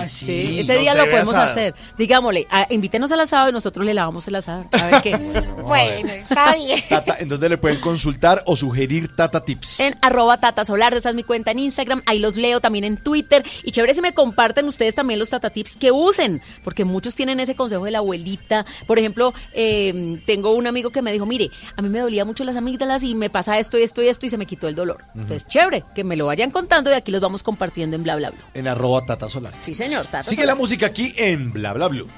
Sí, 0.08 0.60
ese 0.60 0.78
día 0.78 0.94
lo 0.94 1.06
podemos 1.10 1.34
hacer. 1.34 1.74
Digámosle, 1.96 2.46
ah, 2.50 2.66
invítenos 2.70 3.10
al 3.12 3.20
asado 3.20 3.48
y 3.48 3.52
nosotros 3.52 3.84
le 3.86 3.94
lavamos 3.94 4.28
el 4.28 4.34
asado. 4.36 4.66
A 4.72 4.86
ver 4.86 5.02
qué. 5.02 5.16
Bueno, 5.62 6.10
está 6.12 6.54
bien. 6.54 6.78
Tata, 6.88 7.16
¿En 7.18 7.28
dónde 7.28 7.48
le 7.48 7.58
pueden 7.58 7.80
consultar 7.80 8.42
o 8.46 8.54
sugerir 8.54 9.14
Tata 9.16 9.44
Tips? 9.44 9.80
En 9.80 9.96
arroba 10.02 10.38
Tata 10.38 10.64
Solar, 10.64 10.92
esa 10.94 11.08
es 11.08 11.14
mi 11.14 11.22
cuenta 11.24 11.50
en 11.52 11.58
Instagram, 11.60 12.02
ahí 12.06 12.18
los 12.18 12.36
leo 12.36 12.60
también 12.60 12.84
en 12.84 12.96
Twitter. 12.98 13.42
Y 13.64 13.72
chévere 13.72 13.94
si 13.94 14.02
me 14.02 14.12
comparten 14.14 14.66
ustedes 14.68 14.94
también 14.94 15.18
los 15.18 15.30
Tata 15.30 15.50
Tips 15.50 15.76
que 15.76 15.90
usen, 15.90 16.42
porque 16.62 16.84
muchos 16.84 17.14
tienen 17.14 17.40
ese 17.40 17.56
consejo 17.56 17.84
de 17.84 17.90
la 17.90 17.98
abuelita. 17.98 18.64
Por 18.86 18.98
ejemplo, 18.98 19.32
eh, 19.54 19.85
tengo 20.24 20.52
un 20.52 20.66
amigo 20.66 20.90
que 20.90 21.02
me 21.02 21.12
dijo, 21.12 21.26
mire, 21.26 21.50
a 21.76 21.82
mí 21.82 21.88
me 21.88 22.00
dolía 22.00 22.24
mucho 22.24 22.44
las 22.44 22.56
amígdalas 22.56 23.02
y 23.02 23.14
me 23.14 23.30
pasa 23.30 23.58
esto 23.58 23.78
y 23.78 23.82
esto 23.82 24.02
y 24.02 24.08
esto 24.08 24.26
y 24.26 24.30
se 24.30 24.38
me 24.38 24.46
quitó 24.46 24.68
el 24.68 24.74
dolor. 24.74 25.04
Entonces, 25.14 25.46
chévere, 25.46 25.84
que 25.94 26.04
me 26.04 26.16
lo 26.16 26.26
vayan 26.26 26.50
contando 26.50 26.90
y 26.90 26.94
aquí 26.94 27.12
los 27.12 27.20
vamos 27.20 27.42
compartiendo 27.42 27.96
en 27.96 28.02
bla 28.02 28.16
bla 28.16 28.30
bla. 28.30 28.40
En 28.54 28.68
arroba 28.68 29.04
Tata 29.04 29.28
Solar. 29.28 29.54
Sí, 29.60 29.74
señor, 29.74 30.06
Tata 30.06 30.22
Sigue 30.22 30.42
Solar. 30.42 30.56
la 30.56 30.60
música 30.60 30.86
aquí 30.86 31.12
en 31.16 31.52
Bla 31.52 31.72
Bla 31.72 31.88
Blue. 31.88 32.08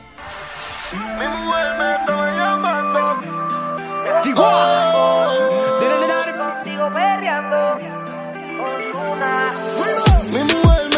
Mi 10.33 10.41
mujer 10.45 10.89
me 10.91 10.98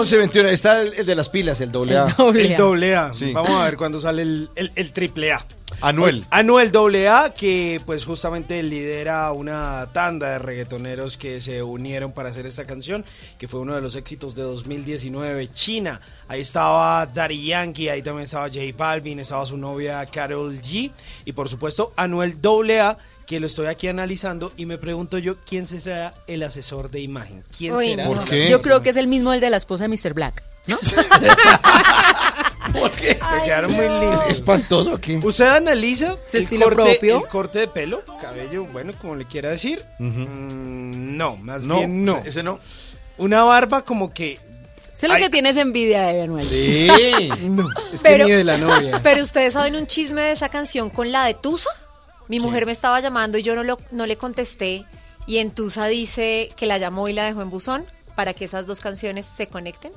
11-21, 0.00 0.46
está 0.46 0.82
el, 0.82 0.94
el 0.94 1.06
de 1.06 1.14
las 1.14 1.28
pilas, 1.28 1.60
el 1.60 1.72
doble 1.72 1.96
A. 1.96 2.14
El 2.34 2.56
doble 2.56 2.96
A. 2.96 3.12
Sí. 3.14 3.32
Vamos 3.32 3.50
a 3.52 3.64
ver 3.64 3.76
cuándo 3.76 4.00
sale 4.00 4.22
el, 4.22 4.50
el, 4.54 4.72
el 4.74 4.92
triple 4.92 5.32
A. 5.32 5.44
Anuel. 5.80 6.26
Anuel 6.30 6.72
doble 6.72 7.08
A, 7.08 7.32
que 7.32 7.80
pues 7.86 8.04
justamente 8.04 8.62
lidera 8.62 9.32
una 9.32 9.88
tanda 9.92 10.30
de 10.30 10.38
reggaetoneros 10.38 11.16
que 11.16 11.40
se 11.40 11.62
unieron 11.62 12.12
para 12.12 12.28
hacer 12.28 12.46
esta 12.46 12.66
canción, 12.66 13.04
que 13.38 13.48
fue 13.48 13.60
uno 13.60 13.74
de 13.74 13.80
los 13.80 13.94
éxitos 13.94 14.34
de 14.34 14.42
2019, 14.42 15.48
China. 15.52 16.00
Ahí 16.28 16.40
estaba 16.40 17.06
Daddy 17.06 17.46
Yankee, 17.46 17.88
ahí 17.88 18.02
también 18.02 18.24
estaba 18.24 18.48
J 18.48 18.60
Balvin, 18.76 19.20
estaba 19.20 19.46
su 19.46 19.56
novia 19.56 20.04
Carol 20.06 20.60
G, 20.60 20.90
y 21.24 21.32
por 21.32 21.48
supuesto 21.48 21.92
Anuel 21.96 22.40
doble 22.42 22.80
A, 22.80 22.98
que 23.30 23.38
lo 23.38 23.46
estoy 23.46 23.68
aquí 23.68 23.86
analizando 23.86 24.52
y 24.56 24.66
me 24.66 24.76
pregunto 24.76 25.16
yo, 25.16 25.36
¿quién 25.46 25.68
será 25.68 26.14
el 26.26 26.42
asesor 26.42 26.90
de 26.90 26.98
imagen? 27.00 27.44
¿Quién 27.56 27.74
Uy, 27.76 27.90
será? 27.90 28.08
el 28.08 28.18
asesor 28.18 28.48
Yo 28.48 28.60
creo 28.60 28.82
que 28.82 28.90
es 28.90 28.96
el 28.96 29.06
mismo 29.06 29.32
el 29.32 29.38
de 29.38 29.50
la 29.50 29.56
esposa 29.56 29.86
de 29.86 29.88
Mr. 29.96 30.14
Black. 30.14 30.42
¿no? 30.66 30.76
Me 32.72 33.44
quedaron 33.44 33.70
muy 33.72 33.88
lindos. 33.88 34.20
espantoso 34.28 34.94
aquí. 34.94 35.16
Usted 35.22 35.46
analiza 35.46 36.16
el 36.32 36.42
estilo 36.42 36.64
corte, 36.66 36.82
propio. 36.82 37.16
el 37.22 37.28
corte 37.28 37.58
de 37.60 37.68
pelo, 37.68 38.02
cabello, 38.20 38.64
bueno, 38.66 38.92
como 39.00 39.14
le 39.14 39.26
quiera 39.26 39.50
decir. 39.50 39.84
Mm, 40.00 41.16
no, 41.16 41.36
más 41.36 41.62
No, 41.64 41.78
bien 41.78 42.04
no. 42.04 42.18
ese- 42.24 42.42
no. 42.42 42.58
Una 43.16 43.44
barba 43.44 43.82
como 43.84 44.12
que... 44.12 44.40
Sé 44.94 45.06
lo 45.08 45.14
Ay. 45.14 45.22
que 45.22 45.30
tienes 45.30 45.56
envidia 45.56 46.02
de 46.02 46.22
Anuel. 46.22 46.44
Sí. 46.44 46.88
No, 47.42 47.68
es 47.92 48.02
Pero- 48.02 48.26
que 48.26 48.32
ni 48.32 48.38
de 48.38 48.44
la 48.44 48.56
novia. 48.56 49.00
Pero 49.04 49.22
ustedes 49.22 49.52
saben 49.54 49.76
un 49.76 49.86
chisme 49.86 50.20
de 50.20 50.32
esa 50.32 50.48
canción 50.48 50.90
con 50.90 51.10
la 51.12 51.26
de 51.26 51.34
Tusa. 51.34 51.70
Mi 52.30 52.40
mujer 52.40 52.64
me 52.66 52.72
estaba 52.72 53.00
llamando 53.00 53.36
y 53.38 53.42
yo 53.42 53.54
no, 53.54 53.62
lo, 53.62 53.78
no 53.90 54.06
le 54.06 54.16
contesté. 54.16 54.86
Y 55.26 55.38
en 55.38 55.50
Tusa 55.50 55.86
dice 55.86 56.50
que 56.56 56.64
la 56.66 56.78
llamó 56.78 57.08
y 57.08 57.12
la 57.12 57.24
dejó 57.24 57.42
en 57.42 57.50
buzón 57.50 57.84
para 58.16 58.34
que 58.34 58.44
esas 58.46 58.66
dos 58.66 58.80
canciones 58.80 59.26
se 59.26 59.46
conecten. 59.48 59.92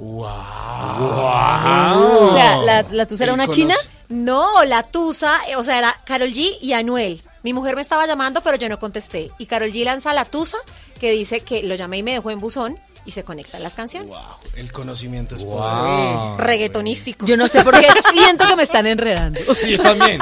O 2.29 2.33
sea, 2.35 2.57
¿la, 2.57 2.85
la 2.91 3.05
tusa 3.07 3.23
era 3.25 3.33
una 3.33 3.45
conoce- 3.47 3.53
china? 3.55 3.75
No, 4.09 4.63
la 4.63 4.83
Tusa, 4.83 5.39
o 5.57 5.63
sea, 5.63 5.77
era 5.79 5.95
Carol 6.05 6.29
G 6.31 6.57
y 6.61 6.73
Anuel. 6.73 7.21
Mi 7.41 7.53
mujer 7.53 7.75
me 7.75 7.81
estaba 7.81 8.05
llamando, 8.05 8.41
pero 8.41 8.57
yo 8.57 8.69
no 8.69 8.79
contesté. 8.79 9.31
Y 9.37 9.45
Carol 9.47 9.71
G 9.71 9.83
lanza 9.83 10.13
la 10.13 10.25
Tusa, 10.25 10.57
que 10.99 11.11
dice 11.11 11.41
que 11.41 11.63
lo 11.63 11.75
llamé 11.75 11.97
y 11.99 12.03
me 12.03 12.11
dejó 12.13 12.29
en 12.31 12.39
buzón. 12.39 12.79
Y 13.05 13.11
se 13.11 13.23
conectan 13.23 13.61
las 13.63 13.73
canciones. 13.73 14.15
El 14.55 14.71
conocimiento 14.71 15.35
es 15.35 15.43
Wow. 15.43 16.37
Reggaetonístico. 16.37 17.25
Yo 17.25 17.35
no 17.37 17.47
sé 17.47 17.63
por 17.63 17.79
qué 17.79 17.87
siento 18.13 18.47
que 18.47 18.55
me 18.55 18.63
están 18.63 18.85
enredando. 18.87 19.39
Sí, 19.55 19.71
yo 19.71 19.81
también. 19.81 20.19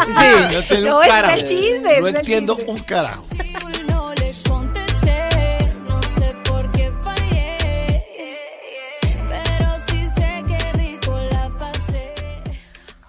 Sí. 0.68 0.78
No 0.82 1.02
es 1.02 1.08
carajo. 1.10 1.34
el 1.36 1.44
chisme, 1.44 1.99
No 1.99 2.08
es 2.08 2.14
el 2.14 2.20
entiendo 2.22 2.56
chisme. 2.58 2.72
un 2.72 2.80
carajo. 2.80 3.26
Y 3.32 3.84
no 3.84 4.14
le 4.14 4.34
contesté, 4.48 5.74
no 5.88 6.02
sé 6.02 6.36
por 6.44 6.72
qué 6.72 6.91
fallé. 7.03 7.58
Pero 9.30 9.76
sí 9.88 10.06
sé 10.16 10.44
que 10.48 10.74
rico 10.74 11.18
la 11.32 11.49
pasé. 11.58 12.14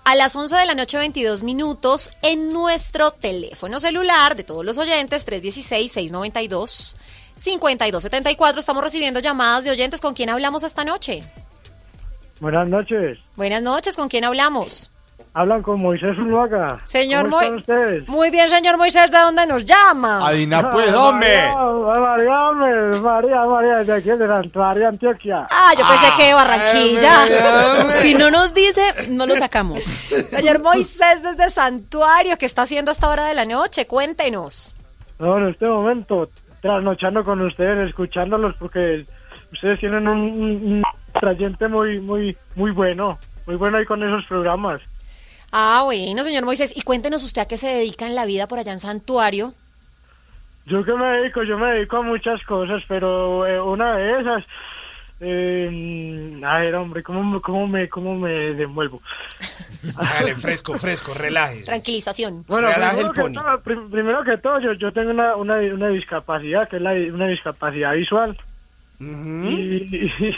A 0.04 0.14
las 0.14 0.36
11 0.36 0.54
de 0.56 0.66
la 0.66 0.74
noche, 0.74 0.98
22 0.98 1.42
minutos, 1.42 2.10
en 2.22 2.52
nuestro 2.52 3.12
teléfono 3.12 3.80
celular 3.80 4.36
de 4.36 4.44
todos 4.44 4.64
los 4.64 4.78
oyentes, 4.78 5.24
316-692-5274, 7.40 8.58
estamos 8.58 8.82
recibiendo 8.84 9.20
llamadas 9.20 9.64
de 9.64 9.70
oyentes. 9.70 10.00
¿Con 10.00 10.14
quién 10.14 10.30
hablamos 10.30 10.62
esta 10.62 10.84
noche? 10.84 11.22
Buenas 12.40 12.66
noches. 12.68 13.18
Buenas 13.36 13.62
noches, 13.62 13.96
¿con 13.96 14.08
quién 14.08 14.24
hablamos? 14.24 14.90
Hablan 15.34 15.62
con 15.62 15.80
Moisés 15.80 16.14
Zuluaga. 16.16 16.78
Señor 16.84 17.22
¿Cómo 17.24 17.40
están 17.40 17.52
Moy- 17.54 17.60
ustedes? 17.60 18.08
Muy 18.08 18.30
bien, 18.30 18.48
señor 18.50 18.76
Moisés, 18.76 19.10
¿de 19.10 19.18
dónde 19.18 19.46
nos 19.46 19.64
llama? 19.64 20.26
Adina, 20.26 20.70
pues, 20.70 20.90
Ah, 20.92 21.04
hombre. 21.08 21.50
María, 21.54 22.52
María, 22.52 23.00
María, 23.00 23.44
María, 23.46 23.76
de 23.84 23.92
aquí 23.94 24.10
de 24.10 24.26
Santa 24.26 24.58
María, 24.58 24.88
Antioquia. 24.88 25.46
Ah, 25.50 25.72
yo 25.78 25.86
pensé 25.88 26.06
que 26.18 26.24
de 26.26 26.34
Barranquilla. 26.34 27.92
Si 28.02 28.14
no 28.14 28.30
nos 28.30 28.52
dice, 28.52 28.82
no 29.08 29.24
lo 29.24 29.34
sacamos. 29.36 29.80
Señor 30.30 30.60
Moisés, 30.60 31.22
desde 31.22 31.50
Santuario, 31.50 32.36
¿qué 32.36 32.44
está 32.44 32.62
haciendo 32.62 32.90
a 32.90 32.92
esta 32.92 33.08
hora 33.08 33.24
de 33.24 33.32
la 33.34 33.46
noche? 33.46 33.86
Cuéntenos. 33.86 34.74
No, 35.18 35.38
en 35.38 35.48
este 35.48 35.66
momento, 35.66 36.28
trasnochando 36.62 37.24
con 37.24 37.40
ustedes, 37.42 37.88
escuchándolos, 37.88 38.54
porque 38.58 39.04
ustedes 39.52 39.80
tienen 39.80 40.08
un, 40.08 40.20
un, 40.20 40.82
trayente 41.20 41.68
muy, 41.68 42.00
muy, 42.00 42.36
muy 42.54 42.70
bueno, 42.70 43.18
muy 43.46 43.56
bueno 43.56 43.76
ahí 43.76 43.84
con 43.84 44.02
esos 44.02 44.24
programas. 44.26 44.80
Ah, 45.50 45.82
bueno, 45.84 46.22
señor 46.22 46.46
Moisés, 46.46 46.74
y 46.74 46.82
cuéntenos 46.82 47.24
usted 47.24 47.42
a 47.42 47.48
qué 47.48 47.58
se 47.58 47.68
dedica 47.68 48.06
en 48.06 48.14
la 48.14 48.24
vida 48.24 48.46
por 48.48 48.58
allá 48.58 48.72
en 48.72 48.80
Santuario. 48.80 49.52
Yo 50.64 50.84
que 50.84 50.94
me 50.94 51.04
dedico, 51.18 51.42
yo 51.42 51.58
me 51.58 51.72
dedico 51.72 51.96
a 51.98 52.02
muchas 52.02 52.40
cosas, 52.44 52.82
pero 52.86 53.44
eh, 53.44 53.60
una 53.60 53.96
de 53.96 54.20
esas, 54.20 54.44
eh, 55.22 56.40
a 56.44 56.58
ver, 56.58 56.74
hombre, 56.74 57.02
¿cómo, 57.02 57.22
me- 57.24 57.40
cómo 57.40 57.66
me, 57.66 57.88
cómo 57.88 58.16
me 58.18 58.30
desenvuelvo? 58.32 59.00
Dale, 59.96 60.34
fresco, 60.36 60.76
fresco, 60.78 61.14
relájese. 61.14 61.66
Tranquilización. 61.66 62.44
Bueno, 62.46 62.68
primero 62.74 63.06
el 63.08 63.12
que, 63.12 63.22
todo, 63.34 63.60
prim- 63.62 63.90
primero 63.90 64.24
que 64.24 64.38
todo, 64.38 64.60
yo, 64.60 64.72
yo 64.74 64.92
tengo 64.92 65.10
una, 65.10 65.36
una, 65.36 65.56
una 65.56 65.88
discapacidad, 65.88 66.68
que 66.68 66.76
es 66.76 66.82
la, 66.82 66.92
una 66.92 67.26
discapacidad 67.28 67.94
visual. 67.94 68.36
y, 69.00 69.06
y, 69.96 70.36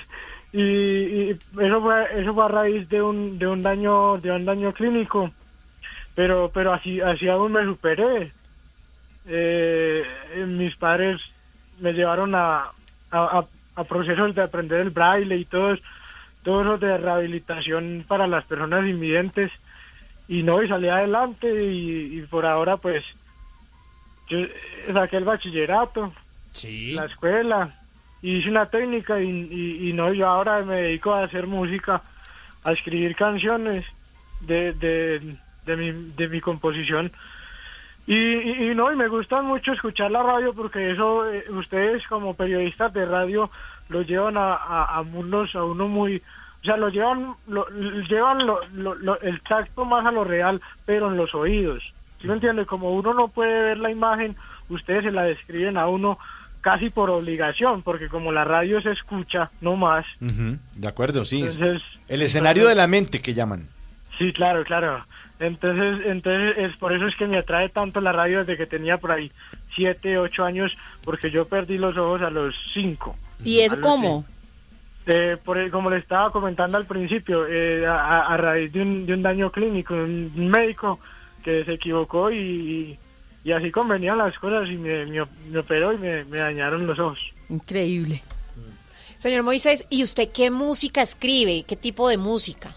y- 0.52 0.60
y 0.60 1.30
eso 1.60 1.80
fue 1.82 2.06
eso 2.22 2.32
fue 2.34 2.44
a 2.44 2.48
raíz 2.48 2.88
de 2.88 3.02
un 3.02 3.38
de 3.38 3.46
un 3.46 3.60
daño 3.60 4.18
de 4.18 4.30
un 4.30 4.44
daño 4.44 4.72
clínico 4.72 5.32
pero 6.14 6.50
pero 6.54 6.72
así 6.72 7.00
así 7.00 7.28
aún 7.28 7.52
me 7.52 7.64
superé 7.64 8.32
Eh, 9.26 10.02
eh, 10.34 10.46
mis 10.46 10.76
padres 10.76 11.20
me 11.80 11.92
llevaron 11.92 12.34
a, 12.34 12.70
a, 13.10 13.38
a- 13.38 13.48
a 13.74 13.84
procesos 13.84 14.34
de 14.34 14.42
aprender 14.42 14.80
el 14.80 14.90
braille 14.90 15.36
y 15.36 15.44
todo, 15.44 15.76
todo 16.42 16.62
eso 16.62 16.78
de 16.78 16.96
rehabilitación 16.98 18.04
para 18.06 18.26
las 18.26 18.44
personas 18.44 18.86
invidentes. 18.86 19.50
Y 20.26 20.42
no 20.42 20.62
y 20.62 20.68
salí 20.68 20.88
adelante 20.88 21.52
y, 21.62 22.18
y 22.18 22.22
por 22.22 22.46
ahora 22.46 22.78
pues 22.78 23.04
yo 24.28 24.38
eh, 24.38 24.52
saqué 24.92 25.18
el 25.18 25.24
bachillerato 25.24 26.12
la 26.94 27.04
escuela 27.06 27.74
y 28.22 28.36
hice 28.36 28.48
una 28.48 28.70
técnica 28.70 29.20
y, 29.20 29.28
y, 29.28 29.90
y 29.90 29.92
no 29.92 30.14
yo 30.14 30.26
ahora 30.26 30.62
me 30.62 30.76
dedico 30.76 31.12
a 31.12 31.24
hacer 31.24 31.46
música 31.46 32.02
a 32.64 32.72
escribir 32.72 33.14
canciones 33.16 33.84
de, 34.40 34.72
de, 34.72 35.36
de 35.66 35.76
mi, 35.76 36.12
de 36.16 36.28
mi 36.28 36.40
composición 36.40 37.12
y, 38.06 38.14
y, 38.14 38.70
y 38.70 38.74
no, 38.74 38.92
y 38.92 38.96
me 38.96 39.08
gusta 39.08 39.40
mucho 39.42 39.72
escuchar 39.72 40.10
la 40.10 40.22
radio 40.22 40.52
porque 40.54 40.90
eso, 40.92 41.30
eh, 41.30 41.44
ustedes 41.50 42.06
como 42.06 42.34
periodistas 42.34 42.92
de 42.92 43.06
radio 43.06 43.50
lo 43.88 44.02
llevan 44.02 44.36
a, 44.36 44.54
a, 44.54 44.98
a 44.98 45.02
mundos, 45.02 45.54
a 45.54 45.64
uno 45.64 45.88
muy, 45.88 46.16
o 46.62 46.64
sea, 46.64 46.76
lo 46.76 46.88
llevan, 46.88 47.34
lo, 47.46 47.66
llevan 48.08 48.46
lo, 48.46 48.60
lo- 48.74 48.94
lo- 48.94 49.20
el 49.20 49.40
tacto 49.42 49.84
más 49.84 50.04
a 50.06 50.10
lo 50.12 50.24
real, 50.24 50.60
pero 50.84 51.08
en 51.10 51.16
los 51.16 51.34
oídos. 51.34 51.82
¿Sí 52.18 52.26
me 52.28 52.34
entiende? 52.34 52.64
Como 52.66 52.90
uno 52.92 53.12
no 53.12 53.28
puede 53.28 53.60
ver 53.62 53.78
la 53.78 53.90
imagen, 53.90 54.34
ustedes 54.70 55.04
se 55.04 55.10
la 55.10 55.24
describen 55.24 55.76
a 55.76 55.88
uno 55.88 56.18
casi 56.62 56.88
por 56.88 57.10
obligación, 57.10 57.82
porque 57.82 58.08
como 58.08 58.32
la 58.32 58.44
radio 58.44 58.80
se 58.80 58.92
escucha, 58.92 59.50
no 59.60 59.76
más. 59.76 60.06
De 60.20 60.88
acuerdo, 60.88 61.26
sí. 61.26 61.42
Entonces, 61.42 61.82
El 62.08 62.22
escenario 62.22 62.66
de 62.66 62.74
la 62.74 62.86
mente 62.86 63.20
que 63.20 63.34
llaman. 63.34 63.68
Sí, 64.18 64.32
claro, 64.32 64.64
claro. 64.64 65.04
Entonces, 65.46 66.06
entonces 66.06 66.54
es 66.58 66.76
por 66.76 66.92
eso 66.92 67.06
es 67.06 67.14
que 67.16 67.26
me 67.26 67.38
atrae 67.38 67.68
tanto 67.68 68.00
la 68.00 68.12
radio 68.12 68.40
desde 68.40 68.56
que 68.56 68.66
tenía 68.66 68.98
por 68.98 69.12
ahí 69.12 69.30
siete, 69.74 70.18
ocho 70.18 70.44
años, 70.44 70.76
porque 71.02 71.30
yo 71.30 71.46
perdí 71.46 71.78
los 71.78 71.96
ojos 71.96 72.22
a 72.22 72.30
los 72.30 72.54
cinco. 72.72 73.16
¿Y 73.44 73.60
A 73.60 73.66
eso 73.66 73.80
cómo? 73.80 74.24
Eh, 75.06 75.36
por 75.44 75.58
el- 75.58 75.70
como 75.70 75.90
le 75.90 75.98
estaba 75.98 76.30
comentando 76.32 76.78
al 76.78 76.86
principio, 76.86 77.46
eh, 77.46 77.86
a, 77.86 78.20
a- 78.22 78.36
raíz 78.38 78.72
de 78.72 78.80
un, 78.80 79.04
de 79.06 79.12
un 79.12 79.22
daño 79.22 79.50
clínico, 79.52 79.92
un 79.94 80.48
médico 80.48 80.98
que 81.44 81.62
se 81.64 81.72
equivocó 81.74 82.30
y, 82.30 82.98
y 83.44 83.52
así 83.52 83.70
convenían 83.70 84.16
las 84.16 84.38
cosas 84.38 84.68
y 84.70 84.76
me, 84.78 85.04
me, 85.04 85.26
me 85.50 85.58
operó 85.58 85.92
y 85.92 85.98
me, 85.98 86.24
me 86.24 86.38
dañaron 86.38 86.86
los 86.86 86.98
ojos. 86.98 87.18
Increíble. 87.50 88.22
Señor 89.18 89.42
Moisés, 89.42 89.86
¿y 89.90 90.02
usted 90.02 90.30
qué 90.32 90.50
música 90.50 91.02
escribe? 91.02 91.64
¿Qué 91.66 91.76
tipo 91.76 92.08
de 92.08 92.16
música? 92.18 92.74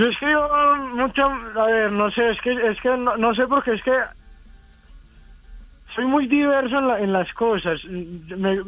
Yo 0.00 0.06
escribo 0.06 0.48
mucho, 0.94 1.26
a 1.26 1.66
ver, 1.66 1.92
no 1.92 2.10
sé, 2.10 2.30
es 2.30 2.40
que, 2.40 2.52
es 2.52 2.80
que 2.80 2.88
no, 2.96 3.18
no 3.18 3.34
sé 3.34 3.46
porque 3.46 3.72
es 3.72 3.82
que 3.82 3.92
soy 5.94 6.06
muy 6.06 6.26
diverso 6.26 6.78
en, 6.78 6.88
la- 6.88 7.00
en 7.00 7.12
las 7.12 7.30
cosas. 7.34 7.84
Me- 7.84 8.62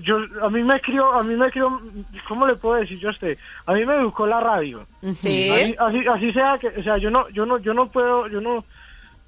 yo, 0.00 0.16
a 0.42 0.50
mí 0.50 0.64
me 0.64 0.80
crió, 0.80 1.12
a 1.12 1.22
mí 1.22 1.36
me 1.36 1.52
crió, 1.52 1.80
¿cómo 2.26 2.48
le 2.48 2.56
puedo 2.56 2.80
decir 2.80 2.98
yo 2.98 3.10
a 3.10 3.12
usted? 3.12 3.38
A 3.66 3.74
mí 3.74 3.84
me 3.86 3.94
educó 3.94 4.26
la 4.26 4.40
radio. 4.40 4.84
Sí. 5.20 5.48
Así, 5.50 5.76
así, 5.78 6.08
así 6.08 6.32
sea 6.32 6.58
que, 6.58 6.66
o 6.66 6.82
sea, 6.82 6.96
yo 6.98 7.12
no, 7.12 7.28
yo 7.28 7.46
no, 7.46 7.58
yo 7.58 7.74
no 7.74 7.86
puedo, 7.92 8.26
yo 8.26 8.40
no, 8.40 8.64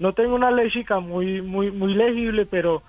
no 0.00 0.12
tengo 0.12 0.34
una 0.34 0.50
léxica 0.50 0.98
muy, 0.98 1.40
muy, 1.40 1.70
muy 1.70 1.94
legible, 1.94 2.46
pero, 2.46 2.82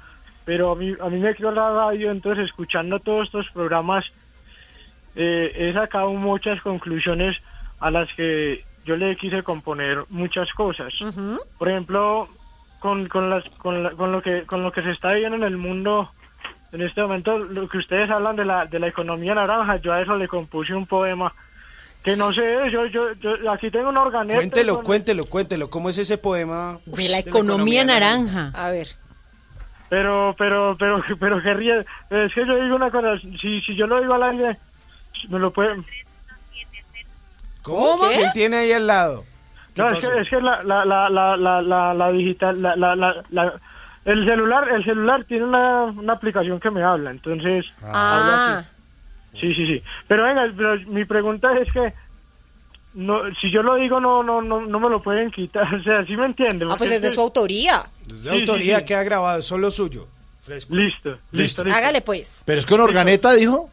pero 0.44 0.72
a 0.72 0.76
mí, 0.76 0.92
a 1.00 1.08
mí 1.10 1.20
me 1.20 1.36
crió 1.36 1.52
la 1.52 1.70
radio, 1.70 2.10
entonces 2.10 2.46
escuchando 2.46 3.00
todos 3.00 3.28
estos 3.28 3.48
programas 3.52 4.12
eh, 5.16 5.52
he 5.56 5.74
sacado 5.74 6.10
muchas 6.14 6.60
conclusiones 6.62 7.38
a 7.80 7.92
las 7.92 8.12
que 8.14 8.64
yo 8.86 8.96
le 8.96 9.16
quise 9.16 9.44
componer 9.44 10.06
muchas 10.10 10.52
cosas. 10.54 10.94
Por 11.58 11.70
ejemplo, 11.70 12.28
con, 12.80 13.08
con, 13.08 13.30
las, 13.30 13.44
con, 13.58 13.84
la- 13.84 13.92
con 13.92 14.12
lo 14.12 14.22
que, 14.22 14.46
con 14.46 14.64
lo 14.64 14.72
que 14.72 14.82
se 14.84 14.92
está 14.92 15.12
viviendo 15.14 15.38
en 15.38 15.44
el 15.44 15.58
mundo 15.58 16.12
en 16.72 16.82
este 16.82 17.02
momento, 17.02 17.38
lo 17.38 17.68
que 17.70 17.78
ustedes 17.78 18.10
hablan 18.10 18.36
de 18.36 18.44
la, 18.46 18.66
de 18.66 18.80
la 18.80 18.88
economía 18.88 19.34
naranja, 19.34 19.78
yo 19.78 19.94
a 19.94 20.02
eso 20.02 20.16
le 20.18 20.28
compuse 20.28 20.74
un 20.74 20.86
poema 20.86 21.34
que 22.04 22.16
no 22.18 22.32
sé, 22.34 22.70
yo, 22.70 22.86
yo, 22.88 23.14
yo 23.14 23.52
aquí 23.52 23.72
tengo 23.72 23.90
un 23.90 23.98
organeta. 23.98 24.38
Cuéntelo, 24.38 24.76
con- 24.76 24.86
cuéntelo, 24.86 25.26
cuéntelo. 25.26 25.70
¿Cómo 25.72 25.90
es 25.90 25.98
ese 25.98 26.18
poema? 26.20 26.78
De 26.86 27.10
la 27.10 27.20
economía 27.20 27.84
naranja. 27.86 28.52
A 28.54 28.70
ver. 28.72 28.88
Pero, 29.90 30.36
pero, 30.38 30.76
pero, 30.78 31.02
pero 31.20 31.42
que 31.42 31.54
ríe. 31.54 31.80
Es 32.10 32.34
que 32.34 32.46
yo 32.46 32.62
digo 32.64 32.76
una 32.76 32.92
cosa, 32.92 33.18
si, 33.40 33.62
si 33.62 33.76
yo 33.76 33.88
lo 33.88 34.00
digo 34.02 34.14
al 34.14 34.24
aire, 34.24 34.58
me 35.30 35.40
lo 35.40 35.52
pueden... 35.52 35.84
¿Cómo? 37.66 38.10
¿Qué? 38.10 38.16
¿Quién 38.16 38.32
tiene 38.34 38.58
ahí 38.58 38.72
al 38.72 38.88
lado? 38.88 39.24
No, 39.76 39.90
es 39.90 40.00
que, 40.00 40.20
es 40.22 40.30
que 40.30 40.40
la, 40.40 40.64
la, 40.64 40.86
la, 40.86 41.10
la, 41.10 41.36
la, 41.36 41.62
la, 41.62 41.94
la 41.94 42.12
digital, 42.12 42.62
la, 42.62 42.76
la, 42.76 42.96
la, 42.96 43.24
la- 43.32 43.60
el 44.06 44.24
celular, 44.24 44.70
el 44.70 44.86
celular 44.86 45.26
tiene 45.26 45.46
una, 45.46 45.86
una 45.86 46.14
aplicación 46.14 46.60
que 46.60 46.70
me 46.70 46.84
habla, 46.84 47.10
entonces 47.12 47.66
habla 47.82 48.36
Ah, 48.36 48.60
así. 48.60 49.40
Sí, 49.42 49.54
sí, 49.56 49.66
sí. 49.66 49.84
Pero 50.08 50.24
venga, 50.24 50.48
pero 50.56 50.80
mi 50.88 51.04
pregunta 51.06 51.58
es 51.58 51.74
que 51.74 51.92
no, 52.94 53.16
si 53.42 53.52
yo 53.52 53.62
lo 53.64 53.76
digo 53.76 54.00
no, 54.00 54.24
no, 54.24 54.42
no, 54.42 54.62
no 54.62 54.80
me 54.80 54.90
lo 54.90 55.02
pueden 55.02 55.32
quitar, 55.32 55.74
o 55.76 55.84
sea, 55.84 56.06
¿sí 56.06 56.16
me 56.16 56.28
entiende? 56.28 56.66
ah, 56.70 56.76
pues 56.78 56.92
es 56.92 57.02
de 57.02 57.10
su 57.10 57.20
autoría. 57.20 57.86
De 58.06 58.14
Sí, 58.16 58.30
autoría 58.30 58.76
sí, 58.78 58.82
sí. 58.82 58.86
queda 58.86 59.04
grabado, 59.04 59.42
solo 59.42 59.72
suyo. 59.72 60.08
Fresco. 60.40 60.76
Listo, 60.76 61.18
listo, 61.32 61.64
listo. 61.64 61.76
Hágale 61.78 62.02
pues. 62.02 62.44
Pero 62.46 62.60
es 62.60 62.66
con 62.68 62.80
organeta, 62.80 63.34
dijo. 63.34 63.72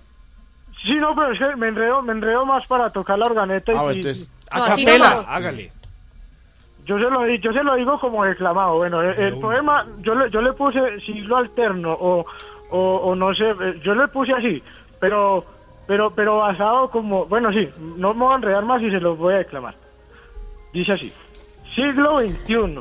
Sí, 0.83 0.97
no, 0.97 1.15
pero 1.15 1.33
es 1.33 1.39
que 1.39 1.57
me 1.57 1.69
enredo, 1.69 2.03
me 2.03 2.13
enredo 2.13 2.45
más 2.45 2.67
para 2.67 2.91
tocar 2.91 3.19
la 3.19 3.27
organeta 3.27 3.73
y, 3.73 3.77
Ah, 3.77 3.93
entonces. 3.93 4.31
No, 4.53 4.63
A 4.63 4.67
así 4.67 4.85
capela, 4.85 5.11
nomás. 5.11 5.27
hágale. 5.29 5.73
Yo 6.85 6.99
se 6.99 7.05
lo 7.05 7.27
yo 7.29 7.53
se 7.53 7.63
lo 7.63 7.75
digo 7.77 7.99
como 8.01 8.25
declamado. 8.25 8.77
Bueno, 8.77 9.01
el, 9.03 9.19
el 9.19 9.39
poema 9.39 9.87
yo 10.01 10.15
le, 10.17 10.29
yo 10.31 10.43
le 10.43 10.53
puse 10.53 11.01
siglo 11.01 11.37
alterno 11.37 11.93
o, 11.93 12.27
o, 12.71 12.79
o 12.97 13.15
no 13.15 13.33
sé, 13.35 13.51
eh, 13.51 13.81
yo 13.85 13.95
le 13.95 14.09
puse 14.09 14.33
así, 14.33 14.61
pero 14.99 15.45
pero 15.87 16.11
pero 16.11 16.39
basado 16.39 16.91
como, 16.91 17.27
bueno, 17.27 17.53
sí, 17.53 17.69
no 17.79 18.13
me 18.15 18.25
voy 18.25 18.33
a 18.33 18.37
enredar 18.37 18.65
más 18.65 18.83
y 18.83 18.91
se 18.91 18.99
los 19.01 19.17
voy 19.17 19.35
a 19.35 19.39
declamar. 19.39 19.77
Dice 20.73 20.93
así: 20.93 21.13
Siglo 21.77 22.19
XXI, 22.19 22.81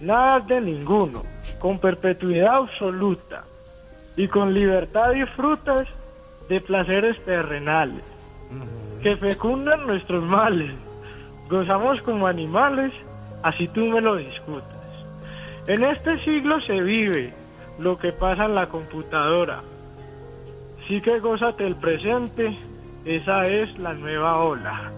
nada 0.00 0.38
de 0.40 0.60
ninguno, 0.60 1.24
con 1.58 1.80
perpetuidad 1.80 2.54
absoluta. 2.54 3.44
y 4.16 4.28
con 4.28 4.54
libertad 4.54 5.10
disfrutas 5.12 5.88
de 6.50 6.60
placeres 6.60 7.16
terrenales 7.24 8.02
que 9.04 9.16
fecundan 9.16 9.86
nuestros 9.86 10.20
males. 10.24 10.72
Gozamos 11.48 12.02
como 12.02 12.26
animales, 12.26 12.92
así 13.44 13.68
tú 13.68 13.86
me 13.86 14.00
lo 14.00 14.16
discutas. 14.16 14.66
En 15.68 15.84
este 15.84 16.18
siglo 16.24 16.60
se 16.62 16.82
vive 16.82 17.32
lo 17.78 17.96
que 17.96 18.12
pasa 18.12 18.46
en 18.46 18.56
la 18.56 18.68
computadora. 18.68 19.62
Sí 20.88 21.00
que 21.00 21.20
gózate 21.20 21.64
el 21.64 21.76
presente, 21.76 22.58
esa 23.04 23.44
es 23.44 23.78
la 23.78 23.94
nueva 23.94 24.38
ola. 24.38 24.90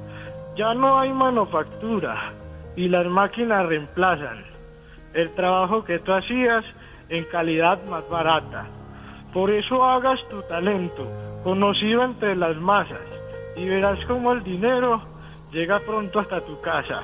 Ya 0.56 0.72
no 0.72 0.98
hay 0.98 1.12
manufactura 1.12 2.32
y 2.76 2.88
las 2.88 3.06
máquinas 3.06 3.66
reemplazan 3.66 4.42
el 5.12 5.30
trabajo 5.34 5.84
que 5.84 5.98
tú 5.98 6.14
hacías 6.14 6.64
en 7.10 7.24
calidad 7.24 7.84
más 7.84 8.08
barata. 8.08 8.68
Por 9.34 9.50
eso 9.50 9.84
hagas 9.84 10.18
tu 10.30 10.40
talento 10.44 11.06
conocido 11.42 12.04
entre 12.04 12.36
las 12.36 12.56
masas 12.56 13.00
y 13.56 13.68
verás 13.68 13.98
cómo 14.06 14.32
el 14.32 14.42
dinero 14.42 15.02
llega 15.52 15.80
pronto 15.80 16.20
hasta 16.20 16.40
tu 16.40 16.60
casa. 16.60 17.02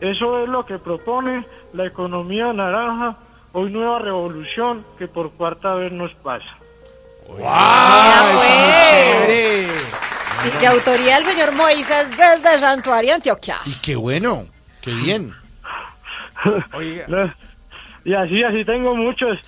Eso 0.00 0.42
es 0.42 0.48
lo 0.48 0.64
que 0.64 0.78
propone 0.78 1.46
la 1.74 1.86
economía 1.86 2.52
naranja, 2.52 3.18
hoy 3.52 3.70
nueva 3.70 3.98
revolución 3.98 4.84
que 4.98 5.08
por 5.08 5.32
cuarta 5.32 5.74
vez 5.74 5.92
nos 5.92 6.12
pasa. 6.16 6.56
Vea, 7.36 8.32
pues. 8.34 9.70
Sí, 10.42 10.50
de 10.58 10.66
autoría 10.66 11.16
del 11.16 11.24
señor 11.24 11.52
Moisés 11.52 12.10
desde 12.16 12.58
Santuario, 12.58 13.14
Antioquia. 13.14 13.56
Y 13.66 13.74
qué 13.80 13.94
bueno, 13.94 14.46
qué 14.80 14.94
bien. 14.94 15.34
No, 17.08 17.34
Y 18.02 18.14
así, 18.14 18.42
así 18.42 18.64
tengo 18.64 18.96
muchos. 18.96 19.38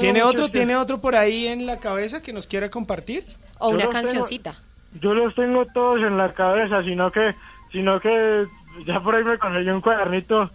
¿Tiene 0.00 0.22
otro, 0.22 0.46
que- 0.46 0.52
¿Tiene 0.52 0.76
otro 0.76 1.00
por 1.00 1.14
ahí 1.16 1.46
en 1.46 1.66
la 1.66 1.78
cabeza 1.80 2.22
que 2.22 2.32
nos 2.32 2.46
quiera 2.46 2.70
compartir? 2.70 3.24
O 3.58 3.68
Yo 3.70 3.74
una 3.76 3.84
tengo- 3.84 3.92
cancioncita. 3.92 4.54
Yo 5.00 5.14
los 5.14 5.34
tengo 5.34 5.66
todos 5.74 6.00
en 6.02 6.16
la 6.16 6.32
cabeza, 6.34 6.82
sino 6.84 7.10
que, 7.10 7.34
sino 7.72 7.98
que 8.00 8.46
ya 8.86 9.00
por 9.00 9.14
ahí 9.14 9.24
me 9.24 9.38
conseguí 9.38 9.68
un 9.70 9.80
cuadernito 9.80 10.50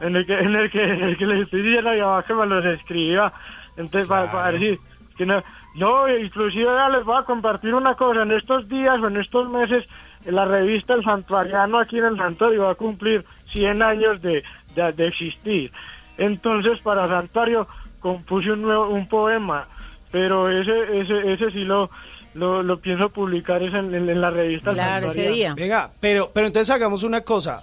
en 0.00 0.16
el 0.16 0.26
que, 0.26 0.34
en 0.38 0.54
el 0.54 0.70
que, 0.70 0.82
en 0.82 1.02
el 1.02 1.16
que 1.16 1.26
les 1.26 1.42
estoy 1.42 1.62
diciendo 1.62 1.90
a 1.90 1.94
mi 1.94 2.00
mamá 2.00 2.24
que 2.24 2.34
me 2.34 2.46
los 2.46 2.64
escriba. 2.64 3.32
Entonces, 3.76 4.06
para, 4.08 4.30
para 4.30 4.52
decir 4.52 4.78
que 5.16 5.26
no, 5.26 5.42
no, 5.76 6.08
inclusive 6.08 6.64
ya 6.64 6.88
les 6.88 7.04
voy 7.04 7.16
a 7.18 7.24
compartir 7.24 7.74
una 7.74 7.94
cosa. 7.94 8.22
En 8.22 8.32
estos 8.32 8.68
días 8.68 8.98
o 9.00 9.08
en 9.08 9.16
estos 9.16 9.48
meses, 9.48 9.84
en 10.24 10.34
la 10.34 10.44
revista 10.44 10.94
El 10.94 11.02
Santuariano 11.04 11.78
aquí 11.78 11.98
en 11.98 12.04
el 12.04 12.16
Santuario 12.16 12.64
va 12.64 12.72
a 12.72 12.74
cumplir 12.76 13.24
100 13.52 13.82
años 13.82 14.20
de, 14.22 14.42
de, 14.74 14.92
de 14.92 15.06
existir. 15.08 15.72
Entonces, 16.18 16.78
para 16.80 17.08
Santuario 17.08 17.66
compuse 18.00 18.50
un 18.50 18.62
nuevo, 18.62 18.88
un 18.88 19.08
poema, 19.08 19.68
pero 20.10 20.50
ese, 20.50 21.00
ese, 21.00 21.32
ese 21.32 21.50
sí 21.52 21.64
lo, 21.64 21.90
lo, 22.34 22.62
lo 22.62 22.78
pienso 22.80 23.10
publicar 23.10 23.62
es 23.62 23.72
en, 23.74 23.94
en- 23.94 24.08
en 24.10 24.20
la 24.20 24.30
revista 24.30 24.70
El 24.70 24.76
Santuariano. 24.76 25.54
Venga, 25.54 25.90
pero, 26.00 26.30
pero 26.34 26.46
entonces 26.48 26.74
hagamos 26.74 27.02
una 27.04 27.20
cosa. 27.20 27.62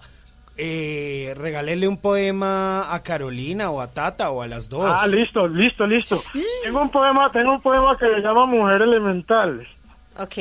Eh, 0.59 1.35
regálele 1.37 1.87
un 1.87 1.97
poema 2.01 2.91
a 2.91 3.03
Carolina 3.03 3.69
o 3.69 3.79
a 3.79 3.91
Tata 3.91 4.31
o 4.31 4.41
a 4.41 4.47
las 4.47 4.69
dos. 4.69 4.89
Ah, 4.91 5.05
listo, 5.05 5.47
listo, 5.47 5.85
listo. 5.85 6.17
Tengo 6.63 6.81
un 6.81 6.89
poema, 6.89 7.31
tengo 7.31 7.51
un 7.53 7.61
poema 7.61 7.95
que 7.95 8.07
se 8.07 8.21
llama 8.21 8.45
Mujer 8.47 8.81
Elemental. 8.81 9.67
Ok. 10.17 10.33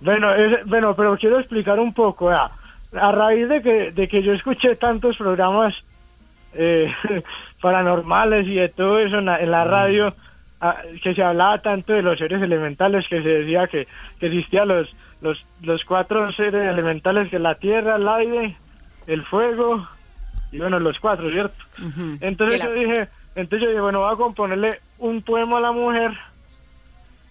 Bueno, 0.00 0.32
ese- 0.34 0.62
bueno, 0.64 0.96
pero 0.96 1.18
quiero 1.18 1.38
explicar 1.38 1.78
un 1.78 1.92
poco. 1.92 2.30
A 2.30 2.50
raíz 3.12 3.46
de 3.48 3.60
que, 3.62 3.90
de 3.92 4.08
que 4.08 4.22
yo 4.22 4.32
escuché 4.32 4.76
tantos 4.76 5.16
programas 5.18 5.74
eh, 6.54 6.92
paranormales 7.60 8.46
y 8.46 8.54
de 8.54 8.68
todo 8.68 8.98
eso 8.98 9.18
en 9.18 9.26
la, 9.26 9.40
en 9.40 9.50
la 9.50 9.64
radio, 9.64 10.14
ah, 10.60 10.76
que 11.02 11.14
se 11.14 11.22
hablaba 11.22 11.60
tanto 11.62 11.92
de 11.92 12.02
los 12.02 12.18
seres 12.18 12.42
elementales, 12.42 13.06
que 13.08 13.22
se 13.22 13.28
decía 13.28 13.66
que, 13.68 13.86
que 14.20 14.26
existían 14.26 14.68
los, 14.68 14.94
los, 15.20 15.44
los 15.62 15.84
cuatro 15.84 16.30
seres 16.32 16.68
elementales, 16.72 17.28
que 17.30 17.38
la 17.38 17.54
tierra, 17.56 17.96
el 17.96 18.08
aire, 18.08 18.56
el 19.06 19.22
fuego, 19.24 19.86
y 20.50 20.58
bueno, 20.58 20.78
los 20.78 20.98
cuatro, 21.00 21.30
¿cierto? 21.30 21.56
Entonces 22.20 22.60
la- 22.60 22.66
yo 22.66 22.72
dije, 22.80 23.08
entonces 23.34 23.60
yo 23.62 23.68
dije, 23.68 23.80
bueno, 23.80 24.00
voy 24.00 24.12
a 24.12 24.16
componerle 24.16 24.80
un 24.98 25.22
poema 25.22 25.58
a 25.58 25.62
la 25.62 25.72
mujer 25.72 26.12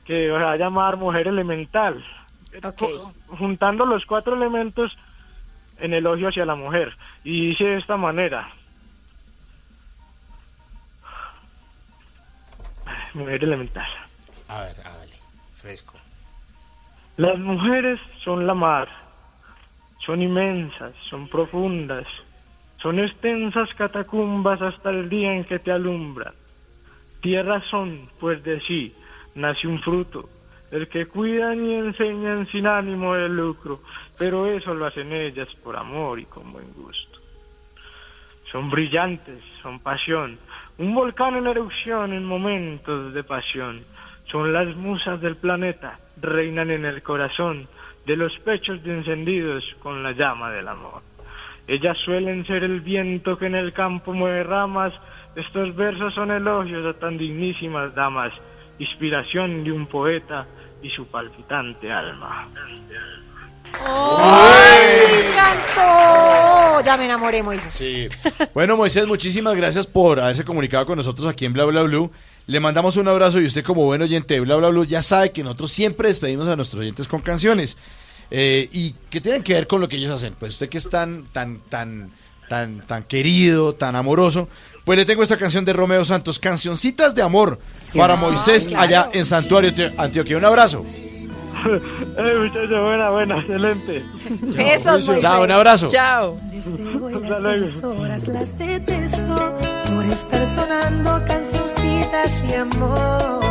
que 0.06 0.26
se 0.26 0.30
va 0.32 0.54
a 0.54 0.58
llamar 0.58 0.98
Mujer 0.98 1.28
Elemental. 1.28 2.04
Juntando 3.28 3.86
los 3.86 4.06
cuatro 4.06 4.34
elementos 4.36 4.98
en 5.80 5.94
elogio 5.94 6.30
hacia 6.30 6.46
la 6.46 6.56
mujer. 6.56 6.92
Y 7.24 7.48
dice 7.50 7.64
de 7.66 7.78
esta 7.78 7.96
manera. 7.98 8.50
Mujer 13.14 13.44
Elemental. 13.44 13.88
A 14.48 14.62
ver, 14.64 14.76
hágale. 14.86 15.16
Fresco. 15.56 15.94
Las 17.18 17.38
mujeres 17.38 18.00
son 18.24 18.48
la 18.48 18.54
mar, 18.54 18.88
son 20.06 20.22
inmensas, 20.22 20.94
son 21.10 21.28
profundas, 21.28 22.08
son 22.78 23.00
extensas 23.00 23.72
catacumbas 23.76 24.62
hasta 24.62 24.90
el 24.90 25.08
día 25.10 25.34
en 25.34 25.44
que 25.44 25.60
te 25.60 25.72
alumbran. 25.72 26.34
Tierra 27.22 27.62
son, 27.70 28.10
pues 28.20 28.44
de 28.44 28.60
sí, 28.62 28.96
nace 29.36 29.68
un 29.68 29.80
fruto, 29.82 30.30
el 30.72 30.88
que 30.88 31.06
cuidan 31.06 31.64
y 31.64 31.76
enseñan 31.76 32.48
sin 32.48 32.66
ánimo 32.66 33.14
de 33.14 33.30
lucro, 33.30 33.82
pero 34.18 34.48
eso 34.48 34.74
lo 34.74 34.86
hacen 34.86 35.12
ellas 35.12 35.50
por 35.64 35.76
amor 35.78 36.20
y 36.20 36.26
con 36.26 36.52
buen 36.52 36.74
gusto. 36.74 37.20
Son 38.52 38.70
brillantes, 38.70 39.44
son 39.62 39.80
pasión, 39.80 40.40
un 40.82 40.96
volcán 40.96 41.36
en 41.36 41.46
erupción 41.46 42.12
en 42.12 42.26
momentos 42.26 43.14
de 43.14 43.24
pasión. 43.24 43.86
Son 44.32 44.52
las 44.52 44.76
musas 44.76 45.22
del 45.22 45.36
planeta, 45.36 46.00
reinan 46.20 46.72
en 46.72 46.86
el 46.86 47.04
corazón 47.04 47.68
de 48.08 48.18
los 48.18 48.36
pechos 48.40 48.82
de 48.82 48.98
encendidos 48.98 49.64
con 49.84 50.02
la 50.02 50.14
llama 50.14 50.50
del 50.50 50.68
amor. 50.68 51.04
Ellas 51.68 51.96
suelen 52.00 52.48
ser 52.48 52.64
el 52.64 52.82
viento 52.82 53.38
que 53.38 53.46
en 53.46 53.54
el 53.54 53.74
campo 53.74 54.12
mueve 54.12 54.44
ramas. 54.44 54.92
Estos 55.36 55.76
versos 55.76 56.16
son 56.16 56.32
elogios 56.32 56.84
a 56.84 56.98
tan 56.98 57.16
dignísimas 57.16 57.94
damas, 57.94 58.34
inspiración 58.80 59.64
de 59.64 59.72
un 59.72 59.86
poeta 59.86 60.48
y 60.82 60.90
su 60.90 61.06
palpitante 61.12 61.92
alma. 61.92 62.50
¡Ay, 63.80 64.80
me 65.12 65.30
encantó! 65.30 66.86
Ya 66.86 66.98
me 66.98 67.06
enamoré, 67.06 67.44
Moisés. 67.44 67.74
Sí. 67.74 68.08
Bueno, 68.54 68.76
Moisés, 68.78 69.06
muchísimas 69.08 69.56
gracias 69.56 69.88
por 69.88 70.20
haberse 70.20 70.44
comunicado 70.44 70.86
con 70.86 70.98
nosotros 70.98 71.28
aquí 71.28 71.46
en 71.46 71.54
Bla 71.54 71.66
Bla 71.66 71.84
Blue. 71.84 72.12
Le 72.48 72.60
mandamos 72.60 72.98
un 72.98 73.08
abrazo 73.08 73.40
y 73.40 73.46
usted 73.46 73.64
como 73.64 73.84
buen 73.86 74.02
oyente 74.02 74.34
de 74.34 74.40
Bla 74.40 74.56
Bla 74.56 74.70
Blue 74.70 74.86
ya 74.86 75.02
sabe 75.02 75.32
que 75.32 75.44
nosotros 75.44 75.72
siempre 75.72 76.10
despedimos 76.10 76.48
a 76.48 76.56
nuestros 76.56 76.80
oyentes 76.82 77.08
con 77.08 77.22
canciones. 77.22 77.78
Eh, 78.34 78.70
y 78.72 78.92
que 79.10 79.20
tienen 79.22 79.44
que 79.44 79.54
ver 79.54 79.68
con 79.68 79.82
lo 79.82 79.88
que 79.88 79.98
ellos 79.98 80.12
hacen. 80.12 80.34
Pues 80.40 80.54
usted 80.54 80.70
que 80.70 80.78
es 80.78 80.90
tan, 80.90 81.26
tan, 81.34 81.60
tan, 81.70 82.12
tan, 82.50 82.80
tan 82.88 83.04
querido, 83.04 83.74
tan 83.76 83.96
amoroso, 83.96 84.48
pues 84.86 84.98
le 84.98 85.06
tengo 85.06 85.22
esta 85.22 85.38
canción 85.38 85.66
de 85.66 85.74
Romeo 85.74 86.04
Santos, 86.06 86.40
Cancioncitas 86.40 87.14
de 87.14 87.22
Amor, 87.22 87.60
para 87.96 88.16
Moisés 88.16 88.70
allá 88.76 89.06
en 89.14 89.26
Santuario 89.26 89.70
Antio- 89.72 89.94
Antioquia. 89.98 90.38
Un 90.38 90.46
abrazo. 90.46 90.86
eh, 92.18 92.38
muchacho, 92.40 92.84
buena, 92.84 93.10
buena, 93.10 93.40
excelente. 93.40 94.04
Besos, 94.42 95.08
Moisés. 95.08 95.22
Chao, 95.22 95.44
un 95.44 95.52
abrazo. 95.52 95.88
Chao. 95.90 96.38
Hasta 96.58 97.40
luego. 97.40 97.66
Esas 97.66 97.84
horas 97.84 98.28
las 98.28 98.58
detesto 98.58 99.56
por 99.94 100.06
estar 100.06 100.48
sonando 100.48 101.26
cancioncitas 101.26 102.48
de 102.48 102.56
amor, 102.56 103.42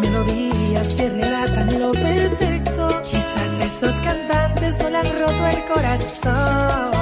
melodías 0.00 0.94
que 0.94 1.08
relatan 1.08 1.80
lo 1.80 1.92
perfecto. 1.92 3.02
Quizás 3.02 3.52
esos 3.64 3.94
cantantes 3.96 4.78
no 4.78 4.90
le 4.90 4.96
han 4.98 5.18
roto 5.18 5.46
el 5.46 5.64
corazón. 5.64 6.99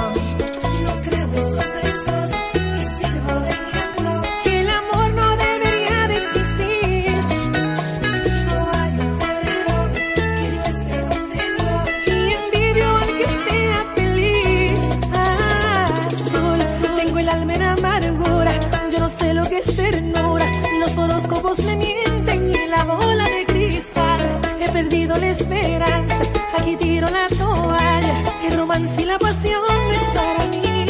me 21.63 21.75
mienten 21.75 22.49
y 22.49 22.67
la 22.67 22.83
bola 22.83 23.25
de 23.25 23.45
cristal. 23.45 24.39
He 24.59 24.69
perdido 24.69 25.15
la 25.17 25.27
esperanza, 25.27 26.23
aquí 26.57 26.75
tiro 26.75 27.07
la 27.09 27.27
toalla. 27.27 28.13
El 28.43 28.57
romance 28.57 29.01
y 29.01 29.05
la 29.05 29.17
pasión 29.17 29.63
es 29.91 30.03
para 30.17 30.45
mí. 30.47 30.85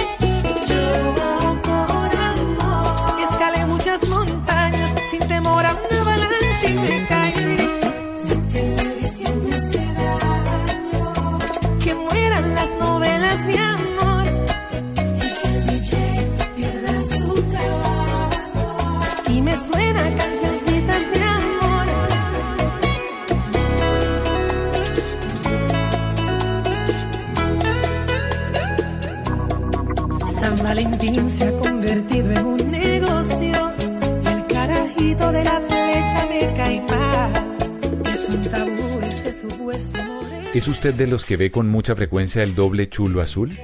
Yo 0.70 1.62
con 1.62 2.12
amor 2.32 3.22
escalé 3.22 3.66
muchas 3.66 4.08
montañas 4.08 4.90
sin 5.12 5.20
temor 5.28 5.66
a 5.66 5.74
una 5.74 6.02
avalancha 6.02 6.68
y 6.68 6.74
me 6.74 7.08
caí. 7.08 7.19
Se 31.40 31.46
ha 31.48 31.58
convertido 31.58 32.32
en 32.32 32.46
un 32.46 32.72
negocio. 32.72 33.72
El 34.26 34.46
carajito 34.48 35.32
de 35.32 35.44
la 35.46 35.62
flecha 35.62 36.28
me 36.28 36.54
cae 36.54 36.82
mal. 36.90 37.34
Es 38.14 38.30
un 38.30 38.42
tabú. 38.42 39.00
¿Es 40.54 40.68
usted 40.68 40.94
de 40.96 41.08
los 41.08 41.26
que 41.26 41.38
ve 41.38 41.52
con 41.52 41.70
mucha 41.70 41.96
frecuencia 41.96 42.44
el 42.44 42.56
doble 42.56 42.90
chulo 42.90 43.22
azul? 43.22 43.58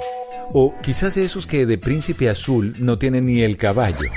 ¿O 0.53 0.73
quizás 0.81 1.17
esos 1.17 1.47
que 1.47 1.65
de 1.65 1.77
príncipe 1.77 2.29
azul 2.29 2.75
no 2.79 2.97
tienen 2.97 3.25
ni 3.25 3.41
el 3.41 3.57
caballo? 3.57 4.09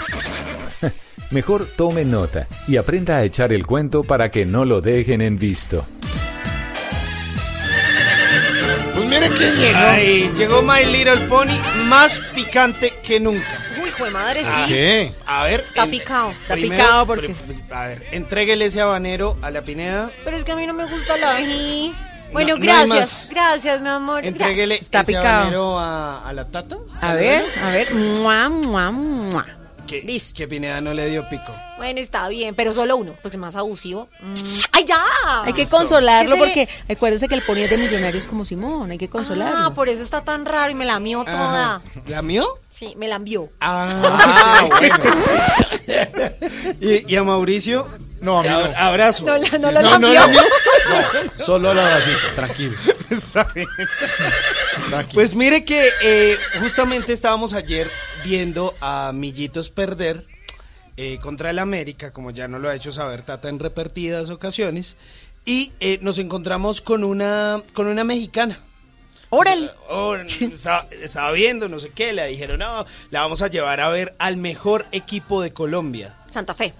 Mejor 1.30 1.66
tome 1.76 2.04
nota 2.04 2.46
y 2.68 2.76
aprenda 2.76 3.16
a 3.16 3.24
echar 3.24 3.52
el 3.52 3.66
cuento 3.66 4.04
para 4.04 4.30
que 4.30 4.46
no 4.46 4.64
lo 4.64 4.80
dejen 4.80 5.20
en 5.20 5.38
visto. 5.38 5.84
Miren 9.20 9.32
quién 9.36 9.56
llegó. 9.56 9.78
Ay, 9.78 10.32
llegó 10.36 10.62
My 10.62 10.84
Little 10.84 11.16
Pony 11.28 11.56
más 11.86 12.20
picante 12.34 12.94
que 13.02 13.18
nunca. 13.18 13.46
Uy, 13.82 13.88
hijo 13.88 14.04
de 14.04 14.10
madre, 14.10 14.44
sí. 14.44 14.50
Ah, 14.52 14.64
¿Qué? 14.68 15.12
A 15.26 15.44
ver. 15.44 15.60
Está 15.68 15.84
en- 15.84 15.90
picado. 15.90 16.30
Está 16.30 16.54
primero, 16.54 16.82
picado 16.82 17.06
porque... 17.06 17.34
A 17.70 17.86
ver, 17.86 18.06
entréguele 18.12 18.66
ese 18.66 18.80
habanero 18.80 19.36
a 19.42 19.50
la 19.50 19.62
Pineda. 19.62 20.10
Pero 20.24 20.36
es 20.36 20.44
que 20.44 20.52
a 20.52 20.56
mí 20.56 20.66
no 20.66 20.74
me 20.74 20.84
gusta 20.86 21.16
la 21.16 21.36
ají. 21.36 21.92
Bueno, 22.32 22.56
no 22.56 22.62
gracias. 22.62 23.28
Gracias, 23.30 23.80
mi 23.80 23.88
amor. 23.88 24.24
Entréguele. 24.24 24.76
Está 24.76 25.00
ese 25.00 25.12
picado. 25.12 25.26
habanero 25.26 25.78
a, 25.78 26.28
a 26.28 26.32
la 26.32 26.44
tata. 26.44 26.76
A 27.00 27.14
ver, 27.14 27.44
a 27.64 27.70
ver. 27.70 27.94
Mua, 27.94 28.48
mua, 28.48 28.90
mua. 28.90 29.46
Que, 29.88 30.20
que 30.34 30.46
Pineda 30.48 30.80
no 30.80 30.92
le 30.94 31.08
dio 31.08 31.28
pico. 31.28 31.52
Bueno, 31.78 31.98
está 32.00 32.28
bien, 32.28 32.54
pero 32.54 32.72
solo 32.72 32.96
uno, 32.96 33.14
porque 33.22 33.36
es 33.36 33.40
más 33.40 33.56
abusivo. 33.56 34.08
Mm. 34.20 34.34
¡Ay, 34.72 34.84
ya! 34.84 35.02
Hay 35.44 35.52
que 35.52 35.62
Eso. 35.62 35.76
consolarlo 35.76 36.36
porque 36.36 36.68
acuérdese 36.88 37.26
que 37.28 37.34
el 37.34 37.42
pony 37.42 37.58
es 37.58 37.70
de 37.70 37.78
millonarios 37.78 38.26
como 38.26 38.44
Simón, 38.44 38.90
hay 38.90 38.98
que 38.98 39.08
consolarlo. 39.08 39.56
Ah, 39.58 39.74
por 39.74 39.88
eso 39.88 40.02
está 40.02 40.22
tan 40.24 40.44
raro 40.44 40.70
y 40.70 40.74
me 40.74 40.84
la 40.84 41.00
mió 41.00 41.24
toda. 41.24 41.76
Ajá. 41.76 41.82
¿La 42.06 42.22
mío? 42.22 42.46
Sí, 42.70 42.94
me 42.96 43.08
la 43.08 43.16
envió. 43.16 43.50
Ah, 43.60 44.64
bueno. 44.78 44.96
¿Y, 46.80 47.12
y 47.12 47.16
a 47.16 47.22
Mauricio? 47.24 47.88
No, 48.20 48.40
a 48.40 48.42
mí 48.42 48.48
no. 48.48 48.58
Abrazo. 48.76 49.24
No 49.24 49.36
la- 49.38 49.58
no 49.58 49.68
Sí, 49.68 49.74
la 49.74 49.98
no, 49.98 51.44
solo 51.44 51.72
el 51.72 51.78
abracito, 51.78 52.18
tranquilo. 52.34 52.76
Está 53.10 53.44
bien. 53.54 53.68
Pues 55.14 55.34
mire 55.34 55.64
que 55.64 55.88
eh, 56.02 56.36
justamente 56.60 57.12
estábamos 57.12 57.52
ayer 57.54 57.90
viendo 58.24 58.74
a 58.80 59.12
Millitos 59.14 59.70
perder 59.70 60.26
eh, 60.96 61.18
contra 61.20 61.50
el 61.50 61.58
América, 61.58 62.12
como 62.12 62.30
ya 62.30 62.48
nos 62.48 62.60
lo 62.60 62.68
ha 62.68 62.74
hecho 62.74 62.92
saber 62.92 63.22
Tata 63.22 63.48
en 63.48 63.58
repetidas 63.58 64.30
ocasiones, 64.30 64.96
y 65.44 65.72
eh, 65.80 65.98
nos 66.02 66.18
encontramos 66.18 66.80
con 66.80 67.04
una, 67.04 67.62
con 67.72 67.86
una 67.86 68.04
mexicana. 68.04 68.58
Órale. 69.30 69.70
Oh, 69.90 70.14
estaba, 70.16 70.86
estaba 70.90 71.32
viendo, 71.32 71.68
no 71.68 71.78
sé 71.80 71.90
qué, 71.94 72.12
le 72.12 72.26
dijeron, 72.28 72.58
no, 72.60 72.86
la 73.10 73.20
vamos 73.20 73.42
a 73.42 73.48
llevar 73.48 73.80
a 73.80 73.88
ver 73.90 74.14
al 74.18 74.36
mejor 74.38 74.86
equipo 74.90 75.42
de 75.42 75.52
Colombia. 75.52 76.16
Santa 76.30 76.54
Fe. 76.54 76.72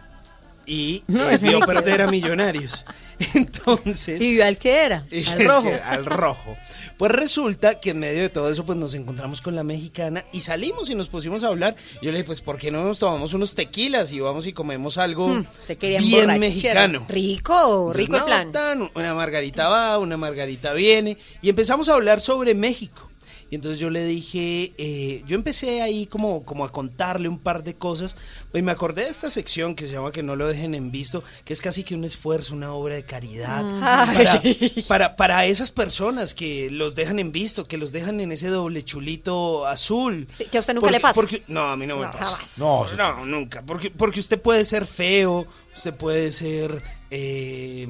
Y 0.67 1.05
No, 1.07 1.29
eh, 1.31 1.39
vio 1.39 1.61
perder 1.61 2.03
a 2.03 2.07
Millonarios. 2.11 2.85
Entonces... 3.35 4.21
¿Y 4.21 4.41
al 4.41 4.57
qué 4.59 4.85
era? 4.85 5.05
Al 5.31 5.45
rojo. 5.45 5.69
que- 5.71 5.75
al 5.81 6.07
rojo. 6.07 6.57
Pues 6.99 7.13
resulta 7.13 7.79
que 7.79 7.91
en 7.91 8.01
medio 8.01 8.23
de 8.23 8.29
todo 8.29 8.51
eso, 8.51 8.67
pues 8.67 8.77
nos 8.77 8.93
encontramos 8.95 9.41
con 9.41 9.55
la 9.55 9.63
mexicana 9.63 10.25
y 10.33 10.41
salimos 10.41 10.91
y 10.91 10.97
nos 10.97 11.09
pusimos 11.09 11.45
a 11.45 11.49
hablar. 11.49 11.77
Y 12.03 12.07
yo 12.07 12.11
le 12.11 12.19
dije, 12.19 12.25
pues, 12.27 12.41
¿por 12.41 12.59
qué 12.59 12.73
no 12.73 12.83
nos 12.83 12.99
tomamos 12.99 13.33
unos 13.35 13.55
tequilas 13.55 14.13
y 14.13 14.19
vamos 14.19 14.47
y 14.49 14.53
comemos 14.53 14.99
algo 14.99 15.29
Hmm, 15.29 15.45
bien 15.79 16.39
mexicano? 16.41 17.07
Rico, 17.09 17.93
rico 17.93 18.17
el 18.17 18.25
plan. 18.25 18.51
tan, 18.53 18.91
una 18.95 19.15
margarita 19.15 19.69
va, 19.69 19.99
una 19.99 20.17
margarita 20.17 20.73
viene. 20.73 21.17
Y 21.41 21.49
empezamos 21.49 21.89
a 21.89 21.95
hablar 21.95 22.21
sobre 22.21 22.55
México. 22.55 23.08
Y 23.51 23.55
entonces 23.55 23.79
yo 23.81 23.89
le 23.89 24.05
dije, 24.05 24.75
eh, 24.77 25.23
yo 25.27 25.35
empecé 25.35 25.81
ahí 25.81 26.07
como, 26.07 26.45
como 26.45 26.65
a 26.67 26.71
contarle 26.73 27.29
un 27.29 27.39
par 27.39 27.65
de 27.65 27.75
cosas. 27.75 28.15
Y 28.53 28.61
me 28.61 28.73
acordé 28.73 29.05
de 29.05 29.11
esta 29.11 29.31
sección 29.31 29.75
que 29.75 29.87
se 29.87 29.93
llama 29.95 30.13
Que 30.13 30.23
no 30.23 30.37
lo 30.37 30.47
dejen 30.49 30.75
en 30.75 30.91
visto, 30.91 31.25
que 31.45 31.55
es 31.55 31.63
casi 31.63 31.83
que 31.83 31.95
un 31.95 32.05
esfuerzo, 32.05 32.55
una 32.55 32.73
obra 32.73 32.97
de 32.97 33.05
caridad. 33.05 33.65
Mm. 33.65 33.81
Para, 33.81 34.43
para, 34.89 35.17
para 35.17 35.47
esas 35.47 35.71
personas 35.71 36.35
que 36.35 36.69
los 36.71 36.95
dejan 36.95 37.19
en 37.19 37.33
visto, 37.33 37.67
que 37.67 37.79
los 37.79 37.91
dejan 37.93 38.21
en 38.21 38.33
ese 38.33 38.49
doble 38.49 38.85
chulito 38.85 39.67
azul. 39.67 40.29
Sí, 40.35 40.45
que 40.45 40.59
a 40.59 40.61
usted 40.61 40.75
nunca 40.75 40.91
le 40.91 41.01
pasa. 41.01 41.15
porque- 41.15 41.43
no, 41.49 41.63
a 41.69 41.77
mí 41.77 41.87
no, 41.87 41.97
me 41.97 42.05
No, 42.07 42.11
pasa. 42.11 42.25
jamás. 42.37 42.59
No, 42.59 42.87
sí. 42.87 42.97
No, 42.99 43.25
nunca. 43.25 43.63
Porque, 43.65 43.91
porque 43.91 44.21
usted 44.21 44.41
puede 44.41 44.65
ser 44.65 44.87
feo, 44.87 45.47
usted 45.75 45.95
puede 45.95 46.33
ser. 46.33 46.83
eh, 47.11 47.89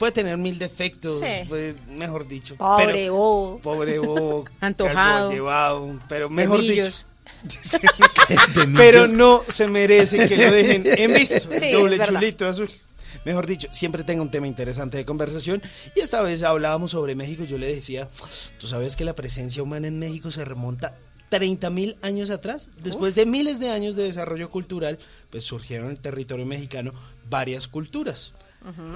puede 0.00 0.12
tener 0.12 0.38
mil 0.38 0.58
defectos, 0.58 1.20
Sí. 1.20 1.46
puede- 1.46 1.74
mejor 1.90 2.26
dicho. 2.26 2.56
Pobre 2.56 2.86
pero- 2.94 3.14
bobo. 3.14 3.58
Pobre 3.60 3.98
bobo. 3.98 4.44
Antojado. 4.60 4.94
calvo 4.96 5.30
llevado, 5.32 6.00
pero 6.08 6.30
mejor 6.30 6.60
dicho. 6.62 6.88
pero 8.76 9.06
no 9.06 9.44
se 9.48 9.68
merece 9.68 10.26
que 10.26 10.36
lo 10.36 10.50
dejen 10.50 10.84
en 10.86 11.14
visto. 11.14 11.48
Sí, 11.60 11.72
doble 11.72 11.98
chulito 12.04 12.48
azul. 12.48 12.70
Mejor 13.24 13.46
dicho, 13.46 13.68
siempre 13.70 14.02
tengo 14.02 14.22
un 14.22 14.30
tema 14.30 14.46
interesante 14.46 14.96
de 14.96 15.04
conversación 15.04 15.60
y 15.94 16.00
esta 16.00 16.22
vez 16.22 16.42
hablábamos 16.42 16.92
sobre 16.92 17.14
México. 17.14 17.44
Yo 17.44 17.58
le 17.58 17.72
decía, 17.74 18.08
tú 18.58 18.66
sabes 18.66 18.96
que 18.96 19.04
la 19.04 19.14
presencia 19.14 19.62
humana 19.62 19.88
en 19.88 19.98
México 19.98 20.30
se 20.30 20.44
remonta 20.46 20.96
30 21.28 21.68
mil 21.70 21.96
años 22.00 22.30
atrás. 22.30 22.70
Después 22.82 23.14
de 23.14 23.26
miles 23.26 23.60
de 23.60 23.68
años 23.70 23.94
de 23.96 24.04
desarrollo 24.04 24.50
cultural, 24.50 24.98
pues 25.30 25.44
surgieron 25.44 25.86
en 25.86 25.92
el 25.92 26.00
territorio 26.00 26.46
mexicano 26.46 26.92
varias 27.28 27.68
culturas. 27.68 28.32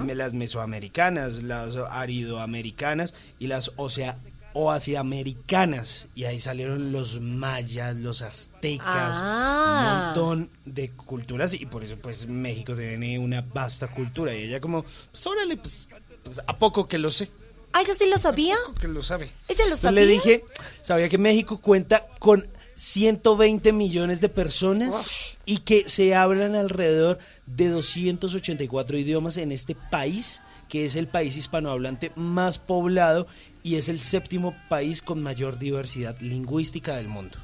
Las 0.06 0.32
mesoamericanas, 0.34 1.42
las 1.42 1.76
aridoamericanas 1.76 3.14
y 3.38 3.46
las 3.46 3.72
osea 3.76 4.18
oasiamericanas. 4.52 6.06
Y 6.14 6.24
ahí 6.24 6.40
salieron 6.40 6.92
los 6.92 7.20
mayas, 7.20 7.96
los 7.96 8.22
aztecas, 8.22 8.86
Ah. 9.20 10.12
un 10.14 10.24
montón 10.24 10.50
de 10.64 10.90
culturas 10.90 11.52
y 11.54 11.66
por 11.66 11.84
eso 11.84 11.96
pues 11.96 12.26
México 12.28 12.74
tiene 12.76 13.18
una 13.18 13.40
vasta 13.40 13.88
cultura. 13.88 14.34
Y 14.34 14.44
ella 14.44 14.60
como, 14.60 14.82
pues 14.82 15.26
órale, 15.26 15.56
pues, 15.56 15.88
pues, 16.22 16.40
a 16.46 16.58
poco 16.58 16.86
que 16.86 16.98
lo 16.98 17.10
sé, 17.10 17.30
Ah, 17.76 17.82
¿ella 17.82 17.94
sí 17.94 18.08
lo 18.08 18.18
sabía? 18.18 18.56
que 18.80 18.86
lo 18.86 19.02
sabe. 19.02 19.24
¿Ella 19.48 19.64
lo 19.66 19.74
Entonces 19.74 19.80
sabía? 19.80 20.00
le 20.02 20.06
dije, 20.06 20.44
sabía 20.82 21.08
que 21.08 21.18
México 21.18 21.58
cuenta 21.60 22.06
con 22.20 22.46
120 22.76 23.72
millones 23.72 24.20
de 24.20 24.28
personas 24.28 25.36
y 25.44 25.58
que 25.58 25.88
se 25.88 26.14
hablan 26.14 26.54
alrededor 26.54 27.18
de 27.46 27.68
284 27.68 28.98
idiomas 28.98 29.36
en 29.36 29.52
este 29.52 29.74
país, 29.74 30.42
que 30.68 30.84
es 30.84 30.96
el 30.96 31.06
país 31.06 31.36
hispanohablante 31.36 32.12
más 32.16 32.58
poblado 32.58 33.26
y 33.62 33.76
es 33.76 33.88
el 33.88 34.00
séptimo 34.00 34.54
país 34.68 35.02
con 35.02 35.22
mayor 35.22 35.58
diversidad 35.58 36.18
lingüística 36.20 36.96
del 36.96 37.08
mundo. 37.08 37.38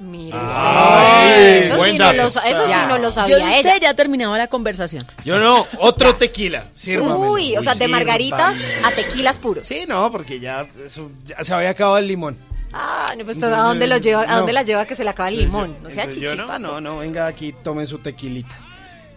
Mire 0.00 0.38
Ay. 0.40 1.58
Eso, 1.58 1.84
sí 1.84 1.98
no, 1.98 2.12
lo, 2.12 2.22
eso 2.22 2.40
sí 2.40 2.72
no 2.86 2.98
lo 2.98 3.08
Yo 3.08 3.10
sabía 3.10 3.36
de 3.38 3.42
usted 3.42 3.60
ella. 3.60 3.78
ya 3.80 3.94
terminaba 3.94 4.38
la 4.38 4.46
conversación. 4.46 5.04
Yo 5.24 5.40
no, 5.40 5.66
otro 5.80 6.14
tequila. 6.14 6.68
sírvamelo. 6.72 7.32
Uy, 7.32 7.56
o 7.56 7.62
sea, 7.62 7.74
de 7.74 7.80
sírvamelo. 7.80 8.06
margaritas 8.06 8.56
a 8.84 8.92
tequilas 8.92 9.38
puros. 9.40 9.66
Sí, 9.66 9.86
no, 9.88 10.12
porque 10.12 10.38
ya, 10.38 10.68
eso, 10.86 11.10
ya 11.24 11.42
se 11.42 11.52
había 11.52 11.70
acabado 11.70 11.98
el 11.98 12.06
limón. 12.06 12.38
Ah, 12.72 13.14
no, 13.16 13.24
pues 13.24 13.42
¿a 13.42 13.48
dónde 13.48 13.86
lo 13.86 13.96
lleva? 13.96 14.22
¿A 14.28 14.36
dónde 14.36 14.52
la 14.52 14.62
lleva 14.62 14.86
que 14.86 14.94
se 14.94 15.04
le 15.04 15.10
acaba 15.10 15.28
el 15.28 15.38
limón? 15.38 15.76
No 15.82 15.90
sea 15.90 16.04
Entonces 16.04 16.22
yo, 16.22 16.30
chichipato. 16.32 16.58
no, 16.58 16.80
no, 16.80 16.80
no, 16.80 16.98
venga 16.98 17.26
aquí, 17.26 17.54
tome 17.62 17.86
su 17.86 17.98
tequilita. 17.98 18.58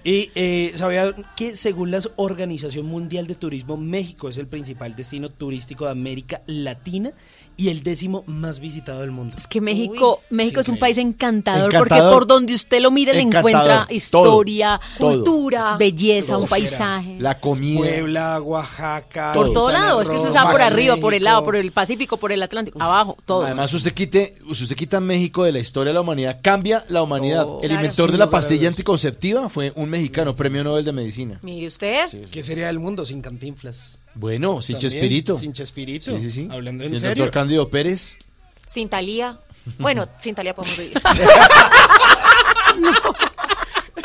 Y 0.04 0.32
eh, 0.34 0.72
sabía 0.76 1.14
que 1.36 1.56
según 1.56 1.92
la 1.92 2.00
Organización 2.16 2.88
Mundial 2.88 3.28
de 3.28 3.36
Turismo, 3.36 3.78
México 3.78 4.30
es 4.30 4.38
el 4.38 4.48
principal 4.48 4.96
destino 4.96 5.30
turístico 5.30 5.86
de 5.86 5.92
América 5.92 6.42
Latina 6.48 7.12
y 7.62 7.70
el 7.70 7.84
décimo 7.84 8.24
más 8.26 8.60
visitado 8.60 9.02
del 9.02 9.12
mundo. 9.12 9.36
Es 9.38 9.46
que 9.46 9.62
México, 9.62 10.24
México 10.32 10.62
es 10.62 10.68
un 10.68 10.80
país 10.80 10.98
encantador, 10.98 11.72
porque 11.72 12.00
por 12.00 12.26
donde 12.26 12.56
usted 12.56 12.82
lo 12.82 12.90
mire 12.90 13.14
le 13.14 13.22
encuentra 13.22 13.86
historia, 13.92 14.82
Todo. 14.98 15.12
cultura, 15.12 15.78
belleza, 15.78 16.40
un 16.40 16.48
paisaje. 16.48 17.18
La 17.20 17.40
comida. 17.40 17.78
Puebla, 17.78 18.42
Oaxaca. 18.42 19.34
Por 19.34 19.54
todo 19.54 19.72
lado, 19.72 20.02
es 20.02 20.10
que 20.10 20.16
usted 20.16 20.30
Roo, 20.30 20.36
está 20.36 20.50
por 20.50 20.60
México. 20.60 20.74
arriba, 20.74 20.96
por 20.98 21.14
el 21.14 21.24
lado, 21.24 21.44
por 21.46 21.56
el 21.56 21.72
Pacífico, 21.72 22.18
por 22.18 22.32
el 22.32 22.42
Atlántico, 22.42 22.82
abajo, 22.82 23.16
todo. 23.28 23.46
Además, 23.46 23.72
usted 23.76 23.94
quite, 23.94 24.38
si 24.54 24.64
usted 24.64 24.76
quita 24.76 25.00
México 25.00 25.44
de 25.44 25.52
la 25.52 25.60
historia 25.60 25.92
de 25.92 25.94
la 25.94 26.02
humanidad, 26.02 26.40
cambia 26.42 26.84
la 26.88 27.04
humanidad. 27.04 27.46
Oh, 27.48 27.60
el 27.62 27.70
claro, 27.70 27.86
inventor 27.86 28.12
de 28.12 28.18
la 28.18 28.32
pastilla 28.32 28.70
anticonceptiva 28.70 29.50
fue 29.50 29.72
un 29.76 29.88
mexicano, 29.88 30.36
premio 30.36 30.64
Nobel 30.64 30.84
de 30.84 30.94
Medicina. 30.94 31.38
Mire 31.44 31.68
usted. 31.68 32.28
¿Qué 32.32 32.42
sería 32.42 32.72
el 32.72 32.80
mundo 32.80 33.06
sin 33.06 33.22
Cantinflas? 33.22 34.00
Bueno, 34.16 34.62
sin 34.62 34.76
También, 34.76 34.92
Chespirito. 34.92 35.38
Sin 35.38 35.54
Chespirito. 35.54 36.16
Sí, 36.18 36.22
sí, 36.22 36.32
sí. 36.32 36.48
Hablando 36.52 36.84
en 36.84 36.94
el 36.94 37.00
serio. 37.00 37.24
doctor 37.24 37.42
Cándido 37.42 37.70
Pérez. 37.70 38.18
Sin 38.68 38.90
Talía. 38.90 39.40
Bueno, 39.78 40.08
sin 40.20 40.36
Talía 40.36 40.54
podemos 40.56 40.78
vivir. 40.78 40.98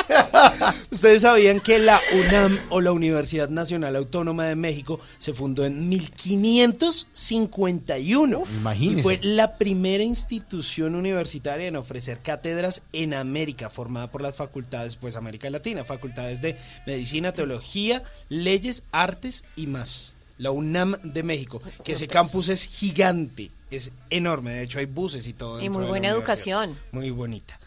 Ustedes 0.90 1.22
sabían 1.22 1.60
que 1.60 1.78
la 1.78 2.00
UNAM 2.12 2.58
o 2.70 2.80
la 2.80 2.90
Universidad 2.92 3.48
Nacional 3.48 3.94
Autónoma 3.96 4.46
de 4.46 4.56
México 4.56 5.00
se 5.18 5.34
fundó 5.34 5.64
en 5.64 5.88
1551. 5.88 8.42
Imagínese. 8.58 9.00
Y 9.00 9.02
fue 9.02 9.18
la 9.22 9.56
primera 9.56 10.04
institución 10.04 10.94
universitaria 10.94 11.66
en 11.66 11.76
ofrecer 11.76 12.20
cátedras 12.20 12.82
en 12.92 13.14
América, 13.14 13.70
formada 13.70 14.10
por 14.10 14.20
las 14.22 14.34
facultades, 14.34 14.96
pues 14.96 15.16
América 15.16 15.48
Latina, 15.50 15.84
facultades 15.84 16.42
de 16.42 16.56
Medicina, 16.86 17.32
Teología, 17.32 18.02
Leyes, 18.28 18.82
Artes 18.92 19.44
y 19.56 19.66
más. 19.66 20.12
La 20.38 20.50
UNAM 20.50 20.96
de 21.02 21.22
México, 21.22 21.62
que 21.82 21.92
ese 21.92 22.08
campus 22.08 22.50
es 22.50 22.66
gigante, 22.66 23.50
es 23.70 23.92
enorme. 24.10 24.52
De 24.52 24.64
hecho, 24.64 24.78
hay 24.78 24.84
buses 24.84 25.26
y 25.26 25.32
todo. 25.32 25.62
Y 25.62 25.70
muy 25.70 25.86
buena 25.86 26.08
educación. 26.08 26.78
Muy 26.92 27.08
bonita. 27.10 27.58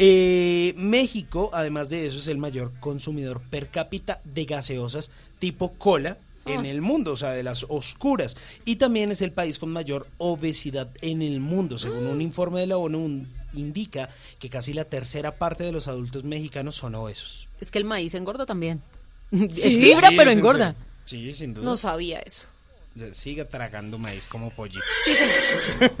Eh, 0.00 0.74
México, 0.76 1.50
además 1.52 1.88
de 1.90 2.06
eso, 2.06 2.18
es 2.20 2.28
el 2.28 2.38
mayor 2.38 2.72
consumidor 2.78 3.40
per 3.50 3.68
cápita 3.68 4.20
de 4.24 4.44
gaseosas 4.44 5.10
tipo 5.40 5.72
cola 5.74 6.18
en 6.46 6.60
Ah. 6.60 6.68
el 6.68 6.80
mundo, 6.80 7.12
o 7.12 7.16
sea, 7.16 7.32
de 7.32 7.42
las 7.42 7.66
oscuras. 7.68 8.36
Y 8.64 8.76
también 8.76 9.10
es 9.10 9.20
el 9.22 9.32
país 9.32 9.58
con 9.58 9.70
mayor 9.70 10.06
obesidad 10.18 10.88
en 11.02 11.20
el 11.20 11.40
mundo. 11.40 11.78
Según 11.78 12.06
un 12.06 12.22
informe 12.22 12.60
de 12.60 12.68
la 12.68 12.78
ONU, 12.78 12.98
un- 13.04 13.28
indica 13.54 14.08
que 14.38 14.48
casi 14.48 14.72
la 14.72 14.84
tercera 14.84 15.36
parte 15.36 15.64
de 15.64 15.72
los 15.72 15.88
adultos 15.88 16.22
mexicanos 16.22 16.76
son 16.76 16.94
obesos. 16.94 17.48
Es 17.60 17.70
que 17.70 17.78
el 17.78 17.84
maíz 17.84 18.14
engorda 18.14 18.46
también. 18.46 18.80
Sí, 19.32 19.46
es 19.62 19.76
fibra, 19.76 20.08
sí, 20.10 20.14
pero 20.16 20.30
engorda. 20.30 20.74
Sí, 21.06 21.32
sin 21.34 21.54
duda. 21.54 21.64
No 21.64 21.76
sabía 21.76 22.20
eso. 22.20 22.46
Siga 23.12 23.48
tragando 23.48 23.98
maíz 23.98 24.26
como 24.26 24.50
pollito. 24.50 24.84
Sí, 25.04 25.14
señor. 25.14 25.92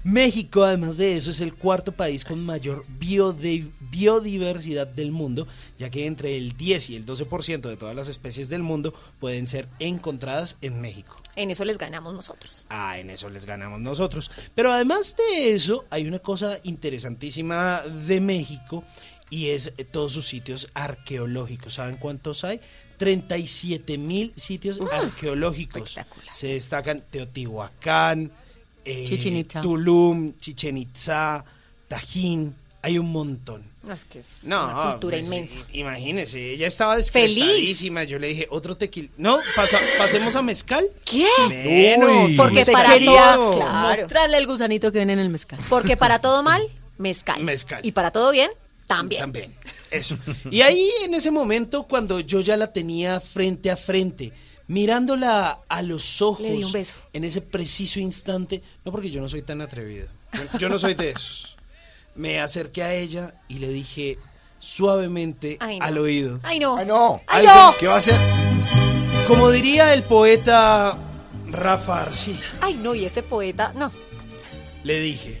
México, 0.04 0.64
además 0.64 0.96
de 0.96 1.16
eso, 1.16 1.30
es 1.30 1.40
el 1.40 1.54
cuarto 1.54 1.92
país 1.92 2.24
con 2.24 2.44
mayor 2.44 2.84
biodiversidad 2.88 4.86
del 4.86 5.12
mundo, 5.12 5.46
ya 5.78 5.90
que 5.90 6.06
entre 6.06 6.36
el 6.36 6.56
10 6.56 6.90
y 6.90 6.96
el 6.96 7.06
12% 7.06 7.60
de 7.68 7.76
todas 7.76 7.94
las 7.94 8.08
especies 8.08 8.48
del 8.48 8.62
mundo 8.62 8.94
pueden 9.20 9.46
ser 9.46 9.68
encontradas 9.78 10.56
en 10.60 10.80
México. 10.80 11.16
En 11.36 11.50
eso 11.50 11.64
les 11.66 11.76
ganamos 11.76 12.14
nosotros. 12.14 12.66
Ah, 12.70 12.98
en 12.98 13.10
eso 13.10 13.28
les 13.28 13.44
ganamos 13.44 13.78
nosotros. 13.80 14.30
Pero 14.54 14.72
además 14.72 15.14
de 15.16 15.50
eso, 15.50 15.84
hay 15.90 16.08
una 16.08 16.18
cosa 16.18 16.58
interesantísima 16.62 17.82
de 17.82 18.20
México 18.20 18.84
y 19.30 19.50
es 19.50 19.72
eh, 19.78 19.84
todos 19.84 20.12
sus 20.12 20.26
sitios 20.26 20.68
arqueológicos. 20.74 21.74
¿Saben 21.74 21.96
cuántos 21.96 22.44
hay? 22.44 22.60
37 22.98 23.98
mil 23.98 24.32
sitios 24.36 24.80
arqueológicos. 24.92 25.96
Se 26.32 26.48
destacan 26.48 27.02
Teotihuacán, 27.10 28.32
eh, 28.84 29.04
Chichén 29.08 29.36
Itzá. 29.36 29.60
Tulum, 29.60 30.36
Chichen 30.38 30.76
Itza, 30.78 31.44
Tajín. 31.88 32.54
Hay 32.82 32.98
un 32.98 33.10
montón. 33.10 33.64
No, 33.82 33.92
es 33.92 34.04
que 34.04 34.20
es 34.20 34.44
No, 34.44 34.64
una 34.64 34.90
cultura 34.92 35.16
pues, 35.16 35.26
inmensa. 35.26 35.58
Imagínese, 35.72 36.52
ella 36.52 36.68
estaba 36.68 36.96
descrestadísima. 36.96 38.04
Yo 38.04 38.18
le 38.20 38.28
dije, 38.28 38.46
otro 38.50 38.76
tequila. 38.76 39.08
No, 39.16 39.40
pasa- 39.56 39.80
pasemos 39.98 40.36
a 40.36 40.42
mezcal. 40.42 40.86
¿Qué? 41.04 41.26
Menos, 41.48 42.30
Porque 42.36 42.64
Se 42.64 42.70
para 42.72 42.92
quería 42.92 43.34
todo, 43.34 43.56
claro. 43.56 43.88
mostrarle 44.00 44.38
el 44.38 44.46
gusanito 44.46 44.92
que 44.92 44.98
viene 45.00 45.14
en 45.14 45.18
el 45.18 45.30
mezcal. 45.30 45.58
Porque 45.68 45.96
para 45.96 46.20
todo 46.20 46.44
mal, 46.44 46.62
mezcal. 46.98 47.42
Mezcal. 47.42 47.80
Y 47.84 47.90
para 47.92 48.12
todo 48.12 48.30
bien, 48.30 48.50
también. 48.86 49.20
También. 49.20 49.54
Eso. 49.90 50.16
Y 50.50 50.62
ahí 50.62 50.88
en 51.04 51.14
ese 51.14 51.30
momento, 51.30 51.84
cuando 51.88 52.20
yo 52.20 52.40
ya 52.40 52.56
la 52.56 52.72
tenía 52.72 53.20
frente 53.20 53.70
a 53.70 53.76
frente, 53.76 54.32
mirándola 54.68 55.60
a 55.68 55.82
los 55.82 56.22
ojos. 56.22 56.40
Le 56.42 56.52
di 56.52 56.64
un 56.64 56.72
beso. 56.72 56.94
En 57.12 57.24
ese 57.24 57.40
preciso 57.40 58.00
instante. 58.00 58.62
No, 58.84 58.92
porque 58.92 59.10
yo 59.10 59.20
no 59.20 59.28
soy 59.28 59.42
tan 59.42 59.60
atrevido. 59.60 60.08
Yo, 60.32 60.58
yo 60.58 60.68
no 60.68 60.78
soy 60.78 60.94
de 60.94 61.10
esos. 61.10 61.56
Me 62.14 62.40
acerqué 62.40 62.82
a 62.82 62.94
ella 62.94 63.34
y 63.48 63.58
le 63.58 63.68
dije 63.68 64.18
suavemente 64.58 65.56
Ay, 65.60 65.78
no. 65.78 65.84
al 65.84 65.98
oído. 65.98 66.40
Ay, 66.42 66.58
no. 66.58 66.76
Ay, 66.78 66.86
no. 66.86 67.20
Ay, 67.26 67.46
Algo 67.46 67.54
no. 67.72 67.74
¿Qué 67.78 67.86
va 67.86 67.94
a 67.94 67.98
hacer? 67.98 68.18
Como 69.28 69.50
diría 69.50 69.92
el 69.94 70.02
poeta 70.04 70.98
Rafa 71.48 72.02
Arcila, 72.02 72.40
Ay, 72.60 72.74
no, 72.74 72.94
y 72.94 73.04
ese 73.04 73.22
poeta, 73.22 73.72
no. 73.76 73.90
le 74.84 75.00
dije, 75.00 75.40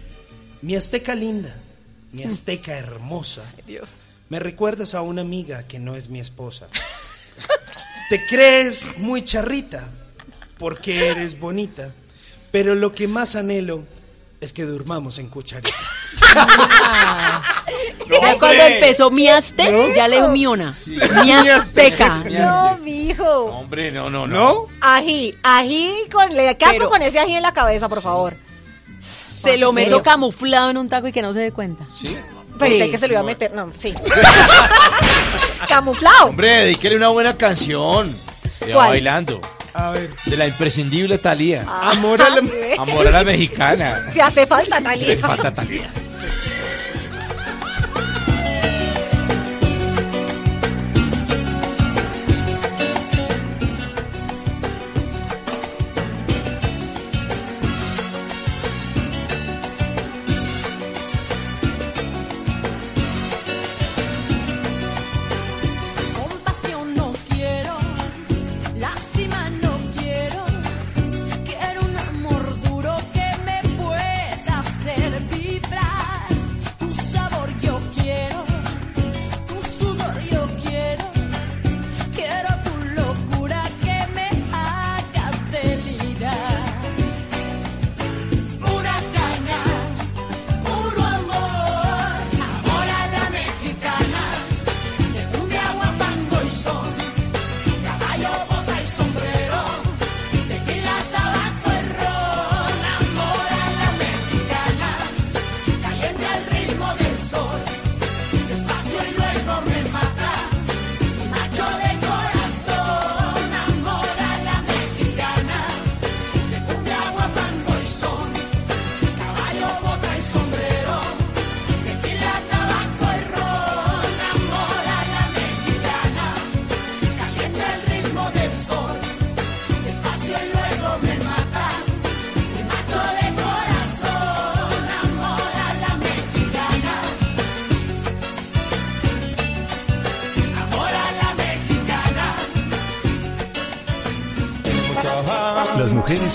mi 0.62 0.74
azteca 0.76 1.14
linda, 1.14 1.56
mi 2.16 2.24
azteca 2.24 2.72
hermosa, 2.78 3.42
Dios. 3.66 4.08
me 4.30 4.38
recuerdas 4.38 4.94
a 4.94 5.02
una 5.02 5.20
amiga 5.20 5.66
que 5.68 5.78
no 5.78 5.96
es 5.96 6.08
mi 6.08 6.18
esposa. 6.18 6.66
Te 8.08 8.26
crees 8.26 8.96
muy 8.96 9.22
charrita 9.22 9.90
porque 10.58 11.08
eres 11.08 11.38
bonita, 11.38 11.92
pero 12.50 12.74
lo 12.74 12.94
que 12.94 13.06
más 13.06 13.36
anhelo 13.36 13.84
es 14.40 14.54
que 14.54 14.64
durmamos 14.64 15.18
en 15.18 15.28
cucharita. 15.28 15.76
ya 18.22 18.38
cuando 18.38 18.62
empezó 18.62 19.10
mi 19.10 19.28
azte, 19.28 19.92
ya 19.94 20.08
le 20.08 20.16
dijo 20.16 20.28
miona. 20.28 20.74
Mi 21.22 21.32
azteca. 21.32 22.24
No, 22.30 22.78
mi 22.78 23.10
hijo. 23.10 23.44
Hombre, 23.44 23.90
no, 23.90 24.08
no, 24.08 24.26
no. 24.26 24.36
¿No? 24.36 24.66
Ají, 24.80 25.34
ají, 25.42 25.92
con, 26.10 26.34
le 26.34 26.56
caso 26.56 26.72
Pero- 26.78 26.88
con 26.88 27.02
ese 27.02 27.18
ají 27.18 27.34
en 27.34 27.42
la 27.42 27.52
cabeza, 27.52 27.90
por 27.90 28.00
favor. 28.00 28.45
Se 29.52 29.58
lo 29.58 29.72
meto 29.72 30.02
camuflado 30.02 30.70
en 30.70 30.76
un 30.76 30.88
taco 30.88 31.08
y 31.08 31.12
que 31.12 31.22
no 31.22 31.32
se 31.32 31.40
dé 31.40 31.52
cuenta. 31.52 31.84
Pensé 32.58 32.84
Sí. 32.84 32.90
que 32.90 32.98
se 32.98 33.06
lo 33.06 33.12
iba 33.14 33.20
a 33.20 33.24
meter, 33.24 33.52
no, 33.52 33.70
sí. 33.78 33.92
Camuflado. 35.68 36.26
Hombre, 36.26 36.48
dedíquele 36.64 36.96
una 36.96 37.08
buena 37.08 37.36
canción. 37.36 38.10
Ya 38.66 38.74
¿Cuál? 38.74 38.88
bailando. 38.88 39.40
A 39.74 39.90
ver. 39.90 40.10
De 40.24 40.36
la 40.36 40.46
imprescindible 40.46 41.18
Talía. 41.18 41.64
Amor 41.68 42.22
a 42.22 42.30
la... 42.30 42.42
Amor 42.78 43.06
a 43.08 43.10
la 43.10 43.24
mexicana. 43.24 44.10
Si 44.12 44.20
hace 44.20 44.46
falta, 44.46 44.80
Talía. 44.80 45.16
falta 45.18 45.52
Talía. 45.52 45.90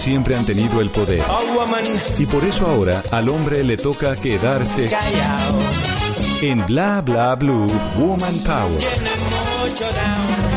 Siempre 0.02 0.36
han 0.36 0.44
tenido 0.44 0.82
el 0.82 0.90
poder. 0.90 1.24
Y 2.18 2.26
por 2.26 2.44
eso 2.44 2.66
ahora 2.66 3.04
al 3.12 3.30
hombre 3.30 3.64
le 3.64 3.78
toca 3.78 4.16
quedarse 4.16 4.90
en 6.42 6.66
Bla 6.66 7.02
Bla 7.02 7.36
Blue 7.36 7.68
Woman 8.00 8.34
Power. 8.40 8.82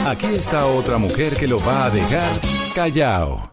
Aquí 0.07 0.27
está 0.29 0.65
otra 0.65 0.97
mujer 0.97 1.35
que 1.35 1.47
lo 1.47 1.61
va 1.61 1.85
a 1.85 1.91
dejar 1.91 2.33
callado. 2.75 3.53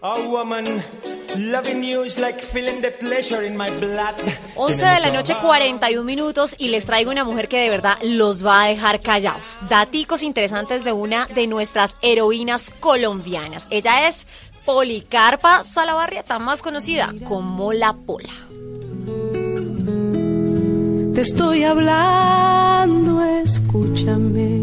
A 0.00 0.14
woman, 0.28 0.64
loving 1.36 1.82
you 1.82 2.02
is 2.04 2.18
like 2.18 2.40
feeling 2.40 2.80
the 2.80 2.90
pleasure 2.90 3.42
in 3.46 3.56
my 3.56 3.68
blood. 3.78 4.14
11 4.56 4.84
de 4.84 5.00
la 5.00 5.10
noche, 5.10 5.34
41 5.40 6.04
minutos 6.04 6.54
y 6.58 6.68
les 6.68 6.86
traigo 6.86 7.10
una 7.10 7.24
mujer 7.24 7.48
que 7.48 7.58
de 7.58 7.70
verdad 7.70 7.96
los 8.02 8.44
va 8.44 8.64
a 8.64 8.68
dejar 8.68 9.00
callados. 9.00 9.58
Daticos 9.68 10.22
interesantes 10.22 10.84
de 10.84 10.92
una 10.92 11.26
de 11.26 11.46
nuestras 11.46 11.96
heroínas 12.02 12.70
colombianas. 12.80 13.66
Ella 13.70 14.08
es 14.08 14.26
Policarpa 14.64 15.64
Salabarrieta, 15.64 16.38
más 16.38 16.62
conocida 16.62 17.12
como 17.24 17.72
La 17.72 17.92
Pola. 17.92 18.32
Te 21.14 21.20
estoy 21.20 21.64
hablando, 21.64 23.24
escúchame. 23.24 24.60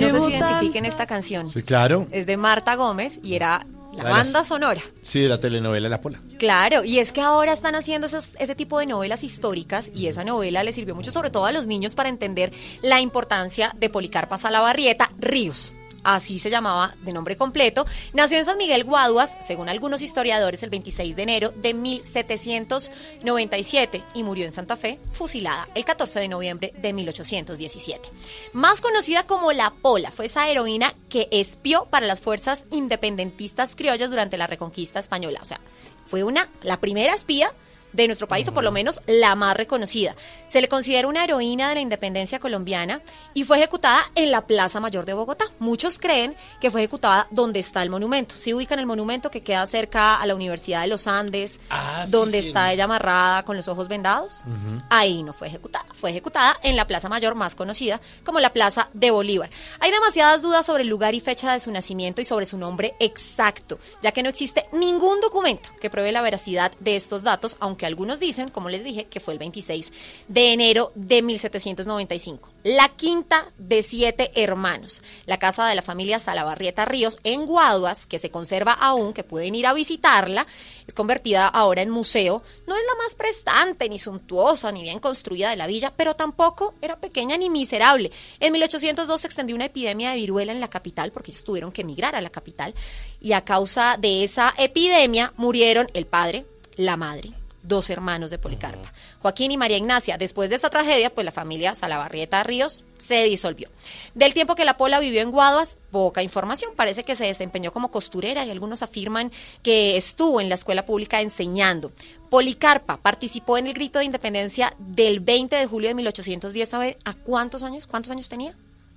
No 0.00 0.10
sé 0.10 0.20
si 0.20 0.30
identifiquen 0.30 0.86
esta 0.86 1.06
canción. 1.06 1.50
Sí, 1.50 1.62
claro. 1.62 2.06
Es 2.10 2.26
de 2.26 2.36
Marta 2.36 2.74
Gómez 2.74 3.20
y 3.22 3.34
era 3.34 3.66
la 4.02 4.10
banda 4.10 4.44
sonora. 4.44 4.80
Sí, 5.02 5.20
de 5.20 5.28
la 5.28 5.38
telenovela 5.38 5.88
La 5.88 6.00
Pola. 6.00 6.20
Claro, 6.38 6.84
y 6.84 6.98
es 6.98 7.12
que 7.12 7.20
ahora 7.20 7.52
están 7.52 7.74
haciendo 7.74 8.06
esas- 8.06 8.30
ese 8.38 8.54
tipo 8.54 8.78
de 8.78 8.86
novelas 8.86 9.24
históricas 9.24 9.90
y 9.94 10.06
esa 10.06 10.24
novela 10.24 10.62
le 10.64 10.72
sirvió 10.72 10.94
mucho, 10.94 11.10
sobre 11.10 11.30
todo 11.30 11.46
a 11.46 11.52
los 11.52 11.66
niños, 11.66 11.94
para 11.94 12.08
entender 12.08 12.52
la 12.82 13.00
importancia 13.00 13.74
de 13.78 13.90
Policarpa 13.90 14.38
Salabarrieta 14.38 15.10
Ríos. 15.18 15.72
Así 16.02 16.38
se 16.38 16.48
llamaba 16.50 16.94
de 17.02 17.12
nombre 17.12 17.36
completo. 17.36 17.84
Nació 18.12 18.38
en 18.38 18.44
San 18.44 18.58
Miguel 18.58 18.84
Guaduas, 18.84 19.38
según 19.40 19.68
algunos 19.68 20.02
historiadores, 20.02 20.62
el 20.62 20.70
26 20.70 21.16
de 21.16 21.22
enero 21.22 21.50
de 21.50 21.74
1797 21.74 24.02
y 24.14 24.22
murió 24.22 24.44
en 24.44 24.52
Santa 24.52 24.76
Fe, 24.76 25.00
fusilada 25.10 25.66
el 25.74 25.84
14 25.84 26.20
de 26.20 26.28
noviembre 26.28 26.72
de 26.76 26.92
1817. 26.92 28.08
Más 28.52 28.80
conocida 28.80 29.26
como 29.26 29.50
La 29.52 29.70
Pola, 29.70 30.10
fue 30.10 30.26
esa 30.26 30.48
heroína 30.48 30.94
que 31.08 31.28
espió 31.30 31.86
para 31.86 32.06
las 32.06 32.20
fuerzas 32.20 32.64
independentistas 32.70 33.76
criollas 33.76 34.10
durante 34.10 34.38
la 34.38 34.46
Reconquista 34.46 34.98
Española. 34.98 35.40
O 35.42 35.44
sea, 35.44 35.60
fue 36.06 36.24
una, 36.24 36.48
la 36.62 36.80
primera 36.80 37.14
espía 37.14 37.52
de 37.92 38.06
nuestro 38.06 38.28
país, 38.28 38.46
o 38.48 38.54
por 38.54 38.64
lo 38.64 38.70
menos 38.72 39.00
la 39.06 39.34
más 39.34 39.56
reconocida. 39.56 40.14
Se 40.46 40.60
le 40.60 40.68
considera 40.68 41.08
una 41.08 41.24
heroína 41.24 41.68
de 41.68 41.74
la 41.76 41.80
independencia 41.80 42.38
colombiana 42.38 43.02
y 43.34 43.44
fue 43.44 43.58
ejecutada 43.58 44.02
en 44.14 44.30
la 44.30 44.46
Plaza 44.46 44.80
Mayor 44.80 45.04
de 45.06 45.14
Bogotá. 45.14 45.44
Muchos 45.58 45.98
creen 45.98 46.36
que 46.60 46.70
fue 46.70 46.80
ejecutada 46.82 47.26
donde 47.30 47.60
está 47.60 47.82
el 47.82 47.90
monumento. 47.90 48.34
Si 48.34 48.54
ubican 48.54 48.78
el 48.78 48.86
monumento 48.86 49.30
que 49.30 49.42
queda 49.42 49.66
cerca 49.66 50.16
a 50.20 50.26
la 50.26 50.34
Universidad 50.34 50.82
de 50.82 50.88
los 50.88 51.06
Andes, 51.06 51.58
Ah, 51.70 52.02
sí, 52.06 52.12
donde 52.12 52.42
sí. 52.42 52.48
está 52.48 52.72
ella 52.72 52.84
amarrada 52.84 53.44
con 53.44 53.56
los 53.56 53.68
ojos 53.68 53.88
vendados. 53.88 54.44
Ahí 54.88 55.22
no 55.22 55.32
fue 55.32 55.48
ejecutada. 55.48 55.86
Fue 55.94 56.10
ejecutada 56.10 56.56
en 56.62 56.76
la 56.76 56.86
Plaza 56.86 57.08
Mayor 57.08 57.34
más 57.34 57.54
conocida 57.54 58.00
como 58.24 58.40
la 58.40 58.52
Plaza 58.52 58.88
de 58.92 59.10
Bolívar. 59.10 59.50
Hay 59.80 59.90
demasiadas 59.90 60.42
dudas 60.42 60.66
sobre 60.66 60.82
el 60.82 60.88
lugar 60.88 61.14
y 61.14 61.20
fecha 61.20 61.52
de 61.52 61.60
su 61.60 61.70
nacimiento 61.70 62.20
y 62.20 62.24
sobre 62.24 62.46
su 62.46 62.58
nombre 62.58 62.94
exacto, 63.00 63.78
ya 64.02 64.12
que 64.12 64.22
no 64.22 64.28
existe 64.28 64.66
ningún 64.72 65.20
documento 65.20 65.70
que 65.80 65.90
pruebe 65.90 66.12
la 66.12 66.22
veracidad 66.22 66.72
de 66.80 66.96
estos 66.96 67.22
datos, 67.22 67.56
aunque 67.60 67.79
algunos 67.86 68.20
dicen, 68.20 68.50
como 68.50 68.68
les 68.68 68.84
dije, 68.84 69.04
que 69.04 69.20
fue 69.20 69.34
el 69.34 69.38
26 69.38 69.92
de 70.28 70.52
enero 70.52 70.92
de 70.94 71.22
1795. 71.22 72.50
La 72.62 72.88
quinta 72.88 73.52
de 73.58 73.82
siete 73.82 74.30
hermanos. 74.34 75.02
La 75.26 75.38
casa 75.38 75.66
de 75.66 75.74
la 75.74 75.82
familia 75.82 76.18
Salabarrieta 76.18 76.84
Ríos 76.84 77.18
en 77.24 77.46
Guaduas, 77.46 78.06
que 78.06 78.18
se 78.18 78.30
conserva 78.30 78.72
aún, 78.72 79.12
que 79.12 79.24
pueden 79.24 79.54
ir 79.54 79.66
a 79.66 79.74
visitarla, 79.74 80.46
es 80.86 80.94
convertida 80.94 81.46
ahora 81.46 81.82
en 81.82 81.90
museo. 81.90 82.42
No 82.66 82.76
es 82.76 82.82
la 82.82 83.02
más 83.02 83.14
prestante, 83.14 83.88
ni 83.88 83.98
suntuosa, 83.98 84.72
ni 84.72 84.82
bien 84.82 84.98
construida 84.98 85.50
de 85.50 85.56
la 85.56 85.66
villa, 85.66 85.92
pero 85.96 86.16
tampoco 86.16 86.74
era 86.82 87.00
pequeña 87.00 87.36
ni 87.36 87.50
miserable. 87.50 88.10
En 88.40 88.52
1802 88.52 89.20
se 89.20 89.26
extendió 89.26 89.56
una 89.56 89.66
epidemia 89.66 90.10
de 90.10 90.16
viruela 90.16 90.52
en 90.52 90.60
la 90.60 90.68
capital, 90.68 91.12
porque 91.12 91.30
ellos 91.30 91.44
tuvieron 91.44 91.72
que 91.72 91.82
emigrar 91.82 92.14
a 92.14 92.20
la 92.20 92.30
capital, 92.30 92.74
y 93.20 93.32
a 93.32 93.44
causa 93.44 93.96
de 93.98 94.24
esa 94.24 94.54
epidemia 94.58 95.32
murieron 95.36 95.88
el 95.94 96.06
padre, 96.06 96.46
la 96.76 96.96
madre, 96.96 97.34
dos 97.70 97.88
hermanos 97.88 98.30
de 98.30 98.38
Policarpa, 98.38 98.92
Joaquín 99.22 99.52
y 99.52 99.56
María 99.56 99.78
Ignacia. 99.78 100.18
Después 100.18 100.50
de 100.50 100.56
esta 100.56 100.68
tragedia, 100.68 101.14
pues 101.14 101.24
la 101.24 101.32
familia 101.32 101.74
Salabarrieta 101.74 102.42
Ríos 102.42 102.84
se 102.98 103.24
disolvió. 103.24 103.70
Del 104.14 104.34
tiempo 104.34 104.54
que 104.54 104.66
la 104.66 104.76
Pola 104.76 105.00
vivió 105.00 105.22
en 105.22 105.30
Guaduas, 105.30 105.78
poca 105.90 106.22
información. 106.22 106.72
Parece 106.76 107.04
que 107.04 107.16
se 107.16 107.24
desempeñó 107.24 107.72
como 107.72 107.90
costurera 107.90 108.44
y 108.44 108.50
algunos 108.50 108.82
afirman 108.82 109.32
que 109.62 109.96
estuvo 109.96 110.42
en 110.42 110.50
la 110.50 110.56
escuela 110.56 110.84
pública 110.84 111.22
enseñando. 111.22 111.92
Policarpa 112.28 112.98
participó 112.98 113.56
en 113.56 113.68
el 113.68 113.74
grito 113.74 114.00
de 114.00 114.04
independencia 114.04 114.74
del 114.78 115.20
20 115.20 115.56
de 115.56 115.66
julio 115.66 115.88
de 115.88 115.94
1810. 115.94 116.68
¿Sabe 116.68 116.98
a 117.04 117.14
cuántos 117.14 117.62
años? 117.62 117.86
¿Cuántos 117.86 118.10
años 118.10 118.28
tenía? 118.28 118.54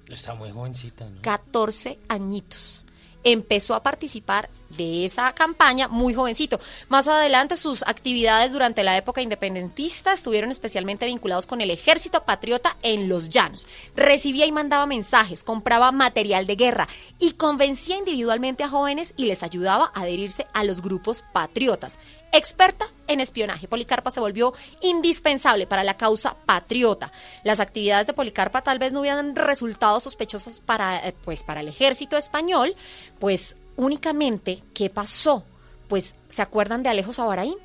Está 0.09 0.33
muy 0.33 0.51
jovencita, 0.51 1.05
¿no? 1.05 1.21
14 1.21 1.97
añitos. 2.09 2.82
Empezó 3.23 3.73
a 3.73 3.83
participar 3.83 4.49
de 4.77 5.05
esa 5.05 5.33
campaña 5.33 5.87
muy 5.87 6.13
jovencito. 6.13 6.59
Más 6.89 7.07
adelante 7.07 7.55
sus 7.55 7.83
actividades 7.83 8.51
durante 8.51 8.83
la 8.83 8.97
época 8.97 9.21
independentista 9.21 10.13
estuvieron 10.13 10.51
especialmente 10.51 11.05
vinculados 11.05 11.47
con 11.47 11.61
el 11.61 11.71
ejército 11.71 12.23
patriota 12.23 12.77
en 12.81 13.09
los 13.09 13.29
llanos. 13.29 13.67
Recibía 13.95 14.45
y 14.45 14.51
mandaba 14.51 14.85
mensajes, 14.85 15.43
compraba 15.43 15.91
material 15.91 16.47
de 16.47 16.55
guerra 16.55 16.87
y 17.19 17.33
convencía 17.33 17.97
individualmente 17.97 18.63
a 18.63 18.69
jóvenes 18.69 19.13
y 19.17 19.25
les 19.25 19.43
ayudaba 19.43 19.91
a 19.93 20.01
adherirse 20.01 20.47
a 20.53 20.63
los 20.63 20.81
grupos 20.81 21.23
patriotas. 21.33 21.99
Experta 22.33 22.87
en 23.07 23.19
espionaje, 23.19 23.67
Policarpa 23.67 24.09
se 24.09 24.19
volvió 24.19 24.53
indispensable 24.81 25.67
para 25.67 25.83
la 25.83 25.97
causa 25.97 26.35
patriota. 26.45 27.11
Las 27.43 27.59
actividades 27.59 28.07
de 28.07 28.13
Policarpa 28.13 28.63
tal 28.63 28.79
vez 28.79 28.91
no 28.91 29.01
hubieran 29.01 29.35
resultado 29.35 29.99
sospechosas 29.99 30.59
para, 30.59 31.07
eh, 31.07 31.13
pues, 31.23 31.43
para 31.43 31.61
el 31.61 31.67
ejército 31.67 32.17
español, 32.17 32.75
pues 33.19 33.55
únicamente, 33.75 34.63
¿qué 34.73 34.89
pasó? 34.89 35.45
Pues, 35.87 36.15
¿se 36.27 36.41
acuerdan 36.41 36.81
de 36.81 36.89
Alejo 36.89 37.13
Sabaraín? 37.13 37.57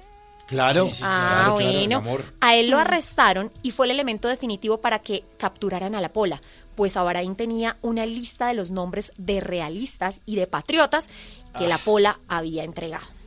Claro. 0.47 0.90
ah, 1.03 1.55
claro, 1.55 1.55
bueno. 1.55 1.97
amor. 1.99 2.24
A 2.40 2.55
él 2.57 2.70
lo 2.70 2.78
arrestaron 2.78 3.51
y 3.62 3.70
fue 3.70 3.86
el 3.86 3.93
elemento 3.93 4.28
definitivo 4.28 4.82
para 4.82 4.99
que 4.99 5.24
capturaran 5.39 5.95
a 5.95 6.01
la 6.03 6.12
Pola, 6.12 6.43
pues 6.74 6.97
Abaraín 6.97 7.36
tenía 7.36 7.78
una 7.81 8.05
lista 8.05 8.49
de 8.49 8.55
los 8.55 8.70
nombres 8.70 9.12
de 9.16 9.40
realistas 9.40 10.20
y 10.27 10.36
de 10.36 10.47
patriotas 10.47 11.09
que 11.57 11.69
la 11.69 11.78
Pola 11.78 12.20
había 12.28 12.65
entregado. 12.65 13.18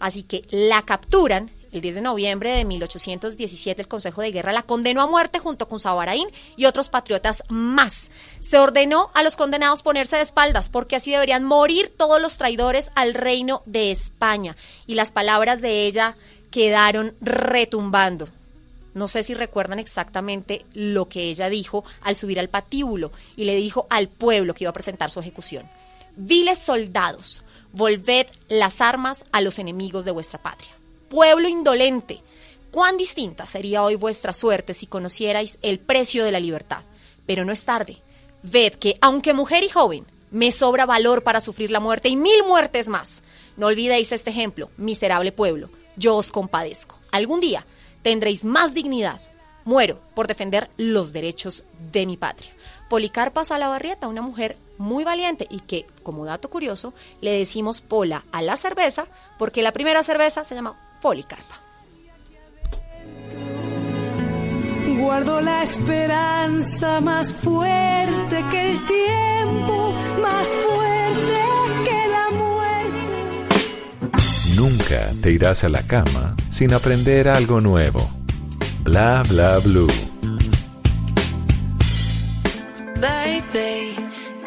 Así 0.00 0.22
que 0.22 0.44
la 0.50 0.82
capturan. 0.82 1.50
El 1.70 1.82
10 1.82 1.96
de 1.96 2.00
noviembre 2.00 2.52
de 2.52 2.64
1817 2.64 3.82
el 3.82 3.88
Consejo 3.88 4.22
de 4.22 4.32
Guerra 4.32 4.52
la 4.52 4.62
condenó 4.62 5.02
a 5.02 5.06
muerte 5.06 5.38
junto 5.38 5.68
con 5.68 5.78
Sabaraín 5.78 6.26
y 6.56 6.64
otros 6.64 6.88
patriotas 6.88 7.42
más. 7.50 8.10
Se 8.40 8.58
ordenó 8.58 9.10
a 9.12 9.22
los 9.22 9.36
condenados 9.36 9.82
ponerse 9.82 10.16
de 10.16 10.22
espaldas 10.22 10.70
porque 10.70 10.96
así 10.96 11.10
deberían 11.10 11.44
morir 11.44 11.92
todos 11.94 12.22
los 12.22 12.38
traidores 12.38 12.90
al 12.94 13.12
reino 13.12 13.60
de 13.66 13.90
España. 13.90 14.56
Y 14.86 14.94
las 14.94 15.12
palabras 15.12 15.60
de 15.60 15.84
ella 15.84 16.14
quedaron 16.50 17.14
retumbando. 17.20 18.28
No 18.94 19.06
sé 19.06 19.22
si 19.22 19.34
recuerdan 19.34 19.78
exactamente 19.78 20.64
lo 20.74 21.08
que 21.08 21.30
ella 21.30 21.48
dijo 21.48 21.84
al 22.02 22.16
subir 22.16 22.40
al 22.40 22.48
patíbulo 22.48 23.12
y 23.36 23.44
le 23.44 23.54
dijo 23.56 23.86
al 23.90 24.08
pueblo 24.08 24.54
que 24.54 24.64
iba 24.64 24.70
a 24.70 24.74
presentar 24.74 25.10
su 25.10 25.20
ejecución. 25.20 25.68
Viles 26.16 26.58
soldados, 26.58 27.44
volved 27.72 28.26
las 28.48 28.80
armas 28.80 29.24
a 29.32 29.40
los 29.40 29.58
enemigos 29.58 30.04
de 30.04 30.10
vuestra 30.10 30.42
patria. 30.42 30.70
Pueblo 31.08 31.48
indolente, 31.48 32.22
cuán 32.70 32.96
distinta 32.96 33.46
sería 33.46 33.82
hoy 33.82 33.94
vuestra 33.94 34.32
suerte 34.32 34.74
si 34.74 34.86
conocierais 34.86 35.58
el 35.62 35.78
precio 35.78 36.24
de 36.24 36.32
la 36.32 36.40
libertad. 36.40 36.84
Pero 37.26 37.44
no 37.44 37.52
es 37.52 37.64
tarde. 37.64 38.02
Ved 38.42 38.74
que, 38.74 38.96
aunque 39.00 39.34
mujer 39.34 39.64
y 39.64 39.68
joven, 39.68 40.06
me 40.30 40.52
sobra 40.52 40.86
valor 40.86 41.22
para 41.22 41.40
sufrir 41.40 41.70
la 41.70 41.80
muerte 41.80 42.08
y 42.08 42.16
mil 42.16 42.44
muertes 42.46 42.88
más. 42.88 43.22
No 43.56 43.66
olvidéis 43.66 44.12
este 44.12 44.30
ejemplo, 44.30 44.70
miserable 44.76 45.32
pueblo. 45.32 45.70
Yo 45.96 46.16
os 46.16 46.30
compadezco. 46.30 46.98
Algún 47.10 47.40
día 47.40 47.66
tendréis 48.02 48.44
más 48.44 48.74
dignidad. 48.74 49.20
Muero 49.64 50.00
por 50.14 50.26
defender 50.26 50.70
los 50.76 51.12
derechos 51.12 51.64
de 51.92 52.06
mi 52.06 52.16
patria. 52.16 52.50
Policarpa 52.88 53.44
Salabarrieta, 53.44 54.08
una 54.08 54.22
mujer 54.22 54.56
muy 54.78 55.04
valiente 55.04 55.46
y 55.50 55.60
que, 55.60 55.86
como 56.02 56.24
dato 56.24 56.48
curioso, 56.48 56.94
le 57.20 57.32
decimos 57.32 57.80
pola 57.80 58.24
a 58.32 58.40
la 58.42 58.56
cerveza 58.56 59.06
porque 59.38 59.62
la 59.62 59.72
primera 59.72 60.02
cerveza 60.02 60.44
se 60.44 60.54
llama 60.54 60.76
Policarpa. 61.02 61.62
Guardo 64.98 65.40
la 65.40 65.62
esperanza 65.62 67.00
más 67.00 67.32
fuerte 67.32 68.44
que 68.50 68.72
el 68.72 68.86
tiempo, 68.86 69.94
más 70.20 70.46
fuerte 70.48 71.40
que 71.84 72.08
la 72.08 72.30
muerte. 72.36 73.60
Nunca 74.56 75.10
te 75.22 75.30
irás 75.32 75.64
a 75.64 75.68
la 75.68 75.82
cama 75.86 76.36
sin 76.50 76.74
aprender 76.74 77.28
algo 77.28 77.60
nuevo. 77.60 78.10
Bla 78.82 79.22
bla 79.28 79.58
blue. 79.58 80.17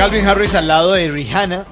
Calvin 0.00 0.26
Harris 0.26 0.54
al 0.54 0.66
lado 0.66 0.92
de 0.92 1.10
Rihanna. 1.10 1.66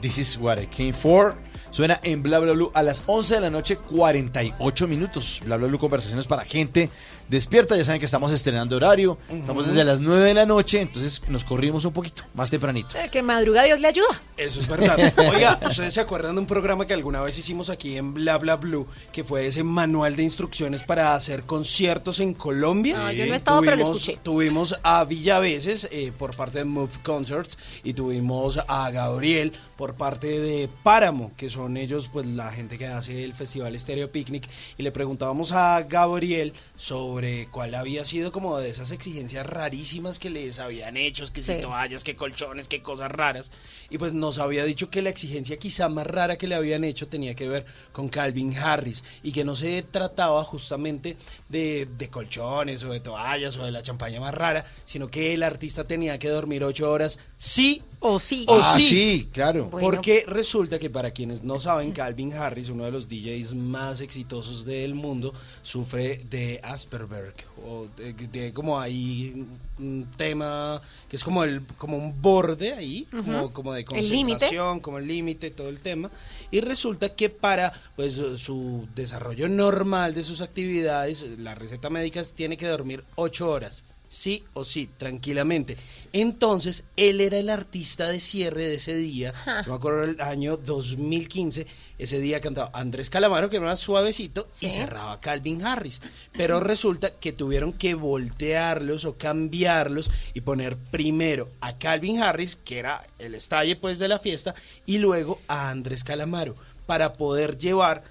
This 0.00 0.18
is 0.18 0.36
what 0.36 0.58
I 0.58 0.66
came 0.66 0.92
for. 0.92 1.36
Suena 1.70 2.00
en 2.02 2.20
Bla 2.20 2.40
Bla 2.40 2.52
Blue 2.52 2.72
a 2.74 2.82
las 2.82 3.04
11 3.06 3.36
de 3.36 3.40
la 3.42 3.48
noche, 3.48 3.76
48 3.76 4.88
minutos. 4.88 5.40
Bla 5.44 5.56
Bla 5.56 5.68
Blue, 5.68 5.78
conversaciones 5.78 6.26
para 6.26 6.44
gente 6.44 6.90
despierta. 7.30 7.76
Ya 7.76 7.84
saben 7.84 8.00
que 8.00 8.04
estamos 8.04 8.32
estrenando 8.32 8.76
horario. 8.76 9.16
Estamos 9.30 9.66
desde 9.68 9.84
las 9.84 10.00
9 10.00 10.20
de 10.26 10.34
la 10.34 10.44
noche, 10.46 10.80
entonces 10.80 11.22
nos 11.28 11.44
corrimos 11.44 11.84
un 11.84 11.92
poquito, 11.92 12.24
más 12.34 12.50
tempranito. 12.50 12.98
Eh, 12.98 13.08
que 13.10 13.22
madruga 13.22 13.62
Dios 13.62 13.80
le 13.80 13.88
ayuda. 13.88 14.08
Eso 14.36 14.60
es 14.60 14.68
verdad. 14.68 14.98
Oiga, 15.32 15.58
¿ustedes 15.66 15.94
se 15.94 16.00
acuerdan 16.00 16.34
de 16.34 16.40
un 16.40 16.46
programa 16.46 16.86
que 16.86 16.94
alguna 16.94 17.22
vez 17.22 17.38
hicimos 17.38 17.70
aquí 17.70 17.96
en 17.96 18.12
Bla 18.14 18.38
Bla 18.38 18.56
Blue, 18.56 18.86
que 19.12 19.22
fue 19.24 19.46
ese 19.46 19.62
manual 19.62 20.16
de 20.16 20.24
instrucciones 20.24 20.82
para 20.82 21.14
hacer 21.14 21.44
conciertos 21.44 22.20
en 22.20 22.34
Colombia? 22.34 22.96
No, 22.98 23.12
yo 23.12 23.26
no 23.26 23.32
he 23.32 23.36
estado, 23.36 23.60
pero 23.60 23.76
lo 23.76 23.84
Tuvimos- 23.84 23.96
escuché. 24.00 24.18
Tuvimos 24.22 24.78
a 24.82 25.04
Villaveses 25.04 25.88
eh, 25.92 26.12
por 26.16 26.34
parte 26.36 26.58
de 26.58 26.64
Move 26.64 26.90
Concerts 27.02 27.56
y 27.84 27.92
tuvimos 27.94 28.58
a 28.66 28.90
Gabriel 28.90 29.52
por 29.76 29.94
parte 29.94 30.40
de 30.40 30.68
Páramo, 30.82 31.32
que 31.36 31.48
son 31.48 31.76
ellos, 31.76 32.10
pues 32.12 32.26
la 32.26 32.50
gente 32.50 32.76
que 32.76 32.86
hace 32.86 33.24
el 33.24 33.34
Festival 33.34 33.78
Stereo 33.78 34.10
Picnic. 34.10 34.48
Y 34.76 34.82
le 34.82 34.90
preguntábamos 34.92 35.52
a 35.52 35.80
Gabriel 35.82 36.52
sobre 36.76 37.19
cuál 37.50 37.74
había 37.74 38.04
sido 38.04 38.32
como 38.32 38.58
de 38.58 38.70
esas 38.70 38.90
exigencias 38.90 39.46
rarísimas 39.46 40.18
que 40.18 40.30
les 40.30 40.58
habían 40.58 40.96
hecho, 40.96 41.24
que 41.32 41.42
si 41.42 41.54
Sí. 41.54 41.60
toallas, 41.60 42.04
que 42.04 42.16
colchones, 42.16 42.68
que 42.68 42.82
cosas 42.82 43.10
raras. 43.10 43.50
Y 43.90 43.98
pues 43.98 44.12
nos 44.12 44.38
había 44.38 44.64
dicho 44.64 44.90
que 44.90 45.02
la 45.02 45.10
exigencia 45.10 45.58
quizá 45.58 45.88
más 45.88 46.06
rara 46.06 46.38
que 46.38 46.46
le 46.46 46.54
habían 46.54 46.84
hecho 46.84 47.06
tenía 47.08 47.34
que 47.34 47.48
ver 47.48 47.66
con 47.92 48.08
Calvin 48.08 48.56
Harris 48.56 49.02
y 49.22 49.32
que 49.32 49.44
no 49.44 49.56
se 49.56 49.82
trataba 49.82 50.44
justamente 50.44 51.16
de, 51.48 51.86
de 51.98 52.08
colchones 52.08 52.82
o 52.84 52.92
de 52.92 53.00
toallas 53.00 53.56
o 53.56 53.64
de 53.64 53.70
la 53.72 53.82
champaña 53.82 54.20
más 54.20 54.34
rara, 54.34 54.64
sino 54.86 55.08
que 55.10 55.34
el 55.34 55.42
artista 55.42 55.84
tenía 55.86 56.18
que 56.18 56.28
dormir 56.28 56.64
ocho 56.64 56.90
horas 56.90 57.18
sí 57.38 57.82
o 58.00 58.18
sí. 58.18 58.44
o 58.48 58.56
Ah, 58.60 58.74
sí. 58.76 58.82
sí, 58.86 59.28
claro. 59.32 59.68
Porque 59.70 60.24
resulta 60.26 60.78
que 60.78 60.90
para 60.90 61.10
quienes 61.12 61.42
no 61.42 61.58
saben, 61.60 61.92
Calvin 61.92 62.32
Harris, 62.32 62.68
uno 62.70 62.84
de 62.84 62.90
los 62.90 63.08
DJs 63.08 63.54
más 63.54 64.00
exitosos 64.00 64.64
del 64.64 64.94
mundo, 64.94 65.32
sufre 65.62 66.18
de 66.30 66.60
Asperger 66.62 67.34
o 67.66 67.86
de, 67.96 68.12
de 68.14 68.52
como 68.52 68.80
hay 68.80 69.46
un 69.78 70.06
tema 70.16 70.80
que 71.08 71.16
es 71.16 71.24
como 71.24 71.44
el 71.44 71.62
como 71.78 71.96
un 71.96 72.20
borde 72.20 72.72
ahí, 72.72 73.06
como, 73.52 73.72
de 73.74 73.80
El 73.80 73.86
concentración, 73.86 74.80
como 74.80 74.98
el 74.98 75.06
límite, 75.06 75.50
todo 75.50 75.68
el 75.68 75.78
tema. 75.80 76.10
Y 76.50 76.60
resulta 76.60 77.14
que 77.14 77.28
para 77.30 77.72
pues 77.96 78.14
su 78.38 78.88
desarrollo 78.94 79.48
normal 79.48 80.14
de 80.14 80.22
sus 80.24 80.40
actividades, 80.40 81.26
la 81.38 81.54
receta 81.54 81.90
médica 81.90 82.20
es- 82.20 82.32
tiene 82.32 82.56
que 82.56 82.66
dormir 82.66 83.04
ocho 83.16 83.50
horas. 83.50 83.84
Sí 84.12 84.42
o 84.54 84.64
sí, 84.64 84.90
tranquilamente. 84.96 85.76
Entonces, 86.12 86.82
él 86.96 87.20
era 87.20 87.38
el 87.38 87.48
artista 87.48 88.08
de 88.08 88.18
cierre 88.18 88.66
de 88.66 88.74
ese 88.74 88.96
día. 88.96 89.32
No 89.46 89.68
me 89.68 89.74
acuerdo 89.76 90.02
el 90.02 90.20
año 90.20 90.56
2015. 90.56 91.64
Ese 91.96 92.18
día 92.18 92.40
cantaba 92.40 92.72
Andrés 92.74 93.08
Calamaro, 93.08 93.48
que 93.48 93.58
era 93.58 93.66
más 93.66 93.78
suavecito, 93.78 94.48
y 94.60 94.68
cerraba 94.68 95.20
Calvin 95.20 95.64
Harris. 95.64 96.00
Pero 96.32 96.58
resulta 96.58 97.20
que 97.20 97.32
tuvieron 97.32 97.72
que 97.72 97.94
voltearlos 97.94 99.04
o 99.04 99.16
cambiarlos 99.16 100.10
y 100.34 100.40
poner 100.40 100.76
primero 100.76 101.48
a 101.60 101.78
Calvin 101.78 102.20
Harris, 102.20 102.56
que 102.56 102.80
era 102.80 103.06
el 103.20 103.36
estalle 103.36 103.76
pues 103.76 104.00
de 104.00 104.08
la 104.08 104.18
fiesta, 104.18 104.56
y 104.86 104.98
luego 104.98 105.40
a 105.46 105.70
Andrés 105.70 106.02
Calamaro, 106.02 106.56
para 106.84 107.12
poder 107.12 107.58
llevar 107.58 108.02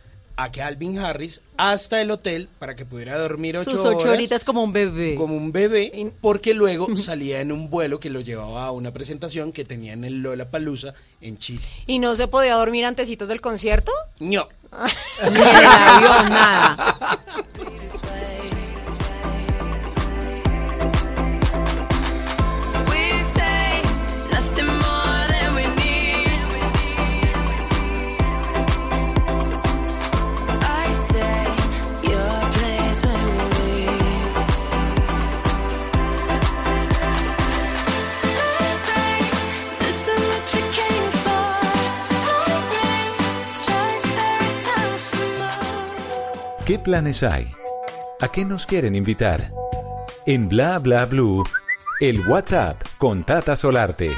a 0.41 0.51
Calvin 0.51 0.97
Harris 0.99 1.41
hasta 1.57 2.01
el 2.01 2.11
hotel 2.11 2.47
para 2.59 2.75
que 2.75 2.85
pudiera 2.85 3.17
dormir 3.17 3.57
ocho 3.57 3.71
Sus 3.71 3.81
ocho 3.81 3.97
horas 3.97 4.13
horitas 4.13 4.45
como 4.45 4.63
un 4.63 4.71
bebé. 4.71 5.15
como 5.15 5.35
un 5.35 5.51
bebé, 5.51 6.13
porque 6.21 6.53
luego 6.53 6.87
salía 6.97 7.41
en 7.41 7.51
un 7.51 7.69
vuelo 7.69 7.99
que 7.99 8.09
lo 8.09 8.21
llevaba 8.21 8.65
a 8.65 8.71
una 8.71 8.91
presentación 8.91 9.51
que 9.51 9.65
tenía 9.65 9.91
en 9.93 10.05
el 10.05 10.21
Lola 10.21 10.49
Palusa 10.49 10.93
en 11.19 11.37
Chile. 11.37 11.65
¿Y 11.87 11.99
no 11.99 12.15
se 12.15 12.27
podía 12.27 12.55
dormir 12.55 12.85
antecitos 12.85 13.27
del 13.27 13.41
concierto? 13.41 13.91
No. 14.19 14.47
Ni 15.29 15.39
en 15.41 15.47
el 15.47 15.65
avión, 15.65 16.29
nada. 16.29 17.17
¿Qué 46.69 46.77
planes 46.77 47.23
hay? 47.23 47.51
¿A 48.21 48.31
qué 48.31 48.45
nos 48.45 48.67
quieren 48.67 48.93
invitar? 48.93 49.51
En 50.27 50.47
Bla 50.47 50.77
Bla 50.77 51.07
Blue, 51.07 51.43
el 51.99 52.27
WhatsApp 52.27 52.79
con 52.99 53.23
Tata 53.23 53.55
Solarte. 53.55 54.11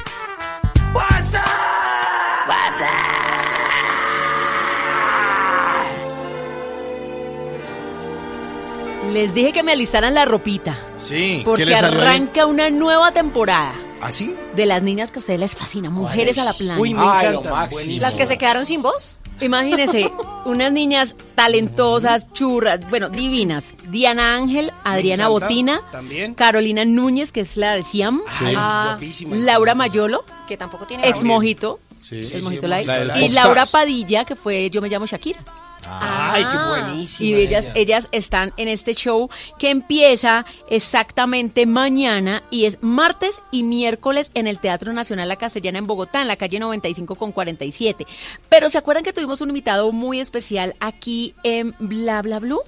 Les 9.10 9.32
dije 9.32 9.54
que 9.54 9.62
me 9.62 9.72
alistaran 9.72 10.12
la 10.12 10.26
ropita. 10.26 10.78
Sí, 10.98 11.38
¿qué 11.38 11.42
Porque 11.46 11.74
arranca 11.74 12.44
una 12.44 12.68
nueva 12.68 13.12
temporada. 13.12 13.72
¿Así? 14.02 14.36
De 14.54 14.66
las 14.66 14.82
niñas 14.82 15.10
que 15.10 15.20
a 15.20 15.20
ustedes 15.20 15.40
les 15.40 15.56
fascina, 15.56 15.88
mujeres 15.88 16.36
a 16.36 16.44
la 16.44 16.52
playa. 16.52 16.78
Uy, 16.78 16.92
me 16.92 17.00
Ay, 17.02 17.32
lo 17.32 17.40
encanta. 17.40 17.70
¿Las 17.98 18.12
que 18.12 18.26
se 18.26 18.36
quedaron 18.36 18.66
sin 18.66 18.82
voz? 18.82 19.20
Imagínense, 19.42 20.10
unas 20.44 20.72
niñas 20.72 21.16
talentosas, 21.34 22.32
churras, 22.32 22.80
bueno, 22.88 23.08
divinas. 23.08 23.74
Diana 23.88 24.36
Ángel, 24.36 24.72
Adriana 24.84 25.24
encanta, 25.24 25.46
Botina, 25.46 25.80
también. 25.90 26.34
Carolina 26.34 26.84
Núñez, 26.84 27.32
que 27.32 27.40
es 27.40 27.56
la 27.56 27.74
de 27.74 27.82
Siam, 27.82 28.20
Ah, 28.56 28.90
guapísima. 28.92 29.36
Laura 29.36 29.74
Mayolo, 29.74 30.24
Que 30.46 30.56
tampoco 30.56 30.86
tiene 30.86 31.08
ex. 31.08 31.24
Mojito, 31.24 31.80
Sí. 32.00 32.22
la 32.62 32.82
y 33.20 33.28
Laura. 33.28 33.66
Padilla, 33.66 34.24
que 34.24 34.34
fue 34.36 34.68
Yo 34.70 34.82
me 34.82 34.88
llamo 34.88 35.06
Shakira. 35.06 35.40
Ay, 36.00 36.44
qué 36.44 36.58
buenísima. 36.68 37.28
Y 37.28 37.34
ellas, 37.34 37.66
ella. 37.66 37.72
ellas 37.74 38.08
están 38.12 38.52
en 38.56 38.68
este 38.68 38.94
show 38.94 39.28
que 39.58 39.70
empieza 39.70 40.46
exactamente 40.68 41.66
mañana 41.66 42.42
y 42.50 42.64
es 42.64 42.78
martes 42.82 43.42
y 43.50 43.62
miércoles 43.62 44.30
en 44.34 44.46
el 44.46 44.58
Teatro 44.58 44.92
Nacional 44.92 45.28
La 45.28 45.36
Castellana 45.36 45.78
en 45.78 45.86
Bogotá, 45.86 46.22
en 46.22 46.28
la 46.28 46.36
calle 46.36 46.58
95 46.58 47.14
con 47.16 47.32
47. 47.32 48.06
Pero 48.48 48.70
¿se 48.70 48.78
acuerdan 48.78 49.04
que 49.04 49.12
tuvimos 49.12 49.40
un 49.40 49.48
invitado 49.48 49.92
muy 49.92 50.20
especial 50.20 50.74
aquí 50.80 51.34
en 51.42 51.74
Bla 51.78 52.22
Bla 52.22 52.38
Blue? 52.38 52.60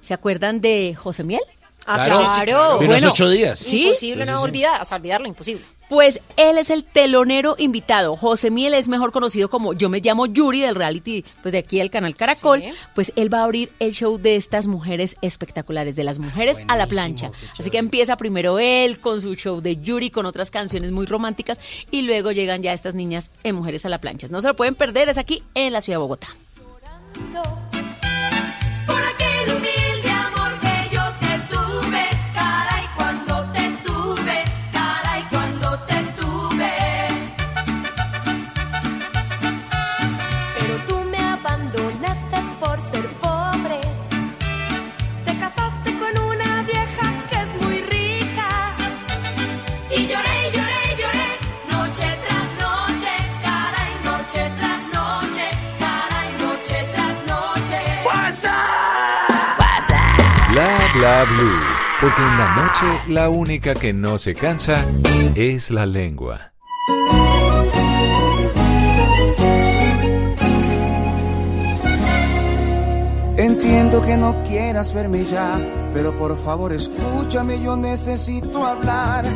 ¿Se 0.00 0.14
acuerdan 0.14 0.60
de 0.60 0.94
José 0.94 1.24
Miel? 1.24 1.40
Ah, 1.86 2.02
Claro. 2.04 2.78
claro. 2.78 3.10
Ocho 3.10 3.28
días. 3.28 3.58
Sí. 3.58 3.86
Imposible 3.88 4.24
no 4.26 4.40
olvidar, 4.40 4.80
o 4.80 4.84
sea, 4.84 4.96
olvidarlo, 4.96 5.26
imposible. 5.28 5.64
Pues 5.88 6.20
él 6.36 6.58
es 6.58 6.70
el 6.70 6.84
telonero 6.84 7.56
invitado. 7.58 8.16
José 8.16 8.50
Miel 8.50 8.74
es 8.74 8.88
mejor 8.88 9.12
conocido 9.12 9.48
como 9.50 9.72
Yo 9.74 9.88
me 9.88 10.00
llamo 10.00 10.26
Yuri 10.26 10.60
del 10.60 10.74
reality, 10.74 11.24
pues 11.42 11.52
de 11.52 11.58
aquí 11.58 11.78
del 11.78 11.90
canal 11.90 12.16
Caracol. 12.16 12.62
Sí. 12.62 12.72
Pues 12.94 13.12
él 13.16 13.32
va 13.32 13.40
a 13.40 13.44
abrir 13.44 13.70
el 13.78 13.92
show 13.92 14.18
de 14.18 14.36
estas 14.36 14.66
mujeres 14.66 15.16
espectaculares, 15.20 15.96
de 15.96 16.04
las 16.04 16.18
mujeres 16.18 16.60
a 16.68 16.76
la 16.76 16.86
plancha. 16.86 17.30
Así 17.58 17.70
que 17.70 17.78
empieza 17.78 18.16
primero 18.16 18.58
él 18.58 18.98
con 18.98 19.20
su 19.20 19.34
show 19.34 19.60
de 19.60 19.76
Yuri, 19.76 20.10
con 20.10 20.26
otras 20.26 20.50
canciones 20.50 20.90
muy 20.90 21.06
románticas, 21.06 21.60
y 21.90 22.02
luego 22.02 22.32
llegan 22.32 22.62
ya 22.62 22.72
estas 22.72 22.94
niñas 22.94 23.30
en 23.42 23.54
Mujeres 23.54 23.86
a 23.86 23.88
la 23.88 24.00
plancha. 24.00 24.28
No 24.28 24.40
se 24.40 24.48
lo 24.48 24.56
pueden 24.56 24.74
perder, 24.74 25.08
es 25.08 25.18
aquí 25.18 25.42
en 25.54 25.72
la 25.72 25.80
ciudad 25.80 25.98
de 25.98 26.02
Bogotá. 26.02 26.28
Porque 62.00 62.22
en 62.22 62.38
la 62.38 62.54
noche 62.56 63.12
la 63.12 63.28
única 63.28 63.74
que 63.74 63.92
no 63.92 64.16
se 64.16 64.34
cansa 64.34 64.82
es 65.34 65.70
la 65.70 65.84
lengua. 65.84 66.54
Entiendo 73.36 74.00
que 74.00 74.16
no 74.16 74.42
quieras 74.44 74.94
verme 74.94 75.24
ya, 75.24 75.58
pero 75.92 76.16
por 76.18 76.38
favor 76.38 76.72
escúchame, 76.72 77.60
yo 77.60 77.76
necesito 77.76 78.64
hablar. 78.64 79.26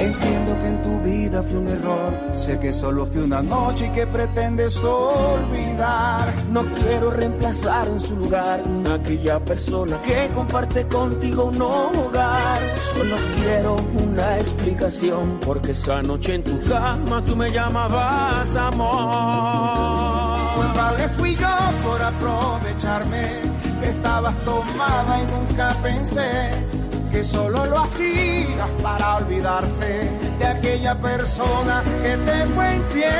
Entiendo 0.00 0.58
que 0.58 0.66
en 0.66 0.82
tu 0.82 1.00
vida 1.00 1.42
fue 1.42 1.58
un 1.58 1.68
error. 1.68 2.12
Sé 2.32 2.58
que 2.58 2.72
solo 2.72 3.04
fue 3.04 3.22
una 3.22 3.42
noche 3.42 3.86
y 3.86 3.90
que 3.90 4.06
pretendes 4.06 4.82
olvidar. 4.82 6.32
No 6.50 6.64
quiero 6.74 7.10
reemplazar 7.10 7.88
en 7.88 8.00
su 8.00 8.16
lugar 8.16 8.62
a 8.88 8.94
aquella 8.94 9.38
persona 9.40 10.00
que 10.02 10.30
comparte 10.34 10.86
contigo 10.88 11.44
un 11.44 11.60
hogar. 11.60 12.58
Solo 12.78 13.16
quiero 13.40 13.76
una 14.02 14.38
explicación 14.38 15.38
porque 15.44 15.72
esa 15.72 16.02
noche 16.02 16.36
en 16.36 16.44
tu 16.44 16.60
cama 16.62 17.22
tú 17.22 17.36
me 17.36 17.50
llamabas 17.50 18.56
amor. 18.56 20.38
Culpable 20.56 21.08
fui 21.10 21.36
yo 21.36 21.56
por 21.84 22.02
aprovecharme 22.02 23.50
estabas 23.82 24.34
tomada 24.44 25.22
y 25.22 25.26
nunca 25.26 25.74
pensé 25.82 26.79
que 27.10 27.24
solo 27.24 27.66
lo 27.66 27.78
hacías 27.80 28.68
para 28.82 29.16
olvidarse 29.16 30.10
de 30.38 30.46
aquella 30.46 30.94
persona 30.98 31.82
que 32.02 32.16
te 32.16 32.46
fue 32.54 32.76
infiel. 32.76 33.12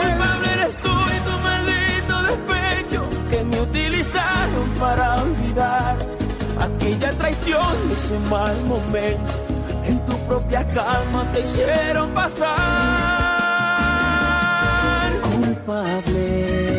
Culpable 0.00 0.52
eres 0.52 0.82
tú 0.82 0.90
y 0.90 1.20
tu 1.26 1.38
maldito 1.48 2.22
despecho 2.22 3.08
que 3.28 3.44
me 3.44 3.60
utilizaron 3.60 4.70
para 4.78 5.22
olvidar 5.22 5.98
aquella 6.60 7.10
traición 7.12 7.76
y 7.88 7.92
ese 7.92 8.18
mal 8.30 8.56
momento. 8.64 9.32
En 9.84 9.98
tu 10.06 10.16
propia 10.28 10.68
cama 10.70 11.30
te 11.32 11.40
hicieron 11.40 12.10
pasar 12.10 12.52
culpable. 15.22 16.71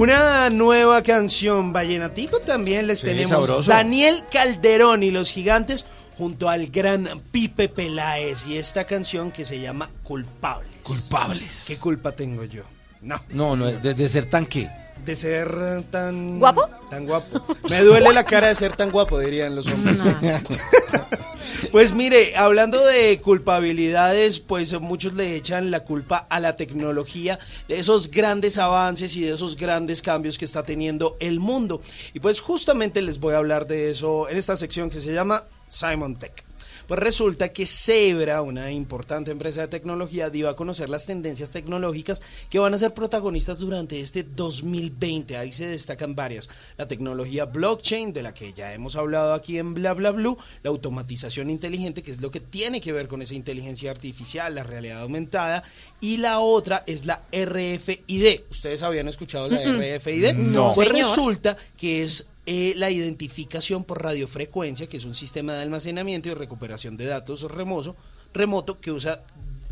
Una 0.00 0.48
nueva 0.48 1.02
canción 1.02 1.74
vallenatico 1.74 2.40
también 2.40 2.86
les 2.86 3.00
Sí, 3.00 3.06
tenemos. 3.06 3.30
sabroso. 3.30 3.70
Daniel 3.70 4.24
Calderón 4.32 5.02
y 5.02 5.10
los 5.10 5.30
gigantes 5.30 5.84
junto 6.16 6.48
al 6.48 6.68
gran 6.68 7.20
Pipe 7.30 7.68
Peláez 7.68 8.46
y 8.46 8.56
esta 8.56 8.84
canción 8.84 9.30
que 9.30 9.44
se 9.44 9.60
llama 9.60 9.90
Culpables. 10.02 10.70
Culpables. 10.82 11.64
¿Qué 11.66 11.76
culpa 11.76 12.12
tengo 12.12 12.44
yo? 12.44 12.62
No. 13.02 13.20
No, 13.30 13.56
no, 13.56 13.66
de, 13.66 13.92
de 13.94 14.08
ser 14.08 14.24
tan 14.24 14.46
qué. 14.46 14.70
De 15.04 15.14
ser 15.16 15.82
tan... 15.90 16.38
¿Guapo? 16.38 16.66
Tan 16.90 17.06
guapo. 17.06 17.44
Me 17.68 17.80
duele 17.80 18.12
la 18.14 18.24
cara 18.24 18.48
de 18.48 18.54
ser 18.54 18.76
tan 18.76 18.90
guapo, 18.90 19.18
dirían 19.18 19.54
los 19.54 19.66
hombres. 19.70 20.00
Pues 21.70 21.92
mire, 21.92 22.36
hablando 22.36 22.84
de 22.84 23.20
culpabilidades, 23.20 24.40
pues 24.40 24.78
muchos 24.80 25.14
le 25.14 25.36
echan 25.36 25.70
la 25.70 25.84
culpa 25.84 26.26
a 26.28 26.40
la 26.40 26.56
tecnología, 26.56 27.38
de 27.68 27.78
esos 27.78 28.10
grandes 28.10 28.58
avances 28.58 29.16
y 29.16 29.22
de 29.22 29.34
esos 29.34 29.56
grandes 29.56 30.02
cambios 30.02 30.38
que 30.38 30.44
está 30.44 30.64
teniendo 30.64 31.16
el 31.20 31.40
mundo. 31.40 31.80
Y 32.14 32.20
pues 32.20 32.40
justamente 32.40 33.02
les 33.02 33.18
voy 33.20 33.34
a 33.34 33.38
hablar 33.38 33.66
de 33.66 33.90
eso 33.90 34.28
en 34.28 34.36
esta 34.36 34.56
sección 34.56 34.90
que 34.90 35.00
se 35.00 35.12
llama 35.12 35.44
Simon 35.68 36.18
Tech. 36.18 36.49
Pues 36.90 36.98
resulta 36.98 37.52
que 37.52 37.66
Zebra, 37.66 38.42
una 38.42 38.72
importante 38.72 39.30
empresa 39.30 39.60
de 39.60 39.68
tecnología, 39.68 40.28
dio 40.28 40.48
a 40.48 40.56
conocer 40.56 40.88
las 40.88 41.06
tendencias 41.06 41.52
tecnológicas 41.52 42.20
que 42.50 42.58
van 42.58 42.74
a 42.74 42.78
ser 42.78 42.94
protagonistas 42.94 43.60
durante 43.60 44.00
este 44.00 44.24
2020. 44.24 45.36
Ahí 45.36 45.52
se 45.52 45.66
destacan 45.66 46.16
varias. 46.16 46.48
La 46.76 46.88
tecnología 46.88 47.44
blockchain, 47.44 48.12
de 48.12 48.24
la 48.24 48.34
que 48.34 48.52
ya 48.54 48.74
hemos 48.74 48.96
hablado 48.96 49.34
aquí 49.34 49.56
en 49.58 49.72
Bla 49.72 49.94
Bla 49.94 50.10
Blue, 50.10 50.36
la 50.64 50.70
automatización 50.70 51.48
inteligente, 51.48 52.02
que 52.02 52.10
es 52.10 52.20
lo 52.20 52.32
que 52.32 52.40
tiene 52.40 52.80
que 52.80 52.92
ver 52.92 53.06
con 53.06 53.22
esa 53.22 53.36
inteligencia 53.36 53.92
artificial, 53.92 54.52
la 54.56 54.64
realidad 54.64 55.02
aumentada, 55.02 55.62
y 56.00 56.16
la 56.16 56.40
otra 56.40 56.82
es 56.88 57.06
la 57.06 57.22
RFID. 57.30 58.40
¿Ustedes 58.50 58.82
habían 58.82 59.06
escuchado 59.06 59.46
la 59.46 59.60
Mm, 59.60 59.76
mm. 59.76 59.96
RFID? 59.96 60.32
No. 60.32 60.72
Pues 60.74 60.88
Señor. 60.88 61.06
resulta 61.06 61.56
que 61.76 62.02
es 62.02 62.26
eh, 62.52 62.74
la 62.76 62.90
identificación 62.90 63.84
por 63.84 64.02
radiofrecuencia, 64.02 64.88
que 64.88 64.96
es 64.96 65.04
un 65.04 65.14
sistema 65.14 65.54
de 65.54 65.62
almacenamiento 65.62 66.28
y 66.28 66.34
recuperación 66.34 66.96
de 66.96 67.04
datos 67.06 67.42
remoto, 67.42 67.94
remoto 68.34 68.80
que 68.80 68.90
usa 68.90 69.22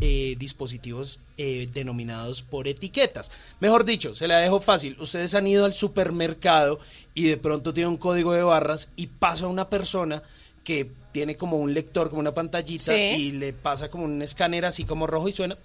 eh, 0.01 0.37
dispositivos 0.39 1.19
eh, 1.39 1.69
denominados 1.75 2.43
por 2.43 2.69
etiquetas. 2.69 3.33
Mejor 3.59 3.85
dicho, 3.85 4.15
se 4.15 4.29
la 4.29 4.39
dejo 4.39 4.61
fácil. 4.61 4.97
Ustedes 5.01 5.35
han 5.35 5.49
ido 5.49 5.65
al 5.65 5.75
supermercado 5.75 6.79
y 7.15 7.25
de 7.25 7.37
pronto 7.37 7.75
tiene 7.75 7.89
un 7.89 7.97
código 7.97 8.33
de 8.33 8.45
barras 8.45 8.91
y 8.95 9.09
pasa 9.09 9.49
una 9.49 9.69
persona 9.69 10.23
que 10.63 10.89
tiene 11.11 11.37
como 11.37 11.57
un 11.57 11.75
lector, 11.75 12.11
como 12.11 12.21
una 12.21 12.33
pantallita 12.35 12.93
Sí. 12.95 13.01
y 13.17 13.33
le 13.33 13.53
pasa 13.55 13.89
como 13.91 14.05
un 14.05 14.23
escáner 14.23 14.65
así 14.65 14.85
como 14.85 15.09
rojo 15.09 15.29
y 15.29 15.33
suena 15.33 15.57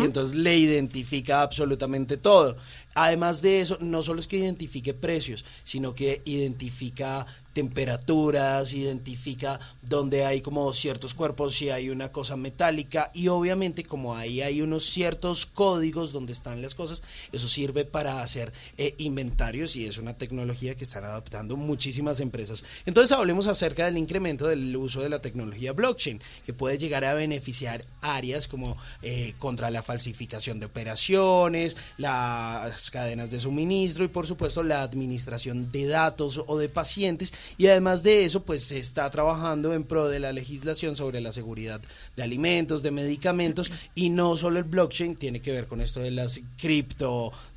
y 0.00 0.04
entonces 0.04 0.36
le 0.36 0.56
identifica 0.56 1.42
absolutamente 1.42 2.16
todo. 2.16 2.56
Además 2.94 3.42
de 3.42 3.60
eso, 3.60 3.78
no 3.80 4.02
solo 4.02 4.18
es 4.18 4.26
que 4.26 4.38
identifique 4.38 4.92
precios, 4.92 5.44
sino 5.62 5.94
que 5.94 6.20
identifica 6.24 7.26
temperaturas, 7.52 8.72
identifica 8.72 9.58
dónde 9.82 10.24
hay 10.24 10.40
como 10.40 10.72
ciertos 10.72 11.14
cuerpos, 11.14 11.56
si 11.56 11.70
hay 11.70 11.90
una 11.90 12.12
cosa 12.12 12.36
metálica 12.36 13.10
y 13.14 13.28
obviamente 13.28 13.84
como 13.84 14.16
ahí 14.16 14.42
hay 14.42 14.62
unos 14.62 14.84
ciertos 14.84 15.46
códigos 15.46 16.12
donde 16.12 16.32
están 16.32 16.62
las 16.62 16.74
cosas, 16.74 17.02
eso 17.32 17.48
sirve 17.48 17.84
para 17.84 18.22
hacer 18.22 18.52
eh, 18.76 18.94
inventarios 18.98 19.74
y 19.74 19.86
es 19.86 19.98
una 19.98 20.14
tecnología 20.14 20.76
que 20.76 20.84
están 20.84 21.04
adoptando 21.04 21.56
muchísimas 21.56 22.20
empresas. 22.20 22.64
Entonces 22.86 23.16
hablemos 23.16 23.48
acerca 23.48 23.86
del 23.86 23.98
incremento 23.98 24.46
del 24.46 24.76
uso 24.76 25.00
de 25.02 25.08
la 25.08 25.20
tecnología 25.20 25.72
blockchain, 25.72 26.20
que 26.46 26.52
puede 26.52 26.78
llegar 26.78 27.04
a 27.04 27.14
beneficiar 27.14 27.84
áreas 28.00 28.46
como 28.46 28.76
eh, 29.02 29.34
contra 29.38 29.70
la 29.70 29.82
falsificación 29.82 30.60
de 30.60 30.66
operaciones, 30.66 31.76
las 31.96 32.90
cadenas 32.90 33.30
de 33.30 33.40
suministro 33.40 34.04
y 34.04 34.08
por 34.08 34.26
supuesto 34.26 34.62
la 34.62 34.82
administración 34.82 35.70
de 35.72 35.86
datos 35.86 36.42
o 36.46 36.58
de 36.58 36.68
pacientes. 36.68 37.32
Y 37.56 37.66
además 37.66 38.02
de 38.02 38.24
eso 38.24 38.42
pues 38.44 38.64
se 38.64 38.78
está 38.78 39.08
trabajando 39.10 39.74
en 39.74 39.84
pro 39.84 40.08
de 40.08 40.20
la 40.20 40.32
legislación 40.32 40.96
sobre 40.96 41.20
la 41.20 41.32
seguridad 41.32 41.80
de 42.16 42.22
alimentos, 42.22 42.82
de 42.82 42.90
medicamentos. 42.90 43.70
Y 43.94 44.10
no 44.10 44.36
solo 44.36 44.58
el 44.58 44.64
blockchain 44.64 45.16
tiene 45.16 45.40
que 45.40 45.52
ver 45.52 45.66
con 45.66 45.80
esto 45.80 46.00
de 46.00 46.10
las 46.10 46.40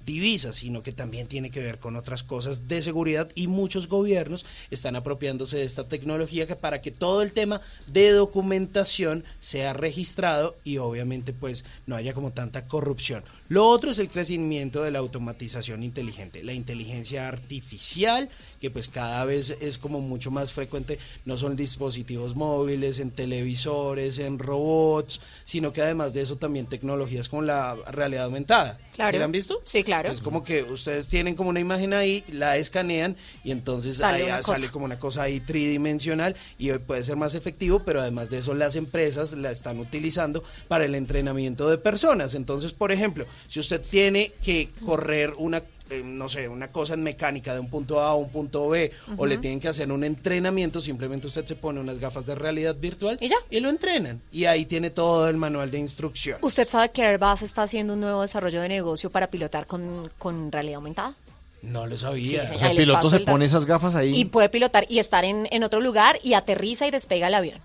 criptodivisas, 0.02 0.56
sino 0.56 0.82
que 0.82 0.92
también 0.92 1.28
tiene 1.28 1.52
que 1.52 1.60
ver 1.60 1.80
con 1.80 1.96
otras 1.96 2.24
cosas 2.24 2.68
de 2.68 2.82
seguridad 2.82 3.30
y 3.36 3.48
muchos 3.48 3.88
gobiernos 3.88 4.46
están 4.70 4.96
apropiándose 4.96 5.58
de 5.58 5.64
esta 5.64 5.88
tecnología 5.88 6.48
que 6.48 6.56
para 6.56 6.82
que 6.82 6.92
todo 6.92 7.22
el 7.22 7.34
tema 7.34 7.62
de 7.88 8.12
documentación 8.12 9.24
sea 9.40 9.74
registrado 9.74 10.58
y 10.64 10.78
obviamente 10.78 11.34
pues 11.34 11.66
no 11.86 11.96
haya 11.96 12.14
como 12.14 12.32
tanta 12.32 12.68
corrupción. 12.68 13.24
Lo 13.48 13.68
otro 13.68 13.92
es 13.92 14.00
el 14.00 14.10
crecimiento 14.10 14.84
de 14.84 14.92
la 14.92 15.00
automatización 15.00 15.84
inteligente, 15.84 16.44
la 16.44 16.54
inteligencia 16.54 17.28
artificial 17.28 18.30
que 18.60 18.72
pues 18.72 18.90
cada 18.90 19.26
vez 19.26 19.56
es 19.60 19.78
como 19.78 20.02
mucho 20.02 20.32
más 20.32 20.54
frecuente, 20.54 21.00
no 21.26 21.38
son 21.38 21.56
dispositivos 21.56 22.36
móviles, 22.36 23.00
en 23.00 23.12
televisores, 23.12 24.20
en 24.20 24.40
robots, 24.40 25.20
sino 25.46 25.74
que 25.74 25.82
además 25.82 26.14
de 26.14 26.22
eso 26.22 26.38
también 26.38 26.68
tecnologías 26.68 27.30
como 27.30 27.42
la 27.42 27.76
realidad 27.76 28.26
aumentada. 28.26 28.80
Claro. 28.94 29.12
¿Sí 29.12 29.20
la 29.20 29.26
han 29.26 29.32
visto? 29.32 29.62
Sí, 29.66 29.84
claro. 29.84 29.91
Es 30.14 30.22
como 30.22 30.44
que 30.44 30.64
ustedes 30.64 31.08
tienen 31.10 31.36
como 31.36 31.50
una 31.50 31.60
imagen 31.60 31.94
ahí, 31.94 32.24
la 32.32 32.58
escanean 32.58 33.16
y 33.44 33.52
entonces 33.52 33.98
Sale 33.98 34.24
ahí 34.24 34.30
ah, 34.30 34.44
sale 34.44 34.70
como 34.70 34.86
una 34.86 35.00
cosa 35.00 35.24
ahí 35.24 35.40
tridimensional 35.40 36.36
y 36.58 36.72
hoy 36.72 36.80
puede 36.80 37.04
ser 37.04 37.18
más 37.18 37.36
efectivo, 37.36 37.84
pero 37.84 38.02
además 38.02 38.30
de 38.30 38.40
eso 38.40 38.54
las 38.54 38.76
empresas 38.76 39.34
la 39.34 39.52
están 39.52 39.80
utilizando 39.80 40.44
para 40.68 40.86
el 40.86 40.96
entrenamiento 40.96 41.70
de 41.70 41.78
personas. 41.78 42.36
Entonces, 42.36 42.74
por 42.74 42.92
ejemplo, 42.92 43.26
si 43.48 43.60
usted 43.60 43.82
tiene 43.82 44.32
que 44.42 44.70
correr 44.86 45.34
una 45.38 45.64
eh, 45.92 46.02
no 46.04 46.30
sé, 46.30 46.48
una 46.48 46.72
cosa 46.72 46.94
en 46.96 47.04
mecánica 47.04 47.54
de 47.54 47.60
un 47.60 47.70
punto 47.70 48.00
A 48.00 48.10
a 48.10 48.16
un 48.16 48.30
punto 48.30 48.70
B 48.70 48.92
o 49.18 49.26
le 49.26 49.38
tienen 49.38 49.60
que 49.60 49.68
hacer 49.68 49.92
un 49.92 50.04
entrenamiento, 50.04 50.82
simplemente 50.82 51.28
usted 51.28 51.46
se 51.46 51.56
pone 51.56 51.80
unas 51.80 52.00
gafas 52.00 52.26
de 52.26 52.34
realidad 52.36 52.76
virtual 52.76 53.18
y 53.20 53.28
ya 53.28 53.36
y 53.50 53.60
lo 53.60 53.70
entrenan 53.70 54.22
y 54.32 54.46
ahí 54.46 54.66
tiene 54.66 54.90
todo 54.90 55.28
el 55.30 55.38
manual 55.38 55.70
de 55.72 55.80
instrucción. 55.80 56.38
¿Usted 56.42 56.68
sabe 56.68 56.90
que 56.92 57.04
Airbus 57.04 57.42
está 57.42 57.64
haciendo 57.64 57.94
un 57.94 58.00
nuevo 58.00 58.22
desarrollo 58.22 58.62
de 58.62 58.70
negocio 58.70 59.10
para 59.10 59.28
pilotar 59.28 59.66
con, 59.68 60.10
con 60.18 60.52
realidad 60.52 60.76
aumentada? 60.78 61.14
No 61.62 61.86
lo 61.86 61.96
sabía. 61.96 62.28
Sí, 62.28 62.36
O 62.38 62.42
señor. 62.46 62.60
sea, 62.60 62.68
Ahí 62.70 62.78
el 62.78 62.84
piloto 62.84 63.10
se 63.12 63.20
pone 63.20 63.46
esas 63.46 63.66
gafas 63.68 63.94
ahí. 63.94 64.16
Y 64.20 64.26
puede 64.26 64.50
pilotar 64.50 64.86
y 64.90 64.98
estar 65.00 65.24
en, 65.26 65.48
en 65.52 65.64
otro 65.64 65.80
lugar 65.80 66.18
y 66.24 66.34
aterriza 66.34 66.88
y 66.88 66.92
despega 66.92 67.28
el 67.28 67.36
avión. 67.36 67.60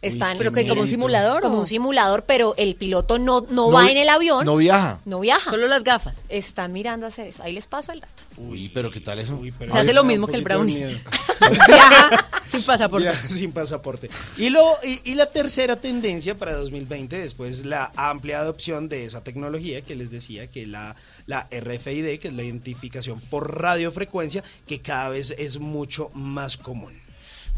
Están, 0.00 0.36
¿Pero 0.38 0.52
qué, 0.52 0.66
como 0.66 0.80
un 0.82 0.88
simulador 0.88 1.42
Como 1.42 1.60
un 1.60 1.66
simulador, 1.66 2.24
pero 2.24 2.54
el 2.56 2.74
piloto 2.74 3.18
no, 3.18 3.42
no, 3.42 3.46
No 3.50 3.70
va 3.70 3.90
en 3.90 3.96
el 3.96 4.08
avión. 4.08 4.44
no 4.44 4.56
viaja. 4.56 5.00
No 5.04 5.20
viaja. 5.20 5.50
Solo 5.50 5.68
las 5.68 5.84
gafas. 5.84 6.24
Están 6.28 6.72
mirando 6.72 7.06
a 7.06 7.08
hacer 7.10 7.28
eso. 7.28 7.42
Ahí 7.42 7.52
les 7.52 7.66
paso 7.66 7.92
el 7.92 8.00
dato. 8.00 8.22
Uy, 8.36 8.68
pero 8.70 8.90
¿qué 8.90 9.00
tal 9.00 9.18
eso? 9.18 9.40
Se 9.70 9.78
hace 9.78 9.92
lo 9.92 10.04
mismo 10.04 10.26
que 10.26 10.36
el 10.36 10.42
brownie. 10.42 11.02
Viaja 11.66 12.28
sin 12.48 12.62
pasaporte. 12.62 13.04
Viaja 13.04 13.28
sin 13.28 13.52
pasaporte. 13.52 14.08
Y, 14.36 14.50
lo, 14.50 14.78
y, 14.82 15.00
y 15.04 15.14
la 15.14 15.26
tercera 15.26 15.76
tendencia 15.76 16.36
para 16.36 16.54
2020 16.54 17.18
después 17.18 17.64
la 17.64 17.92
amplia 17.96 18.40
adopción 18.40 18.88
de 18.88 19.04
esa 19.04 19.22
tecnología 19.24 19.82
que 19.82 19.94
les 19.94 20.10
decía 20.10 20.48
que 20.48 20.66
la, 20.66 20.96
la 21.26 21.48
RFID, 21.50 22.18
que 22.18 22.28
es 22.28 22.34
la 22.34 22.42
identificación 22.42 23.20
por 23.20 23.60
radiofrecuencia, 23.60 24.42
que 24.66 24.80
cada 24.80 25.08
vez 25.10 25.34
es 25.38 25.58
mucho 25.58 26.10
más 26.14 26.56
común. 26.56 27.01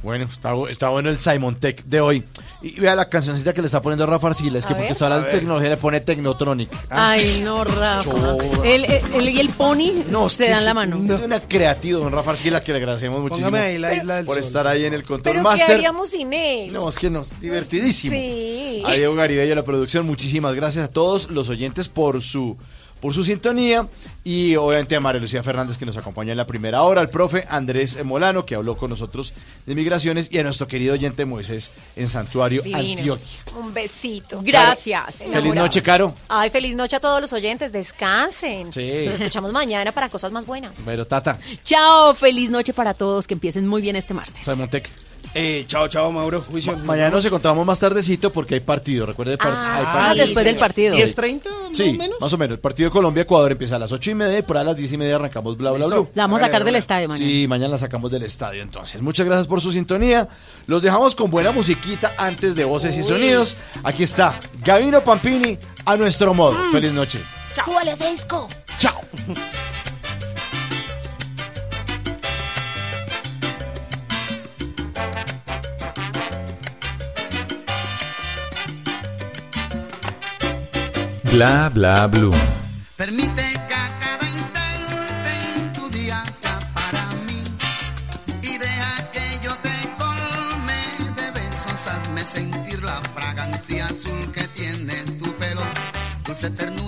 Bueno, 0.03 0.27
está, 0.31 0.53
está 0.69 0.91
bueno 0.91 1.09
el 1.09 1.19
Simon 1.19 1.55
Tech 1.55 1.83
de 1.85 1.99
hoy. 2.03 2.23
Y 2.61 2.79
vea 2.79 2.95
la 2.95 3.09
cancioncita 3.09 3.55
que 3.55 3.63
le 3.63 3.67
está 3.69 3.81
poniendo 3.81 4.05
Rafa 4.05 4.27
Arcila, 4.29 4.59
es 4.59 4.67
que 4.67 4.75
A 4.75 4.77
porque 4.77 4.93
está 4.93 5.07
hablando 5.07 5.27
de 5.29 5.33
tecnología 5.33 5.71
le 5.71 5.77
pone 5.79 6.01
Technotronic. 6.03 6.69
Ay, 6.91 7.41
no, 7.43 7.65
Rafa. 7.65 8.11
Él, 8.65 8.85
él- 8.85 9.01
él 9.15 9.29
y 9.31 9.41
el 9.41 9.49
pony 9.49 9.93
No, 10.11 10.29
se 10.29 10.47
dan 10.51 10.63
la 10.67 10.75
mano. 10.75 10.97
Es 11.15 11.21
una 11.23 11.41
creativa, 11.41 11.99
don 12.01 12.13
Rafa 12.13 12.33
Arcila, 12.33 12.63
que 12.63 12.73
le 12.73 12.79
agradecemos 12.79 13.21
muchísimo 13.23 13.49
Póngame 13.49 13.67
ahí 13.67 13.79
la 13.79 13.95
isla 13.95 14.17
del 14.17 14.27
por 14.27 14.35
sol. 14.35 14.45
estar 14.45 14.67
ahí 14.67 14.85
en 14.85 14.93
el 14.93 15.05
control 15.05 15.23
Pero 15.23 15.39
¿qué 15.39 15.43
master. 15.43 15.71
haríamos 15.77 16.11
sin 16.11 16.33
él? 16.35 16.71
No, 16.71 16.87
es 16.87 16.97
que 16.97 17.09
nos 17.09 17.41
divertidísimo. 17.41 18.13
Sí. 18.15 18.83
A 18.85 18.93
Diego 18.93 19.15
Garibello, 19.15 19.55
la 19.55 19.63
producción, 19.63 20.05
muchísimas 20.05 20.55
gracias 20.55 20.85
a 20.89 20.91
todos 20.93 21.31
los 21.31 21.49
oyentes 21.49 21.89
por 21.89 22.23
su 22.23 22.59
por 23.05 23.13
su 23.13 23.23
sintonía 23.23 23.87
y 24.25 24.57
obviamente 24.57 24.97
a 24.97 25.01
María 25.01 25.21
Lucía 25.21 25.43
Fernández 25.43 25.77
que 25.77 25.85
nos 25.85 25.95
acompañó 25.95 26.31
en 26.31 26.39
la 26.39 26.47
primera 26.47 26.85
hora, 26.85 27.03
al 27.03 27.11
profe 27.11 27.45
Andrés 27.51 28.03
Molano 28.03 28.47
que 28.47 28.55
habló 28.55 28.79
con 28.79 28.89
nosotros 28.89 29.35
de 29.67 29.75
migraciones 29.75 30.31
y 30.33 30.39
a 30.39 30.43
nuestro 30.43 30.67
querido 30.67 30.95
oyente 30.95 31.27
Moisés 31.27 31.71
en 31.97 32.09
Santuario 32.09 32.63
Divino. 32.63 32.79
Antioquia. 32.79 33.27
Un 33.59 33.75
besito. 33.75 34.41
Gracias. 34.43 35.17
Feliz 35.17 35.55
noche, 35.55 35.83
Caro. 35.83 36.15
Ay, 36.29 36.49
feliz 36.49 36.75
noche 36.75 36.97
a 36.97 37.01
todos 37.01 37.21
los 37.21 37.31
oyentes. 37.35 37.73
Descansen. 37.73 38.73
Sí. 38.73 39.05
Nos 39.05 39.21
escuchamos 39.21 39.53
mañana 39.53 39.93
para 39.93 40.09
cosas 40.09 40.33
más 40.33 40.47
buenas. 40.47 40.73
Pero 40.83 41.07
Tata, 41.07 41.39
Chao, 41.63 42.15
feliz 42.15 42.49
noche 42.49 42.73
para 42.73 42.95
todos, 42.95 43.27
que 43.27 43.35
empiecen 43.35 43.69
muy 43.69 43.83
bien 43.83 43.97
este 43.97 44.15
martes. 44.15 44.49
Tech. 44.71 44.89
Eh, 45.37 45.65
chao, 45.67 45.89
chao, 45.89 46.13
Mauro. 46.13 46.41
Juicio. 46.43 46.77
Mañana 46.79 47.11
nos 47.11 47.25
encontramos 47.25 47.67
más 47.67 47.79
tardecito 47.81 48.31
porque 48.31 48.55
hay 48.55 48.61
partido. 48.61 49.05
Recuerde, 49.05 49.37
par- 49.37 49.49
Ah, 49.53 49.77
hay 49.79 49.85
Ah, 49.87 49.93
partido. 49.93 50.27
después 50.27 50.45
del 50.45 50.57
partido. 50.57 50.95
10.30 50.97 51.51
más 51.51 51.77
Sí, 51.77 51.83
o 51.89 51.93
menos. 51.95 52.21
más 52.21 52.33
o 52.33 52.39
menos. 52.39 52.55
El 52.55 52.61
partido 52.61 52.89
de 52.89 52.93
Colombia-Ecuador 52.93 53.51
empieza 53.51 53.75
a 53.75 53.79
las 53.81 53.91
ocho 53.91 54.13
y 54.13 54.15
media 54.15 54.39
y 54.39 54.43
por 54.43 54.57
a 54.59 54.63
las 54.63 54.77
diez 54.77 54.93
y 54.93 54.97
media 54.97 55.17
arrancamos 55.17 55.57
bla 55.57 55.73
bla 55.73 55.87
bla. 55.87 55.97
La 56.15 56.23
vamos 56.23 56.41
a 56.41 56.47
sacar 56.47 56.63
del 56.63 56.77
estadio 56.77 57.09
mañana. 57.09 57.29
Sí, 57.29 57.49
mañana 57.49 57.71
la 57.73 57.79
sacamos 57.79 58.13
del 58.13 58.23
estadio 58.23 58.63
entonces. 58.63 59.03
Muchas 59.03 59.27
gracias 59.27 59.49
por 59.49 59.61
su 59.61 59.73
sintonía. 59.73 60.29
Los 60.69 60.83
dejamos 60.83 61.17
con 61.17 61.31
buena 61.33 61.51
musiquita 61.51 62.15
antes 62.17 62.55
de 62.55 62.65
voces 62.65 62.97
y 62.97 63.03
sonidos. 63.03 63.57
Aquí 63.83 64.05
está 64.05 64.35
Gavino 64.65 65.03
Pampini 65.03 65.59
a 65.85 65.97
nuestro 65.97 66.33
modo. 66.33 66.53
Mm. 66.69 66.71
Feliz 66.73 66.93
noche. 66.93 67.21
Súbale 67.65 67.91
ese 67.93 68.09
disco. 68.13 68.49
Chao. 68.79 69.01
Bla 81.35 81.69
bla 81.69 82.07
blue. 82.07 82.33
Permite 82.97 83.43
que 83.69 83.75
a 83.75 83.89
cada 83.99 84.25
instante 84.25 85.35
tu 85.75 85.91
día 85.91 86.23
sea 86.33 86.61
para 86.73 87.07
mí. 87.27 87.43
Y 88.41 88.57
deja 88.57 89.11
que 89.11 89.41
yo 89.43 89.53
te 89.57 89.75
colme 89.99 90.81
de 91.17 91.33
besos, 91.33 91.89
hazme 91.89 92.25
sentir 92.25 92.85
la 92.85 93.03
fragancia 93.13 93.87
azul 93.87 94.31
que 94.31 94.47
tiene 94.47 95.03
tu 95.19 95.35
pelo, 95.35 95.63
dulce 96.25 96.51
ternura 96.51 96.84